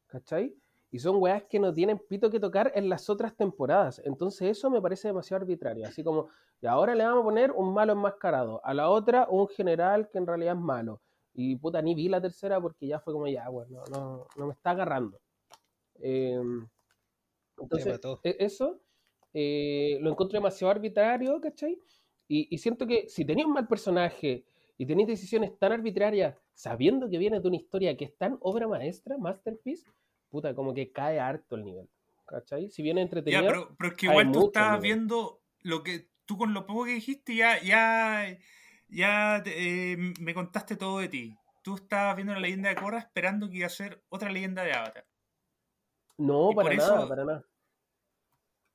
¿Cachai? 0.06 0.54
Y 0.92 0.98
son 0.98 1.16
weas 1.16 1.42
que 1.44 1.58
no 1.58 1.72
tienen 1.72 1.98
pito 1.98 2.30
que 2.30 2.38
tocar 2.38 2.70
en 2.74 2.90
las 2.90 3.08
otras 3.08 3.34
temporadas. 3.34 4.02
Entonces 4.04 4.50
eso 4.50 4.70
me 4.70 4.80
parece 4.80 5.08
demasiado 5.08 5.42
arbitrario. 5.42 5.86
Así 5.86 6.04
como, 6.04 6.28
y 6.60 6.66
ahora 6.66 6.94
le 6.94 7.02
vamos 7.02 7.22
a 7.22 7.24
poner 7.24 7.50
un 7.50 7.72
malo 7.72 7.94
enmascarado. 7.94 8.60
A 8.62 8.74
la 8.74 8.90
otra, 8.90 9.26
un 9.30 9.48
general 9.48 10.10
que 10.10 10.18
en 10.18 10.26
realidad 10.26 10.54
es 10.54 10.60
malo. 10.60 11.00
Y 11.32 11.56
puta, 11.56 11.80
ni 11.80 11.94
vi 11.94 12.10
la 12.10 12.20
tercera 12.20 12.60
porque 12.60 12.86
ya 12.86 13.00
fue 13.00 13.14
como, 13.14 13.26
ya, 13.26 13.48
bueno, 13.48 13.82
no, 13.90 14.26
no, 14.36 14.46
me 14.46 14.52
está 14.52 14.72
agarrando. 14.72 15.18
Em, 15.94 16.68
entonces, 17.56 17.98
e, 18.22 18.36
eso 18.38 18.78
eh, 19.32 19.98
lo 20.02 20.10
encuentro 20.10 20.36
demasiado 20.36 20.72
arbitrario, 20.72 21.40
¿cachai? 21.40 21.78
Y, 22.28 22.54
y 22.54 22.58
siento 22.58 22.86
que 22.86 23.08
si 23.08 23.24
tenía 23.24 23.46
un 23.46 23.54
mal 23.54 23.66
personaje 23.66 24.44
y 24.76 24.84
tenéis 24.84 25.08
decisiones 25.08 25.58
tan 25.58 25.72
arbitrarias 25.72 26.36
sabiendo 26.52 27.08
que 27.08 27.16
viene 27.16 27.40
de 27.40 27.48
una 27.48 27.56
historia 27.56 27.96
que 27.96 28.04
es 28.04 28.16
tan 28.18 28.36
obra 28.40 28.68
maestra, 28.68 29.16
masterpiece, 29.16 29.90
puta, 30.32 30.54
como 30.54 30.72
que 30.72 30.90
cae 30.90 31.20
harto 31.20 31.54
el 31.56 31.64
nivel. 31.64 31.88
¿Cachai? 32.26 32.70
Si 32.70 32.82
viene 32.82 33.02
entretenido. 33.02 33.42
Ya, 33.42 33.46
pero, 33.46 33.76
pero 33.76 33.90
es 33.90 33.96
que 33.96 34.06
igual 34.06 34.32
tú 34.32 34.46
estabas 34.46 34.80
viendo 34.80 35.42
lo 35.60 35.82
que 35.82 36.08
tú 36.24 36.38
con 36.38 36.54
lo 36.54 36.66
poco 36.66 36.86
que 36.86 36.94
dijiste 36.94 37.36
ya, 37.36 37.60
ya, 37.62 38.38
ya 38.88 39.42
eh, 39.44 39.96
me 40.18 40.32
contaste 40.32 40.76
todo 40.76 40.98
de 41.00 41.08
ti. 41.08 41.36
Tú 41.62 41.74
estabas 41.74 42.16
viendo 42.16 42.32
la 42.32 42.40
leyenda 42.40 42.70
de 42.70 42.76
Korra 42.76 42.98
esperando 42.98 43.50
que 43.50 43.58
iba 43.58 43.66
a 43.66 43.70
ser 43.70 44.02
otra 44.08 44.30
leyenda 44.30 44.64
de 44.64 44.72
Avatar. 44.72 45.06
No, 46.16 46.50
para 46.54 46.74
nada, 46.74 47.06
para 47.06 47.24
nada. 47.24 47.44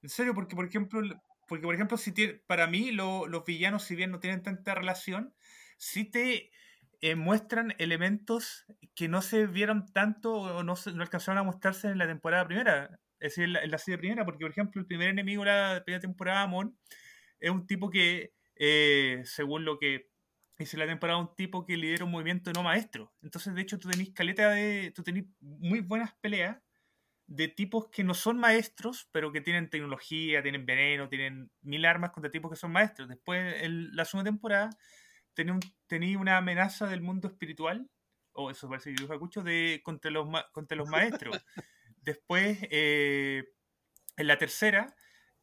En 0.04 0.10
serio, 0.10 0.36
porque 0.36 0.56
por 0.56 0.66
ejemplo, 0.66 1.02
porque 1.48 1.64
por 1.64 1.74
ejemplo, 1.74 1.98
si 1.98 2.14
para 2.46 2.68
mí 2.68 2.92
los 2.92 3.44
villanos, 3.46 3.84
si 3.84 3.96
bien 3.96 4.12
no 4.12 4.20
tienen 4.20 4.44
tanta 4.44 4.76
relación, 4.76 5.34
sí 5.78 6.06
te 6.06 6.52
eh, 7.02 7.16
muestran 7.16 7.76
elementos 7.78 8.66
que 8.96 9.08
no 9.08 9.22
se 9.22 9.48
vieron 9.48 9.92
tanto 9.94 10.34
o 10.34 10.64
no, 10.64 10.76
no 10.94 11.02
alcanzaron 11.02 11.38
a 11.38 11.44
mostrarse 11.44 11.90
en 11.90 11.98
la 11.98 12.08
temporada 12.08 12.46
primera. 12.48 13.00
Es 13.20 13.36
decir, 13.36 13.56
en 13.56 13.72
la, 13.72 13.78
serie 13.78 13.98
primera, 13.98 14.26
porque 14.26 14.44
por 14.46 14.52
ejemplo, 14.52 14.82
el 14.82 14.88
primer 14.88 15.10
enemigo 15.10 15.44
de 15.44 15.52
la 15.52 15.84
primera 15.84 16.02
temporada, 16.02 16.44
Amon, 16.44 16.78
es 17.40 17.50
un 17.50 17.66
tipo 17.68 17.90
que, 17.90 18.34
eh, 18.56 19.22
según 19.26 19.66
lo 19.66 19.80
que 19.80 20.10
dice 20.58 20.78
la 20.78 20.88
temporada, 20.88 21.20
un 21.20 21.36
tipo 21.36 21.66
que 21.66 21.78
lidera 21.78 22.06
un 22.06 22.12
movimiento 22.12 22.52
no 22.54 22.64
maestro. 22.64 23.14
Entonces, 23.22 23.54
de 23.54 23.62
hecho, 23.62 23.80
tú 23.80 23.90
tenés 23.90 24.12
caleta 24.12 24.50
de. 24.52 24.92
Tú 24.96 25.04
tenés 25.04 25.26
muy 25.40 25.82
buenas 25.82 26.14
peleas 26.22 26.58
de 27.28 27.48
tipos 27.50 27.90
que 27.90 28.04
no 28.04 28.14
son 28.14 28.38
maestros, 28.40 29.10
pero 29.12 29.32
que 29.32 29.42
tienen 29.42 29.70
tecnología, 29.70 30.42
tienen 30.42 30.66
veneno, 30.66 31.10
tienen 31.10 31.52
mil 31.62 31.86
armas 31.86 32.12
contra 32.12 32.32
tipos 32.32 32.52
que 32.52 32.58
son 32.58 32.72
maestros. 32.72 33.10
Después, 33.10 33.64
en 33.64 33.96
la 33.96 34.06
segunda 34.06 34.32
temporada, 34.32 34.70
tenía, 35.88 36.18
una 36.20 36.38
amenaza 36.38 36.88
del 36.88 37.02
mundo 37.02 37.28
espiritual, 37.28 37.90
o 38.34 38.50
eso 38.52 38.68
parece 38.68 38.94
que 38.94 39.04
yo 39.04 39.14
escucho, 39.14 39.44
de, 39.44 39.82
contra, 39.84 40.10
los, 40.12 40.28
contra 40.52 40.78
los 40.78 40.90
maestros. 40.90 41.46
Después, 42.02 42.60
eh, 42.72 43.44
en 44.16 44.28
la 44.28 44.38
tercera, 44.38 44.96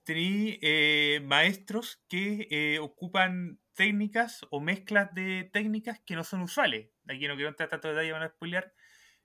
tenía 0.02 0.56
eh, 0.60 1.20
maestros 1.24 2.02
que 2.08 2.48
eh, 2.50 2.78
ocupan 2.78 3.60
técnicas 3.74 4.40
o 4.50 4.60
mezclas 4.60 5.14
de 5.14 5.50
técnicas 5.52 6.00
que 6.04 6.14
no 6.16 6.24
son 6.24 6.42
usuales. 6.42 6.90
Aquí 7.08 7.26
no 7.28 7.34
quiero 7.34 7.50
entrar 7.50 7.68
tanto 7.68 7.88
detalle, 7.88 8.12
van 8.12 8.22
a 8.22 8.28
spoilear. 8.28 8.72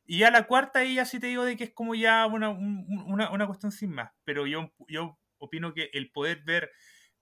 Y 0.05 0.23
a 0.23 0.31
la 0.31 0.47
cuarta, 0.47 0.83
ya 0.83 1.05
sí 1.05 1.19
te 1.19 1.27
digo 1.27 1.45
de 1.45 1.55
que 1.55 1.65
es 1.65 1.73
como 1.73 1.93
ya 1.93 2.25
una, 2.25 2.49
una, 2.49 3.31
una 3.31 3.47
cuestión 3.47 3.71
sin 3.71 3.91
más. 3.91 4.11
Pero 4.23 4.47
yo, 4.47 4.73
yo 4.87 5.19
opino 5.37 5.73
que 5.73 5.89
el 5.93 6.11
poder 6.11 6.41
ver 6.43 6.71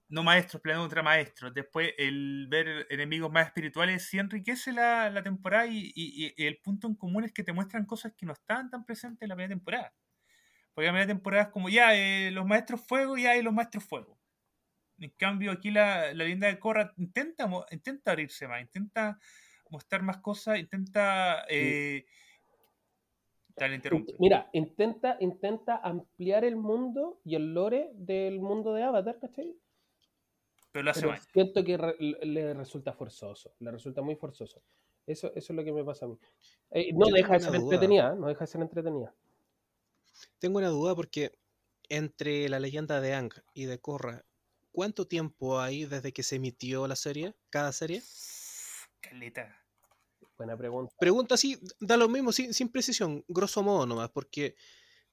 no 0.08 0.22
maestros 0.22 0.62
peleando 0.62 0.84
contra 0.84 1.02
maestros. 1.02 1.52
Después, 1.52 1.92
el 1.98 2.46
ver 2.48 2.86
enemigos 2.90 3.30
más 3.30 3.46
espirituales 3.46 4.06
sí 4.06 4.18
enriquece 4.18 4.72
la, 4.72 5.10
la 5.10 5.22
temporada 5.22 5.66
y, 5.70 6.34
el 6.36 6.58
punto 6.58 6.86
en 6.86 6.94
común 6.94 7.24
es 7.24 7.32
que 7.32 7.44
te 7.44 7.52
muestran 7.52 7.84
cosas 7.84 8.12
que 8.16 8.24
no 8.24 8.32
estaban 8.32 8.70
tan 8.70 8.84
presentes 8.84 9.22
en 9.22 9.28
la 9.28 9.34
primera 9.34 9.54
temporada. 9.54 9.94
Porque 10.74 10.86
la 10.86 10.92
primera 10.92 11.06
temporada 11.06 11.42
es 11.44 11.48
como 11.50 11.68
ya 11.68 11.94
eh, 11.94 12.30
los 12.30 12.46
maestros 12.46 12.80
fuego 12.80 13.18
y 13.18 13.26
hay 13.26 13.42
los 13.42 13.52
maestros 13.52 13.84
fuego. 13.84 14.18
En 14.98 15.10
cambio, 15.10 15.52
aquí 15.52 15.70
la, 15.70 16.12
la 16.14 16.24
linda 16.24 16.48
de 16.48 16.58
Corra 16.58 16.92
intenta, 16.96 17.48
intenta 17.70 18.12
abrirse 18.12 18.48
más, 18.48 18.60
intenta 18.62 19.18
mostrar 19.70 20.02
más 20.02 20.18
cosas, 20.18 20.58
intenta... 20.58 21.44
Eh, 21.48 22.06
Mira, 24.20 24.48
intenta, 24.52 25.16
intenta 25.18 25.76
ampliar 25.76 26.44
el 26.44 26.54
mundo 26.54 27.20
y 27.24 27.34
el 27.34 27.54
lore 27.54 27.90
del 27.94 28.38
mundo 28.38 28.72
de 28.72 28.84
Avatar, 28.84 29.18
¿cachai? 29.18 29.52
Pero 30.82 31.14
Siento 31.32 31.64
que 31.64 31.76
le 32.22 32.54
resulta 32.54 32.92
forzoso, 32.92 33.52
le 33.60 33.70
resulta 33.70 34.02
muy 34.02 34.16
forzoso. 34.16 34.62
Eso, 35.06 35.28
eso 35.34 35.52
es 35.52 35.56
lo 35.56 35.64
que 35.64 35.72
me 35.72 35.84
pasa 35.84 36.04
a 36.04 36.08
mí. 36.08 36.18
Eh, 36.70 36.92
no 36.92 37.06
deja 37.06 37.34
de 37.34 37.40
ser 37.40 37.54
entretenida, 37.54 38.14
no 38.14 38.28
deja 38.28 38.40
de 38.40 38.46
ser 38.46 38.60
entretenida. 38.60 39.14
Tengo 40.38 40.58
una 40.58 40.68
duda 40.68 40.94
porque 40.94 41.32
entre 41.88 42.48
la 42.48 42.60
leyenda 42.60 43.00
de 43.00 43.14
Ang 43.14 43.32
y 43.54 43.64
de 43.64 43.78
Korra, 43.78 44.24
¿cuánto 44.70 45.06
tiempo 45.06 45.60
hay 45.60 45.86
desde 45.86 46.12
que 46.12 46.22
se 46.22 46.36
emitió 46.36 46.86
la 46.86 46.96
serie, 46.96 47.34
cada 47.50 47.72
serie? 47.72 48.02
Caleta. 49.00 49.56
Buena 50.36 50.56
pregunta. 50.56 50.94
Pregunta 51.00 51.34
así, 51.34 51.58
da 51.80 51.96
lo 51.96 52.08
mismo, 52.08 52.30
sin, 52.30 52.54
sin 52.54 52.68
precisión, 52.68 53.24
grosso 53.26 53.62
modo 53.62 53.86
nomás, 53.86 54.10
porque, 54.10 54.54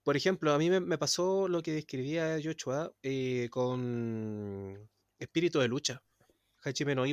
por 0.03 0.15
ejemplo, 0.15 0.53
a 0.53 0.57
mí 0.57 0.69
me, 0.69 0.97
pasó 0.97 1.47
lo 1.47 1.63
que 1.63 1.71
describía 1.71 2.37
Joshua 2.43 2.93
eh, 3.01 3.47
con 3.49 4.87
espíritu 5.19 5.59
de 5.59 5.67
lucha. 5.67 6.03
Hachime 6.63 6.95
no. 6.95 7.05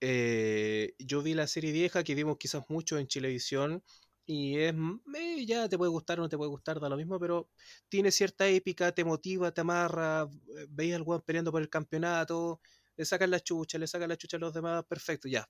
Eh, 0.00 0.94
yo 0.98 1.22
vi 1.22 1.34
la 1.34 1.46
serie 1.46 1.72
vieja 1.72 2.04
que 2.04 2.14
vimos 2.14 2.36
quizás 2.38 2.64
mucho 2.68 2.98
en 2.98 3.06
Chilevisión 3.06 3.82
y 4.26 4.58
es 4.58 4.74
eh, 5.14 5.46
ya 5.46 5.68
te 5.68 5.78
puede 5.78 5.90
gustar 5.90 6.18
o 6.18 6.22
no 6.22 6.28
te 6.28 6.36
puede 6.36 6.50
gustar, 6.50 6.80
da 6.80 6.88
lo 6.88 6.96
mismo, 6.96 7.18
pero 7.18 7.48
tiene 7.88 8.10
cierta 8.10 8.46
épica, 8.48 8.92
te 8.92 9.04
motiva, 9.04 9.52
te 9.52 9.62
amarra, 9.62 10.28
eh, 10.58 10.66
veis 10.68 10.94
al 10.94 11.02
weón 11.02 11.22
peleando 11.22 11.52
por 11.52 11.62
el 11.62 11.70
campeonato, 11.70 12.60
le 12.96 13.04
sacan 13.04 13.30
la 13.30 13.40
chucha, 13.40 13.78
le 13.78 13.86
sacan 13.86 14.08
la 14.08 14.16
chucha 14.16 14.36
a 14.36 14.40
los 14.40 14.52
demás, 14.52 14.84
perfecto, 14.84 15.28
ya. 15.28 15.48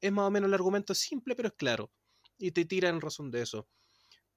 Es 0.00 0.12
más 0.12 0.26
o 0.26 0.30
menos 0.30 0.48
el 0.48 0.54
argumento 0.54 0.94
simple, 0.94 1.34
pero 1.36 1.48
es 1.48 1.54
claro. 1.54 1.90
Y 2.38 2.50
te 2.52 2.64
tiran 2.66 3.00
razón 3.00 3.30
de 3.30 3.42
eso. 3.42 3.68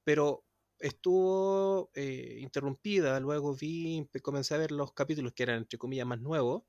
Pero 0.04 0.46
estuvo 0.80 1.92
interrumpida, 1.96 3.20
luego 3.20 3.56
vi, 3.56 4.08
comencé 4.22 4.56
a 4.56 4.58
ver 4.58 4.72
los 4.72 4.94
capítulos 4.94 5.34
que 5.34 5.44
eran 5.44 5.58
entre 5.60 5.78
comillas 5.78 6.08
más 6.08 6.20
nuevos 6.22 6.64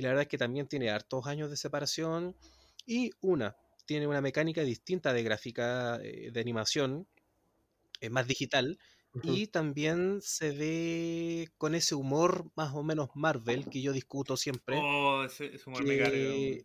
y 0.00 0.02
la 0.02 0.08
verdad 0.08 0.22
es 0.22 0.28
que 0.28 0.38
también 0.38 0.66
tiene 0.66 0.88
hartos 0.88 1.26
años 1.26 1.50
de 1.50 1.58
separación. 1.58 2.34
Y 2.86 3.10
una, 3.20 3.54
tiene 3.84 4.06
una 4.06 4.22
mecánica 4.22 4.62
distinta 4.62 5.12
de 5.12 5.22
gráfica, 5.22 6.00
eh, 6.02 6.30
de 6.32 6.40
animación, 6.40 7.06
es 8.00 8.10
más 8.10 8.26
digital. 8.26 8.78
Y 9.22 9.48
también 9.48 10.20
se 10.22 10.52
ve 10.52 11.48
con 11.58 11.74
ese 11.74 11.94
humor 11.96 12.50
más 12.56 12.72
o 12.74 12.82
menos 12.82 13.10
Marvel 13.14 13.68
que 13.68 13.82
yo 13.82 13.92
discuto 13.92 14.38
siempre. 14.38 14.78
Oh, 14.80 15.22
ese, 15.22 15.50
humor 15.66 15.84
que, 15.84 16.64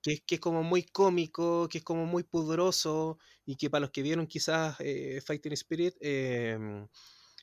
que, 0.00 0.12
es, 0.12 0.22
que 0.22 0.36
es 0.36 0.40
como 0.40 0.62
muy 0.62 0.84
cómico, 0.84 1.68
que 1.68 1.78
es 1.78 1.84
como 1.84 2.06
muy 2.06 2.22
pudoroso 2.22 3.18
y 3.44 3.56
que 3.56 3.68
para 3.68 3.80
los 3.80 3.90
que 3.90 4.00
vieron 4.00 4.26
quizás 4.26 4.76
eh, 4.78 5.20
Fighting 5.20 5.52
Spirit, 5.52 5.96
em, 6.00 6.88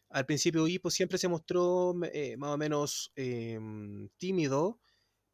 al 0.09 0.25
principio 0.25 0.67
Hippo 0.67 0.89
siempre 0.89 1.19
se 1.19 1.27
mostró 1.27 1.93
eh, 2.11 2.37
más 2.37 2.55
o 2.55 2.57
menos 2.57 3.11
em, 3.15 4.09
tímido, 4.17 4.79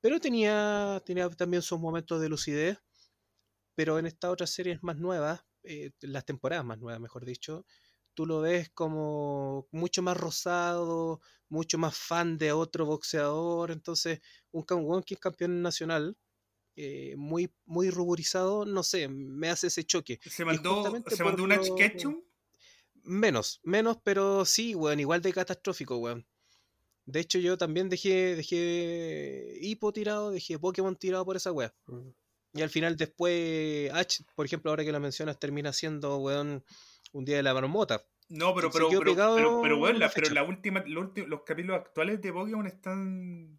pero 0.07 0.21
tenía, 0.21 1.03
tenía 1.05 1.29
también 1.31 1.61
sus 1.61 1.81
momentos 1.81 2.21
de 2.21 2.29
lucidez. 2.29 2.79
Pero 3.75 3.99
en 3.99 4.05
estas 4.05 4.31
otras 4.31 4.49
series 4.49 4.81
más 4.81 4.95
nuevas, 4.95 5.43
eh, 5.63 5.91
las 5.99 6.23
temporadas 6.23 6.63
más 6.63 6.79
nuevas, 6.79 7.01
mejor 7.01 7.25
dicho, 7.25 7.65
tú 8.13 8.25
lo 8.25 8.39
ves 8.39 8.69
como 8.69 9.67
mucho 9.69 10.01
más 10.01 10.15
rosado, 10.15 11.19
mucho 11.49 11.77
más 11.77 11.97
fan 11.97 12.37
de 12.37 12.53
otro 12.53 12.85
boxeador. 12.85 13.69
Entonces, 13.69 14.21
un, 14.51 14.63
un 14.69 15.03
que 15.03 15.15
es 15.15 15.19
campeón 15.19 15.61
nacional, 15.61 16.17
eh, 16.77 17.13
muy, 17.17 17.53
muy 17.65 17.89
ruborizado, 17.89 18.63
no 18.63 18.83
sé, 18.83 19.09
me 19.09 19.49
hace 19.49 19.67
ese 19.67 19.83
choque. 19.83 20.21
¿Se 20.23 20.45
mandó, 20.45 20.85
¿se 21.05 21.21
mandó 21.21 21.43
una 21.43 21.59
Ketchum? 21.59 22.23
Menos, 23.03 23.59
menos, 23.61 23.97
pero 24.05 24.45
sí, 24.45 24.73
weón, 24.73 25.01
igual 25.01 25.21
de 25.21 25.33
catastrófico, 25.33 25.97
weón. 25.97 26.25
De 27.07 27.21
hecho, 27.21 27.39
yo 27.39 27.57
también 27.57 27.87
dejé, 27.87 28.35
dejé 28.35 29.57
Hippo 29.61 29.93
tirado, 29.93 30.29
dejé 30.29 30.59
Pokémon 30.59 30.93
tirado 30.93 31.23
por 31.23 31.37
esa 31.37 31.53
weá. 31.53 31.73
Mm. 31.85 32.09
Y 32.53 32.61
al 32.61 32.69
final 32.69 32.97
después, 32.97 33.89
H, 33.93 34.25
por 34.35 34.45
ejemplo, 34.45 34.71
ahora 34.71 34.83
que 34.83 34.91
lo 34.91 34.99
mencionas, 34.99 35.39
termina 35.39 35.71
siendo, 35.71 36.17
weón, 36.17 36.65
un 37.13 37.25
día 37.25 37.37
de 37.37 37.43
la 37.43 37.53
marmota. 37.53 38.03
No, 38.27 38.53
pero, 38.53 38.69
pero, 38.71 38.89
pero, 38.89 39.15
pero, 39.15 39.61
pero, 39.61 39.77
bueno, 39.77 39.99
la, 39.99 40.09
pero 40.09 40.29
la 40.33 40.43
última, 40.43 40.83
los, 40.85 41.11
capítulos 41.45 41.77
actuales 41.77 42.21
de 42.21 42.33
Pokémon 42.33 42.67
están. 42.67 43.57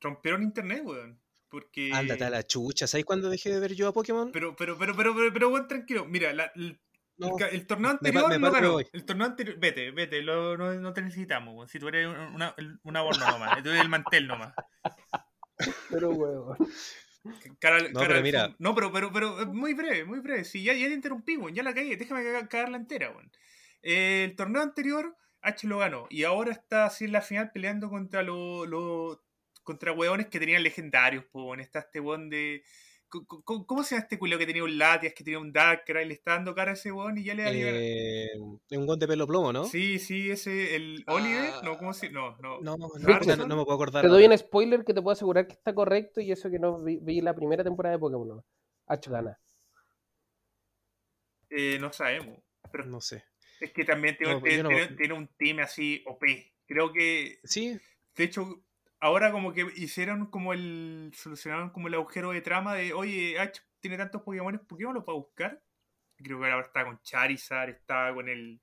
rompieron 0.00 0.42
internet, 0.42 0.82
weón. 0.84 1.18
Porque. 1.48 1.90
Ándate 1.94 2.24
a 2.24 2.30
la 2.30 2.46
chucha, 2.46 2.86
¿sabes 2.86 3.06
cuándo 3.06 3.30
dejé 3.30 3.48
de 3.48 3.60
ver 3.60 3.74
yo 3.74 3.88
a 3.88 3.94
Pokémon? 3.94 4.30
Pero, 4.30 4.54
pero, 4.54 4.76
pero, 4.76 4.94
pero, 4.94 5.14
pero, 5.14 5.32
pero, 5.32 5.48
bueno, 5.48 5.66
tranquilo. 5.66 6.04
Mira, 6.04 6.30
el, 6.30 6.78
el, 7.18 7.66
torneo 7.66 7.90
anterior 7.90 8.38
no 8.40 8.50
ganó. 8.52 8.80
El 8.80 9.04
torneo 9.04 9.26
anterior, 9.26 9.58
vete, 9.58 9.90
vete, 9.90 10.22
lo, 10.22 10.56
no, 10.56 10.74
no, 10.74 10.92
te 10.92 11.02
necesitamos, 11.02 11.54
weón. 11.54 11.68
Si 11.68 11.78
tú 11.78 11.88
eres 11.88 12.06
una, 12.06 12.54
una 12.82 13.02
borna 13.02 13.30
nomás, 13.30 13.62
tú 13.62 13.70
eres 13.70 13.82
el 13.82 13.88
mantel 13.88 14.26
nomás. 14.26 14.54
Pero, 15.90 16.10
weón 16.10 16.56
no, 17.24 18.00
pero 18.00 18.22
mira. 18.22 18.54
No, 18.58 18.74
pero, 18.74 18.92
pero, 18.92 19.12
pero, 19.12 19.46
muy 19.46 19.74
breve, 19.74 20.04
muy 20.04 20.20
breve. 20.20 20.44
Si 20.44 20.62
ya, 20.62 20.72
ya 20.72 20.86
te 20.86 20.94
interrumpí, 20.94 21.38
ya 21.52 21.62
la 21.62 21.74
caí, 21.74 21.94
déjame 21.96 22.22
cagarla 22.48 22.76
entera, 22.76 23.12
El 23.82 24.34
torneo 24.36 24.62
anterior, 24.62 25.16
H 25.42 25.66
lo 25.66 25.78
ganó. 25.78 26.06
Y 26.10 26.24
ahora 26.24 26.52
está 26.52 26.86
así 26.86 27.04
en 27.04 27.12
la 27.12 27.22
final 27.22 27.50
peleando 27.52 27.90
contra 27.90 28.22
los. 28.22 28.66
Lo, 28.68 29.22
contra 29.62 29.92
hueones 29.92 30.28
que 30.28 30.40
tenían 30.40 30.62
legendarios, 30.62 31.24
pues, 31.30 31.60
Está 31.60 31.80
este 31.80 32.00
weón 32.00 32.30
de. 32.30 32.62
¿Cómo, 33.08 33.82
se 33.82 33.94
llama 33.94 34.02
este 34.02 34.18
culo 34.18 34.36
que 34.36 34.44
tenía 34.44 34.62
un 34.62 34.76
Latias, 34.76 35.14
que 35.14 35.24
tenía 35.24 35.38
un 35.38 35.52
Darkrai, 35.52 36.04
y 36.04 36.08
le 36.08 36.14
está 36.14 36.32
dando 36.32 36.54
cara 36.54 36.72
a 36.72 36.74
ese 36.74 36.92
weón 36.92 37.16
y 37.16 37.24
ya 37.24 37.34
le 37.34 37.42
da 37.42 37.50
eh, 37.52 38.28
un 38.38 38.60
weón 38.70 38.98
de 38.98 39.08
pelo 39.08 39.26
plomo, 39.26 39.52
¿no? 39.52 39.64
Sí, 39.64 39.98
sí, 39.98 40.30
ese, 40.30 40.76
el 40.76 41.04
Oliver, 41.06 41.54
no, 41.64 41.78
¿cómo 41.78 41.94
se 41.94 42.10
No, 42.10 42.36
no. 42.38 42.60
No, 42.60 42.76
no, 42.76 42.88
no, 42.98 43.56
me 43.56 43.64
puedo 43.64 43.74
acordar. 43.74 44.02
Te 44.02 44.08
doy 44.08 44.26
un 44.26 44.36
spoiler 44.36 44.84
que 44.84 44.92
te 44.92 45.00
puedo 45.00 45.12
asegurar 45.12 45.46
que 45.46 45.54
está 45.54 45.74
correcto 45.74 46.20
y 46.20 46.32
eso 46.32 46.50
que 46.50 46.58
no 46.58 46.82
vi, 46.82 47.20
la 47.22 47.34
primera 47.34 47.64
temporada 47.64 47.96
de 47.96 48.00
Pokémon. 48.00 48.44
H 48.86 49.10
gana. 49.10 49.38
Eh, 51.50 51.78
no 51.80 51.92
sabemos. 51.92 52.42
Pero 52.70 52.84
no 52.84 53.00
sé. 53.00 53.24
Es 53.60 53.72
que 53.72 53.84
también 53.84 54.16
tiene, 54.16 54.40
tiene 54.96 55.14
un 55.14 55.28
team 55.38 55.60
así 55.60 56.02
OP. 56.06 56.22
Creo 56.66 56.92
que. 56.92 57.38
Sí. 57.44 57.78
De 58.14 58.24
hecho, 58.24 58.62
ahora 59.00 59.32
como 59.32 59.52
que 59.52 59.66
hicieron 59.76 60.26
como 60.26 60.52
el. 60.52 61.12
solucionaron 61.14 61.70
como 61.70 61.88
el 61.88 61.94
agujero 61.94 62.30
de 62.30 62.40
trama 62.40 62.74
de, 62.74 62.92
oye, 62.92 63.38
H 63.38 63.62
tiene 63.80 63.96
tantos 63.96 64.22
Pokémon, 64.22 64.58
¿por 64.66 64.78
qué 64.78 64.84
no 64.84 64.92
lo 64.92 65.04
puedo 65.04 65.18
buscar? 65.18 65.62
Creo 66.16 66.40
que 66.40 66.46
ahora 66.46 66.66
está 66.66 66.84
con 66.84 67.00
Charizard, 67.02 67.70
está 67.70 68.12
con 68.12 68.28
el. 68.28 68.60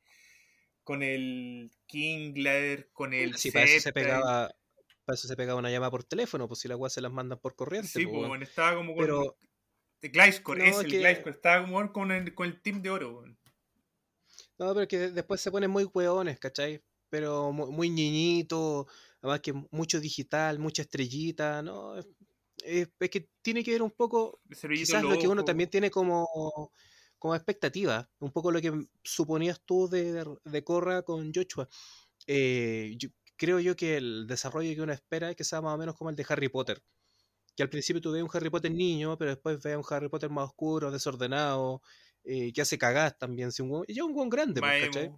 con 0.84 1.04
el 1.04 1.72
Kingler, 1.86 2.90
con 2.92 3.14
el. 3.14 3.36
Sí, 3.36 3.52
para 3.52 3.66
eso 3.66 3.80
se 3.80 3.94
pegaba. 3.94 4.54
Para 5.06 5.16
eso 5.16 5.28
se 5.28 5.36
pegaba 5.36 5.60
una 5.60 5.70
llamada 5.70 5.92
por 5.92 6.04
teléfono, 6.04 6.48
pues 6.48 6.62
si 6.62 6.68
las 6.68 6.80
weas 6.80 6.92
se 6.92 7.02
las 7.02 7.12
mandan 7.12 7.40
por 7.40 7.56
corriente. 7.56 7.88
Sí, 7.90 8.08
pues, 8.08 8.28
bueno, 8.28 8.44
estaba 8.44 8.76
como 8.76 8.96
con. 8.96 9.04
Pero... 9.04 9.38
Gliscor, 10.02 10.62
es 10.62 10.78
el 10.80 10.92
que... 10.92 11.30
estaba 11.30 11.64
como 11.64 11.92
con 11.92 12.12
el, 12.12 12.34
con 12.36 12.48
el 12.48 12.62
team 12.62 12.82
de 12.82 12.90
oro. 12.90 13.24
No, 14.58 14.74
pero 14.74 14.88
que 14.88 14.98
después 15.12 15.42
se 15.42 15.52
ponen 15.52 15.72
muy 15.72 15.84
hueones, 15.86 16.40
¿cachai? 16.40 16.84
Pero 17.10 17.52
muy, 17.52 17.72
muy 17.72 17.90
ñiñito, 17.90 18.88
además 19.22 19.42
que 19.42 19.54
mucho 19.72 20.00
digital, 20.00 20.60
mucha 20.60 20.84
estrellita, 20.84 21.62
¿no? 21.62 21.96
Es, 21.98 22.90
que 23.12 23.30
tiene 23.42 23.64
que 23.64 23.72
ver 23.72 23.82
un 23.82 23.92
poco, 23.92 24.40
quizás 24.50 25.04
lo 25.04 25.20
que 25.20 25.28
uno 25.28 25.44
también 25.44 25.70
tiene 25.70 25.92
como, 25.92 26.72
como 27.20 27.36
expectativa, 27.36 28.10
un 28.20 28.32
poco 28.32 28.52
lo 28.52 28.62
que 28.62 28.72
suponías 29.04 29.62
tú 29.66 29.88
de, 29.88 30.26
de 30.44 30.64
Corra 30.64 31.04
con 31.04 31.32
Joshua. 31.34 31.68
Eh, 32.28 32.98
creo 33.36 33.60
yo 33.60 33.76
que 33.76 33.98
el 33.98 34.28
desarrollo 34.28 34.74
que 34.74 34.82
uno 34.82 34.94
espera 34.94 35.30
es 35.30 35.36
que 35.36 35.44
sea 35.44 35.62
más 35.62 35.76
o 35.76 35.78
menos 35.78 35.96
como 35.96 36.10
el 36.10 36.16
de 36.16 36.26
Harry 36.30 36.50
Potter. 36.50 36.82
Que 37.56 37.64
al 37.64 37.70
principio 37.70 38.02
tú 38.02 38.12
ves 38.12 38.24
un 38.24 38.30
Harry 38.34 38.50
Potter 38.50 38.72
niño, 38.72 39.18
pero 39.18 39.32
después 39.32 39.62
ves 39.62 39.78
un 39.78 39.84
Harry 39.90 40.10
Potter 40.10 40.30
más 40.30 40.46
oscuro, 40.46 40.92
desordenado, 40.92 41.82
eh, 42.24 42.52
que 42.54 42.62
hace 42.62 42.78
cagadas 42.78 43.18
también. 43.18 43.50
ya 43.88 44.04
un 44.04 44.14
buen 44.14 44.30
grande, 44.30 44.62
pues. 44.62 45.10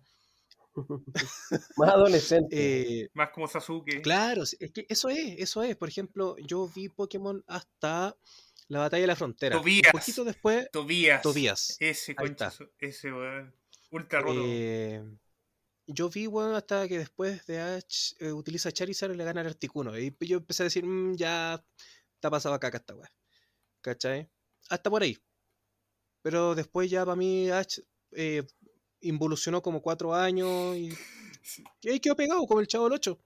más 1.77 1.89
adolescente. 1.89 3.01
Eh, 3.03 3.09
más 3.13 3.29
como 3.29 3.47
Sasuke. 3.47 4.01
Claro, 4.01 4.43
es 4.43 4.71
que 4.71 4.85
eso 4.89 5.09
es, 5.09 5.35
eso 5.39 5.63
es. 5.63 5.75
Por 5.75 5.89
ejemplo, 5.89 6.35
yo 6.39 6.69
vi 6.73 6.89
Pokémon 6.89 7.43
hasta 7.47 8.15
la 8.67 8.79
batalla 8.79 9.01
de 9.01 9.07
la 9.07 9.15
frontera. 9.15 9.57
Tobías. 9.57 9.93
Un 9.93 9.99
poquito 9.99 10.23
después. 10.23 10.69
Tobías. 10.71 11.21
Tobías. 11.21 11.77
Ese, 11.79 12.15
concha, 12.15 12.51
ese, 12.79 13.11
Ultra 13.89 14.19
roto. 14.19 14.41
Eh, 14.45 15.03
yo 15.87 16.09
vi, 16.09 16.27
bueno, 16.27 16.55
hasta 16.55 16.87
que 16.87 16.97
después 16.97 17.45
de 17.45 17.61
Ash 17.61 18.13
eh, 18.19 18.33
utiliza 18.33 18.71
Charizard 18.71 19.13
y 19.13 19.17
le 19.17 19.23
gana 19.23 19.41
el 19.41 19.47
Articuno. 19.47 19.97
Y 19.97 20.13
yo 20.19 20.37
empecé 20.37 20.63
a 20.63 20.65
decir, 20.65 20.85
mm, 20.85 21.15
ya 21.15 21.63
está 22.15 22.29
pasado 22.29 22.55
acá 22.55 22.67
esta 22.67 22.95
weá. 22.95 23.09
¿Cachai? 23.81 24.29
Hasta 24.69 24.89
por 24.89 25.01
ahí. 25.01 25.17
Pero 26.21 26.55
después 26.55 26.89
ya 26.89 27.05
para 27.05 27.15
mí 27.15 27.49
Ash 27.49 27.79
eh, 28.11 28.43
involucionó 29.07 29.61
como 29.61 29.81
cuatro 29.81 30.13
años 30.13 30.75
y, 30.75 30.89
y 31.81 31.89
ahí 31.89 31.99
quedó 31.99 32.15
pegado 32.15 32.45
como 32.45 32.59
el 32.59 32.67
chavo 32.67 32.85
del 32.85 32.93
8. 32.93 33.19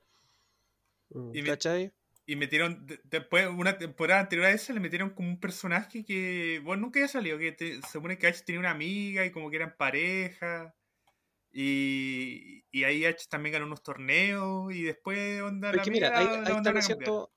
Mm. 1.10 1.36
Y 1.36 1.44
¿Cachai? 1.44 1.94
y 2.32 2.36
metieron, 2.38 2.88
después, 3.04 3.48
una 3.48 3.78
temporada 3.78 4.22
anterior 4.22 4.48
a 4.48 4.52
esa, 4.52 4.72
le 4.72 4.80
metieron 4.80 5.10
como 5.10 5.28
un 5.28 5.40
personaje 5.40 6.06
que, 6.06 6.62
bueno, 6.64 6.84
nunca 6.84 7.00
había 7.00 7.10
salido, 7.10 7.38
que 7.38 7.56
se 7.58 7.82
supone 7.92 8.18
que 8.18 8.28
H 8.28 8.44
tenía 8.46 8.60
una 8.60 8.72
amiga 8.72 9.26
y 9.26 9.32
como 9.32 9.50
que 9.50 9.58
eran 9.58 9.76
pareja. 9.76 10.74
Y, 11.52 12.64
y 12.72 12.86
ahí 12.86 13.04
H 13.04 13.26
también 13.30 13.52
ganó 13.52 13.66
unos 13.66 13.84
torneos 13.84 14.74
y 14.74 14.84
después 14.84 15.42
onda 15.42 15.74
la 15.74 15.84
mira, 15.84 16.18
ahí, 16.18 16.26
están 16.26 16.78
haciendo, 16.78 17.34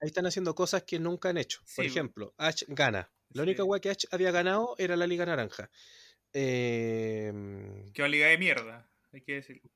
ahí, 0.00 0.06
están 0.06 0.26
haciendo, 0.26 0.54
cosas 0.54 0.84
que 0.84 1.00
nunca 1.00 1.30
han 1.30 1.38
hecho. 1.38 1.60
Por 1.74 1.84
ejemplo, 1.84 2.32
H 2.36 2.66
gana. 2.68 3.10
La 3.30 3.42
única 3.42 3.64
sí. 3.64 3.80
que 3.80 3.90
H 3.90 4.08
había 4.12 4.30
ganado 4.30 4.76
era 4.78 4.94
la 4.94 5.08
Liga 5.08 5.26
Naranja. 5.26 5.70
Eh, 6.38 7.32
que 7.94 8.08
liga 8.08 8.26
de 8.26 8.36
mierda, 8.36 8.86
hay 9.10 9.22
que 9.22 9.36
decirlo. 9.36 9.70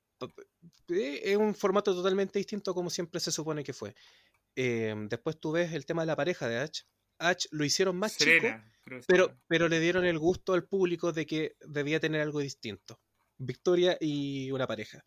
Eh, 0.88 1.22
es 1.24 1.36
un 1.38 1.54
formato 1.54 1.94
totalmente 1.94 2.38
distinto 2.38 2.74
como 2.74 2.90
siempre 2.90 3.18
se 3.18 3.32
supone 3.32 3.64
que 3.64 3.72
fue. 3.72 3.94
Eh, 4.54 4.94
después 5.08 5.40
tú 5.40 5.52
ves 5.52 5.72
el 5.72 5.86
tema 5.86 6.02
de 6.02 6.08
la 6.08 6.16
pareja 6.16 6.46
de 6.48 6.58
H. 6.58 6.84
H 7.18 7.48
lo 7.52 7.64
hicieron 7.64 7.96
más 7.96 8.18
chico, 8.18 8.46
pero, 9.06 9.38
pero 9.48 9.68
le 9.68 9.80
dieron 9.80 10.04
el 10.04 10.18
gusto 10.18 10.52
al 10.52 10.64
público 10.64 11.12
de 11.12 11.24
que 11.24 11.56
debía 11.66 11.98
tener 11.98 12.20
algo 12.20 12.40
distinto. 12.40 13.00
Victoria 13.38 13.96
y 13.98 14.50
una 14.50 14.66
pareja. 14.66 15.02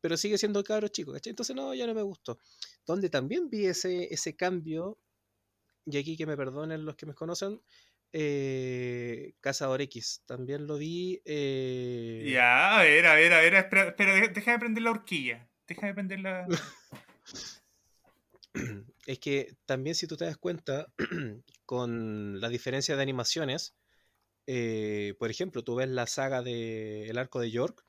Pero 0.00 0.16
sigue 0.16 0.38
siendo 0.38 0.64
cabro 0.64 0.88
chico, 0.88 1.12
¿cachai? 1.12 1.30
Entonces 1.30 1.54
no, 1.54 1.72
ya 1.72 1.86
no 1.86 1.94
me 1.94 2.02
gustó. 2.02 2.40
Donde 2.84 3.10
también 3.10 3.48
vi 3.48 3.66
ese, 3.66 4.12
ese 4.12 4.34
cambio, 4.34 4.98
y 5.86 5.98
aquí 5.98 6.16
que 6.16 6.26
me 6.26 6.36
perdonen 6.36 6.84
los 6.84 6.96
que 6.96 7.06
me 7.06 7.14
conocen, 7.14 7.60
eh, 8.12 9.34
Cazador 9.40 9.80
X. 9.82 10.22
También 10.26 10.66
lo 10.66 10.78
vi. 10.78 11.20
Eh... 11.24 12.30
Ya, 12.32 12.78
a 12.78 12.82
ver, 12.82 13.06
a 13.06 13.14
ver, 13.14 13.32
a 13.32 13.40
ver. 13.40 13.54
Espera, 13.54 13.88
espera 13.88 14.28
déjame 14.28 14.58
prender 14.58 14.82
la 14.82 14.90
horquilla. 14.90 15.48
Déjame 15.66 15.94
prender 15.94 16.20
la. 16.20 16.46
es 19.06 19.18
que 19.18 19.54
también, 19.66 19.94
si 19.94 20.06
tú 20.06 20.16
te 20.16 20.24
das 20.24 20.36
cuenta, 20.36 20.92
con 21.66 22.40
la 22.40 22.48
diferencia 22.48 22.96
de 22.96 23.02
animaciones, 23.02 23.76
eh, 24.46 25.14
por 25.18 25.30
ejemplo, 25.30 25.62
tú 25.62 25.76
ves 25.76 25.88
la 25.88 26.06
saga 26.06 26.42
de 26.42 27.08
El 27.08 27.18
Arco 27.18 27.40
de 27.40 27.50
York 27.50 27.84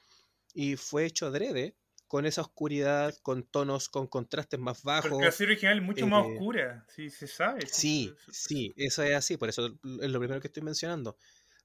y 0.53 0.75
fue 0.75 1.05
hecho 1.05 1.27
adrede 1.27 1.75
con 2.11 2.25
esa 2.25 2.41
oscuridad, 2.41 3.15
con 3.23 3.43
tonos, 3.43 3.87
con 3.87 4.05
contrastes 4.05 4.59
más 4.59 4.83
bajos. 4.83 5.11
Porque 5.11 5.27
la 5.27 5.31
serie 5.31 5.53
original 5.53 5.77
es 5.77 5.83
mucho 5.85 6.07
más 6.07 6.25
eh, 6.25 6.33
oscura, 6.33 6.85
sí, 6.89 7.09
se 7.09 7.25
sabe. 7.25 7.65
Sí, 7.65 8.13
sí, 8.29 8.73
eso 8.75 9.01
es 9.03 9.15
así, 9.15 9.37
por 9.37 9.47
eso 9.47 9.67
es 9.67 10.09
lo 10.09 10.19
primero 10.19 10.41
que 10.41 10.47
estoy 10.47 10.61
mencionando. 10.61 11.15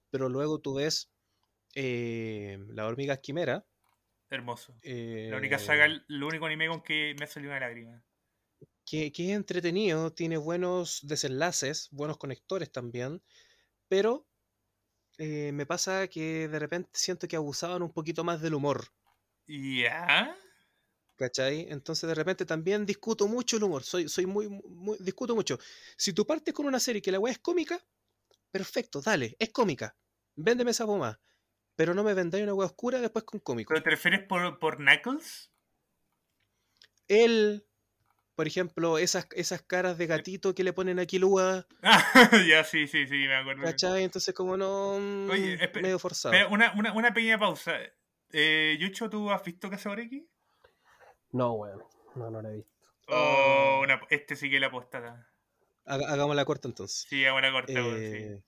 Pero 0.08 0.28
luego 0.28 0.60
tú 0.60 0.74
ves 0.74 1.10
eh, 1.74 2.64
La 2.68 2.86
hormiga 2.86 3.16
quimera. 3.16 3.66
Hermoso. 4.30 4.78
la 4.84 5.36
única 5.36 5.58
saga, 5.58 5.86
el 5.86 6.22
único 6.22 6.46
anime 6.46 6.68
con 6.68 6.80
que 6.80 7.16
me 7.18 7.24
ha 7.24 7.26
salido 7.26 7.50
una 7.50 7.58
lágrima. 7.58 8.04
Que, 8.84 9.10
que, 9.10 9.24
es 9.32 9.36
entretenido, 9.36 10.12
tiene 10.12 10.36
buenos 10.36 11.00
desenlaces, 11.02 11.88
buenos 11.90 12.18
conectores 12.18 12.70
también, 12.70 13.20
pero 13.88 14.28
eh, 15.18 15.50
me 15.52 15.66
pasa 15.66 16.06
que 16.06 16.46
de 16.46 16.58
repente 16.60 16.90
siento 16.92 17.26
que 17.26 17.34
abusaban 17.34 17.82
un 17.82 17.92
poquito 17.92 18.22
más 18.22 18.40
del 18.40 18.54
humor. 18.54 18.92
¿Ya? 19.46 20.36
¿Cachai? 21.16 21.66
Entonces 21.70 22.08
de 22.08 22.14
repente 22.14 22.44
también 22.44 22.84
discuto 22.84 23.26
mucho 23.26 23.56
el 23.56 23.62
humor. 23.62 23.82
Soy, 23.82 24.08
soy 24.08 24.26
muy, 24.26 24.48
muy, 24.48 24.98
discuto 25.00 25.34
mucho. 25.34 25.58
Si 25.96 26.12
tú 26.12 26.26
partes 26.26 26.52
con 26.52 26.66
una 26.66 26.80
serie 26.80 27.00
que 27.00 27.10
la 27.10 27.18
weá 27.18 27.32
es 27.32 27.38
cómica, 27.38 27.80
perfecto, 28.50 29.00
dale, 29.00 29.36
es 29.38 29.50
cómica. 29.50 29.96
Véndeme 30.34 30.72
esa 30.72 30.84
bomba. 30.84 31.20
Pero 31.74 31.94
no 31.94 32.02
me 32.02 32.14
vendáis 32.14 32.42
una 32.42 32.54
weá 32.54 32.66
oscura 32.66 33.00
después 33.00 33.24
con 33.24 33.40
cómico. 33.40 33.68
¿Pero 33.68 33.82
te 33.82 33.90
refieres 33.90 34.26
por, 34.26 34.58
por 34.58 34.76
Knuckles? 34.76 35.50
Él, 37.08 37.66
por 38.34 38.46
ejemplo, 38.46 38.98
esas, 38.98 39.26
esas 39.32 39.62
caras 39.62 39.96
de 39.96 40.06
gatito 40.06 40.54
que 40.54 40.64
le 40.64 40.72
ponen 40.72 40.98
a 40.98 41.06
Kilua. 41.06 41.66
ya, 42.48 42.64
sí, 42.64 42.86
sí, 42.86 43.06
sí, 43.06 43.26
me 43.26 43.36
acuerdo. 43.36 43.62
¿Cachai? 43.62 44.04
Entonces, 44.04 44.34
como 44.34 44.56
no. 44.56 44.96
Oye, 45.30 45.56
mm, 45.56 45.80
medio 45.80 45.98
forzado. 45.98 46.34
una, 46.50 46.72
una, 46.72 46.92
una, 46.92 47.14
pequeña 47.14 47.38
pausa. 47.38 47.78
Eh, 48.38 48.76
Yucho, 48.78 49.08
¿tú 49.08 49.30
has 49.30 49.42
visto 49.42 49.70
X? 49.72 50.22
No, 51.32 51.52
weón. 51.54 51.82
No, 52.16 52.30
no 52.30 52.42
lo 52.42 52.50
he 52.50 52.56
visto. 52.56 52.86
Oh, 53.08 53.80
una, 53.82 53.98
este 54.10 54.36
sí 54.36 54.50
que 54.50 54.60
la 54.60 54.70
postada. 54.70 55.26
Hagamos 55.86 56.36
la 56.36 56.44
corta 56.44 56.68
entonces. 56.68 57.06
Sí, 57.08 57.24
hagamos 57.24 57.42
la 57.42 57.52
corta, 57.52 57.72
eh, 57.74 58.42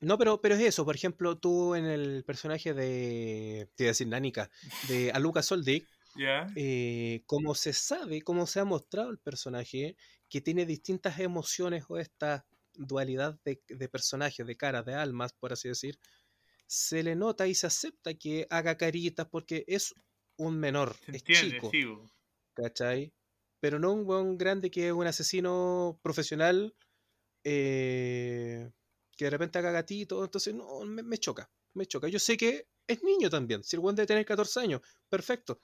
No, 0.00 0.16
pero, 0.16 0.40
pero 0.40 0.54
es 0.54 0.62
eso. 0.62 0.86
Por 0.86 0.94
ejemplo, 0.94 1.36
tú 1.36 1.74
en 1.74 1.84
el 1.84 2.24
personaje 2.24 2.72
de. 2.72 3.68
Te 3.74 3.84
iba 3.84 3.88
a 3.88 3.92
decir 3.92 4.06
Nanika. 4.06 4.48
De 4.88 5.10
Aluka 5.14 5.42
Soldic 5.42 5.86
eh, 6.56 7.22
como 7.26 7.54
se 7.54 7.72
sabe, 7.72 8.22
como 8.22 8.46
se 8.46 8.60
ha 8.60 8.64
mostrado 8.64 9.10
el 9.10 9.18
personaje, 9.18 9.96
que 10.28 10.40
tiene 10.40 10.66
distintas 10.66 11.18
emociones 11.20 11.84
o 11.88 11.98
esta 11.98 12.46
dualidad 12.74 13.38
de, 13.44 13.88
personajes, 13.88 14.46
de 14.46 14.56
caras, 14.56 14.84
de 14.84 14.94
almas, 14.94 15.32
por 15.32 15.52
así 15.52 15.68
decir, 15.68 15.98
se 16.68 17.02
le 17.02 17.16
nota 17.16 17.46
y 17.46 17.54
se 17.54 17.66
acepta 17.66 18.14
que 18.14 18.46
haga 18.50 18.76
caritas 18.76 19.26
porque 19.26 19.64
es 19.66 19.94
un 20.36 20.58
menor, 20.58 20.94
es 21.06 21.24
chico. 21.24 21.70
¿Cachai? 22.54 23.12
Pero 23.58 23.78
no 23.78 23.92
un 23.92 24.04
buen 24.04 24.36
grande 24.36 24.70
que 24.70 24.88
es 24.88 24.92
un 24.92 25.06
asesino 25.06 25.98
profesional 26.02 26.74
eh, 27.42 28.70
que 29.16 29.24
de 29.24 29.30
repente 29.30 29.58
haga 29.58 29.72
gatito, 29.72 30.22
entonces 30.22 30.54
no, 30.54 30.82
me, 30.84 31.18
choca, 31.18 31.50
me 31.72 31.86
choca. 31.86 32.08
Yo 32.08 32.18
sé 32.18 32.36
que 32.36 32.68
es 32.86 33.02
niño 33.02 33.30
también, 33.30 33.64
si 33.64 33.74
el 33.74 33.80
buen 33.80 33.96
debe 33.96 34.06
tener 34.06 34.26
14 34.26 34.60
años, 34.60 34.82
perfecto, 35.08 35.60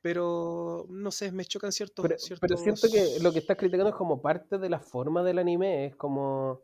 pero 0.00 0.86
no 0.88 1.10
sé, 1.10 1.30
me 1.30 1.44
chocan 1.44 1.72
ciertos 1.72 2.06
pero, 2.06 2.16
pero, 2.40 2.56
siento 2.56 2.88
que 2.90 3.20
lo 3.20 3.32
que 3.32 3.40
estás 3.40 3.56
criticando 3.56 3.90
es 3.90 3.96
como 3.96 4.22
parte 4.22 4.56
de 4.56 4.70
la 4.70 4.80
forma 4.80 5.22
del 5.22 5.38
anime, 5.38 5.86
es 5.86 5.96
como... 5.96 6.62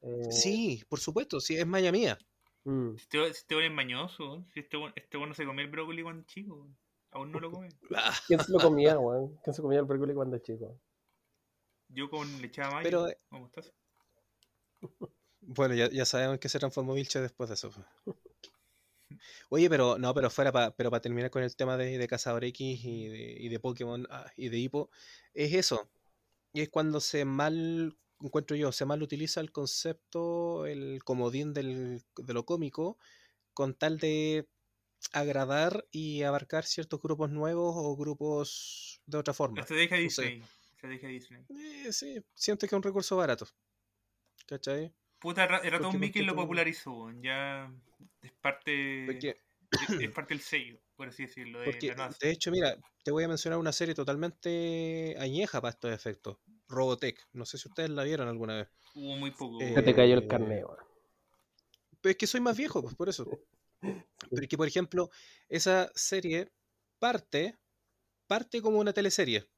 Eh, 0.00 0.30
sí, 0.32 0.82
por 0.88 0.98
supuesto, 0.98 1.40
sí, 1.40 1.56
es 1.56 1.66
maña 1.66 1.92
mía. 1.92 2.18
Mm. 2.68 2.96
Este, 2.96 3.26
este 3.28 3.64
es 3.64 3.72
mañoso, 3.72 4.44
si 4.52 4.60
este, 4.60 4.76
este 4.94 5.16
bueno 5.16 5.32
se 5.32 5.46
comía 5.46 5.64
el 5.64 5.70
brócoli 5.70 6.02
cuando 6.02 6.26
chico, 6.26 6.68
aún 7.12 7.32
no 7.32 7.40
lo 7.40 7.50
come. 7.50 7.70
Ah. 7.96 8.14
¿Quién 8.26 8.40
se 8.40 8.52
lo 8.52 8.58
comía, 8.58 8.98
weón? 8.98 9.38
¿Quién 9.42 9.54
se 9.54 9.62
comía 9.62 9.78
el 9.78 9.86
brócoli 9.86 10.12
cuando 10.12 10.36
chico? 10.36 10.78
Yo 11.88 12.10
con 12.10 12.42
lechada 12.42 12.70
mayo. 12.72 12.84
Pero, 12.84 13.06
¿Cómo 13.30 13.46
estás? 13.46 13.72
Bueno, 15.40 15.74
ya, 15.74 15.88
ya 15.88 16.04
sabemos 16.04 16.40
que 16.40 16.50
se 16.50 16.58
transformó 16.58 16.92
Vilche 16.92 17.22
después 17.22 17.48
de 17.48 17.54
eso. 17.54 17.70
Oye, 19.48 19.70
pero 19.70 19.96
no, 19.96 20.12
pero 20.12 20.28
fuera 20.28 20.52
para 20.52 20.70
pero 20.72 20.90
para 20.90 21.00
terminar 21.00 21.30
con 21.30 21.42
el 21.42 21.56
tema 21.56 21.78
de, 21.78 21.96
de 21.96 22.06
Cazador 22.06 22.44
X 22.44 22.84
y 22.84 23.08
de, 23.08 23.36
y 23.40 23.48
de 23.48 23.60
Pokémon 23.60 24.06
ah, 24.10 24.30
y 24.36 24.50
de 24.50 24.58
Hippo, 24.58 24.90
es 25.32 25.54
eso. 25.54 25.88
Y 26.52 26.60
es 26.60 26.68
cuando 26.68 27.00
se 27.00 27.24
mal, 27.24 27.96
encuentro 28.22 28.56
yo, 28.56 28.72
se 28.72 28.84
mal 28.84 29.02
utiliza 29.02 29.40
el 29.40 29.52
concepto, 29.52 30.66
el 30.66 31.02
comodín 31.04 31.52
del, 31.54 32.02
de 32.16 32.34
lo 32.34 32.44
cómico, 32.44 32.98
con 33.54 33.74
tal 33.74 33.98
de 33.98 34.48
agradar 35.12 35.86
y 35.90 36.22
abarcar 36.22 36.64
ciertos 36.64 37.00
grupos 37.00 37.30
nuevos 37.30 37.74
o 37.76 37.96
grupos 37.96 39.00
de 39.06 39.18
otra 39.18 39.34
forma. 39.34 39.64
Se 39.64 39.74
deja 39.74 39.96
Disney. 39.96 40.42
Se 40.80 40.86
deja 40.86 41.08
Disney. 41.08 41.44
Eh, 41.50 41.92
sí, 41.92 42.22
siento 42.34 42.66
que 42.66 42.74
es 42.74 42.76
un 42.76 42.82
recurso 42.82 43.16
barato. 43.16 43.46
¿Cachai? 44.46 44.94
Puta, 45.18 45.48
todo 45.78 45.90
un 45.90 46.00
Mickey 46.00 46.22
lo 46.22 46.34
popularizó. 46.34 47.10
Ya 47.20 47.72
es 48.22 48.32
parte, 48.40 49.18
es, 49.18 49.36
parte 50.14 50.34
del 50.34 50.40
sello, 50.40 50.80
por 50.96 51.08
así 51.08 51.24
decirlo. 51.24 51.60
De, 51.60 51.72
de 52.20 52.30
hecho, 52.30 52.50
mira, 52.50 52.76
te 53.02 53.10
voy 53.10 53.24
a 53.24 53.28
mencionar 53.28 53.58
una 53.58 53.72
serie 53.72 53.94
totalmente 53.94 55.16
añeja 55.18 55.60
para 55.60 55.70
estos 55.70 55.92
efectos. 55.92 56.38
Robotech. 56.68 57.26
No 57.32 57.44
sé 57.44 57.58
si 57.58 57.68
ustedes 57.68 57.90
la 57.90 58.04
vieron 58.04 58.28
alguna 58.28 58.56
vez. 58.56 58.68
Hubo 58.94 59.16
muy 59.16 59.30
poco. 59.30 59.60
Eh, 59.60 59.80
te 59.82 59.94
cayó 59.94 60.14
el 60.14 60.26
carneo. 60.26 60.76
Pues 62.00 62.12
es 62.12 62.18
que 62.18 62.26
soy 62.26 62.40
más 62.40 62.56
viejo, 62.56 62.82
pues 62.82 62.94
por 62.94 63.08
eso. 63.08 63.26
Pero 63.80 64.48
que, 64.48 64.56
por 64.56 64.68
ejemplo, 64.68 65.10
esa 65.48 65.90
serie 65.94 66.52
parte, 66.98 67.58
parte 68.26 68.60
como 68.60 68.78
una 68.78 68.92
teleserie. 68.92 69.48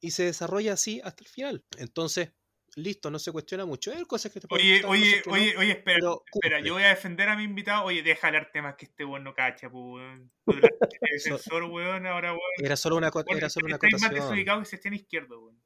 Y 0.00 0.12
se 0.12 0.24
desarrolla 0.24 0.74
así 0.74 1.00
hasta 1.04 1.24
el 1.24 1.28
final. 1.28 1.64
Entonces, 1.76 2.32
listo, 2.76 3.10
no 3.10 3.18
se 3.18 3.32
cuestiona 3.32 3.66
mucho. 3.66 3.92
Hay 3.92 4.04
cosas 4.04 4.32
que 4.32 4.40
te 4.40 4.46
Oye, 4.50 4.82
oye, 4.86 5.22
oye, 5.26 5.56
oye, 5.56 5.72
espera, 5.72 5.98
espera, 6.32 6.60
yo 6.60 6.74
voy 6.74 6.84
a 6.84 6.88
defender 6.88 7.28
a 7.28 7.36
mi 7.36 7.44
invitado. 7.44 7.84
Oye, 7.84 8.02
deja 8.02 8.28
hablar 8.28 8.50
temas 8.52 8.76
que 8.76 8.86
este 8.86 9.04
weón 9.04 9.24
no 9.24 9.34
cacha, 9.34 9.68
pues, 9.68 10.20
Defensor, 11.00 11.64
weón, 11.64 12.06
ahora, 12.06 12.32
weón. 12.32 12.42
Era 12.58 12.76
solo 12.76 12.96
una, 12.96 13.08
era 13.08 13.50
solo 13.50 13.66
una 13.66 13.76
acotación. 13.76 14.12
más 14.12 14.22
desubicado 14.22 14.60
que 14.60 14.66
se 14.66 14.76
esté 14.76 14.94
izquierdo, 14.94 15.40
weón. 15.40 15.60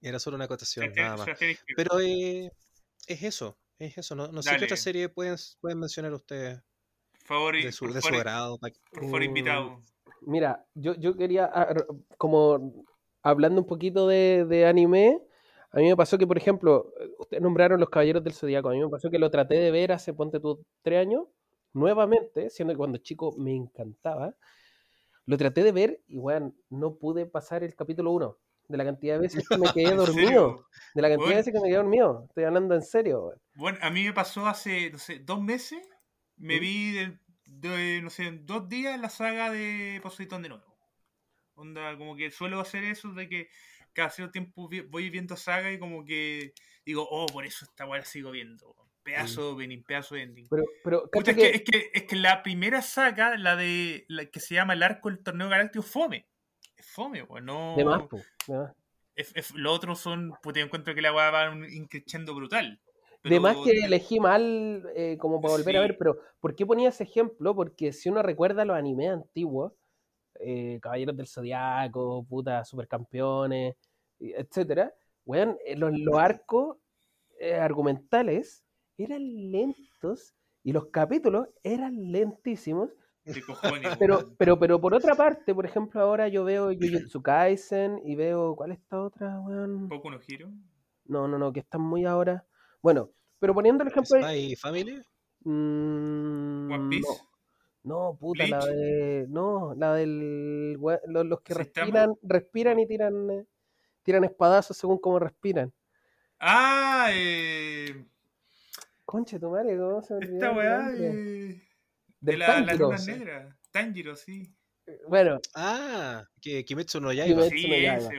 Era 0.00 0.18
solo 0.18 0.36
una 0.36 0.44
acotación, 0.44 0.92
nada 0.94 1.16
más. 1.16 1.28
Pero 1.76 2.00
eh, 2.00 2.50
es 3.06 3.22
eso, 3.22 3.58
es 3.78 3.98
eso. 3.98 4.14
No, 4.14 4.28
no 4.28 4.42
sé 4.42 4.56
qué 4.56 4.64
otra 4.64 4.76
serie 4.76 5.08
pueden, 5.08 5.36
pueden 5.60 5.78
mencionar 5.78 6.12
ustedes 6.12 6.60
Favorito. 7.24 7.66
de 7.66 7.72
su, 7.72 7.92
de 7.92 8.00
su 8.00 8.14
grado. 8.14 8.58
Por 8.58 9.02
favor, 9.04 9.22
invitado. 9.22 9.70
Mm, 9.70 9.82
mira, 10.30 10.66
yo, 10.74 10.94
yo 10.94 11.16
quería, 11.16 11.50
ah, 11.52 11.74
como 12.18 12.84
hablando 13.22 13.60
un 13.60 13.66
poquito 13.66 14.06
de, 14.06 14.44
de 14.48 14.66
anime, 14.66 15.20
a 15.76 15.78
mí 15.78 15.88
me 15.88 15.96
pasó 15.96 16.16
que, 16.16 16.26
por 16.26 16.38
ejemplo, 16.38 16.92
ustedes 17.18 17.42
nombraron 17.42 17.78
Los 17.78 17.90
Caballeros 17.90 18.24
del 18.24 18.32
Zodíaco. 18.32 18.68
A 18.68 18.72
mí 18.72 18.80
me 18.80 18.88
pasó 18.88 19.10
que 19.10 19.18
lo 19.18 19.30
traté 19.30 19.56
de 19.56 19.70
ver 19.70 19.92
hace, 19.92 20.14
ponte 20.14 20.40
tú, 20.40 20.64
tres 20.82 21.00
años, 21.00 21.26
nuevamente, 21.72 22.48
siendo 22.48 22.72
que 22.72 22.78
cuando 22.78 22.98
chico 22.98 23.34
me 23.36 23.54
encantaba. 23.54 24.34
Lo 25.26 25.36
traté 25.36 25.64
de 25.64 25.72
ver 25.72 26.00
y, 26.06 26.16
bueno, 26.16 26.54
no 26.70 26.94
pude 26.94 27.26
pasar 27.26 27.64
el 27.64 27.74
capítulo 27.74 28.12
1. 28.12 28.38
De 28.68 28.76
la 28.76 28.84
cantidad 28.84 29.14
de 29.14 29.20
veces 29.20 29.44
que 29.48 29.58
me 29.58 29.72
quedé 29.72 29.94
dormido. 29.94 30.66
De 30.94 31.02
la 31.02 31.08
cantidad 31.08 31.30
de 31.30 31.36
veces 31.36 31.52
que 31.52 31.60
me 31.60 31.68
quedé 31.68 31.76
dormido. 31.76 32.24
Estoy 32.28 32.44
hablando 32.44 32.74
en 32.74 32.82
serio. 32.82 33.34
Bueno, 33.54 33.78
a 33.82 33.90
mí 33.90 34.04
me 34.04 34.12
pasó 34.12 34.46
hace, 34.46 34.90
no 34.90 34.98
sé, 34.98 35.20
dos 35.20 35.40
meses. 35.40 35.80
Me 36.36 36.58
¿Mm? 36.58 36.60
vi, 36.60 37.18
de, 37.46 38.00
no 38.02 38.10
sé, 38.10 38.30
dos 38.42 38.68
días 38.68 39.00
la 39.00 39.08
saga 39.08 39.50
de 39.50 40.00
Poseidón 40.02 40.42
de 40.42 40.50
nuevo. 40.50 40.76
Onda, 41.54 41.96
como 41.96 42.16
que 42.16 42.30
suelo 42.30 42.60
hacer 42.60 42.84
eso 42.84 43.12
de 43.12 43.28
que 43.28 43.48
cada 43.92 44.10
cierto 44.10 44.32
tiempo 44.32 44.68
voy 44.88 45.10
viendo 45.10 45.36
saga 45.36 45.72
y 45.72 45.78
como 45.78 46.04
que 46.04 46.52
digo, 46.84 47.06
oh, 47.10 47.26
por 47.26 47.46
eso 47.46 47.64
esta 47.64 47.86
weá 47.86 48.04
sigo 48.04 48.30
viendo. 48.30 48.74
Pedazo 49.02 49.42
de 49.42 49.52
opening, 49.52 49.82
pedazo 49.84 50.16
de 50.16 50.22
ending. 50.22 50.48
Pero, 50.50 50.64
pero 50.82 51.08
es, 51.12 51.22
que, 51.34 51.50
es, 51.50 51.62
que, 51.62 51.90
es, 51.94 52.02
que, 52.04 52.16
la 52.16 52.42
primera 52.42 52.82
saga, 52.82 53.36
la 53.38 53.54
de 53.54 54.04
la 54.08 54.26
que 54.26 54.40
se 54.40 54.54
llama 54.54 54.72
el 54.72 54.82
arco 54.82 55.08
del 55.08 55.22
torneo 55.22 55.48
galáctico, 55.48 55.84
fome. 55.84 56.26
Es 56.76 56.86
fome, 56.86 57.24
pues 57.24 57.42
no. 57.42 57.74
De 57.76 57.84
más, 57.84 58.02
Lo 59.54 59.72
otro 59.72 59.94
son, 59.94 60.32
pues 60.42 60.54
te 60.54 60.60
encuentro 60.60 60.94
que 60.94 61.02
la 61.02 61.14
weá 61.14 61.30
va 61.30 61.54
increciendo 61.70 62.34
brutal. 62.34 62.80
de 63.24 63.40
más 63.40 63.56
que 63.64 63.72
elegí 63.84 64.20
mal 64.20 64.88
eh, 64.94 65.16
como 65.18 65.40
para 65.40 65.54
volver 65.54 65.76
a 65.76 65.80
ver, 65.80 65.96
pero 65.98 66.18
¿por 66.40 66.54
qué 66.54 66.66
ponía 66.66 66.90
ese 66.90 67.04
ejemplo? 67.04 67.54
Porque 67.54 67.92
si 67.92 68.08
uno 68.08 68.22
recuerda 68.22 68.64
los 68.64 68.76
animes 68.76 69.10
antiguos, 69.10 69.72
eh, 70.40 70.78
Caballeros 70.80 71.16
del 71.16 71.26
Zodiaco, 71.26 72.24
puta, 72.24 72.64
supercampeones, 72.64 73.74
etcétera, 74.18 74.94
weón, 75.24 75.58
eh, 75.64 75.76
los, 75.76 75.92
arcos 76.16 76.78
eh, 77.38 77.54
argumentales 77.54 78.64
eran 78.96 79.22
lentos 79.50 80.34
y 80.62 80.72
los 80.72 80.86
capítulos 80.86 81.48
eran 81.62 82.12
lentísimos. 82.12 82.90
Pero, 83.98 84.24
pero, 84.38 84.58
pero 84.58 84.80
por 84.80 84.94
otra 84.94 85.14
parte, 85.14 85.54
por 85.54 85.66
ejemplo, 85.66 86.00
ahora 86.00 86.28
yo 86.28 86.44
veo 86.44 86.72
Jujutsu 86.72 87.22
Kaisen 87.22 88.00
y 88.04 88.14
veo. 88.14 88.54
¿Cuál 88.54 88.72
es 88.72 88.78
esta 88.78 89.02
otra, 89.02 89.40
weón? 89.40 89.88
¿Poco 89.88 90.10
no 90.10 90.18
giro? 90.20 90.50
No, 91.04 91.26
no, 91.26 91.38
no, 91.38 91.52
que 91.52 91.60
están 91.60 91.80
muy 91.80 92.04
ahora. 92.04 92.44
Bueno, 92.82 93.10
pero 93.38 93.54
poniendo 93.54 93.82
el 93.82 93.90
ejemplo. 93.90 94.20
¿Spy 94.20 94.56
Family? 94.56 95.02
Mm, 95.44 96.72
One 96.72 96.88
Piece. 96.88 97.22
No, 97.82 98.16
puta, 98.18 98.46
la 98.46 98.64
de. 98.64 99.26
No, 99.28 99.74
la 99.76 99.94
del. 99.94 100.74
Los, 100.74 101.40
que 101.42 101.54
respiran, 101.54 102.14
respiran 102.22 102.78
y 102.78 102.86
tiran. 102.86 103.30
Eh, 103.30 103.46
tiran 104.02 104.24
espadazos 104.24 104.76
según 104.76 104.98
cómo 104.98 105.18
respiran. 105.18 105.72
Ah, 106.38 107.08
eh. 107.12 108.06
Conche 109.04 109.38
tu 109.38 109.50
madre, 109.50 109.76
¿cómo 109.76 110.02
se 110.02 110.18
Esta 110.18 110.52
weá. 110.52 110.90
Eh... 110.96 111.60
De 112.26 112.36
la, 112.36 112.60
la 112.60 112.74
luna 112.74 112.96
negra. 113.06 113.56
Tanjiro, 113.70 114.16
sí. 114.16 114.52
Bueno. 115.08 115.38
Ah, 115.54 116.24
que 116.40 116.64
Kimetsu 116.64 117.00
no 117.00 117.12
Yaiba. 117.12 117.42
sí, 117.44 117.66
Ese, 117.72 118.16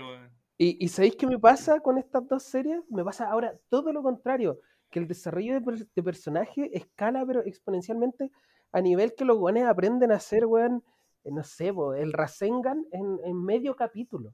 y, 0.57 0.83
y 0.83 0.87
¿sabéis 0.87 1.15
qué 1.15 1.27
me 1.27 1.37
pasa 1.37 1.79
con 1.79 1.97
estas 1.97 2.27
dos 2.27 2.43
series? 2.43 2.79
Me 2.89 3.03
pasa 3.03 3.29
ahora 3.29 3.53
todo 3.69 3.93
lo 3.93 4.01
contrario, 4.01 4.59
que 4.89 4.99
el 4.99 5.07
desarrollo 5.07 5.59
de, 5.59 6.03
personaje 6.03 6.69
escala 6.73 7.23
pero 7.25 7.43
exponencialmente 7.43 8.31
a 8.71 8.81
nivel 8.81 9.13
que 9.15 9.25
los 9.25 9.37
guanes 9.37 9.65
aprenden 9.65 10.11
a 10.11 10.15
hacer, 10.15 10.45
weón, 10.45 10.83
eh, 11.23 11.31
no 11.31 11.43
sé, 11.43 11.73
el 11.97 12.13
Rasengan 12.13 12.85
en, 12.91 13.19
en 13.23 13.43
medio 13.43 13.75
capítulo. 13.75 14.33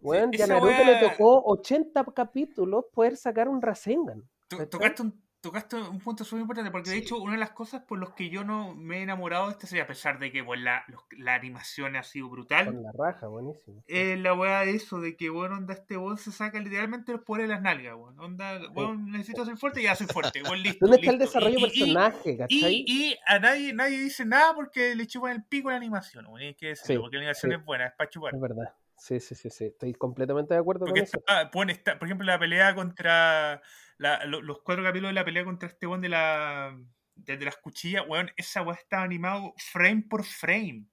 Weón, 0.00 0.32
ya 0.32 0.46
Naruto 0.46 0.84
le 0.84 1.00
tocó 1.00 1.42
80 1.46 2.04
capítulos 2.14 2.84
poder 2.92 3.16
sacar 3.16 3.48
un 3.48 3.62
Rasengan. 3.62 4.22
Tocaste 4.48 5.02
un 5.02 5.23
tocaste 5.44 5.76
un 5.76 6.00
punto 6.00 6.24
súper 6.24 6.40
importante, 6.40 6.70
porque 6.70 6.90
de 6.90 6.96
hecho, 6.96 7.18
una 7.18 7.34
de 7.34 7.38
las 7.38 7.50
cosas 7.50 7.82
por 7.82 7.98
las 8.00 8.10
que 8.10 8.30
yo 8.30 8.44
no 8.44 8.74
me 8.74 8.98
he 8.98 9.02
enamorado 9.02 9.46
de 9.46 9.52
esta 9.52 9.66
serie, 9.66 9.82
a 9.82 9.86
pesar 9.86 10.18
de 10.18 10.32
que 10.32 10.42
pues, 10.42 10.60
la, 10.60 10.84
la 11.18 11.34
animación 11.34 11.96
ha 11.96 12.02
sido 12.02 12.28
brutal. 12.28 12.66
Con 12.66 12.82
la 12.82 12.92
raja, 12.92 13.26
buenísimo. 13.28 13.84
Es 13.86 14.18
la 14.18 14.34
weá 14.34 14.60
de 14.60 14.72
eso, 14.72 15.00
de 15.00 15.16
que, 15.16 15.28
bueno, 15.28 15.56
onda, 15.56 15.74
este 15.74 15.96
weón 15.96 16.18
se 16.18 16.32
saca 16.32 16.58
literalmente 16.58 17.12
los 17.12 17.22
poderes 17.22 17.48
de 17.48 17.54
las 17.54 17.62
nalgas, 17.62 17.94
weón. 17.94 18.18
Onda, 18.18 18.60
weón, 18.72 19.10
necesito 19.10 19.44
ser 19.44 19.56
fuerte 19.56 19.80
y 19.80 19.84
ya 19.84 19.94
soy 19.94 20.06
fuerte, 20.06 20.42
weón, 20.42 20.58
listo. 20.62 20.86
¿Dónde 20.86 20.96
está 20.96 21.12
el 21.12 21.18
desarrollo 21.18 21.58
de 21.58 21.66
personaje, 21.66 22.36
cachai? 22.36 22.84
Y, 22.86 23.16
a 23.26 23.38
nadie, 23.38 23.72
nadie 23.72 23.98
dice 23.98 24.24
nada 24.24 24.54
porque 24.54 24.94
le 24.94 25.06
chupan 25.06 25.32
el 25.32 25.44
pico 25.44 25.68
a 25.68 25.72
la 25.72 25.76
animación, 25.78 26.26
weón. 26.26 26.42
Es 26.42 26.56
que 26.56 26.74
porque 26.98 27.16
la 27.16 27.22
animación 27.22 27.52
es 27.52 27.64
buena, 27.64 27.86
es 27.86 27.92
para 27.92 28.10
chupar. 28.10 28.34
Es 28.34 28.40
verdad. 28.40 28.74
Sí, 28.96 29.20
sí, 29.20 29.34
sí, 29.34 29.50
sí. 29.50 29.66
Estoy 29.66 29.92
completamente 29.92 30.54
de 30.54 30.60
acuerdo 30.60 30.86
con 30.86 30.96
eso. 30.96 31.22
por 31.52 31.70
ejemplo, 31.70 32.26
la 32.26 32.38
pelea 32.38 32.74
contra 32.74 33.60
los 33.98 34.60
cuatro 34.62 34.84
capítulos 34.84 35.10
de 35.10 35.14
la 35.14 35.24
pelea 35.24 35.44
contra 35.44 35.68
este 35.68 35.86
weón 35.86 36.00
de 36.00 36.08
la 36.08 36.78
de, 37.14 37.38
las 37.38 37.56
cuchillas, 37.56 38.04
weón, 38.08 38.30
esa 38.36 38.62
weá 38.62 38.76
estaba 38.76 39.04
animado 39.04 39.54
frame 39.56 40.04
por 40.08 40.24
frame. 40.24 40.86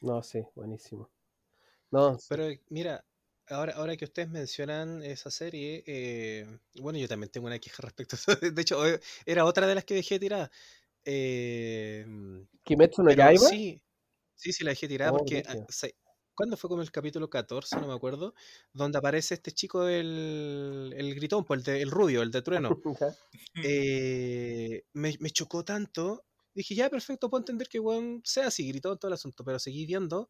No, 0.00 0.22
sí, 0.22 0.42
buenísimo. 0.54 1.10
No, 1.90 2.18
pero 2.28 2.48
mira, 2.68 3.04
ahora, 3.48 3.74
ahora 3.74 3.96
que 3.96 4.04
ustedes 4.04 4.28
mencionan 4.28 5.02
esa 5.02 5.30
serie, 5.30 5.82
eh, 5.86 6.58
bueno, 6.80 6.98
yo 6.98 7.08
también 7.08 7.30
tengo 7.30 7.46
una 7.46 7.58
queja 7.58 7.82
respecto 7.82 8.16
a 8.16 8.18
eso. 8.18 8.36
De 8.36 8.62
hecho, 8.62 8.86
eh, 8.86 9.00
era 9.26 9.44
otra 9.44 9.66
de 9.66 9.74
las 9.74 9.84
que 9.84 9.94
dejé 9.94 10.18
tirada. 10.18 10.50
Eh, 11.04 12.06
¿Kimetsu 12.62 13.02
no 13.02 13.12
Yaiba? 13.12 13.48
Sí, 13.48 13.82
sí, 14.34 14.52
sí, 14.52 14.64
la 14.64 14.70
dejé 14.70 14.88
tirada 14.88 15.12
oh, 15.12 15.18
porque 15.18 15.42
¿Cuándo 16.34 16.56
fue 16.56 16.68
como 16.68 16.82
el 16.82 16.90
capítulo 16.90 17.30
14? 17.30 17.76
No 17.76 17.86
me 17.86 17.94
acuerdo. 17.94 18.34
Donde 18.72 18.98
aparece 18.98 19.34
este 19.34 19.52
chico, 19.52 19.86
el, 19.86 20.92
el 20.96 21.14
gritón, 21.14 21.44
pues, 21.44 21.66
el, 21.68 21.76
el 21.76 21.90
rubio, 21.90 22.22
el 22.22 22.30
de 22.30 22.42
trueno. 22.42 22.80
Eh, 23.64 24.84
me, 24.92 25.14
me, 25.20 25.30
chocó 25.30 25.64
tanto. 25.64 26.24
Dije, 26.54 26.74
ya, 26.74 26.90
perfecto, 26.90 27.30
puedo 27.30 27.40
entender 27.40 27.68
que 27.68 27.78
weón 27.80 28.20
sea 28.24 28.48
así, 28.48 28.66
gritó 28.68 28.96
todo 28.96 29.08
el 29.08 29.14
asunto. 29.14 29.44
Pero 29.44 29.58
seguí 29.58 29.86
viendo 29.86 30.28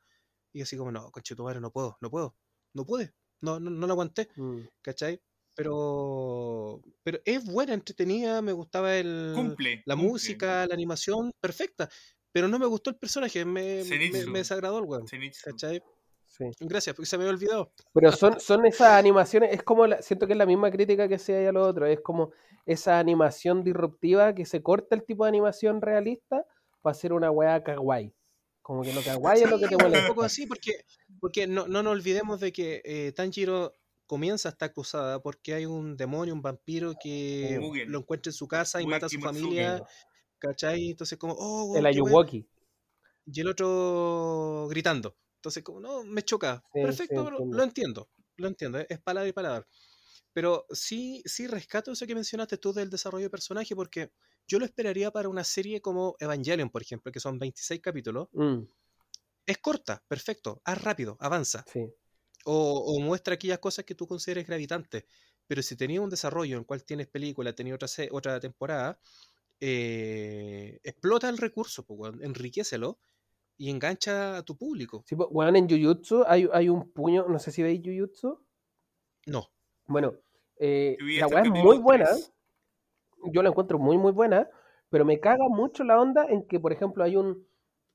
y 0.53 0.63
así 0.63 0.77
como, 0.77 0.93
no, 0.93 1.11
conchetumare, 1.11 1.61
no 1.61 1.73
puedo, 1.73 1.97
no 2.01 2.11
puedo, 2.11 2.37
no 2.75 2.87
pude. 2.87 3.15
No, 3.41 3.59
no, 3.61 3.71
no 3.71 3.87
lo 3.87 3.93
aguanté. 3.93 4.29
Mm. 4.37 4.61
¿Cachai? 4.83 5.21
Pero, 5.57 6.83
pero 7.03 7.21
es 7.25 7.45
buena, 7.45 7.75
entretenida, 7.75 8.43
me 8.43 8.53
gustaba 8.53 8.97
el, 8.97 9.33
cumple, 9.35 9.83
la 9.87 9.95
música, 9.95 10.67
la 10.67 10.75
animación, 10.75 11.31
perfecta. 11.41 11.89
Pero 12.35 12.49
no 12.49 12.59
me 12.59 12.67
gustó 12.67 12.91
el 12.91 12.97
personaje, 12.97 13.45
me, 13.45 13.85
me, 13.85 14.27
me 14.27 14.39
desagradó 14.41 14.81
el 14.81 14.87
weón. 14.87 15.07
¿Cachai? 15.45 15.81
Gracias, 16.59 16.97
porque 16.97 17.07
se 17.07 17.17
me 17.17 17.23
había 17.23 17.33
olvidado. 17.33 17.71
Pero 17.93 18.11
son, 18.11 18.41
son 18.41 18.67
esas 18.67 18.89
animaciones, 18.89 19.53
es 19.53 19.63
como, 19.63 19.87
siento 20.01 20.27
que 20.27 20.33
es 20.33 20.37
la 20.37 20.45
misma 20.45 20.69
crítica 20.73 21.07
que 21.07 21.17
se 21.17 21.37
hay 21.37 21.47
a 21.47 21.53
lo 21.53 21.63
otro, 21.63 21.87
es 21.87 22.01
como 22.01 22.33
esa 22.67 22.99
animación 22.99 23.63
disruptiva 23.63 24.35
que 24.35 24.47
se 24.47 24.65
corta 24.65 24.97
el 24.97 25.05
tipo 25.05 25.23
de 25.25 25.29
animación 25.29 25.81
realista 25.81 26.45
para 26.83 26.91
hacer 26.91 27.13
una 27.13 27.31
weá 27.31 27.63
kawaii. 27.63 28.13
Como 28.63 28.83
que 28.83 28.93
lo 28.93 29.01
kawaii 29.01 29.45
es 29.45 29.51
lo 29.51 29.61
que 29.61 29.69
te 29.69 29.77
molesta. 29.77 30.01
Un 30.01 30.09
poco 30.09 30.25
así, 30.25 30.49
porque, 30.49 30.85
porque 31.21 31.47
no, 31.47 31.69
no 31.69 31.85
nos 31.85 31.93
olvidemos 31.93 32.41
de 32.41 32.53
que 32.53 32.83
eh, 32.85 33.13
Tanjiro 33.15 33.75
comienza 34.07 34.49
esta 34.49 34.73
cruzada 34.73 35.23
porque 35.23 35.55
hay 35.55 35.67
un 35.67 35.97
demonio, 35.97 36.35
un 36.35 36.43
vampiro 36.43 36.95
que 37.01 37.61
lo 37.87 38.01
encuentra 38.01 38.31
en 38.31 38.35
su 38.35 38.49
casa 38.49 38.83
y 38.83 38.87
mata 38.89 39.07
a 39.07 39.09
su 39.09 39.21
familia. 39.21 39.87
¿Cachai? 40.45 40.91
Entonces 40.91 41.19
como, 41.19 41.35
oh, 41.39 41.77
el 41.77 41.87
Ayuwoki. 41.87 42.47
Y 43.27 43.41
el 43.41 43.49
otro 43.49 44.67
gritando. 44.69 45.17
Entonces, 45.37 45.63
como, 45.63 45.81
no, 45.81 46.05
me 46.05 46.23
choca. 46.23 46.63
Perfecto, 46.73 47.31
lo 47.31 47.63
entiendo, 47.63 48.09
lo 48.37 48.49
entiendo, 48.49 48.79
es 48.79 48.99
palabra 49.01 49.29
y 49.29 49.33
palabra. 49.33 49.67
Pero 50.35 50.67
sí, 50.71 51.23
sí 51.25 51.47
rescato 51.47 51.93
eso 51.93 52.07
que 52.07 52.15
mencionaste 52.15 52.59
tú 52.59 52.73
del 52.73 52.91
desarrollo 52.91 53.27
de 53.27 53.31
personaje, 53.31 53.77
porque 53.77 54.11
yo 54.49 54.59
lo 54.59 54.65
esperaría 54.65 55.11
para 55.11 55.29
una 55.29 55.45
serie 55.45 55.81
como 55.81 56.17
Evangelion, 56.19 56.71
por 56.71 56.83
ejemplo, 56.83 57.13
que 57.13 57.21
son 57.21 57.39
26 57.39 57.81
capítulos. 57.81 58.29
Mm. 58.33 58.63
Es 59.47 59.59
corta, 59.59 60.03
perfecto, 60.09 60.61
haz 60.65 60.83
rápido, 60.83 61.17
avanza. 61.21 61.65
O, 62.45 62.99
muestra 63.01 63.35
aquellas 63.35 63.59
cosas 63.59 63.85
que 63.85 63.95
tú 63.95 64.07
consideres 64.07 64.47
gravitantes. 64.47 65.05
Pero 65.47 65.63
si 65.63 65.77
tenía 65.77 66.01
un 66.01 66.11
desarrollo 66.11 66.57
en 66.57 66.61
el 66.61 66.67
cual 66.67 66.83
tienes 66.85 67.07
película, 67.07 67.55
tenía 67.55 67.75
otra, 67.75 67.89
otra 68.11 68.41
temporada, 68.41 68.99
eh, 69.67 70.79
explota 70.83 71.31
el 71.31 71.39
recurso, 71.39 71.87
pues, 71.87 72.13
enriquecelo 72.21 72.99
y 73.57 73.71
engancha 73.71 74.37
a 74.37 74.43
tu 74.43 74.59
público. 74.59 75.03
Sí, 75.07 75.15
bueno, 75.15 75.57
en 75.57 75.67
Jujutsu 75.67 76.23
hay, 76.27 76.47
hay 76.53 76.69
un 76.69 76.91
puño, 76.93 77.25
no 77.27 77.39
sé 77.39 77.51
si 77.51 77.63
veis 77.63 77.81
Jujutsu. 77.83 78.45
No. 79.25 79.49
Bueno, 79.87 80.13
eh, 80.59 80.99
la 81.19 81.29
weá 81.29 81.43
es 81.45 81.51
muy 81.51 81.79
buena. 81.79 82.11
Yo 83.33 83.43
la 83.43 83.49
encuentro 83.49 83.79
muy, 83.79 83.97
muy 83.97 84.13
buena, 84.13 84.51
pero 84.91 85.07
me 85.07 85.19
caga 85.19 85.49
mucho 85.49 85.83
la 85.83 85.99
onda 85.99 86.27
en 86.29 86.47
que, 86.47 86.61
por 86.61 86.75
ejemplo, 86.75 87.03
hay 87.03 87.17
un, 87.17 87.49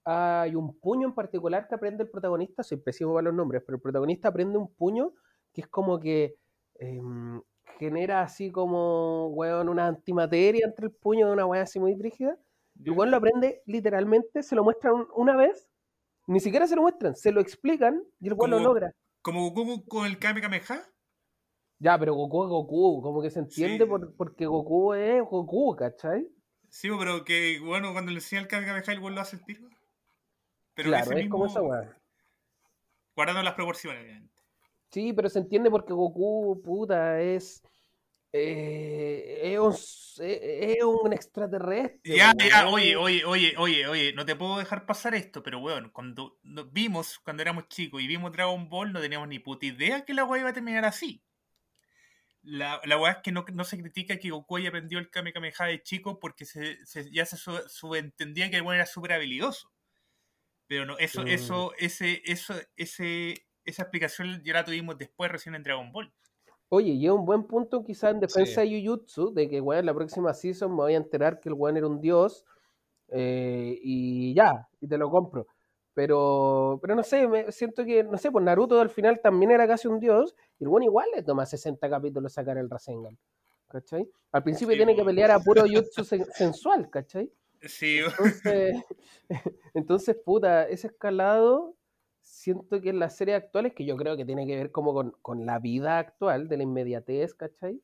hay 0.06 0.56
un 0.56 0.80
puño 0.80 1.08
en 1.08 1.14
particular 1.14 1.68
que 1.68 1.76
aprende 1.76 2.02
el 2.02 2.10
protagonista, 2.10 2.64
soy 2.64 2.78
pésimo 2.78 3.14
para 3.14 3.26
los 3.26 3.36
nombres, 3.36 3.62
pero 3.64 3.76
el 3.76 3.82
protagonista 3.84 4.30
aprende 4.30 4.58
un 4.58 4.74
puño 4.74 5.14
que 5.54 5.62
es 5.62 5.68
como 5.68 6.00
que 6.00 6.36
em, 6.80 7.40
genera 7.80 8.22
así 8.22 8.52
como, 8.52 9.30
weón, 9.30 9.70
una 9.70 9.88
antimateria 9.88 10.68
entre 10.68 10.88
el 10.88 10.92
puño 10.92 11.28
de 11.28 11.34
una 11.34 11.46
weá 11.46 11.64
así 11.64 11.80
muy 11.80 11.96
rígida 11.96 12.38
Igual 12.86 13.12
lo 13.12 13.18
aprende 13.18 13.62
literalmente, 13.66 14.42
se 14.42 14.56
lo 14.56 14.64
muestran 14.64 15.06
una 15.14 15.36
vez, 15.36 15.70
ni 16.28 16.40
siquiera 16.40 16.66
se 16.66 16.76
lo 16.76 16.84
muestran, 16.84 17.16
se 17.16 17.32
lo 17.32 17.42
explican 17.42 18.02
y 18.22 18.28
el 18.28 18.34
weón 18.34 18.52
lo 18.52 18.60
logra. 18.60 18.94
¿Como 19.22 19.50
Goku 19.52 19.86
con 19.86 20.06
el 20.06 20.18
Kame 20.18 20.42
Kameha? 20.42 20.88
Ya, 21.80 21.98
pero 21.98 22.14
Goku 22.14 22.44
es 22.44 22.50
Goku, 22.50 23.02
como 23.02 23.22
que 23.22 23.30
se 23.30 23.40
entiende 23.40 23.86
porque 23.86 24.46
Goku 24.46 24.94
es 24.94 25.22
Goku, 25.24 25.76
¿cachai? 25.76 26.28
Sí, 26.70 26.90
pero 26.98 27.26
que, 27.26 27.60
bueno, 27.60 27.92
cuando 27.92 28.12
le 28.12 28.18
enseña 28.18 28.42
el 28.42 28.48
Kame 28.48 28.66
Kameha, 28.66 28.94
el 28.94 29.00
weón 29.00 29.16
lo 29.16 29.22
hace 29.22 29.36
el 29.36 29.44
tiro. 29.44 29.68
Pero 30.74 30.90
claro, 30.90 31.12
es 31.18 31.30
como 31.30 31.48
esa 31.48 31.62
weá. 31.62 31.98
Guardando 33.16 33.44
las 33.44 33.56
proporciones, 33.56 34.02
obviamente. 34.04 34.39
Sí, 34.92 35.14
pero 35.14 35.30
se 35.30 35.40
entiende 35.40 35.70
porque 35.70 35.94
Goku, 35.94 36.62
puta, 36.64 37.22
es 37.22 37.62
eh, 38.32 39.40
es, 39.42 39.60
un, 39.60 40.26
eh, 40.26 40.76
es, 40.78 40.84
un, 40.84 41.14
extraterrestre. 41.14 42.16
Ya, 42.16 42.34
ya, 42.38 42.68
oye, 42.70 42.96
oye, 42.96 43.26
oye, 43.26 43.56
oye, 43.58 43.88
oye, 43.88 44.14
no 44.14 44.24
te 44.24 44.36
puedo 44.36 44.60
dejar 44.60 44.86
pasar 44.86 45.16
esto, 45.16 45.42
pero 45.42 45.60
weón, 45.60 45.90
cuando 45.90 46.40
vimos, 46.72 47.18
cuando 47.20 47.42
éramos 47.42 47.68
chicos 47.70 48.02
y 48.02 48.08
vimos 48.08 48.32
Dragon 48.32 48.70
Ball, 48.70 48.94
no 48.94 49.02
teníamos 49.02 49.28
ni 49.28 49.40
puta 49.40 49.66
idea 49.66 50.06
que 50.06 50.14
la 50.14 50.26
weá 50.26 50.42
iba 50.42 50.50
a 50.50 50.54
terminar 50.54 50.86
así. 50.86 51.24
La, 52.44 52.80
la 52.86 52.98
weá 53.00 53.14
es 53.14 53.18
que 53.24 53.32
no, 53.32 53.46
no, 53.52 53.64
se 53.64 53.80
critica 53.80 54.18
que 54.18 54.30
Goku 54.30 54.58
haya 54.58 54.70
aprendido 54.70 55.02
el 55.02 55.10
Kame 55.10 55.34
Kameha 55.34 55.66
de 55.66 55.82
chico 55.82 56.20
porque 56.20 56.46
se, 56.46 56.78
ya 57.12 57.26
se 57.26 57.38
subentendía 57.68 58.50
que 58.52 58.58
el 58.58 58.62
weón 58.62 58.76
era 58.76 58.86
súper 58.86 59.14
habilidoso. 59.14 59.72
Pero 60.68 60.86
no, 60.86 61.00
eso, 61.00 61.24
eso, 61.24 61.74
ese, 61.80 62.22
eso, 62.26 62.54
ese, 62.78 63.49
esa 63.66 63.84
explicación 63.84 64.42
ya 64.44 64.54
la 64.54 64.66
tuvimos 64.66 64.98
después 64.98 65.32
recién 65.32 65.56
en 65.56 65.64
Dragon 65.64 65.92
Ball. 65.92 66.12
Oye, 66.70 66.92
y 66.92 67.06
es 67.08 67.12
un 67.12 67.26
buen 67.26 67.44
punto 67.46 67.84
quizá 67.84 68.12
en 68.12 68.20
defensa 68.20 68.62
de 68.62 68.84
Jujutsu, 68.84 69.34
de 69.34 69.50
que, 69.50 69.60
weón, 69.60 69.86
la 69.88 69.94
próxima 69.94 70.34
season 70.36 70.70
me 70.72 70.78
voy 70.78 70.94
a 70.94 70.98
enterar 70.98 71.40
que 71.40 71.50
el 71.50 71.56
weón 71.56 71.78
era 71.78 71.88
un 71.88 72.00
dios 72.00 72.46
eh, 73.08 73.80
y 73.82 74.36
ya, 74.36 74.68
y 74.80 74.88
te 74.88 74.98
lo 74.98 75.10
compro. 75.10 75.48
Pero, 75.96 76.78
pero 76.80 76.96
no 76.96 77.02
sé, 77.02 77.28
me 77.28 77.52
siento 77.52 77.84
que, 77.84 78.04
no 78.04 78.20
sé, 78.20 78.32
pues 78.32 78.46
Naruto 78.46 78.80
al 78.80 78.92
final 78.92 79.20
también 79.20 79.50
era 79.50 79.68
casi 79.68 79.88
un 79.88 80.00
dios, 80.00 80.36
y 80.60 80.64
el 80.64 80.70
weón 80.70 80.84
igual 80.84 81.08
le 81.16 81.24
toma 81.24 81.46
60 81.46 81.90
capítulos 81.90 82.34
sacar 82.34 82.60
el 82.60 82.70
Rasengan, 82.70 83.18
¿cachai? 83.68 84.08
Al 84.32 84.44
principio 84.44 84.76
tiene 84.76 84.96
que 84.96 85.04
pelear 85.04 85.32
a 85.32 85.40
puro 85.40 85.64
jutsu 85.74 86.04
sensual, 86.04 86.88
¿cachai? 86.92 87.32
Sí. 87.64 88.00
Entonces, 88.00 88.76
entonces, 89.74 90.16
puta, 90.24 90.68
ese 90.68 90.88
escalado 90.88 91.76
siento 92.30 92.82
que 92.82 92.90
en 92.90 93.00
las 93.00 93.18
series 93.18 93.38
actuales, 93.38 93.74
que 93.74 93.86
yo 93.86 93.98
creo 93.98 94.16
que 94.16 94.26
tiene 94.26 94.46
que 94.46 94.56
ver 94.56 94.72
como 94.72 95.14
con, 95.22 95.46
la 95.46 95.60
vida 95.60 96.00
actual, 96.00 96.48
de 96.48 96.58
la 96.58 96.64
inmediatez, 96.64 97.34
¿cachai? 97.34 97.82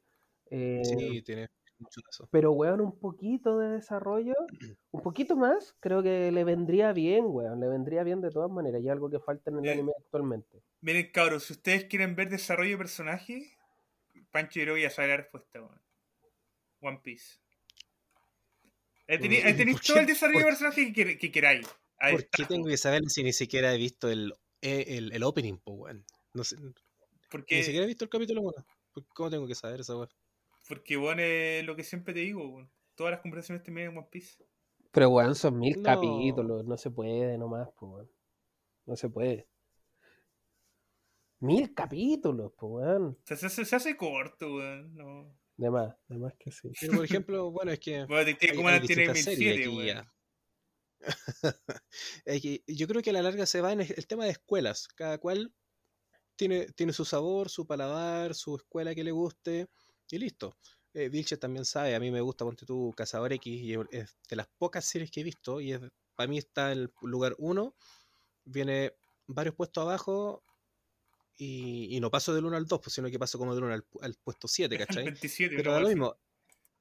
Eh, 0.51 0.81
sí, 0.83 1.21
tiene 1.23 1.49
mucho 1.79 2.01
eso. 2.09 2.29
Pero, 2.31 2.51
weón, 2.51 2.79
un 2.79 2.97
poquito 2.99 3.57
de 3.59 3.69
desarrollo, 3.69 4.35
un 4.91 5.01
poquito 5.01 5.35
más, 5.35 5.75
creo 5.79 6.03
que 6.03 6.31
le 6.31 6.43
vendría 6.43 6.93
bien, 6.93 7.25
weón, 7.27 7.59
le 7.59 7.67
vendría 7.67 8.03
bien 8.03 8.21
de 8.21 8.29
todas 8.29 8.51
maneras, 8.51 8.81
y 8.81 8.89
algo 8.89 9.09
que 9.09 9.19
falta 9.19 9.49
en 9.49 9.59
el 9.59 9.69
anime 9.69 9.91
actualmente. 9.97 10.61
Miren, 10.81 11.11
cabros, 11.11 11.43
si 11.43 11.53
ustedes 11.53 11.85
quieren 11.85 12.15
ver 12.15 12.29
desarrollo 12.29 12.71
de 12.71 12.77
personaje, 12.77 13.57
Pancho 14.31 14.59
y 14.59 14.81
ya 14.81 14.89
sabe 14.89 15.09
la 15.09 15.17
respuesta, 15.17 15.61
weón. 15.61 15.81
One 16.81 16.99
Piece. 17.03 17.39
Tenéis 19.07 19.81
todo 19.87 19.99
el 19.99 20.05
desarrollo 20.05 20.39
de 20.39 20.45
personaje 20.45 20.93
que, 20.93 21.31
queráis. 21.31 21.67
¿Por 21.99 22.29
qué 22.29 22.45
tengo 22.45 22.67
que 22.67 22.77
saber 22.77 23.03
si 23.07 23.23
ni 23.23 23.33
siquiera 23.33 23.73
he 23.73 23.77
visto 23.77 24.09
el, 24.09 24.33
eh, 24.61 24.85
el, 24.89 25.11
el 25.13 25.23
opening, 25.23 25.57
No 26.33 26.43
sé. 26.43 26.57
Porque... 27.29 27.57
Ni 27.57 27.63
siquiera 27.63 27.85
he 27.85 27.87
visto 27.87 28.05
el 28.05 28.09
capítulo 28.09 28.41
1. 28.41 28.53
¿Cómo 29.13 29.29
tengo 29.29 29.47
que 29.47 29.55
saber 29.55 29.81
esa 29.81 29.97
weá? 29.97 30.09
Porque, 30.67 30.97
bueno, 30.97 31.21
es 31.21 31.63
lo 31.65 31.75
que 31.75 31.83
siempre 31.83 32.13
te 32.13 32.21
digo, 32.21 32.67
Todas 32.95 33.11
las 33.11 33.19
conversaciones 33.19 33.63
terminan 33.63 33.91
en 33.91 33.97
One 33.97 34.07
Piece. 34.09 34.43
Pero, 34.91 35.09
weón, 35.09 35.35
son 35.35 35.59
mil 35.59 35.81
capítulos. 35.83 36.65
No 36.65 36.77
se 36.77 36.89
puede 36.89 37.37
nomás, 37.37 37.67
pues, 37.77 38.07
No 38.85 38.95
se 38.95 39.09
puede. 39.09 39.49
Mil 41.41 41.73
capítulos, 41.73 42.53
pues, 42.57 42.71
weón. 42.71 43.17
Se, 43.25 43.35
se, 43.35 43.65
se, 43.65 43.75
hace 43.75 43.97
corto, 43.97 44.55
weón. 44.55 44.95
No. 44.95 45.37
De 45.57 45.69
más, 45.69 45.93
de 46.07 46.17
más 46.17 46.33
que 46.35 46.51
sí. 46.51 46.71
Pero, 46.79 46.93
por 46.93 47.05
ejemplo, 47.05 47.51
bueno, 47.51 47.71
es 47.71 47.79
que. 47.79 48.05
Bueno, 48.05 48.37
tiene, 48.37 48.69
hay, 48.69 48.81
tiene 48.87 49.09
1007, 49.09 49.67
weón. 49.67 50.09
yo 52.67 52.87
creo 52.87 53.01
que 53.01 53.09
a 53.09 53.13
la 53.13 53.21
larga 53.21 53.45
se 53.45 53.61
va 53.61 53.73
en 53.73 53.81
el 53.81 54.07
tema 54.07 54.25
de 54.25 54.31
escuelas. 54.31 54.87
Cada 54.95 55.17
cual 55.17 55.53
tiene, 56.35 56.67
tiene 56.73 56.93
su 56.93 57.05
sabor, 57.05 57.49
su 57.49 57.65
paladar, 57.65 58.35
su 58.35 58.55
escuela 58.55 58.95
que 58.95 59.03
le 59.03 59.11
guste 59.11 59.67
y 60.09 60.17
listo. 60.17 60.57
Eh, 60.93 61.09
Vilche 61.09 61.37
también 61.37 61.65
sabe, 61.65 61.93
a 61.93 61.99
mí 61.99 62.09
me 62.09 62.21
gusta, 62.21 62.45
ponte 62.45 62.65
tú, 62.65 62.93
Cazador 62.95 63.33
X, 63.33 63.53
y 63.53 63.73
es 63.91 64.17
de 64.29 64.35
las 64.37 64.47
pocas 64.57 64.85
series 64.85 65.11
que 65.11 65.19
he 65.19 65.23
visto, 65.23 65.59
y 65.59 65.73
es, 65.73 65.81
para 66.15 66.29
mí 66.29 66.37
está 66.37 66.71
en 66.71 66.79
el 66.79 66.93
lugar 67.01 67.35
uno, 67.37 67.75
viene 68.45 68.93
varios 69.27 69.55
puestos 69.55 69.81
abajo, 69.81 70.41
y, 71.37 71.99
no 71.99 72.09
paso 72.09 72.33
del 72.33 72.45
1 72.45 72.55
al 72.55 72.65
2, 72.65 72.79
pues, 72.79 72.93
sino 72.93 73.09
que 73.09 73.19
paso 73.19 73.37
como 73.37 73.53
del 73.53 73.65
1 73.65 73.83
al, 74.01 74.15
puesto 74.23 74.47
7, 74.47 74.77
¿cachai? 75.03 75.13
Pero 75.49 75.73
da 75.73 75.81
lo 75.81 75.89
mismo, 75.89 76.15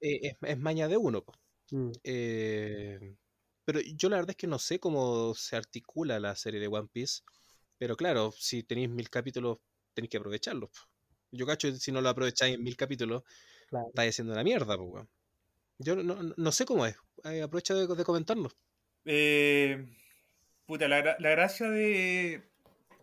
eh, 0.01 0.37
es, 0.41 0.59
maña 0.59 0.87
de 0.87 0.97
uno. 0.97 1.25
Mm. 1.73 1.91
Eh, 2.05 3.17
pero 3.65 3.81
yo 3.81 4.09
la 4.11 4.17
verdad 4.17 4.31
es 4.31 4.37
que 4.37 4.47
no 4.47 4.59
sé 4.59 4.79
cómo 4.79 5.35
se 5.35 5.57
articula 5.57 6.21
la 6.21 6.37
serie 6.37 6.61
de 6.61 6.69
One 6.69 6.89
Piece. 6.93 7.23
Pero 7.79 7.97
claro, 7.97 8.33
si 8.33 8.63
tenéis 8.63 8.91
mil 8.91 9.09
capítulos, 9.11 9.59
tenéis 9.95 10.11
que 10.11 10.19
aprovecharlos. 10.19 10.71
Yo 11.31 11.47
cacho, 11.47 11.73
si 11.75 11.91
no 11.91 12.01
lo 12.01 12.09
aprovecháis 12.09 12.55
en 12.55 12.63
mil 12.63 12.77
capítulos, 12.77 13.25
estáis 13.89 14.11
haciendo 14.11 14.35
una 14.35 14.45
mierda, 14.45 14.77
pues, 14.77 15.07
Yo 15.79 15.97
no, 15.97 16.53
sé 16.53 16.65
cómo 16.65 16.87
es. 16.87 16.97
Eh, 17.25 17.43
aprovecha 17.43 17.75
de, 17.75 17.87
de 17.87 18.05
comentarnos. 18.05 18.57
Eh, 19.05 19.85
puta, 20.67 20.87
la, 20.87 21.17
gracia 21.19 21.69
de, 21.69 22.51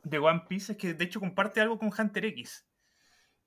de, 0.03 0.17
One 0.19 0.43
Piece 0.47 0.73
es 0.73 0.77
que 0.77 0.93
de 0.93 1.03
hecho 1.03 1.19
comparte 1.19 1.59
algo 1.59 1.77
con 1.77 1.91
Hunter 1.95 2.25
X. 2.25 2.65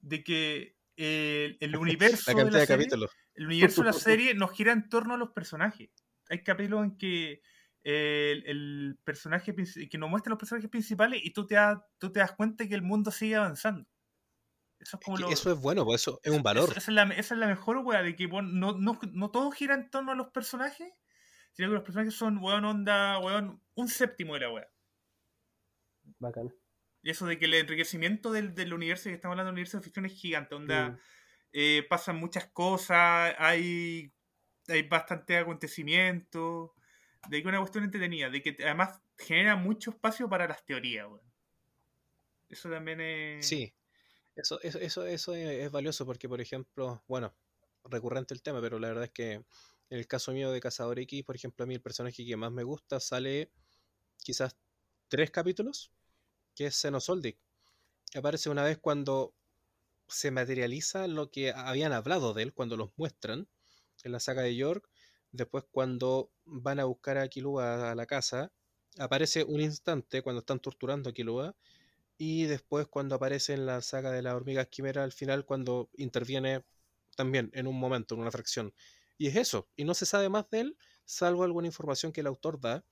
De 0.01 0.23
que 0.23 0.77
el, 0.97 1.77
universo. 1.77 2.35
de 2.35 2.51
la 2.51 2.67
serie, 2.67 2.89
El 3.35 3.47
universo 3.47 3.83
de 3.83 3.87
la 3.87 3.93
serie 3.95 4.35
nos 4.35 4.53
gira 4.53 4.73
en 4.73 4.89
torno 4.89 5.15
a 5.15 5.17
los 5.17 5.31
personajes 5.31 5.91
hay 6.29 6.43
capítulos 6.43 6.85
en 6.85 6.97
que 6.97 7.43
eh, 7.83 8.43
el, 8.47 8.99
personaje 9.05 9.55
que 9.55 9.99
nos 9.99 10.09
muestra 10.09 10.31
los 10.31 10.39
personajes 10.39 10.71
principales 10.71 11.21
y 11.23 11.33
tú 11.33 11.47
te, 11.47 11.57
tú 11.99 12.11
te 12.11 12.21
das 12.21 12.33
cuenta 12.33 12.67
que 12.67 12.75
el 12.75 12.83
mundo 12.83 13.11
sigue 13.11 13.37
avanzando. 13.37 13.89
Eso 14.79 14.99
es, 14.99 15.05
como 15.05 15.31
eso 15.31 15.53
es 15.53 15.59
bueno, 15.61 15.85
pues 15.85 16.03
eso 16.03 16.21
es 16.23 16.33
un 16.33 16.43
valor. 16.43 16.71
esa, 16.77 16.91
es 16.91 17.31
la, 17.31 17.47
mejor 17.47 17.79
wea 17.79 18.03
de 18.03 18.17
que 18.17 18.27
no, 18.27 18.43
no, 18.43 18.99
no, 19.13 19.31
todo 19.31 19.51
gira 19.51 19.75
en 19.75 19.89
torno 19.89 20.13
a 20.13 20.15
los 20.15 20.29
personajes, 20.29 20.93
sino 21.53 21.69
que 21.69 21.75
los 21.75 21.83
personajes 21.83 22.15
son, 22.15 22.39
weón, 22.39 22.65
onda, 22.65 23.19
weón, 23.19 23.63
un 23.75 23.89
séptimo 23.89 24.35
de 24.35 24.41
la 24.41 24.51
wea. 24.51 24.69
Bacán. 26.19 26.55
Y 27.03 27.11
eso 27.11 27.27
de 27.27 27.39
que 27.39 27.45
el 27.45 27.55
enriquecimiento 27.55 28.33
del, 28.33 28.55
del 28.55 28.75
universo 28.75 29.05
que 29.05 29.15
estamos 29.15 29.35
hablando 29.35 29.49
del 29.49 29.55
universo 29.55 29.79
de 29.79 29.85
ficción 29.85 30.07
es 30.07 30.13
gigante, 30.13 30.55
onda. 30.55 30.91
Mm. 30.91 30.99
Eh, 31.53 31.87
pasan 31.89 32.17
muchas 32.17 32.47
cosas, 32.47 33.35
hay 33.39 34.13
hay 34.69 34.83
bastante 34.83 35.37
acontecimiento, 35.39 36.75
de 37.29 37.43
que 37.43 37.49
una 37.49 37.61
cuestión 37.61 37.85
entretenida, 37.85 38.31
de 38.31 38.43
que 38.43 38.57
además 38.61 39.01
genera 39.19 39.57
mucho 39.57 39.91
espacio 39.91 40.29
para 40.29 40.47
las 40.47 40.65
teorías, 40.65 41.09
Eso 42.49 42.71
también 42.71 43.01
es... 43.01 43.47
Sí, 43.47 43.75
eso, 44.37 44.61
eso, 44.63 44.79
eso, 44.79 45.07
eso 45.07 45.35
es, 45.35 45.71
valioso 45.71 46.05
porque, 46.05 46.29
por 46.29 46.41
ejemplo, 46.41 47.03
bueno, 47.07 47.35
recurrente 47.85 48.35
el 48.35 48.43
tema, 48.43 48.61
pero 48.61 48.79
la 48.79 48.89
verdad 48.89 49.05
es 49.05 49.11
que 49.11 49.33
en 49.33 49.99
el 49.99 50.07
caso 50.07 50.33
mío 50.33 50.51
de 50.51 50.61
Cazador 50.61 50.99
X, 50.99 51.25
por 51.25 51.37
ejemplo, 51.37 51.65
a 51.65 51.67
mí 51.67 51.75
el 51.75 51.83
personaje 51.83 52.25
que 52.25 52.37
más 52.37 52.51
me 52.51 52.65
gusta 52.65 53.01
sale 53.01 53.51
quizás 54.19 54.57
tres 55.09 55.31
capítulos, 55.31 55.93
que 56.55 56.67
es 56.67 56.81
Xenosoldic. 56.81 57.39
Aparece 58.15 58.51
una 58.51 58.65
vez 58.65 58.79
cuando 58.79 59.35
se 60.09 60.31
materializa 60.31 61.07
lo 61.07 61.31
que 61.31 61.53
habían 61.53 61.93
hablado 61.93 62.35
de 62.35 62.43
él, 62.43 62.53
cuando 62.53 62.77
los 62.77 62.91
muestran, 62.97 63.49
en 64.05 64.13
la 64.13 64.21
saga 64.21 64.43
de 64.43 64.55
York. 64.55 64.89
Después, 65.33 65.65
cuando 65.71 66.31
van 66.45 66.79
a 66.79 66.85
buscar 66.85 67.19
a 67.19 67.29
Kilua 67.29 67.91
a 67.91 67.95
la 67.95 68.07
casa, 68.07 68.53
aparece 68.99 69.45
un 69.45 69.61
instante 69.61 70.23
cuando 70.23 70.41
están 70.41 70.61
torturando 70.61 71.11
a 71.11 71.13
Kilua. 71.13 71.57
Y 72.17 72.45
después, 72.45 72.87
cuando 72.87 73.17
aparece 73.17 73.55
en 73.55 73.67
la 73.67 73.81
saga 73.81 74.13
de 74.13 74.23
la 74.23 74.37
hormiga 74.37 74.65
quimera, 74.67 75.03
al 75.03 75.13
final, 75.13 75.45
cuando 75.45 75.91
interviene 75.97 76.65
también 77.17 77.51
en 77.55 77.67
un 77.67 77.79
momento, 77.79 78.15
en 78.15 78.21
una 78.21 78.31
fracción. 78.31 78.73
Y 79.19 79.29
es 79.29 79.37
eso. 79.37 79.69
Y 79.77 79.85
no 79.85 79.95
se 79.95 80.07
sabe 80.07 80.29
más 80.29 80.49
de 80.51 80.61
él, 80.61 80.79
salvo 81.05 81.45
alguna 81.45 81.67
información 81.67 82.13
que 82.13 82.21
el 82.21 82.27
autor 82.29 82.61
da. 82.61 82.85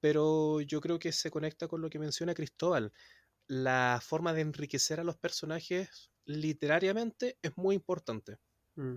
Pero 0.00 0.60
yo 0.62 0.80
creo 0.80 0.98
que 0.98 1.12
se 1.12 1.30
conecta 1.30 1.68
con 1.68 1.80
lo 1.82 1.90
que 1.90 1.98
menciona 1.98 2.34
Cristóbal. 2.34 2.92
La 3.46 4.00
forma 4.02 4.32
de 4.32 4.40
enriquecer 4.40 5.00
a 5.00 5.04
los 5.04 5.16
personajes 5.16 6.10
literariamente 6.24 7.38
es 7.42 7.56
muy 7.56 7.74
importante. 7.74 8.38
Mm. 8.76 8.96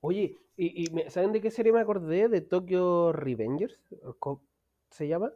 Oye, 0.00 0.36
¿y, 0.56 0.86
saben 1.08 1.32
de 1.32 1.40
qué 1.40 1.50
serie 1.50 1.72
me 1.72 1.80
acordé? 1.80 2.28
¿De 2.28 2.40
Tokyo 2.40 3.12
Revengers? 3.12 3.78
¿Se 4.90 5.08
llama? 5.08 5.32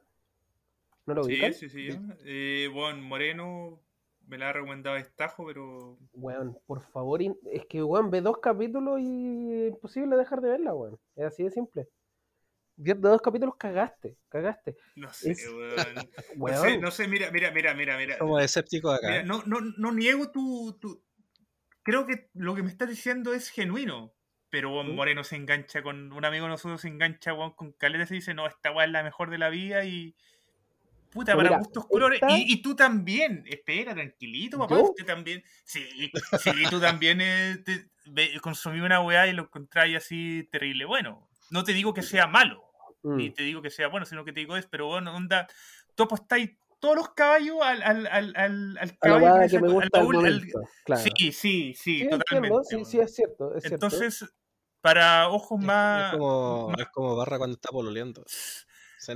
¿No 1.07 1.15
lo 1.15 1.25
Sí, 1.25 1.53
sí, 1.53 1.69
sí. 1.69 1.89
Eh, 2.25 2.69
bueno, 2.73 3.03
Moreno 3.03 3.81
me 4.29 4.39
la 4.39 4.51
ha 4.51 4.53
recomendado 4.53 4.97
Estajo, 4.97 5.47
pero. 5.47 5.99
Weón, 6.13 6.57
por 6.67 6.81
favor, 6.81 7.21
es 7.23 7.67
que 7.67 7.83
weón, 7.83 8.11
ve 8.11 8.21
dos 8.21 8.39
capítulos 8.39 9.01
y 9.01 9.65
es 9.65 9.73
imposible 9.73 10.17
dejar 10.17 10.41
de 10.41 10.51
verla, 10.51 10.75
weón. 10.75 10.99
Es 11.17 11.25
así 11.25 11.43
de 11.43 11.51
simple. 11.51 11.89
De 12.77 12.95
dos 12.95 13.21
capítulos 13.21 13.57
cagaste, 13.57 14.17
cagaste. 14.29 14.77
No 14.95 15.13
sé, 15.13 15.35
weón. 15.51 16.09
No 16.37 16.63
sé, 16.63 16.79
no 16.79 16.91
sé, 16.91 17.09
mira, 17.09 17.31
mira, 17.33 17.51
mira, 17.51 17.75
mira, 17.75 17.99
mira. 17.99 18.19
Como 18.19 18.39
escéptico 18.39 18.91
acá. 18.91 19.09
Mira, 19.09 19.23
no, 19.25 19.43
no, 19.45 19.59
no 19.77 19.93
niego 19.93 20.31
tu, 20.31 20.79
tu. 20.81 21.03
Creo 21.83 22.07
que 22.07 22.31
lo 22.35 22.55
que 22.55 22.63
me 22.63 22.71
estás 22.71 22.89
diciendo 22.89 23.35
es 23.35 23.49
genuino. 23.49 24.15
Pero 24.53 24.85
Moreno 24.85 25.24
se 25.24 25.37
engancha 25.37 25.83
con. 25.83 26.12
Un 26.12 26.24
amigo 26.27 26.45
de 26.45 26.51
nosotros 26.51 26.83
se 26.83 26.89
engancha 26.89 27.33
con 27.57 27.73
Caleta 27.73 28.05
y 28.11 28.16
dice: 28.16 28.35
No, 28.35 28.47
esta 28.47 28.70
weá 28.70 28.85
es 28.85 28.93
la 28.93 29.03
mejor 29.03 29.31
de 29.31 29.39
la 29.39 29.49
vida 29.49 29.87
y. 29.87 30.15
Puta, 31.11 31.35
para 31.35 31.57
gustos 31.57 31.87
colores. 31.87 32.20
Y, 32.29 32.61
tú 32.61 32.77
también. 32.77 33.45
Espera, 33.47 33.95
tranquilito, 33.95 34.59
papá. 34.59 34.77
Usted 34.77 35.07
también. 35.07 35.43
Sí, 35.65 35.83
sí, 36.39 36.53
tú 36.69 36.79
también 36.79 37.20
eh, 37.23 37.65
consumí 38.43 38.81
una 38.81 39.01
weá 39.01 39.27
y 39.27 39.33
lo 39.33 39.45
encontráis 39.45 39.97
así 39.97 40.47
terrible. 40.53 40.85
Bueno, 40.85 41.31
no 41.49 41.65
te 41.65 41.73
digo 41.73 41.95
que 41.95 42.03
sea 42.03 42.27
malo. 42.27 42.62
Ni 43.05 43.31
mm. 43.31 43.33
te 43.33 43.45
digo 43.45 43.62
que 43.62 43.70
sea 43.70 43.89
bueno, 43.89 44.05
sino 44.05 44.23
que 44.23 44.35
te 44.35 44.41
digo 44.41 44.55
es, 44.59 44.66
pero 44.66 44.87
bueno, 44.87 45.16
onda. 45.16 45.49
Tú 45.95 46.03
apostáis 46.03 46.51
todos 46.79 46.97
los 46.97 47.09
caballos 47.15 47.57
al, 47.62 47.83
al, 47.83 48.07
al, 48.07 48.77
al, 48.79 48.99
caballo 48.99 49.49
que, 49.49 49.61
me 49.61 49.69
gusta 49.69 50.01
al, 50.01 50.99
Sí, 50.99 51.33
sí, 51.33 51.74
sí, 51.74 52.07
totalmente. 52.11 52.59
sí, 52.65 52.85
sí, 52.85 53.01
es 53.01 53.15
cierto. 53.15 53.55
Es 53.55 53.65
Entonces, 53.65 54.27
para 54.83 55.29
ojos 55.31 55.59
más. 55.59 56.13
Es 56.13 56.19
como, 56.19 56.73
Es 56.79 56.89
como 56.89 57.17
barra 57.17 57.39
cuando 57.39 57.55
está 57.55 57.71
pololeando. 57.71 58.25
Se, 58.27 59.15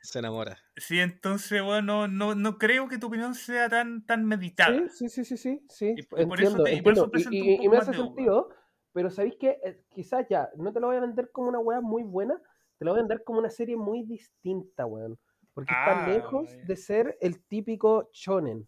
se 0.00 0.18
enamora. 0.18 0.58
Sí, 0.76 0.98
entonces, 0.98 1.62
bueno, 1.62 2.08
no, 2.08 2.34
no 2.34 2.58
creo 2.58 2.88
que 2.88 2.98
tu 2.98 3.06
opinión 3.06 3.34
sea 3.34 3.68
tan, 3.68 4.04
tan 4.04 4.24
meditada. 4.24 4.88
Sí, 4.88 5.08
sí, 5.08 5.24
sí, 5.24 5.36
sí. 5.36 5.64
sí, 5.68 5.94
Y, 5.96 6.00
entiendo, 6.20 6.64
por 6.82 6.92
eso 6.92 7.08
te, 7.10 7.20
y, 7.30 7.68
me 7.68 7.76
hace 7.76 7.92
sentido, 7.92 8.48
pero 8.92 9.10
sabéis 9.10 9.36
que 9.38 9.60
eh, 9.62 9.84
quizás 9.90 10.26
ya, 10.28 10.50
no 10.56 10.72
te 10.72 10.80
lo 10.80 10.88
voy 10.88 10.96
a 10.96 11.00
vender 11.00 11.30
como 11.30 11.48
una 11.48 11.60
weá 11.60 11.80
muy 11.80 12.02
buena, 12.02 12.40
te 12.78 12.84
lo 12.84 12.92
voy 12.92 12.98
a 12.98 13.02
vender 13.02 13.22
como 13.22 13.38
una 13.38 13.50
serie 13.50 13.76
muy 13.76 14.02
distinta, 14.04 14.86
weón. 14.86 15.18
Porque 15.54 15.72
está 15.72 16.04
ah, 16.04 16.08
lejos 16.08 16.48
de 16.66 16.76
ser 16.76 17.18
el 17.20 17.44
típico 17.44 18.08
shonen. 18.14 18.66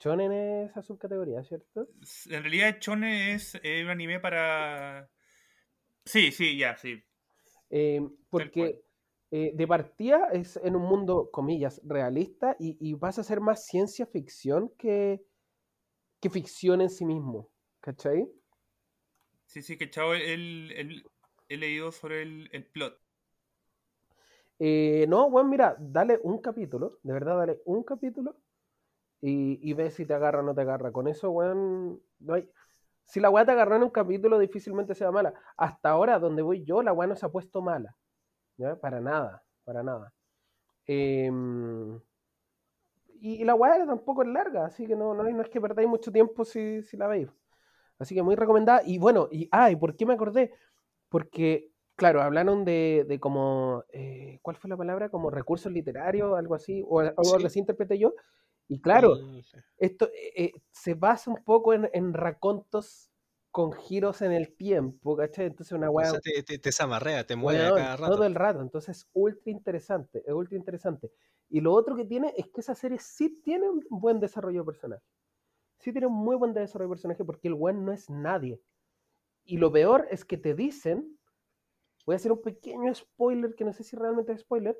Shonen 0.00 0.32
es 0.32 0.70
esa 0.70 0.82
subcategoría, 0.82 1.44
¿cierto? 1.44 1.88
En 2.28 2.42
realidad, 2.42 2.78
Shonen 2.80 3.36
es 3.36 3.54
un 3.54 3.90
anime 3.90 4.18
para 4.18 5.08
Sí, 6.04 6.32
sí, 6.32 6.56
ya, 6.58 6.76
sí. 6.76 7.02
Eh, 7.70 8.00
porque 8.30 8.84
eh, 9.30 9.52
de 9.54 9.66
partida 9.66 10.28
es 10.32 10.56
en 10.58 10.76
un 10.76 10.82
mundo, 10.82 11.30
comillas, 11.32 11.80
realista 11.84 12.56
y, 12.58 12.94
vas 12.94 13.18
a 13.18 13.24
ser 13.24 13.40
más 13.40 13.66
ciencia 13.66 14.06
ficción 14.06 14.70
que, 14.78 15.24
que 16.20 16.30
ficción 16.30 16.80
en 16.80 16.90
sí 16.90 17.04
mismo. 17.04 17.50
¿Cachai? 17.80 18.30
Sí, 19.46 19.62
sí, 19.62 19.76
que 19.76 19.90
chavo, 19.90 20.14
he 20.14 21.56
leído 21.56 21.92
sobre 21.92 22.22
el, 22.22 22.70
plot. 22.72 22.98
Eh, 24.58 25.06
no, 25.08 25.28
bueno, 25.30 25.48
mira, 25.48 25.76
dale 25.78 26.18
un 26.22 26.40
capítulo, 26.40 26.98
de 27.02 27.12
verdad, 27.12 27.38
dale 27.38 27.60
un 27.64 27.82
capítulo 27.82 28.36
y, 29.20 29.58
y 29.68 29.72
ve 29.74 29.90
si 29.90 30.06
te 30.06 30.14
agarra 30.14 30.40
o 30.40 30.42
no 30.42 30.54
te 30.54 30.60
agarra. 30.60 30.92
Con 30.92 31.08
eso, 31.08 31.30
weón, 31.30 32.00
no 32.20 32.34
hay, 32.34 32.48
Si 33.04 33.20
la 33.20 33.30
weá 33.30 33.44
te 33.44 33.52
agarró 33.52 33.76
en 33.76 33.82
un 33.84 33.90
capítulo, 33.90 34.38
difícilmente 34.38 34.94
sea 34.94 35.10
mala. 35.10 35.34
Hasta 35.56 35.90
ahora, 35.90 36.18
donde 36.18 36.42
voy 36.42 36.64
yo, 36.64 36.82
la 36.82 36.92
weá 36.92 37.06
no 37.06 37.16
se 37.16 37.26
ha 37.26 37.28
puesto 37.28 37.60
mala. 37.60 37.96
¿ya? 38.56 38.76
Para 38.76 39.00
nada, 39.00 39.42
para 39.64 39.82
nada. 39.82 40.12
Em, 40.86 42.00
y, 43.20 43.44
la 43.44 43.54
weá 43.54 43.86
tampoco 43.86 44.22
es 44.22 44.28
larga, 44.28 44.66
así 44.66 44.86
que 44.86 44.96
no, 44.96 45.14
no, 45.14 45.24
no 45.24 45.42
es 45.42 45.48
que 45.48 45.60
perdáis 45.60 45.88
mucho 45.88 46.12
tiempo 46.12 46.44
si, 46.44 46.82
si, 46.82 46.96
la 46.96 47.06
veis. 47.06 47.28
Así 47.98 48.14
que 48.14 48.22
muy 48.22 48.36
recomendada. 48.36 48.82
Y 48.84 48.98
bueno, 48.98 49.28
y, 49.30 49.48
ah, 49.52 49.70
¿y 49.70 49.76
por 49.76 49.96
qué 49.96 50.06
me 50.06 50.14
acordé? 50.14 50.52
Porque, 51.08 51.70
claro, 51.96 52.22
hablaron 52.22 52.64
de, 52.64 53.04
de 53.08 53.20
como, 53.20 53.84
eh, 53.92 54.38
¿cuál 54.42 54.56
fue 54.56 54.68
la 54.68 54.76
palabra? 54.76 55.08
Como 55.08 55.30
recursos 55.30 55.72
literarios, 55.72 56.36
algo 56.36 56.54
así, 56.54 56.82
o 56.86 57.00
algo 57.00 57.46
así 57.46 57.58
interpreté 57.58 57.98
yo. 57.98 58.14
Y 58.68 58.80
claro, 58.80 59.16
esto 59.76 60.06
eh, 60.06 60.44
eh, 60.44 60.52
se 60.70 60.94
basa 60.94 61.30
un 61.30 61.44
poco 61.44 61.74
en, 61.74 61.90
en, 61.92 62.14
racontos 62.14 63.10
con 63.50 63.72
giros 63.72 64.22
en 64.22 64.32
el 64.32 64.56
tiempo, 64.56 65.16
¿cachai? 65.16 65.46
Entonces 65.46 65.72
una 65.72 65.90
weá... 65.90 66.12
O 66.12 66.20
te, 66.20 66.42
te, 66.42 66.58
te 66.58 66.72
zamarrea, 66.72 67.26
te 67.26 67.36
mueve 67.36 67.68
cada 67.68 67.96
rato. 67.96 68.14
Todo 68.14 68.24
el 68.24 68.34
rato, 68.34 68.60
entonces 68.62 68.98
es 68.98 69.08
ultra 69.12 69.52
interesante, 69.52 70.22
es 70.26 70.32
ultra 70.32 70.56
interesante. 70.56 71.12
Y 71.50 71.60
lo 71.60 71.72
otro 71.72 71.94
que 71.94 72.04
tiene 72.04 72.32
es 72.36 72.48
que 72.48 72.62
esa 72.62 72.74
serie 72.74 72.98
sí 72.98 73.40
tiene 73.44 73.68
un 73.68 73.84
buen 73.90 74.18
desarrollo 74.18 74.60
de 74.60 74.66
personaje. 74.66 75.04
Sí 75.78 75.92
tiene 75.92 76.06
un 76.06 76.14
muy 76.14 76.36
buen 76.36 76.54
desarrollo 76.54 76.88
de 76.88 76.94
personaje 76.94 77.24
porque 77.24 77.48
el 77.48 77.54
weón 77.54 77.84
no 77.84 77.92
es 77.92 78.08
nadie. 78.08 78.60
Y 79.44 79.58
lo 79.58 79.70
peor 79.70 80.08
es 80.10 80.24
que 80.24 80.38
te 80.38 80.54
dicen, 80.54 81.18
voy 82.06 82.14
a 82.14 82.16
hacer 82.16 82.32
un 82.32 82.40
pequeño 82.40 82.94
spoiler, 82.94 83.54
que 83.54 83.64
no 83.64 83.72
sé 83.72 83.84
si 83.84 83.94
realmente 83.94 84.32
es 84.32 84.40
spoiler, 84.40 84.76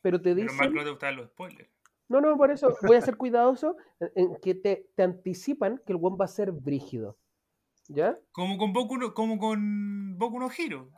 pero 0.00 0.20
te 0.20 0.34
dicen... 0.34 0.56
Pero 0.56 0.70
más 0.70 0.76
no 0.76 0.84
te 0.84 0.90
gustan 0.90 1.16
los 1.16 1.26
spoilers. 1.26 1.75
No, 2.08 2.20
no, 2.20 2.36
por 2.36 2.50
eso 2.50 2.76
voy 2.82 2.96
a 2.96 3.00
ser 3.00 3.16
cuidadoso 3.16 3.76
en 4.14 4.36
que 4.36 4.54
te, 4.54 4.90
te 4.94 5.02
anticipan 5.02 5.80
que 5.84 5.92
el 5.92 5.98
one 6.00 6.16
va 6.18 6.26
a 6.26 6.28
ser 6.28 6.52
brígido. 6.52 7.18
¿Ya? 7.88 8.18
Como 8.32 8.58
con 8.58 8.72
Boku 8.72 8.96
no, 8.96 9.14
como 9.14 9.38
con 9.38 10.18
Boku 10.18 10.38
no 10.38 10.48
Hero. 10.56 10.90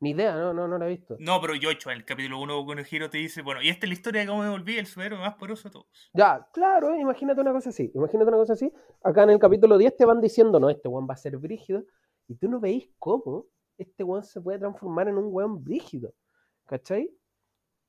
Ni 0.00 0.10
idea, 0.10 0.34
no, 0.34 0.52
no, 0.52 0.66
no 0.66 0.78
la 0.78 0.86
he 0.86 0.90
visto. 0.90 1.16
No, 1.20 1.40
pero 1.40 1.54
Yocho, 1.54 1.90
en 1.90 1.98
el 1.98 2.04
capítulo 2.04 2.40
1 2.40 2.56
Boku 2.56 2.74
no 2.74 2.82
Hero 2.90 3.08
te 3.08 3.18
dice, 3.18 3.42
bueno, 3.42 3.62
y 3.62 3.68
esta 3.68 3.86
es 3.86 3.90
la 3.90 3.94
historia 3.94 4.20
de 4.22 4.26
cómo 4.26 4.42
me 4.42 4.50
volví 4.50 4.76
el 4.76 4.86
superhéroe 4.86 5.20
más 5.20 5.34
poderoso 5.34 5.68
de 5.68 5.72
todos. 5.72 6.10
Ya, 6.12 6.44
claro, 6.52 6.96
imagínate 6.96 7.40
una 7.40 7.52
cosa 7.52 7.70
así, 7.70 7.90
imagínate 7.94 8.28
una 8.28 8.38
cosa 8.38 8.54
así. 8.54 8.72
Acá 9.04 9.22
en 9.22 9.30
el 9.30 9.38
capítulo 9.38 9.78
10 9.78 9.96
te 9.96 10.04
van 10.04 10.20
diciendo, 10.20 10.58
no, 10.58 10.70
este 10.70 10.88
one 10.88 11.06
va 11.06 11.14
a 11.14 11.18
ser 11.18 11.36
brígido, 11.36 11.84
y 12.26 12.34
tú 12.34 12.48
no 12.48 12.58
veis 12.58 12.90
cómo 12.98 13.46
este 13.78 14.02
one 14.02 14.24
se 14.24 14.40
puede 14.40 14.58
transformar 14.58 15.08
en 15.08 15.18
un 15.18 15.26
weón 15.32 15.62
brígido. 15.62 16.12
¿Cachai? 16.66 17.08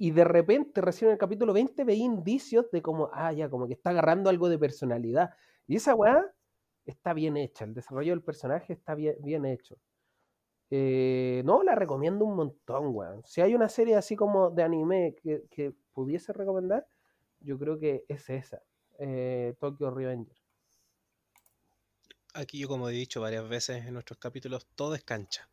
Y 0.03 0.11
de 0.11 0.25
repente, 0.25 0.81
recién 0.81 1.07
en 1.07 1.13
el 1.13 1.17
capítulo 1.17 1.53
20, 1.53 1.85
veí 1.85 2.01
indicios 2.01 2.69
de 2.71 2.81
como, 2.81 3.09
ah, 3.13 3.31
ya, 3.31 3.49
como 3.49 3.67
que 3.67 3.73
está 3.73 3.91
agarrando 3.91 4.29
algo 4.29 4.49
de 4.49 4.59
personalidad. 4.59 5.29
Y 5.65 5.77
esa 5.77 5.95
weá 5.95 6.29
está 6.85 7.13
bien 7.13 7.37
hecha, 7.37 7.63
el 7.63 7.73
desarrollo 7.73 8.11
del 8.11 8.21
personaje 8.21 8.73
está 8.73 8.95
bien, 8.95 9.15
bien 9.21 9.45
hecho. 9.45 9.77
Eh, 10.71 11.41
no, 11.45 11.63
la 11.63 11.73
recomiendo 11.75 12.25
un 12.25 12.35
montón, 12.35 12.93
weón. 12.93 13.23
Si 13.23 13.39
hay 13.39 13.55
una 13.55 13.69
serie 13.69 13.95
así 13.95 14.17
como 14.17 14.49
de 14.49 14.63
anime 14.63 15.15
que, 15.21 15.73
pudiese 15.93 16.33
recomendar, 16.33 16.85
yo 17.39 17.57
creo 17.57 17.79
que 17.79 18.03
es 18.09 18.29
esa, 18.29 18.61
eh, 18.99 19.55
Tokyo 19.57 19.89
Revenger. 19.89 20.35
Aquí 22.33 22.59
yo, 22.59 22.67
como 22.67 22.89
he 22.89 22.91
dicho 22.91 23.21
varias 23.21 23.47
veces 23.47 23.85
en 23.85 23.93
nuestros 23.93 24.19
capítulos, 24.19 24.67
todo 24.75 24.95
es 24.95 25.03
cancha. 25.05 25.47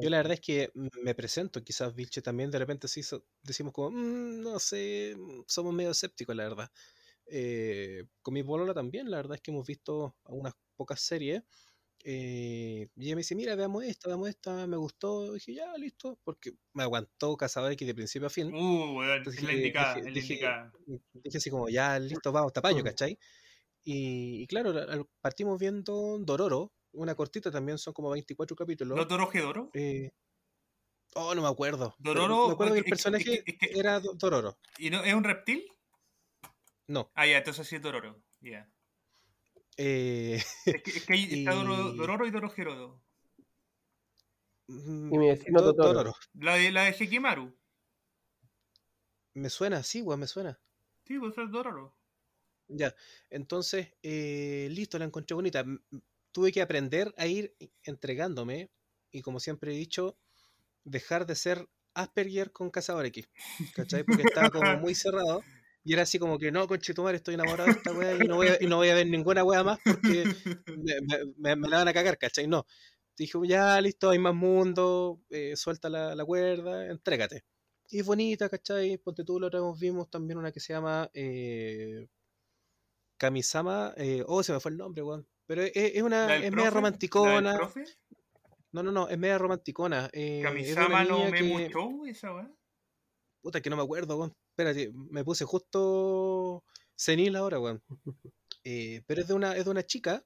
Yo 0.00 0.10
la 0.10 0.16
verdad 0.18 0.34
es 0.34 0.40
que 0.40 0.70
me 0.74 1.14
presento, 1.14 1.62
quizás 1.62 1.94
Vilche 1.94 2.22
también 2.22 2.50
de 2.50 2.58
repente 2.58 2.88
sí 2.88 3.02
decimos 3.42 3.72
como, 3.72 3.90
mm, 3.90 4.42
no 4.42 4.58
sé, 4.58 5.16
somos 5.46 5.72
medio 5.72 5.90
escépticos, 5.90 6.34
la 6.34 6.44
verdad. 6.44 6.70
Eh, 7.26 8.04
con 8.20 8.34
mi 8.34 8.42
bolola 8.42 8.74
también, 8.74 9.10
la 9.10 9.18
verdad 9.18 9.36
es 9.36 9.40
que 9.40 9.50
hemos 9.50 9.66
visto 9.66 10.16
algunas 10.24 10.54
pocas 10.76 11.00
series. 11.00 11.42
Eh, 12.06 12.88
y 12.96 13.06
ella 13.06 13.14
me 13.14 13.20
dice, 13.20 13.34
mira, 13.34 13.54
veamos 13.54 13.82
esta, 13.84 14.08
veamos 14.08 14.28
esta, 14.28 14.66
me 14.66 14.76
gustó. 14.76 15.32
dije, 15.32 15.54
ya, 15.54 15.74
listo, 15.78 16.18
porque 16.22 16.52
me 16.74 16.82
aguantó 16.82 17.36
Cazador 17.36 17.74
que 17.76 17.86
de 17.86 17.94
principio 17.94 18.26
a 18.26 18.30
fin. 18.30 18.54
Uh, 18.54 19.00
la 19.00 19.52
indicada, 19.52 19.94
dije, 19.94 20.38
dije, 21.14 21.38
así 21.38 21.50
como, 21.50 21.68
ya, 21.68 21.98
listo, 21.98 22.30
vamos, 22.30 22.52
tapaño, 22.52 22.84
¿cachai? 22.94 23.18
Y, 23.84 24.46
claro, 24.46 25.08
partimos 25.20 25.58
viendo 25.58 26.18
Dororo, 26.18 26.72
una 26.94 27.14
cortita 27.14 27.50
también, 27.50 27.78
son 27.78 27.92
como 27.92 28.10
24 28.10 28.56
capítulos. 28.56 28.96
¿No 28.96 29.04
Doro 29.04 29.30
Doro? 29.32 29.70
Eh, 29.74 30.10
oh, 31.14 31.34
no 31.34 31.42
me 31.42 31.48
acuerdo. 31.48 31.94
Dororo. 31.98 32.48
Me 32.48 32.52
acuerdo 32.54 32.74
que 32.74 32.80
el 32.80 32.84
personaje 32.84 33.44
era 33.70 34.00
Dororo. 34.00 34.58
¿Y 34.78 34.90
no 34.90 35.02
es 35.02 35.14
un 35.14 35.24
reptil? 35.24 35.66
No. 36.86 37.10
Ah, 37.14 37.26
ya, 37.26 37.38
entonces 37.38 37.66
sí 37.66 37.76
es 37.76 37.82
Dororo. 37.82 38.22
Ya. 38.40 38.68
Eh, 39.76 40.40
es, 40.66 40.82
que, 40.82 40.90
es, 40.90 41.06
que, 41.06 41.12
ahí 41.12 41.28
está 41.30 41.54
Dororo 41.54 42.26
y 42.26 42.30
Dorogerodo. 42.30 43.02
Mm, 44.68 45.14
y 45.14 45.18
mi 45.18 45.28
vecino 45.28 45.60
Dororo. 45.60 46.14
La 46.34 46.54
de, 46.56 46.70
la 46.70 46.84
de 46.84 46.90
Hekimaru. 46.90 47.56
Me 49.34 49.50
suena, 49.50 49.82
sí, 49.82 50.00
weón, 50.00 50.20
me 50.20 50.26
suena. 50.26 50.60
Sí, 51.04 51.18
pues 51.18 51.36
es 51.38 51.50
Dororo. 51.50 51.96
Ya, 52.68 52.94
entonces, 53.30 53.94
eh, 54.02 54.68
listo, 54.70 54.98
la 54.98 55.04
encontré 55.04 55.34
bonita. 55.34 55.64
Tuve 56.34 56.50
que 56.50 56.60
aprender 56.60 57.14
a 57.16 57.28
ir 57.28 57.54
entregándome 57.84 58.68
y 59.12 59.22
como 59.22 59.38
siempre 59.38 59.72
he 59.72 59.78
dicho, 59.78 60.18
dejar 60.82 61.26
de 61.26 61.36
ser 61.36 61.68
Asperger 61.94 62.50
con 62.50 62.70
Cazador 62.70 63.06
X. 63.06 63.28
¿Cachai? 63.72 64.02
Porque 64.02 64.24
estaba 64.24 64.50
como 64.50 64.76
muy 64.78 64.94
cerrado. 64.96 65.42
Y 65.84 65.92
era 65.92 66.02
así 66.02 66.18
como 66.18 66.36
que, 66.36 66.50
no, 66.50 66.66
conchetumar, 66.66 67.14
estoy 67.14 67.34
enamorado 67.34 67.70
de 67.70 67.76
esta 67.76 67.92
wea 67.92 68.16
y 68.16 68.26
no 68.26 68.34
voy 68.36 68.48
a, 68.48 68.56
y 68.60 68.66
no 68.66 68.78
voy 68.78 68.88
a 68.88 68.94
ver 68.94 69.06
ninguna 69.06 69.44
wea 69.44 69.62
más 69.62 69.78
porque 69.84 70.24
me, 71.36 71.54
me, 71.54 71.68
la 71.68 71.76
van 71.76 71.88
a 71.88 71.92
cagar, 71.92 72.18
¿cachai? 72.18 72.48
No. 72.48 72.66
Dije, 73.16 73.38
ya, 73.46 73.80
listo, 73.80 74.10
hay 74.10 74.18
más 74.18 74.34
mundo, 74.34 75.20
eh, 75.30 75.54
suelta 75.54 75.88
la, 75.88 76.16
la, 76.16 76.24
cuerda, 76.24 76.90
entrégate. 76.90 77.44
Y 77.90 78.00
es 78.00 78.06
bonita, 78.06 78.48
¿cachai? 78.48 78.98
Ponte 78.98 79.24
tú, 79.24 79.38
la 79.38 79.46
otra 79.46 79.60
vez 79.60 79.78
vimos 79.78 80.10
también 80.10 80.38
una 80.38 80.50
que 80.50 80.58
se 80.58 80.72
llama 80.72 81.08
eh, 81.14 82.08
Kamisama. 83.18 83.94
Eh, 83.96 84.24
oh, 84.26 84.42
se 84.42 84.52
me 84.52 84.60
fue 84.60 84.72
el 84.72 84.78
nombre, 84.78 85.02
weón. 85.02 85.28
Pero 85.46 85.62
es, 85.62 85.72
es 85.74 86.02
una, 86.02 86.36
es 86.36 86.52
media 86.52 86.70
romanticona. 86.70 87.58
No, 88.72 88.82
no, 88.82 88.90
no, 88.90 89.08
es 89.08 89.18
media 89.18 89.38
romanticona. 89.38 90.10
Eh, 90.12 90.40
Kamisama 90.42 91.04
no 91.04 91.30
me 91.30 91.38
que... 91.38 92.10
esa 92.10 92.34
weá. 92.34 92.50
Puta, 93.40 93.60
que 93.60 93.70
no 93.70 93.76
me 93.76 93.82
acuerdo, 93.82 94.16
weón. 94.16 94.34
Espérate, 94.50 94.90
me 94.92 95.22
puse 95.22 95.44
justo 95.44 96.64
senil 96.96 97.36
ahora, 97.36 97.60
weón. 97.60 97.82
Eh, 98.66 99.02
pero 99.06 99.20
es 99.20 99.28
de 99.28 99.34
una, 99.34 99.54
es 99.54 99.66
de 99.66 99.70
una 99.70 99.82
chica 99.82 100.24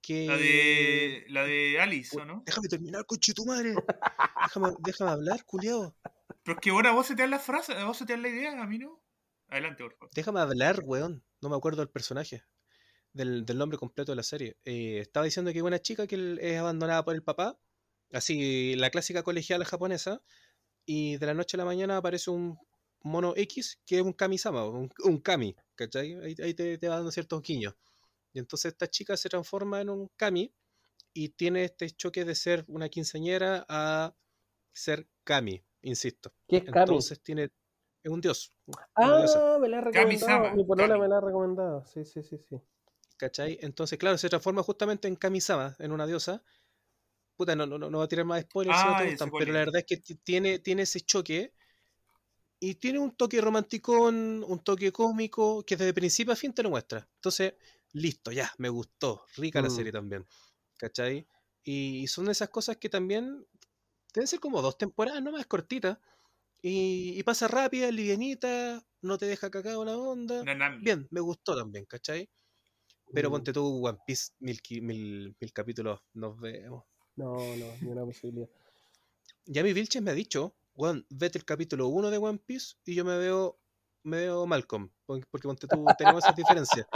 que. 0.00 0.26
La 0.26 0.38
de. 0.38 1.26
La 1.28 1.44
de 1.44 1.78
Alice, 1.78 2.18
¿o 2.18 2.24
no? 2.24 2.42
Déjame 2.46 2.68
terminar, 2.68 3.04
coche 3.04 3.34
tu 3.34 3.44
madre. 3.44 3.74
déjame, 4.44 4.72
déjame 4.78 5.10
hablar, 5.10 5.44
culiado. 5.44 5.94
Pero 6.42 6.56
es 6.56 6.60
que 6.62 6.70
ahora 6.70 6.92
vos 6.92 7.06
se 7.06 7.14
te 7.14 7.20
das 7.20 7.30
la 7.30 7.38
frase, 7.38 7.74
vos 7.84 7.98
se 7.98 8.06
te 8.06 8.14
das 8.14 8.22
la 8.22 8.28
idea, 8.30 8.58
a 8.58 8.66
mí 8.66 8.78
no. 8.78 9.02
Adelante, 9.48 9.82
por 9.82 9.92
favor. 9.92 10.10
Déjame 10.14 10.40
hablar, 10.40 10.80
weón. 10.82 11.22
No 11.42 11.50
me 11.50 11.56
acuerdo 11.56 11.80
del 11.82 11.90
personaje. 11.90 12.42
Del, 13.12 13.44
del 13.44 13.58
nombre 13.58 13.76
completo 13.76 14.12
de 14.12 14.16
la 14.16 14.22
serie. 14.22 14.56
Eh, 14.64 14.98
estaba 15.00 15.24
diciendo 15.24 15.52
que 15.52 15.58
es 15.58 15.64
una 15.64 15.80
chica 15.80 16.06
que 16.06 16.38
es 16.40 16.58
abandonada 16.58 17.04
por 17.04 17.14
el 17.14 17.22
papá. 17.22 17.58
Así, 18.12 18.76
la 18.76 18.90
clásica 18.90 19.22
colegiala 19.22 19.64
japonesa. 19.64 20.22
Y 20.86 21.16
de 21.16 21.26
la 21.26 21.34
noche 21.34 21.56
a 21.56 21.58
la 21.58 21.64
mañana 21.64 21.96
aparece 21.96 22.30
un 22.30 22.58
mono 23.02 23.32
X, 23.36 23.80
que 23.86 23.96
es 23.96 24.02
un 24.02 24.12
kamisama, 24.12 24.66
un, 24.66 24.90
un 25.04 25.18
kami, 25.18 25.56
¿cachai? 25.74 26.14
Ahí, 26.40 26.54
te, 26.54 26.78
te, 26.78 26.88
va 26.88 26.96
dando 26.96 27.10
ciertos 27.10 27.42
guiños. 27.42 27.74
Y 28.32 28.38
entonces 28.38 28.72
esta 28.72 28.88
chica 28.88 29.16
se 29.16 29.28
transforma 29.28 29.80
en 29.80 29.90
un 29.90 30.08
kami 30.16 30.52
y 31.12 31.30
tiene 31.30 31.64
este 31.64 31.90
choque 31.90 32.24
de 32.24 32.34
ser 32.34 32.64
una 32.68 32.88
quinceañera 32.88 33.64
a 33.68 34.14
ser 34.72 35.08
kami, 35.24 35.62
insisto. 35.82 36.32
¿Qué 36.46 36.58
es 36.58 36.64
kami? 36.64 36.78
Entonces 36.78 37.20
tiene 37.20 37.50
es 38.02 38.10
un 38.10 38.20
dios. 38.20 38.52
Ah, 38.94 39.58
me 39.60 39.68
la 39.68 39.78
ha 39.78 39.80
recomendado. 39.82 40.54
Mi 40.54 40.64
polola 40.64 40.98
me 40.98 41.08
la 41.08 41.18
ha 41.18 41.20
recomendado. 41.20 41.84
Sí, 41.84 42.04
sí, 42.04 42.22
sí, 42.22 42.38
sí. 42.38 42.60
¿Cachai? 43.20 43.58
Entonces, 43.60 43.98
claro, 43.98 44.16
se 44.16 44.30
transforma 44.30 44.62
justamente 44.62 45.06
en 45.06 45.14
Kamisama, 45.14 45.76
en 45.78 45.92
una 45.92 46.06
diosa. 46.06 46.42
Puta, 47.36 47.54
no, 47.54 47.66
no, 47.66 47.78
no, 47.78 47.98
va 47.98 48.04
a 48.04 48.08
tirar 48.08 48.24
más 48.24 48.40
spoilers, 48.40 48.78
ah, 48.80 48.96
pero 49.38 49.52
la 49.52 49.58
verdad 49.58 49.76
es 49.76 49.84
que 49.84 50.14
tiene, 50.14 50.58
tiene 50.60 50.82
ese 50.82 51.02
choque 51.02 51.52
y 52.58 52.76
tiene 52.76 52.98
un 52.98 53.14
toque 53.14 53.38
romántico, 53.42 54.08
un 54.08 54.60
toque 54.64 54.90
cómico, 54.90 55.62
que 55.66 55.76
desde 55.76 55.92
principio 55.92 56.32
a 56.32 56.36
fin 56.36 56.54
te 56.54 56.62
lo 56.62 56.70
muestra. 56.70 57.06
Entonces, 57.16 57.52
listo, 57.92 58.32
ya, 58.32 58.50
me 58.56 58.70
gustó. 58.70 59.26
Rica 59.36 59.60
la 59.60 59.68
mm. 59.68 59.76
serie 59.76 59.92
también. 59.92 60.26
¿Cachai? 60.78 61.26
Y 61.62 62.06
son 62.06 62.30
esas 62.30 62.48
cosas 62.48 62.78
que 62.78 62.88
también 62.88 63.46
deben 64.14 64.28
ser 64.28 64.40
como 64.40 64.62
dos 64.62 64.78
temporadas, 64.78 65.22
no 65.22 65.30
más 65.30 65.44
cortitas. 65.44 65.98
Y, 66.62 67.22
pasa 67.24 67.48
rápida, 67.48 67.90
livianita, 67.90 68.82
no 69.02 69.18
te 69.18 69.26
deja 69.26 69.50
cagado 69.50 69.84
la 69.84 69.98
onda. 69.98 70.42
Bien, 70.80 71.06
me 71.10 71.20
gustó 71.20 71.54
también, 71.54 71.84
¿cachai? 71.84 72.30
Pero 73.12 73.28
mm. 73.28 73.32
ponte 73.32 73.52
tú 73.52 73.86
One 73.86 73.98
Piece, 74.06 74.32
mil, 74.38 74.60
mil, 74.82 75.36
mil 75.40 75.52
capítulos, 75.52 76.00
nos 76.14 76.38
vemos. 76.40 76.84
No, 77.16 77.34
no, 77.34 77.66
ni 77.80 77.88
una 77.88 78.04
posibilidad. 78.04 78.48
Ya 79.46 79.62
mi 79.62 79.72
Vilches 79.72 80.02
me 80.02 80.10
ha 80.10 80.14
dicho 80.14 80.54
Juan, 80.74 81.04
vete 81.10 81.38
el 81.38 81.44
capítulo 81.44 81.88
1 81.88 82.10
de 82.10 82.18
One 82.18 82.38
Piece 82.38 82.76
y 82.84 82.94
yo 82.94 83.04
me 83.04 83.18
veo, 83.18 83.60
me 84.02 84.18
veo 84.18 84.46
Malcolm, 84.46 84.90
porque 85.04 85.26
tú, 85.58 85.84
tenemos 85.98 86.24
esas 86.24 86.36
diferencias. 86.36 86.86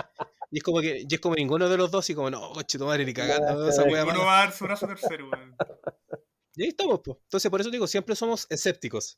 Y 0.51 0.59
es 0.59 0.62
como 0.62 0.81
que, 0.81 1.05
y 1.09 1.15
es 1.15 1.20
como 1.20 1.35
ninguno 1.35 1.69
de 1.69 1.77
los 1.77 1.91
dos, 1.91 2.09
y 2.11 2.15
como, 2.15 2.31
no, 2.31 2.53
coche, 2.53 2.78
tu 2.78 2.86
madre, 2.86 3.05
ni 3.05 3.12
cagando. 3.12 3.69
esa 3.69 3.85
wea 3.85 4.05
Uno 4.05 4.20
va 4.20 4.43
a 4.43 4.45
dar 4.45 4.53
su 4.53 4.65
brazo 4.65 4.86
tercero, 4.86 5.28
Y 6.55 6.62
ahí 6.62 6.69
estamos, 6.69 7.01
pues. 7.05 7.19
Entonces, 7.24 7.51
por 7.51 7.61
eso 7.61 7.70
digo, 7.70 7.86
siempre 7.86 8.15
somos 8.15 8.47
escépticos. 8.49 9.16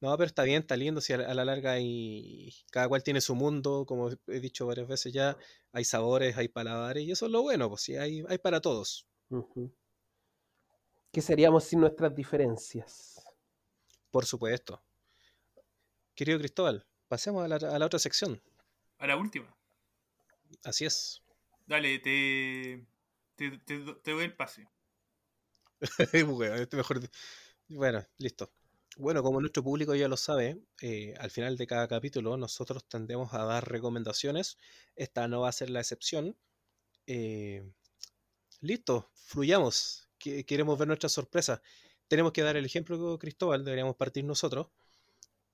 No, 0.00 0.16
pero 0.16 0.26
está 0.26 0.42
bien, 0.42 0.60
está 0.60 0.76
lindo, 0.76 1.00
si 1.00 1.12
a, 1.12 1.18
la 1.18 1.44
larga 1.44 1.78
y 1.80 2.54
cada 2.70 2.88
cual 2.88 3.02
tiene 3.02 3.20
su 3.20 3.34
mundo, 3.34 3.86
como 3.86 4.10
he 4.26 4.40
dicho 4.40 4.66
varias 4.66 4.86
veces 4.86 5.12
ya, 5.12 5.36
hay 5.72 5.84
sabores, 5.84 6.36
hay 6.36 6.48
paladares, 6.48 7.04
y 7.04 7.12
eso 7.12 7.26
es 7.26 7.32
lo 7.32 7.42
bueno, 7.42 7.68
pues 7.70 7.82
sí, 7.82 7.96
hay, 7.96 8.22
hay 8.28 8.38
para 8.38 8.60
todos. 8.60 9.06
¿Qué 11.10 11.22
seríamos 11.22 11.64
sin 11.64 11.80
nuestras 11.80 12.14
diferencias? 12.14 13.24
Por 14.10 14.26
supuesto. 14.26 14.82
Querido 16.14 16.38
Cristóbal, 16.38 16.86
pasemos 17.08 17.44
a 17.44 17.48
la, 17.48 17.56
a 17.56 17.78
la 17.78 17.86
otra 17.86 17.98
sección. 17.98 18.42
A 18.98 19.06
la 19.06 19.16
última. 19.16 19.56
Así 20.64 20.84
es. 20.84 21.22
Dale, 21.66 21.98
te, 21.98 22.86
te, 23.36 23.58
te, 23.58 24.10
doy 24.10 24.24
el 24.24 24.36
pase. 24.36 24.68
bueno, 26.26 26.54
este 26.56 26.76
mejor... 26.76 27.00
bueno, 27.68 28.04
listo. 28.18 28.52
Bueno, 28.96 29.22
como 29.22 29.40
nuestro 29.40 29.62
público 29.62 29.94
ya 29.94 30.08
lo 30.08 30.16
sabe, 30.16 30.60
eh, 30.80 31.14
al 31.18 31.30
final 31.30 31.56
de 31.56 31.66
cada 31.66 31.88
capítulo 31.88 32.36
nosotros 32.36 32.86
tendemos 32.88 33.34
a 33.34 33.44
dar 33.44 33.68
recomendaciones. 33.68 34.56
Esta 34.94 35.26
no 35.26 35.40
va 35.40 35.48
a 35.48 35.52
ser 35.52 35.70
la 35.70 35.80
excepción. 35.80 36.36
Eh, 37.06 37.68
listo, 38.60 39.10
fluyamos. 39.14 40.08
queremos 40.18 40.78
ver 40.78 40.88
nuestra 40.88 41.08
sorpresa. 41.08 41.60
Tenemos 42.08 42.32
que 42.32 42.42
dar 42.42 42.56
el 42.56 42.64
ejemplo, 42.64 43.18
Cristóbal, 43.18 43.64
deberíamos 43.64 43.96
partir 43.96 44.24
nosotros. 44.24 44.68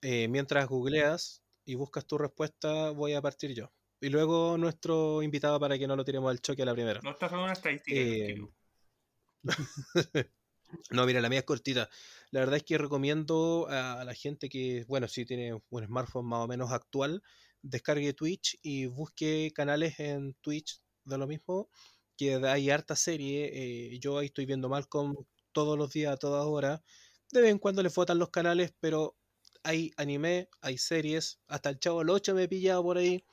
Eh, 0.02 0.28
mientras 0.28 0.66
googleas 0.68 1.42
y 1.64 1.74
buscas 1.74 2.06
tu 2.06 2.18
respuesta, 2.18 2.90
voy 2.90 3.14
a 3.14 3.22
partir 3.22 3.54
yo. 3.54 3.72
Y 4.00 4.08
luego 4.08 4.56
nuestro 4.58 5.22
invitado 5.22 5.58
para 5.60 5.78
que 5.78 5.86
no 5.86 5.96
lo 5.96 6.04
tiremos 6.04 6.30
al 6.30 6.40
choque 6.40 6.62
a 6.62 6.66
la 6.66 6.74
primera. 6.74 7.00
No 7.02 7.10
estás 7.10 7.30
dando 7.30 7.44
una 7.44 7.52
estadística. 7.52 8.48
No, 10.90 11.06
mira, 11.06 11.20
la 11.20 11.28
mía 11.28 11.40
es 11.40 11.44
cortita. 11.44 11.88
La 12.30 12.40
verdad 12.40 12.56
es 12.56 12.64
que 12.64 12.78
recomiendo 12.78 13.66
a, 13.68 14.04
la 14.04 14.14
gente 14.14 14.48
que, 14.48 14.84
bueno, 14.88 15.08
si 15.08 15.24
tiene 15.24 15.54
un 15.54 15.86
smartphone 15.86 16.26
más 16.26 16.44
o 16.44 16.48
menos 16.48 16.72
actual, 16.72 17.22
descargue 17.62 18.12
Twitch 18.12 18.58
y 18.62 18.86
busque 18.86 19.52
canales 19.54 19.98
en 20.00 20.34
Twitch 20.40 20.80
de 21.04 21.18
lo 21.18 21.26
mismo, 21.26 21.68
que 22.16 22.34
hay 22.34 22.70
harta 22.70 22.96
serie. 22.96 23.50
Eh, 23.52 23.98
yo 23.98 24.18
ahí 24.18 24.26
estoy 24.26 24.46
viendo 24.46 24.68
Malcolm 24.68 25.16
todos 25.52 25.76
los 25.76 25.92
días, 25.92 26.12
a 26.12 26.16
todas 26.16 26.44
horas. 26.46 26.80
De 27.32 27.40
vez 27.40 27.50
en 27.50 27.58
cuando 27.58 27.82
le 27.82 27.90
fotan 27.90 28.18
los 28.18 28.30
canales, 28.30 28.72
pero 28.80 29.16
hay 29.62 29.92
anime, 29.96 30.48
hay 30.60 30.78
series, 30.78 31.40
hasta 31.46 31.70
el 31.70 31.78
Chavo 31.78 32.02
el 32.02 32.10
8 32.10 32.34
me 32.34 32.44
he 32.44 32.48
pillado 32.48 32.82
por 32.82 32.98
ahí. 32.98 33.24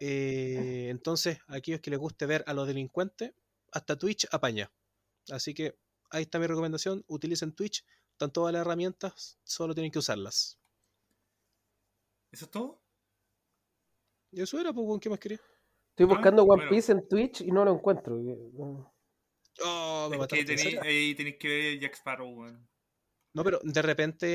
Eh, 0.00 0.88
entonces, 0.90 1.38
aquellos 1.46 1.80
que 1.80 1.88
les 1.88 1.98
guste 1.98 2.26
ver 2.26 2.44
a 2.46 2.52
los 2.52 2.66
delincuentes, 2.66 3.32
hasta 3.72 3.96
Twitch 3.96 4.26
apaña. 4.30 4.70
Así 5.30 5.54
que 5.54 5.78
ahí 6.14 6.22
está 6.22 6.38
mi 6.38 6.46
recomendación, 6.46 7.04
utilicen 7.08 7.52
Twitch, 7.52 7.84
están 8.12 8.32
todas 8.32 8.52
las 8.52 8.60
herramientas, 8.60 9.38
solo 9.42 9.74
tienen 9.74 9.90
que 9.90 9.98
usarlas. 9.98 10.58
¿Eso 12.30 12.44
es 12.46 12.50
todo? 12.50 12.82
Y 14.30 14.40
eso 14.40 14.58
era, 14.58 14.72
pues, 14.72 15.00
¿qué 15.00 15.10
más 15.10 15.18
quería? 15.18 15.40
Estoy 15.90 16.06
buscando 16.06 16.42
ah, 16.42 16.46
One 16.48 16.68
Piece 16.68 16.92
en 16.92 17.06
Twitch 17.08 17.40
y 17.42 17.50
no 17.50 17.64
lo 17.64 17.74
encuentro. 17.74 18.16
Oh, 19.64 20.08
me 20.10 20.16
ahí 20.16 21.14
tenéis 21.14 21.36
que 21.38 21.48
ver 21.48 21.78
Jack 21.80 21.94
Sparrow, 21.94 22.46
no, 23.34 23.42
pero 23.42 23.58
de 23.64 23.82
repente, 23.82 24.26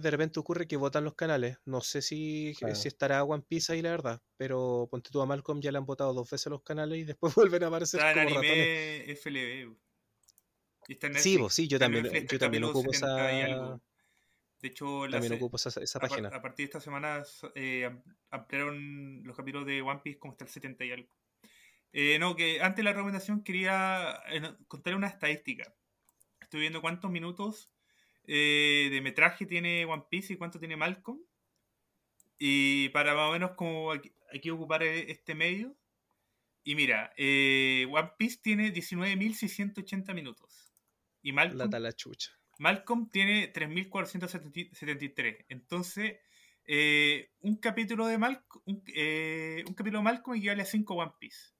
de 0.00 0.10
repente 0.10 0.38
ocurre 0.38 0.68
que 0.68 0.76
votan 0.76 1.02
los 1.02 1.14
canales. 1.14 1.56
No 1.64 1.80
sé 1.80 2.02
si, 2.02 2.54
si 2.74 2.88
estará 2.88 3.24
One 3.24 3.42
Piece 3.48 3.72
ahí, 3.72 3.80
la 3.80 3.90
verdad. 3.90 4.20
Pero 4.36 4.86
ponte 4.90 5.08
tú 5.10 5.22
a 5.22 5.26
Malcolm, 5.26 5.62
ya 5.62 5.72
le 5.72 5.78
han 5.78 5.86
votado 5.86 6.12
dos 6.12 6.28
veces 6.28 6.48
los 6.48 6.62
canales 6.62 6.98
y 6.98 7.04
después 7.04 7.34
vuelven 7.36 7.64
a 7.64 7.68
aparecer 7.68 8.00
como 8.00 8.20
anime 8.20 9.10
FLB. 9.16 9.74
Sí, 11.16 11.36
vos, 11.36 11.54
sí, 11.54 11.68
yo 11.68 11.78
también, 11.78 12.26
yo 12.26 12.38
también 12.38 12.64
ocupo 12.64 12.90
esa. 12.90 13.78
De 14.60 14.68
hecho, 14.68 15.02
también 15.10 15.34
ocupo 15.34 15.56
esa, 15.56 16.00
página. 16.00 16.28
A, 16.28 16.40
partir 16.40 16.64
de 16.64 16.68
esta 16.68 16.80
semana 16.80 17.22
eh, 17.54 17.90
ampliaron 18.30 19.22
los 19.24 19.36
capítulos 19.36 19.66
de 19.66 19.82
One 19.82 20.00
Piece 20.02 20.18
como 20.18 20.32
hasta 20.32 20.44
el 20.44 20.50
70 20.50 20.84
y 20.84 20.92
algo. 20.92 21.14
Eh, 21.92 22.18
no, 22.18 22.34
que 22.34 22.60
antes 22.60 22.78
de 22.78 22.82
la 22.82 22.92
recomendación 22.92 23.44
quería 23.44 24.20
eh, 24.30 24.54
contar 24.66 24.96
una 24.96 25.06
estadística. 25.06 25.72
Estoy 26.40 26.60
viendo 26.60 26.80
cuántos 26.80 27.10
minutos 27.10 27.70
eh, 28.26 28.88
de 28.90 29.00
metraje 29.00 29.46
tiene 29.46 29.84
One 29.84 30.04
Piece 30.10 30.32
y 30.32 30.36
cuánto 30.36 30.58
tiene 30.58 30.76
Malcolm. 30.76 31.20
Y 32.38 32.88
para 32.90 33.14
más 33.14 33.28
o 33.28 33.32
menos 33.32 33.52
como 33.52 33.92
aquí, 33.92 34.50
ocupar 34.50 34.82
e, 34.82 35.10
este 35.10 35.34
medio. 35.34 35.76
Y 36.64 36.74
mira, 36.74 37.12
eh, 37.16 37.86
One 37.90 38.12
Piece 38.18 38.38
tiene 38.42 38.72
19.680 38.72 40.14
minutos. 40.14 40.73
Y 41.24 41.32
Malcolm, 41.32 41.70
la 41.70 41.92
chucha. 41.94 42.30
Malcolm 42.58 43.08
tiene 43.08 43.50
3.473. 43.50 45.46
Entonces, 45.48 46.18
eh, 46.66 47.30
un 47.40 47.56
capítulo 47.56 48.06
de 48.06 48.18
Malcolm, 48.18 48.62
un, 48.66 48.80
capítulo 49.74 50.00
de 50.00 50.04
Malcolm 50.04 50.36
equivale 50.36 50.60
a 50.60 50.66
5 50.66 50.94
One 50.94 51.12
Piece. 51.18 51.54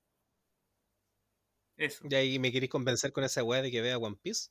Eso. 1.79 2.07
¿Y 2.11 2.15
ahí 2.15 2.39
me 2.39 2.53
queréis 2.53 2.71
convencer 2.71 3.11
con 3.11 3.25
esa 3.25 3.43
weá 3.43 3.63
de 3.63 3.71
que 3.71 3.81
vea 3.81 3.97
One 3.97 4.19
Piece? 4.21 4.51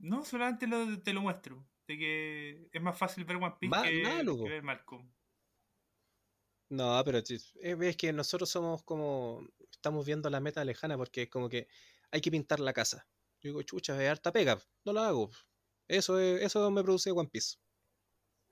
No, 0.00 0.22
solamente 0.22 0.68
te 1.02 1.14
lo 1.14 1.22
muestro. 1.22 1.66
De 1.88 1.96
que 1.96 2.68
es 2.70 2.82
más 2.82 2.98
fácil 2.98 3.24
ver 3.24 3.36
One 3.36 3.54
Piece 3.58 3.74
que, 3.82 4.02
ver 4.50 4.62
Malcolm. 4.62 5.10
No, 6.68 7.02
pero 7.06 7.18
es 7.18 7.96
que 7.96 8.12
nosotros 8.12 8.50
somos 8.50 8.82
como. 8.82 9.48
Estamos 9.70 10.04
viendo 10.04 10.28
la 10.28 10.40
meta 10.40 10.62
lejana 10.62 10.98
porque 10.98 11.22
es 11.22 11.30
como 11.30 11.48
que 11.48 11.68
hay 12.10 12.20
que 12.20 12.30
pintar 12.30 12.60
la 12.60 12.74
casa. 12.74 13.08
Yo 13.46 13.50
digo, 13.50 13.62
chucha, 13.62 14.02
es 14.02 14.10
harta 14.10 14.32
pega. 14.32 14.58
No 14.84 14.92
lo 14.92 15.00
hago. 15.00 15.30
Eso, 15.86 16.18
eso 16.18 16.68
me 16.72 16.82
produce 16.82 17.12
One 17.12 17.28
Piece. 17.28 17.58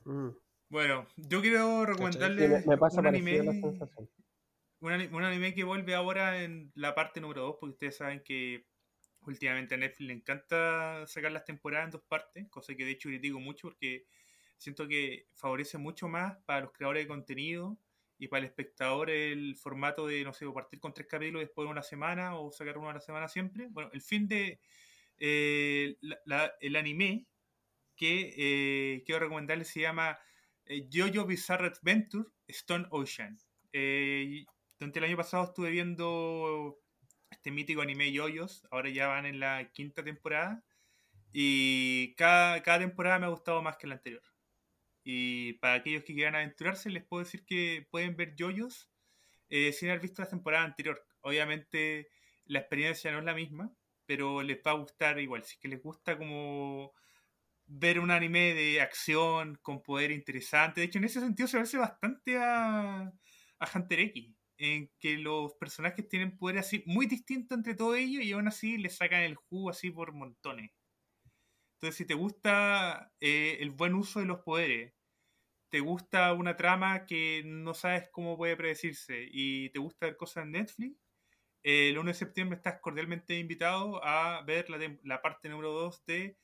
Mm. 0.05 0.29
Bueno, 0.69 1.09
yo 1.17 1.41
quiero 1.41 1.85
recomendarle 1.85 2.63
un 2.65 3.07
anime. 3.07 3.41
un 4.81 5.25
anime 5.25 5.53
que 5.53 5.65
vuelve 5.65 5.97
ahora 5.97 6.45
en 6.45 6.71
la 6.77 6.95
parte 6.95 7.21
número 7.21 7.43
2, 7.43 7.57
porque 7.59 7.73
ustedes 7.73 7.97
saben 7.97 8.23
que 8.23 8.69
últimamente 9.23 9.75
a 9.75 9.79
Netflix 9.79 10.07
le 10.07 10.15
encanta 10.15 11.05
sacar 11.09 11.33
las 11.33 11.45
temporadas 11.45 11.87
en 11.87 11.91
dos 11.91 12.03
partes, 12.07 12.49
cosa 12.49 12.77
que 12.77 12.85
de 12.85 12.93
hecho 12.93 13.09
critico 13.09 13.41
mucho 13.41 13.67
porque 13.67 14.07
siento 14.59 14.87
que 14.87 15.27
favorece 15.35 15.77
mucho 15.77 16.07
más 16.07 16.37
para 16.45 16.61
los 16.61 16.73
creadores 16.73 17.03
de 17.03 17.09
contenido 17.09 17.77
y 18.25 18.29
para 18.29 18.41
el 18.41 18.47
espectador 18.47 19.11
el 19.11 19.55
formato 19.55 20.07
de, 20.07 20.25
no 20.25 20.33
sé, 20.33 20.47
partir 20.51 20.81
con 20.81 20.95
tres 20.95 21.07
capítulos 21.07 21.43
después 21.43 21.67
de 21.67 21.73
una 21.73 21.83
semana 21.83 22.39
o 22.39 22.51
sacar 22.51 22.79
uno 22.79 22.89
a 22.89 22.95
la 22.95 23.01
semana 23.01 23.29
siempre. 23.29 23.69
Bueno, 23.71 23.91
el 23.93 24.01
fin 24.01 24.27
de 24.27 24.61
eh, 25.19 25.99
el 26.61 26.77
anime 26.77 27.27
que 27.95 28.35
eh, 28.37 29.03
quiero 29.05 29.21
recomendarles 29.21 29.69
se 29.69 29.83
llama 29.83 30.19
eh, 30.65 30.89
Jojo 30.91 31.27
Bizarre 31.27 31.67
Adventure 31.67 32.31
Stone 32.49 32.87
Ocean. 32.91 33.39
durante 33.73 34.99
el 34.99 35.05
año 35.05 35.19
pasado 35.19 35.45
estuve 35.45 35.71
viendo 35.71 36.81
este 37.31 37.51
mítico 37.51 37.83
anime 37.83 38.11
Yoyos. 38.11 38.67
Ahora 38.71 38.89
ya 38.89 39.09
van 39.09 39.27
en 39.27 39.39
la 39.39 39.71
quinta 39.71 40.03
temporada. 40.03 40.65
Y 41.31 42.15
cada, 42.15 42.63
temporada 42.79 43.19
me 43.19 43.27
ha 43.27 43.29
gustado 43.29 43.61
más 43.61 43.77
que 43.77 43.87
la 43.87 43.97
anterior. 43.97 44.23
Y 45.05 45.55
para 45.55 45.75
aquellos 45.75 46.05
que 46.05 46.15
quieran 46.15 46.35
aventurarse, 46.35 46.91
les 46.91 47.05
puedo 47.05 47.23
decir 47.25 47.45
que 47.45 47.87
pueden 47.91 48.17
ver 48.17 48.35
Yoyos 48.35 48.91
eh, 49.51 49.73
sin 49.73 49.91
haber 49.91 50.01
visto 50.01 50.23
la 50.23 50.29
temporada 50.29 50.65
anterior. 50.65 51.07
Obviamente 51.21 52.09
la 52.47 52.61
experiencia 52.61 53.13
no 53.13 53.19
es 53.19 53.25
la 53.25 53.35
misma, 53.35 53.73
pero 54.07 54.43
les 54.43 54.59
va 54.67 54.73
a 54.73 54.75
gustar 54.75 55.19
igual. 55.21 55.45
Si 55.45 55.55
es 55.55 55.61
que 55.61 55.69
les 55.69 55.83
gusta 55.83 56.17
como 56.19 56.93
ver 57.67 58.01
un 58.01 58.11
anime 58.11 58.55
de 58.55 58.81
acción 58.81 59.59
con 59.63 59.83
poder 59.83 60.11
interesante. 60.11 60.81
De 60.81 60.87
hecho, 60.87 60.99
en 60.99 61.05
ese 61.05 61.21
sentido 61.21 61.49
se 61.49 61.57
parece 61.57 61.79
bastante 61.79 62.39
a, 62.39 63.13
Hunter 63.75 64.01
X 64.01 64.35
en 64.59 64.91
que 65.01 65.17
los 65.17 65.55
personajes 65.55 66.07
tienen 66.09 66.37
poder 66.37 66.59
así 66.59 66.83
muy 66.87 67.07
distinto 67.07 67.55
entre 67.55 67.75
todos 67.75 67.97
ellos 67.97 68.23
y 68.23 68.33
aún 68.33 68.47
así 68.47 68.77
le 68.77 68.91
sacan 68.91 69.23
el 69.23 69.37
jugo 69.37 69.71
así 69.71 69.91
por 69.91 70.13
montones. 70.13 70.71
Entonces, 71.85 71.99
si 71.99 72.07
te 72.07 72.15
gusta 72.15 73.13
eh, 73.21 73.59
el 73.61 73.71
buen 73.71 73.95
uso 73.95 74.19
de 74.19 74.25
los 74.25 74.41
poderes, 74.41 74.95
te 75.69 75.81
gusta 75.81 76.33
una 76.33 76.57
trama 76.57 77.05
que 77.05 77.43
no 77.45 77.75
sabes 77.75 78.09
cómo 78.11 78.39
puede 78.39 78.57
predecirse 78.57 79.29
y 79.31 79.69
te 79.69 79.81
gusta 79.81 80.07
ver 80.07 80.17
cosas 80.17 80.45
en 80.45 80.53
Netflix, 80.53 80.99
el 81.63 81.99
1 81.99 82.09
de 82.09 82.15
septiembre 82.15 82.57
estás 82.57 82.81
cordialmente 82.81 83.39
invitado 83.39 84.03
a 84.03 84.43
ver 84.47 84.71
la, 84.71 85.21
parte 85.21 85.51
número 85.51 85.73
2 85.73 86.07
de 86.07 86.39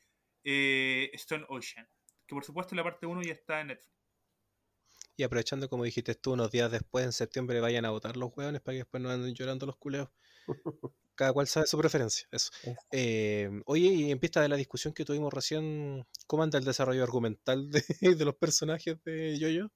eh, 0.44 1.10
Stone 1.14 1.46
Ocean, 1.48 1.88
que 2.26 2.34
por 2.34 2.44
supuesto 2.44 2.74
la 2.74 2.84
parte 2.84 3.06
1 3.06 3.22
ya 3.22 3.32
está 3.32 3.62
en 3.62 3.68
Netflix. 3.68 3.96
Y 5.16 5.22
aprovechando, 5.22 5.70
como 5.70 5.84
dijiste 5.84 6.14
tú, 6.16 6.34
unos 6.34 6.50
días 6.50 6.70
después, 6.70 7.06
en 7.06 7.12
septiembre, 7.12 7.60
vayan 7.60 7.86
a 7.86 7.90
votar 7.90 8.18
los 8.18 8.30
hueones 8.36 8.60
para 8.60 8.74
que 8.74 8.80
después 8.80 9.02
no 9.02 9.08
anden 9.08 9.34
llorando 9.34 9.64
los 9.64 9.78
culeos. 9.78 10.10
Cada 11.14 11.32
cual 11.32 11.46
sabe 11.46 11.66
su 11.66 11.78
preferencia. 11.78 12.26
Eso. 12.30 12.50
Eh, 12.90 13.50
oye, 13.66 13.88
y 13.88 14.10
en 14.10 14.18
pista 14.18 14.40
de 14.40 14.48
la 14.48 14.56
discusión 14.56 14.94
que 14.94 15.04
tuvimos 15.04 15.32
recién, 15.32 16.06
¿cómo 16.26 16.42
anda 16.42 16.58
el 16.58 16.64
desarrollo 16.64 17.02
argumental 17.02 17.70
de, 17.70 17.82
los 18.24 18.36
personajes 18.36 19.02
de 19.04 19.38
Yoyo? 19.38 19.70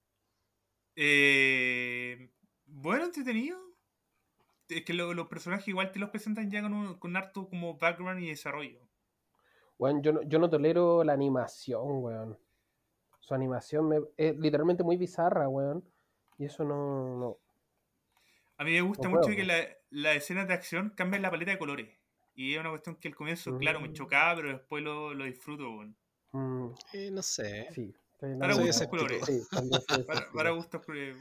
Eh, 0.96 2.30
bueno, 2.66 3.04
entretenido. 3.04 3.58
es 4.68 4.84
que 4.84 4.94
los 4.94 5.28
personajes 5.28 5.68
igual 5.68 5.92
te 5.92 5.98
los 5.98 6.10
presentan 6.10 6.50
ya 6.50 6.62
con, 6.62 6.98
con 6.98 7.16
harto 7.16 7.48
como 7.48 7.76
background 7.76 8.22
y 8.22 8.28
desarrollo. 8.28 8.80
Bueno, 9.78 10.00
yo 10.02 10.12
no, 10.12 10.22
yo 10.22 10.38
no 10.38 10.48
tolero 10.48 11.04
la 11.04 11.12
animación, 11.12 12.02
weón. 12.02 12.38
Su 13.20 13.34
animación 13.34 13.88
me, 13.88 14.00
es 14.16 14.36
literalmente 14.36 14.82
muy 14.82 14.96
bizarra, 14.96 15.48
weón. 15.48 15.84
Y 16.38 16.46
eso 16.46 16.64
no. 16.64 17.38
A 18.56 18.64
mí 18.64 18.72
me 18.72 18.82
gusta 18.82 19.08
mucho 19.08 19.30
que 19.30 19.44
la, 19.44 19.66
la 19.94 20.12
escena 20.12 20.44
de 20.44 20.54
acción 20.54 20.90
cambia 20.90 21.20
la 21.20 21.30
paleta 21.30 21.52
de 21.52 21.58
colores. 21.58 21.88
Y 22.34 22.54
es 22.54 22.60
una 22.60 22.70
cuestión 22.70 22.96
que 22.96 23.08
al 23.08 23.14
comienzo, 23.14 23.56
claro, 23.58 23.80
me 23.80 23.88
mm. 23.88 23.92
chocaba, 23.92 24.34
pero 24.34 24.48
después 24.48 24.82
lo, 24.82 25.14
lo 25.14 25.24
disfruto. 25.24 25.70
Mm. 26.32 26.70
Eh, 26.92 27.10
no 27.12 27.22
sé. 27.22 27.68
Sí. 27.72 27.94
Para 28.40 28.54
gustos 28.54 28.88
colores. 28.88 29.24
Sí, 29.24 29.40
para, 30.06 30.32
para, 30.32 30.50
gustos 30.50 30.84
colores. 30.84 31.16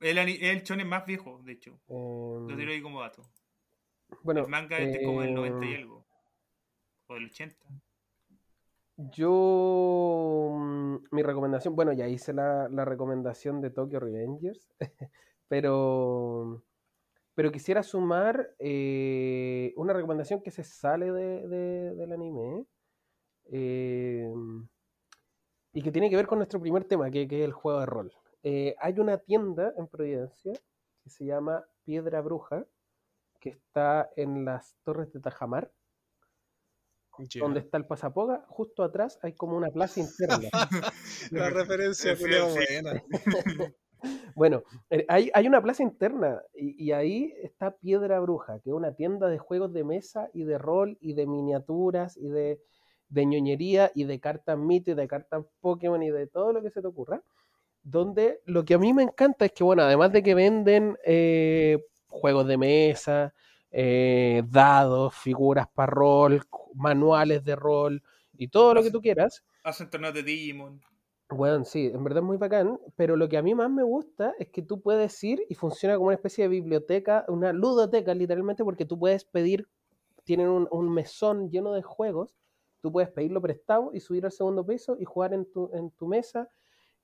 El, 0.00 0.16
el 0.16 0.62
chone 0.62 0.84
más 0.84 1.04
viejo, 1.04 1.42
de 1.44 1.52
hecho. 1.52 1.78
lo 1.88 2.48
em, 2.48 2.56
tiro 2.56 2.72
ahí 2.72 2.80
como 2.80 3.02
dato. 3.02 3.22
Bueno, 4.22 4.40
el 4.40 4.48
manga 4.48 4.78
es 4.78 4.92
de 4.94 5.04
como 5.04 5.20
del 5.20 5.34
90 5.34 5.66
y 5.66 5.74
em, 5.74 5.80
algo. 5.82 6.06
O 7.06 7.14
del 7.14 7.26
80. 7.26 7.66
Yo, 8.96 10.56
mm, 10.58 10.96
mi 11.10 11.22
recomendación, 11.22 11.76
bueno, 11.76 11.92
ya 11.92 12.08
hice 12.08 12.32
la, 12.32 12.68
la 12.70 12.86
recomendación 12.86 13.60
de 13.60 13.70
Tokyo 13.70 14.00
Revengers, 14.00 14.70
pero, 15.48 16.62
pero 17.34 17.52
quisiera 17.52 17.82
sumar 17.82 18.54
eh, 18.58 19.72
una 19.76 19.92
recomendación 19.92 20.42
que 20.42 20.50
se 20.50 20.64
sale 20.64 21.12
de, 21.12 21.48
de, 21.48 21.94
del 21.94 22.12
anime 22.12 22.66
eh, 23.52 24.32
y 25.72 25.82
que 25.82 25.92
tiene 25.92 26.10
que 26.10 26.16
ver 26.16 26.26
con 26.26 26.38
nuestro 26.38 26.60
primer 26.60 26.84
tema, 26.84 27.10
que, 27.10 27.26
que 27.28 27.40
es 27.40 27.44
el 27.44 27.52
juego 27.52 27.80
de 27.80 27.86
rol. 27.86 28.12
Eh, 28.42 28.74
hay 28.80 28.98
una 28.98 29.18
tienda 29.18 29.72
en 29.76 29.86
Providencia 29.86 30.52
que 31.02 31.10
se 31.10 31.24
llama 31.24 31.64
Piedra 31.84 32.20
Bruja, 32.20 32.66
que 33.40 33.50
está 33.50 34.10
en 34.16 34.44
las 34.44 34.76
Torres 34.82 35.12
de 35.12 35.20
Tajamar, 35.20 35.72
donde 37.38 37.60
está 37.60 37.78
el 37.78 37.86
Pasapoga. 37.86 38.44
Justo 38.48 38.82
atrás 38.82 39.18
hay 39.22 39.34
como 39.34 39.56
una 39.56 39.68
plaza 39.68 40.00
interna. 40.00 40.48
La 41.30 41.50
referencia 41.50 42.14
buena. 42.14 43.02
bueno, 44.34 44.62
eh, 44.90 45.04
hay, 45.08 45.30
hay, 45.34 45.46
una 45.46 45.62
plaza 45.62 45.82
interna 45.82 46.42
y, 46.54 46.84
y, 46.84 46.92
ahí 46.92 47.34
está 47.42 47.72
Piedra 47.72 48.20
Bruja, 48.20 48.60
que 48.60 48.70
es 48.70 48.74
una 48.74 48.94
tienda 48.94 49.28
de 49.28 49.38
juegos 49.38 49.72
de 49.72 49.84
mesa 49.84 50.28
y 50.32 50.44
de 50.44 50.58
rol 50.58 50.98
y 51.00 51.14
de 51.14 51.26
miniaturas 51.26 52.16
y 52.16 52.28
de, 52.28 52.60
de 53.08 53.26
ñoñería 53.26 53.90
y 53.94 54.04
de 54.04 54.20
cartas 54.20 54.58
mito 54.58 54.90
y 54.90 54.94
de 54.94 55.08
cartas 55.08 55.44
Pokémon 55.60 56.02
y 56.02 56.10
de 56.10 56.26
todo 56.26 56.52
lo 56.52 56.62
que 56.62 56.70
se 56.70 56.80
te 56.80 56.86
ocurra 56.86 57.22
donde 57.82 58.40
lo 58.46 58.64
que 58.64 58.74
a 58.74 58.78
mí 58.78 58.92
me 58.92 59.02
encanta 59.02 59.46
es 59.46 59.52
que, 59.52 59.64
bueno, 59.64 59.82
además 59.82 60.12
de 60.12 60.22
que 60.22 60.34
venden 60.34 60.98
eh, 61.04 61.78
juegos 62.08 62.46
de 62.46 62.58
mesa, 62.58 63.34
eh, 63.70 64.42
dados, 64.48 65.14
figuras 65.14 65.66
para 65.68 65.90
rol, 65.90 66.42
manuales 66.74 67.44
de 67.44 67.56
rol 67.56 68.02
y 68.36 68.48
todo 68.48 68.74
lo 68.74 68.82
que 68.82 68.90
tú 68.90 69.00
quieras. 69.00 69.44
Hacen 69.62 69.88
torneos 69.88 70.14
de 70.14 70.22
Digimon. 70.22 70.80
Bueno, 71.32 71.64
sí, 71.64 71.86
en 71.86 72.02
verdad 72.02 72.22
es 72.22 72.26
muy 72.26 72.38
bacán, 72.38 72.80
pero 72.96 73.16
lo 73.16 73.28
que 73.28 73.36
a 73.36 73.42
mí 73.42 73.54
más 73.54 73.70
me 73.70 73.84
gusta 73.84 74.34
es 74.40 74.48
que 74.48 74.62
tú 74.62 74.80
puedes 74.80 75.22
ir 75.22 75.44
y 75.48 75.54
funciona 75.54 75.94
como 75.94 76.06
una 76.08 76.16
especie 76.16 76.42
de 76.44 76.48
biblioteca, 76.48 77.24
una 77.28 77.52
ludoteca 77.52 78.14
literalmente, 78.14 78.64
porque 78.64 78.84
tú 78.84 78.98
puedes 78.98 79.24
pedir, 79.24 79.68
tienen 80.24 80.48
un, 80.48 80.68
un 80.72 80.92
mesón 80.92 81.48
lleno 81.50 81.72
de 81.72 81.82
juegos, 81.82 82.36
tú 82.80 82.90
puedes 82.92 83.10
pedirlo 83.10 83.40
prestado 83.40 83.92
y 83.94 84.00
subir 84.00 84.24
al 84.24 84.32
segundo 84.32 84.66
piso 84.66 84.96
y 84.98 85.04
jugar 85.04 85.32
en 85.34 85.50
tu, 85.52 85.70
en 85.72 85.90
tu 85.92 86.08
mesa 86.08 86.48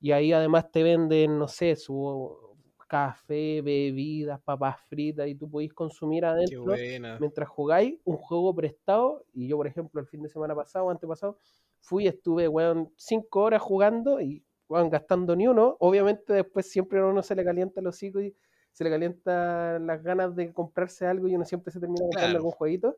y 0.00 0.12
ahí 0.12 0.32
además 0.32 0.70
te 0.72 0.82
venden, 0.82 1.38
no 1.38 1.48
sé, 1.48 1.76
su 1.76 2.56
café, 2.88 3.62
bebidas, 3.62 4.40
papas 4.42 4.80
fritas 4.88 5.28
y 5.28 5.34
tú 5.34 5.50
podéis 5.50 5.72
consumir 5.74 6.24
adentro 6.24 6.80
mientras 7.18 7.48
jugáis 7.48 7.98
un 8.04 8.16
juego 8.16 8.54
prestado. 8.54 9.24
Y 9.32 9.48
yo, 9.48 9.56
por 9.56 9.66
ejemplo, 9.66 10.00
el 10.00 10.06
fin 10.06 10.22
de 10.22 10.28
semana 10.28 10.54
pasado, 10.54 10.90
antepasado, 10.90 11.38
fui, 11.80 12.04
y 12.04 12.08
estuve, 12.08 12.48
weón, 12.48 12.92
cinco 12.96 13.42
horas 13.42 13.62
jugando 13.62 14.20
y, 14.20 14.44
weón, 14.68 14.90
gastando 14.90 15.36
ni 15.36 15.46
uno. 15.46 15.76
Obviamente 15.80 16.32
después 16.32 16.70
siempre 16.70 17.00
a 17.00 17.06
uno 17.06 17.22
se 17.22 17.34
le 17.34 17.44
calienta 17.44 17.80
los 17.80 17.96
hocico 17.96 18.20
y 18.20 18.34
se 18.72 18.84
le 18.84 18.90
calienta 18.90 19.78
las 19.78 20.02
ganas 20.02 20.36
de 20.36 20.52
comprarse 20.52 21.06
algo 21.06 21.28
y 21.28 21.34
uno 21.34 21.44
siempre 21.44 21.72
se 21.72 21.80
termina 21.80 22.02
comprando 22.02 22.36
algún 22.36 22.52
jueguito 22.52 22.96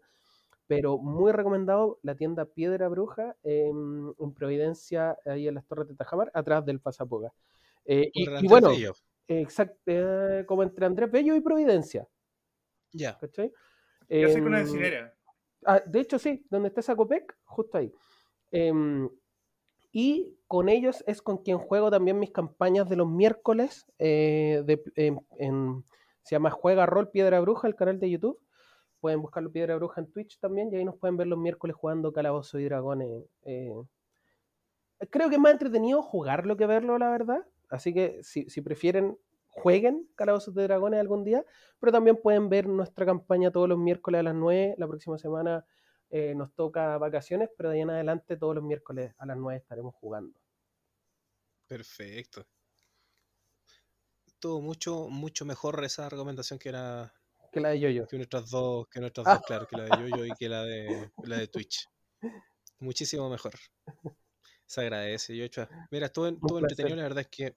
pero 0.68 0.98
muy 0.98 1.32
recomendado 1.32 1.98
la 2.02 2.14
tienda 2.14 2.44
Piedra 2.44 2.88
Bruja 2.88 3.34
en, 3.42 4.12
Providencia, 4.34 5.16
ahí 5.24 5.48
en 5.48 5.54
las 5.54 5.66
Torres 5.66 5.88
de 5.88 5.94
Tajamar, 5.94 6.30
atrás 6.34 6.64
del 6.64 6.78
Pasapoga. 6.78 7.32
Eh, 7.86 8.10
y, 8.12 8.46
bueno, 8.46 8.70
exacto, 9.26 9.80
eh, 9.86 10.44
como 10.46 10.62
entre 10.62 10.84
Andrés 10.84 11.10
Bello 11.10 11.34
y 11.34 11.40
Providencia. 11.40 12.06
Ya. 12.92 13.16
¿Cachai? 13.18 13.50
Eh, 14.10 14.30
con 14.34 14.42
una 14.46 14.60
em, 14.60 15.10
ah, 15.64 15.80
de 15.84 16.00
hecho, 16.00 16.18
sí, 16.18 16.46
donde 16.50 16.68
está 16.68 16.82
Sacopec, 16.82 17.34
justo 17.44 17.78
ahí. 17.78 17.90
Em, 18.50 19.08
y 19.92 20.38
con 20.46 20.68
ellos 20.68 21.04
es 21.06 21.22
con 21.22 21.38
quien 21.38 21.58
juego 21.58 21.90
también 21.90 22.18
mis 22.18 22.30
campañas 22.30 22.88
de 22.88 22.96
los 22.96 23.08
miércoles. 23.08 23.86
Eh, 23.98 24.62
de, 24.64 24.82
se 26.22 26.34
llama 26.34 26.50
Juega 26.50 26.86
Rol 26.86 27.10
Piedra 27.10 27.40
Bruja, 27.40 27.68
el 27.68 27.74
canal 27.74 27.98
de 27.98 28.10
YouTube 28.10 28.40
pueden 29.00 29.22
buscarlo 29.22 29.50
Piedra 29.50 29.76
Bruja 29.76 30.00
en 30.00 30.10
Twitch 30.10 30.38
también 30.38 30.72
y 30.72 30.76
ahí 30.76 30.84
nos 30.84 30.96
pueden 30.96 31.16
ver 31.16 31.26
los 31.26 31.38
miércoles 31.38 31.76
jugando 31.76 32.12
Calabozo 32.12 32.58
y 32.58 32.64
Dragones. 32.64 33.24
Eh. 33.42 33.74
creo 35.10 35.28
que 35.28 35.36
es 35.36 35.40
más 35.40 35.52
entretenido 35.52 36.02
jugarlo 36.02 36.56
que 36.56 36.66
verlo, 36.66 36.98
la 36.98 37.10
verdad. 37.10 37.46
Así 37.70 37.92
que 37.92 38.20
si, 38.22 38.60
prefieren, 38.62 39.18
jueguen 39.48 40.08
Calabozos 40.14 40.54
de 40.54 40.62
Dragones 40.64 41.00
algún 41.00 41.24
día, 41.24 41.44
pero 41.78 41.92
también 41.92 42.16
pueden 42.16 42.48
ver 42.48 42.66
nuestra 42.66 43.04
campaña 43.06 43.50
todos 43.50 43.68
los 43.68 43.78
miércoles 43.78 44.20
a 44.20 44.22
las 44.22 44.34
9. 44.34 44.74
La 44.78 44.88
próxima 44.88 45.18
semana 45.18 45.64
eh, 46.10 46.34
nos 46.34 46.54
toca 46.54 46.96
vacaciones, 46.98 47.50
pero 47.56 47.70
de 47.70 47.76
ahí 47.76 47.82
en 47.82 47.90
adelante 47.90 48.36
todos 48.36 48.54
los 48.54 48.64
miércoles 48.64 49.14
a 49.18 49.26
las 49.26 49.36
9 49.36 49.58
estaremos 49.58 49.94
jugando. 49.94 50.38
Perfecto. 51.66 52.46
Todo 54.38 54.60
mucho, 54.60 55.08
mucho 55.08 55.44
mejor 55.44 55.82
esa 55.84 56.08
recomendación 56.08 56.58
que 56.58 56.68
era 56.70 57.12
que 57.50 57.60
la 57.60 57.70
de 57.70 57.80
Yoyo. 57.80 58.06
Que 58.06 58.16
nuestras 58.16 58.50
dos, 58.50 58.88
que 58.88 59.00
nuestras 59.00 59.26
dos, 59.26 59.42
claro, 59.46 59.66
que 59.66 59.76
la 59.76 59.84
de 59.84 60.10
Yoyo 60.10 60.24
y 60.24 60.30
que 60.32 60.48
la 60.48 60.64
de, 60.64 61.10
la 61.24 61.38
de 61.38 61.48
Twitch. 61.48 61.88
Muchísimo 62.78 63.28
mejor. 63.28 63.54
Se 64.66 64.82
agradece, 64.82 65.36
Yocho. 65.36 65.66
Mira, 65.90 66.06
estuvo, 66.06 66.26
estuvo 66.26 66.58
entretenido, 66.58 66.96
la 66.96 67.02
verdad 67.02 67.20
es 67.20 67.28
que, 67.28 67.56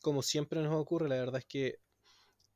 como 0.00 0.22
siempre 0.22 0.62
nos 0.62 0.74
ocurre, 0.74 1.08
la 1.08 1.16
verdad 1.16 1.38
es 1.38 1.46
que 1.46 1.80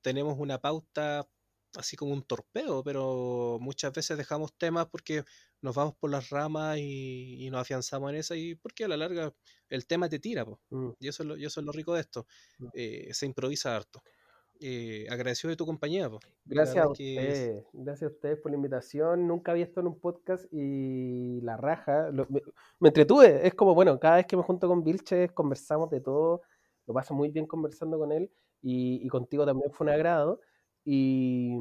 tenemos 0.00 0.38
una 0.38 0.60
pauta 0.60 1.28
así 1.76 1.96
como 1.96 2.12
un 2.12 2.22
torpedo, 2.22 2.82
pero 2.82 3.58
muchas 3.60 3.92
veces 3.92 4.16
dejamos 4.16 4.54
temas 4.56 4.86
porque 4.86 5.24
nos 5.62 5.74
vamos 5.74 5.94
por 5.96 6.10
las 6.10 6.30
ramas 6.30 6.78
y, 6.78 7.48
nos 7.50 7.60
afianzamos 7.60 8.10
en 8.10 8.16
esa 8.16 8.36
y 8.36 8.54
porque 8.54 8.84
a 8.84 8.88
la 8.88 8.96
larga 8.96 9.32
el 9.68 9.86
tema 9.86 10.08
te 10.08 10.18
tira, 10.18 10.44
mm. 10.44 10.90
y, 10.98 11.08
eso 11.08 11.22
es 11.22 11.28
lo, 11.28 11.36
y 11.36 11.44
eso 11.44 11.60
es 11.60 11.66
lo 11.66 11.72
rico 11.72 11.94
de 11.94 12.00
esto, 12.00 12.26
mm. 12.58 12.66
eh, 12.74 13.08
se 13.12 13.26
improvisa 13.26 13.76
harto 13.76 14.02
eh, 14.60 15.06
agradecido 15.10 15.50
de 15.50 15.56
tu 15.56 15.66
compañía. 15.66 16.10
Gracias 16.44 16.84
a 16.84 16.88
ustedes, 16.88 17.64
gracias 17.72 18.10
a 18.10 18.14
ustedes 18.14 18.38
por 18.38 18.50
la 18.50 18.56
invitación. 18.56 19.26
Nunca 19.26 19.52
había 19.52 19.64
estado 19.64 19.86
en 19.86 19.94
un 19.94 20.00
podcast 20.00 20.46
y 20.50 21.40
la 21.42 21.56
raja, 21.56 22.10
me, 22.80 22.88
entretuve. 22.88 23.46
Es 23.46 23.54
como, 23.54 23.74
bueno, 23.74 23.98
cada 23.98 24.16
vez 24.16 24.26
que 24.26 24.36
me 24.36 24.42
junto 24.42 24.68
con 24.68 24.82
Vilches 24.82 25.32
conversamos 25.32 25.90
de 25.90 26.00
todo, 26.00 26.42
lo 26.86 26.94
paso 26.94 27.14
muy 27.14 27.30
bien 27.30 27.46
conversando 27.46 27.98
con 27.98 28.12
él 28.12 28.30
y, 28.62 29.06
contigo 29.08 29.44
también 29.44 29.70
fue 29.72 29.86
un 29.86 29.92
agrado. 29.92 30.40
Y, 30.88 31.56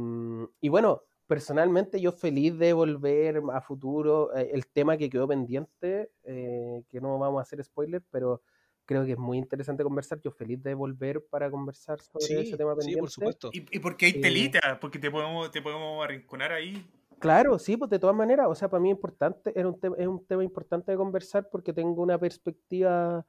y, 0.62 0.70
bueno, 0.70 1.02
personalmente 1.26 2.00
yo 2.00 2.12
feliz 2.12 2.56
de 2.60 2.74
volver 2.74 3.42
a 3.52 3.60
futuro. 3.60 4.36
Eh, 4.38 4.52
el 4.54 4.68
tema 4.68 4.98
que 4.98 5.10
quedó 5.10 5.28
pendiente, 5.28 6.12
eh, 6.24 6.84
que 6.88 7.02
no 7.02 7.18
vamos 7.18 7.40
a 7.40 7.42
hacer 7.42 7.64
spoiler, 7.64 8.04
pero 8.12 8.44
creo 8.86 9.04
que 9.04 9.14
es 9.14 9.18
muy 9.18 9.40
interesante 9.40 9.84
conversar. 9.84 10.22
Yo 10.22 10.30
feliz 10.30 10.62
de 10.62 10.76
volver 10.76 11.26
para 11.26 11.50
conversar 11.50 12.00
sobre 12.00 12.42
ese 12.42 12.56
tema 12.56 12.76
pendiente. 12.76 12.94
Sí, 12.94 13.00
por 13.00 13.10
supuesto. 13.10 13.50
Y, 13.52 13.80
porque 13.80 14.06
hay 14.06 14.12
eh, 14.12 14.22
telita, 14.22 14.80
porque 14.80 15.00
te 15.00 15.10
podemos, 15.10 15.50
te 15.50 15.60
podemos 15.60 16.04
arrinconar 16.04 16.52
ahí. 16.52 16.86
Claro, 17.18 17.58
sí, 17.58 17.78
pues 17.78 17.90
de 17.90 17.98
todas 17.98 18.16
maneras, 18.16 18.46
o 18.48 18.54
sea, 18.54 18.70
para 18.70 18.80
mí 18.80 18.90
es 18.90 18.96
importante, 18.96 19.52
era 19.58 19.68
un 19.68 19.80
es 19.98 20.08
un 20.08 20.24
tema 20.28 20.44
importante 20.44 20.92
de 20.92 20.98
conversar 20.98 21.50
porque 21.50 21.74
tengo 21.74 22.04
una 22.04 22.20
perspectiva 22.20 23.26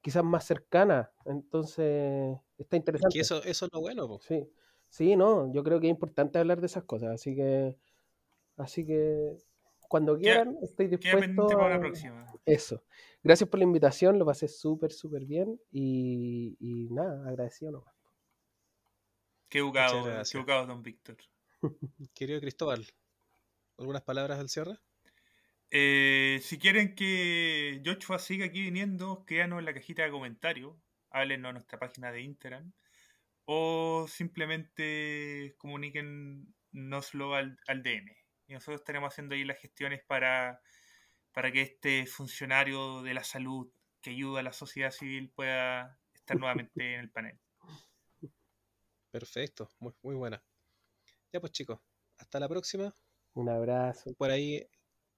quizás 0.00 0.24
más 0.24 0.44
cercana, 0.44 1.10
entonces 1.26 2.38
está 2.56 2.76
interesante. 2.76 3.18
Y 3.18 3.20
eso, 3.20 3.42
eso 3.42 3.66
es 3.66 3.72
lo 3.72 3.80
bueno. 3.80 4.06
pues. 4.06 4.22
Sí, 4.22 4.48
sí, 4.94 5.16
no, 5.16 5.52
yo 5.52 5.64
creo 5.64 5.80
que 5.80 5.88
es 5.88 5.90
importante 5.90 6.38
hablar 6.38 6.60
de 6.60 6.66
esas 6.66 6.84
cosas, 6.84 7.10
así 7.10 7.34
que, 7.34 7.76
así 8.56 8.86
que 8.86 9.36
cuando 9.88 10.16
quieran, 10.16 10.56
estoy 10.62 10.86
dispuesto. 10.86 11.48
Para 11.48 11.70
la 11.70 11.80
próxima. 11.80 12.32
Eso. 12.46 12.84
Gracias 13.20 13.50
por 13.50 13.58
la 13.58 13.64
invitación, 13.64 14.20
lo 14.20 14.24
pasé 14.24 14.46
súper, 14.46 14.92
súper 14.92 15.24
bien 15.24 15.60
y, 15.72 16.88
nada, 16.92 17.28
agradecido 17.28 17.72
nomás. 17.72 17.94
Qué 19.48 19.58
educado, 19.58 20.04
qué 20.04 20.38
educado, 20.38 20.66
don 20.66 20.82
Víctor. 20.82 21.16
Querido 22.14 22.40
Cristóbal, 22.40 22.86
¿algunas 23.78 24.02
palabras 24.02 24.38
al 24.38 24.48
cierre? 24.48 24.78
Eh, 25.70 26.38
si 26.40 26.56
quieren 26.56 26.94
que 26.94 27.82
Joshua 27.84 28.20
siga 28.20 28.46
aquí 28.46 28.62
viniendo, 28.62 29.24
créanos 29.26 29.58
en 29.58 29.64
la 29.64 29.74
cajita 29.74 30.04
de 30.04 30.12
comentarios, 30.12 30.76
háblenos 31.10 31.48
en 31.50 31.54
nuestra 31.54 31.80
página 31.80 32.12
de 32.12 32.22
Instagram 32.22 32.72
o 33.46 34.06
simplemente 34.08 35.54
comuníquennoslo 35.58 37.34
al, 37.34 37.58
al 37.66 37.82
DM. 37.82 38.16
Y 38.46 38.52
nosotros 38.52 38.80
estaremos 38.80 39.12
haciendo 39.12 39.34
ahí 39.34 39.44
las 39.44 39.58
gestiones 39.58 40.02
para, 40.06 40.60
para 41.32 41.50
que 41.50 41.62
este 41.62 42.06
funcionario 42.06 43.02
de 43.02 43.14
la 43.14 43.24
salud 43.24 43.70
que 44.00 44.10
ayuda 44.10 44.40
a 44.40 44.42
la 44.44 44.52
sociedad 44.52 44.90
civil 44.90 45.30
pueda 45.30 45.98
estar 46.12 46.38
nuevamente 46.38 46.94
en 46.94 47.00
el 47.00 47.10
panel. 47.10 47.38
Perfecto, 49.10 49.70
muy, 49.78 49.92
muy 50.02 50.14
buena. 50.16 50.42
Ya 51.32 51.40
pues 51.40 51.52
chicos, 51.52 51.80
hasta 52.18 52.40
la 52.40 52.48
próxima. 52.48 52.94
Un 53.34 53.48
abrazo. 53.48 54.12
Por 54.14 54.30
ahí, 54.30 54.66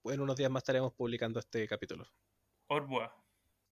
en 0.05 0.20
unos 0.20 0.36
días 0.36 0.51
más 0.51 0.61
estaremos 0.61 0.93
publicando 0.94 1.40
este 1.40 1.66
capítulo. 1.66 2.07
Au 2.69 2.81
revoir. 2.81 3.26